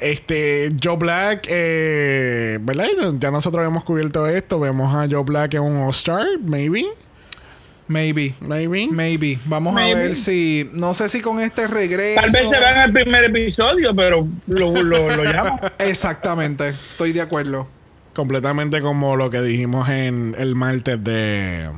Este, 0.02 0.72
Joe 0.84 0.98
Black, 0.98 1.46
eh, 1.48 2.58
¿verdad? 2.62 2.88
Ya 3.20 3.32
nosotros 3.32 3.66
hemos 3.66 3.84
cubierto 3.84 4.28
esto. 4.28 4.60
Vemos 4.60 4.94
a 4.94 5.08
Joe 5.10 5.24
Black 5.24 5.54
en 5.54 5.62
un 5.62 5.78
All-Star, 5.78 6.26
maybe. 6.44 6.86
Maybe. 7.88 8.36
Maybe. 8.40 8.88
Maybe. 8.90 9.40
Vamos 9.46 9.74
Maybe. 9.74 9.94
a 9.94 10.04
ver 10.04 10.16
si. 10.16 10.70
No 10.74 10.94
sé 10.94 11.10
si 11.10 11.22
con 11.22 11.40
este 11.40 11.68
regreso. 11.68 12.22
Tal 12.22 12.32
vez 12.32 12.50
se 12.50 12.58
vean 12.58 12.78
el 12.78 12.94
primer 12.94 13.26
episodio, 13.26 13.94
pero 13.94 14.28
lo, 14.48 14.82
lo, 14.82 15.10
lo 15.16 15.24
llamo. 15.24 15.60
Exactamente. 15.78 16.70
Estoy 16.70 17.12
de 17.12 17.22
acuerdo. 17.22 17.68
Completamente 18.14 18.82
como 18.82 19.16
lo 19.18 19.30
que 19.30 19.42
dijimos 19.42 19.90
en 19.90 20.36
el 20.38 20.56
martes 20.56 21.04
de. 21.04 21.70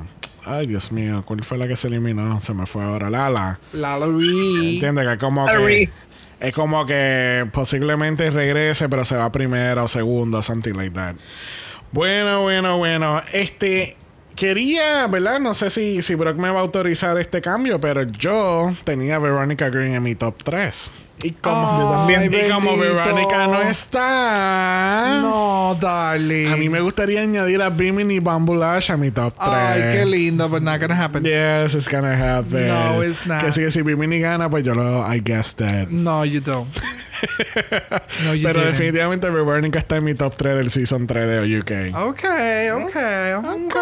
Ay, 0.45 0.67
Dios 0.67 0.91
mío, 0.91 1.23
¿cuál 1.25 1.43
fue 1.43 1.57
la 1.57 1.67
que 1.67 1.75
se 1.75 1.87
eliminó? 1.87 2.39
Se 2.41 2.53
me 2.53 2.67
fue 2.67 2.83
ahora. 2.83 3.09
Lala. 3.09 3.59
Lalaurie. 3.71 4.75
¿Entiendes? 4.75 5.05
Que 5.05 5.13
es 5.13 5.19
como 5.19 5.47
que. 5.47 5.89
Es 6.43 6.51
como 6.51 6.85
que 6.85 7.47
posiblemente 7.53 8.29
regrese, 8.29 8.89
pero 8.89 9.05
se 9.05 9.15
va 9.15 9.31
primera 9.31 9.81
o 9.81 9.87
segunda, 9.87 10.41
something 10.41 10.73
like 10.73 10.93
that. 10.93 11.15
Bueno, 11.93 12.41
bueno, 12.41 12.77
bueno. 12.77 13.21
Este. 13.31 13.95
Quería, 14.35 15.07
¿verdad? 15.07 15.39
No 15.39 15.53
sé 15.53 15.69
si, 15.69 16.01
si 16.01 16.15
Brock 16.15 16.35
me 16.37 16.49
va 16.49 16.59
a 16.59 16.63
autorizar 16.63 17.17
este 17.17 17.39
cambio, 17.39 17.79
pero 17.79 18.01
yo 18.03 18.75
tenía 18.83 19.17
a 19.17 19.19
Veronica 19.19 19.69
Green 19.69 19.93
en 19.93 20.03
mi 20.03 20.15
top 20.15 20.35
3. 20.43 20.91
Y 21.23 21.31
como, 21.31 22.05
Ay, 22.07 22.29
y 22.31 22.51
como. 22.51 22.77
Veronica 22.77 23.47
no 23.47 23.61
está. 23.61 25.19
No, 25.21 25.77
darling. 25.79 26.47
A 26.51 26.57
mí 26.57 26.69
me 26.69 26.81
gustaría 26.81 27.21
añadir 27.21 27.61
a 27.61 27.69
Bimini 27.69 28.19
Bambulash 28.19 28.91
a 28.91 28.97
mi 28.97 29.09
top 29.11 29.33
3. 29.35 29.47
Ay, 29.49 29.81
qué 29.97 30.05
lindo, 30.05 30.49
but 30.49 30.61
not 30.61 30.79
gonna 30.81 31.01
happen. 31.01 31.23
Yes, 31.23 31.73
it's 31.75 31.87
gonna 31.89 32.13
happen. 32.13 32.67
No, 32.67 33.01
it's 33.03 33.25
not. 33.25 33.41
Que 33.43 33.51
sí, 33.51 33.61
que 33.61 33.71
si 33.71 33.81
Bimini 33.81 34.19
gana, 34.19 34.49
pues 34.49 34.63
yo 34.63 34.75
lo 34.75 35.03
I 35.11 35.19
guessed 35.23 35.57
that. 35.65 35.87
No, 35.89 36.25
you 36.25 36.41
don't. 36.41 36.67
No, 38.25 38.33
you 38.33 38.43
Pero 38.45 38.59
didn't. 38.59 38.71
definitivamente 38.73 39.29
Veronica 39.29 39.79
está 39.79 39.95
en 39.95 40.03
mi 40.03 40.13
top 40.13 40.35
3 40.35 40.55
del 40.55 40.69
season 40.69 41.07
3 41.07 41.25
de 41.25 41.59
UK. 41.59 41.95
Ok, 41.97 42.19
ok, 42.73 42.95
ok. 43.37 43.75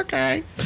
ok. 0.00 0.14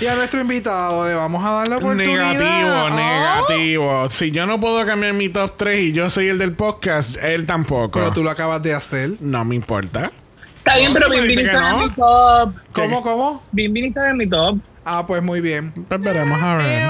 Y 0.00 0.06
a 0.06 0.14
nuestro 0.14 0.40
invitado 0.40 1.06
le 1.06 1.14
vamos 1.14 1.44
a 1.44 1.50
dar 1.50 1.68
la 1.68 1.76
oportunidad. 1.76 2.32
Negativo, 2.32 2.70
Oh. 2.72 2.90
negativo. 2.90 4.10
Si 4.10 4.30
yo 4.30 4.46
no 4.46 4.58
puedo 4.60 4.84
cambiar 4.86 5.12
mi 5.12 5.28
top 5.28 5.41
3 5.50 5.82
y 5.82 5.92
yo 5.92 6.08
soy 6.10 6.28
el 6.28 6.38
del 6.38 6.52
podcast, 6.54 7.22
él 7.22 7.44
tampoco. 7.46 7.98
Pero 7.98 8.12
tú 8.12 8.22
lo 8.24 8.30
acabas 8.30 8.62
de 8.62 8.74
hacer. 8.74 9.12
No 9.20 9.44
me 9.44 9.54
importa. 9.54 10.10
Está 10.58 10.76
bien, 10.76 10.92
No, 10.92 10.98
pero 11.00 11.10
Bimbini 11.10 11.42
está 11.42 11.52
que 11.58 11.66
en 11.66 11.70
no. 11.72 11.78
mi 11.88 11.94
top. 11.94 12.54
¿Cómo, 12.72 13.02
cómo? 13.02 13.42
Bimbini 13.52 13.88
está 13.88 14.08
en 14.10 14.16
mi 14.16 14.28
top. 14.28 14.58
Ah, 14.84 15.04
pues 15.06 15.22
muy 15.22 15.40
bien. 15.40 15.72
Pues 15.88 16.00
veremos 16.00 16.40
a 16.40 16.54
ver. 16.56 16.82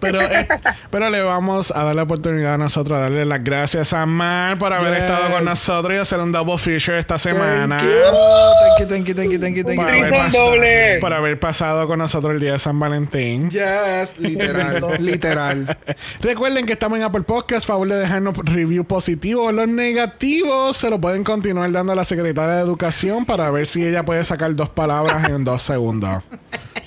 Pero, 0.00 0.20
eh, 0.20 0.48
pero 0.90 1.08
le 1.08 1.20
vamos 1.22 1.70
a 1.70 1.84
dar 1.84 1.94
la 1.94 2.02
oportunidad 2.02 2.54
a 2.54 2.58
nosotros, 2.58 2.98
a 2.98 3.02
darle 3.02 3.24
las 3.24 3.44
gracias 3.44 3.92
a 3.92 4.04
Mar 4.06 4.58
por 4.58 4.72
haber 4.72 4.92
Yes. 4.92 5.02
estado 5.02 5.30
con 5.36 5.44
nosotros 5.44 5.94
y 5.94 5.98
hacer 5.98 6.18
un 6.18 6.32
double 6.32 6.58
feature 6.58 6.98
esta 6.98 7.16
semana. 7.16 7.78
Thank 7.78 8.80
you, 8.80 8.86
thank 8.88 9.06
you, 9.06 9.14
thank 9.14 9.30
you, 9.32 9.38
thank 9.40 9.54
you, 9.56 9.62
thank 9.64 9.76
you. 9.76 9.82
Por 9.84 9.88
haber, 9.90 10.12
pas- 10.12 10.32
doble. 10.32 10.98
por 11.00 11.12
haber 11.12 11.38
pasado 11.40 11.86
con 11.86 11.98
nosotros 12.00 12.34
el 12.34 12.40
día 12.40 12.52
de 12.54 12.58
San 12.58 12.78
Valentín. 12.80 13.50
Yes, 13.50 14.18
literal, 14.18 14.84
literal. 14.98 15.78
Recuerden 16.20 16.66
que 16.66 16.72
estamos 16.72 16.98
en 16.98 17.04
Apple 17.04 17.22
Podcast. 17.22 17.64
Favor 17.66 17.86
de 17.88 17.96
dejarnos 17.96 18.36
review 18.38 18.84
positivo. 18.84 19.52
Los 19.52 19.68
negativos 19.68 20.76
se 20.76 20.90
lo 20.90 21.00
pueden 21.00 21.22
continuar 21.22 21.70
dando 21.70 21.92
a 21.92 21.96
la 21.96 22.04
secretaria 22.04 22.54
de 22.56 22.62
Educación 22.62 23.24
para 23.26 23.48
ver 23.52 23.66
si 23.66 23.86
ella 23.86 24.02
puede 24.02 24.24
sacar 24.24 24.54
dos 24.56 24.68
palabras 24.70 25.28
en 25.30 25.44
dos 25.44 25.62
segundos. 25.62 26.22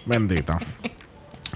Bendito. 0.06 0.58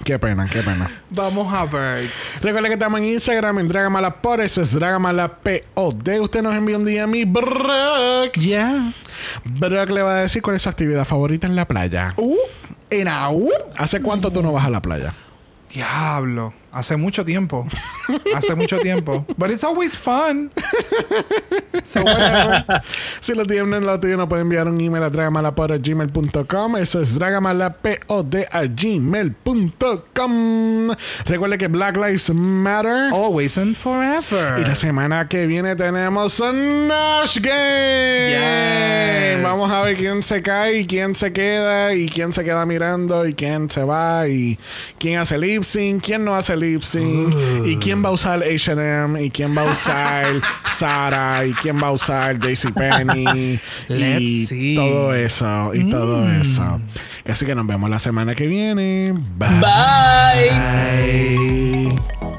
Qué 0.04 0.18
pena, 0.18 0.48
qué 0.52 0.62
pena. 0.62 0.90
Vamos 1.10 1.54
a 1.54 1.66
ver. 1.66 2.10
Recuerden 2.42 2.70
que 2.70 2.74
estamos 2.74 3.00
en 3.00 3.06
Instagram 3.08 3.60
en 3.60 3.68
Dragamala 3.68 4.22
por 4.22 4.42
eso 4.42 4.62
es 4.62 4.74
Dragamala 4.74 5.38
POD. 5.38 6.22
Usted 6.22 6.42
nos 6.42 6.56
envía 6.56 6.78
un 6.78 6.86
día 6.86 7.04
a 7.04 7.08
mi 7.08 7.26
Brock. 7.26 8.34
Yeah. 8.40 8.94
Brock 9.44 9.90
le 9.90 10.02
va 10.02 10.18
a 10.18 10.22
decir 10.22 10.42
cuál 10.42 10.56
es 10.56 10.62
su 10.62 10.70
actividad 10.70 11.06
favorita 11.06 11.48
en 11.48 11.56
la 11.56 11.68
playa. 11.68 12.14
Uh, 12.18 12.38
en 12.90 13.08
AU. 13.08 13.50
¿Hace 13.78 14.02
cuánto 14.02 14.32
tú 14.32 14.42
no 14.42 14.52
vas 14.52 14.66
a 14.66 14.70
la 14.70 14.82
playa? 14.82 15.14
Diablo. 15.74 16.54
Hace 16.72 16.98
mucho 16.98 17.26
tiempo. 17.26 17.68
Hace 18.36 18.56
mucho 18.56 18.78
tiempo. 18.80 19.26
But 19.38 19.50
it's 19.52 19.64
always 19.64 19.96
fun. 19.96 20.52
So 21.84 22.04
whatever. 22.04 22.82
Si 23.22 23.34
lo 23.34 23.46
tienen 23.46 23.86
lo 23.86 24.00
tuyo, 24.00 24.18
nos 24.18 24.28
pueden 24.28 24.48
enviar 24.48 24.68
un 24.68 24.80
email 24.80 25.04
a 25.04 25.10
dragamalapod.gmail.com. 25.10 26.78
Eso 26.78 27.02
es 27.02 27.18
dragamalapod 27.18 28.36
a 28.52 28.66
gmail.com. 28.66 30.20
Recuerde 31.26 31.58
que 31.58 31.68
Black 31.68 31.98
Lives 31.98 32.30
Matter. 32.34 33.12
Always 33.14 33.58
and 33.58 33.76
forever. 33.76 34.60
Y 34.60 34.66
la 34.66 34.76
semana 34.76 35.28
que 35.28 35.48
viene 35.48 35.76
tenemos 35.76 36.40
un 36.40 36.88
Nash 36.88 37.40
Game. 37.40 38.30
Yes. 38.30 39.44
Vamos 39.44 39.72
a 39.72 39.84
ver 39.84 39.96
quién 39.96 40.22
se 40.22 40.42
cae 40.42 40.80
y 40.80 40.86
quién 40.86 41.16
se 41.16 41.32
queda 41.34 41.94
y 41.94 42.08
quién 42.08 42.34
se 42.34 42.44
queda 42.44 42.66
mirando 42.66 43.26
y 43.28 43.34
quién 43.34 43.70
se 43.70 43.84
va 43.84 44.28
y 44.28 44.60
quién 45.00 45.18
hace 45.18 45.38
lip 45.38 45.64
sync, 45.64 46.04
quién 46.04 46.24
no 46.26 46.36
hace 46.36 46.56
lip 46.60 46.82
sync 46.84 47.34
y 47.66 47.78
quién 47.78 48.04
va 48.04 48.10
a 48.10 48.12
usar 48.12 48.44
H&M 48.44 49.24
y 49.24 49.30
quién 49.30 49.56
va 49.56 49.62
a 49.62 49.72
usar 49.72 50.26
Sara 50.66 51.46
y 51.46 51.54
quién 51.54 51.82
va 51.82 51.88
a 51.88 51.92
usar 51.92 52.40
JCPenney 52.40 53.60
y 53.90 53.94
Let's 53.94 54.50
see. 54.50 54.76
todo 54.76 55.14
eso 55.14 55.72
y 55.74 55.90
todo 55.90 56.30
eso. 56.30 56.82
Así 57.28 57.46
que 57.46 57.56
nos 57.56 57.68
vemos 57.68 57.90
la 57.90 58.00
semana 58.00 58.36
que 58.36 58.48
viene. 58.48 59.14
Bye. 59.38 59.50
Bye. 59.60 60.50
Bye. 61.88 62.39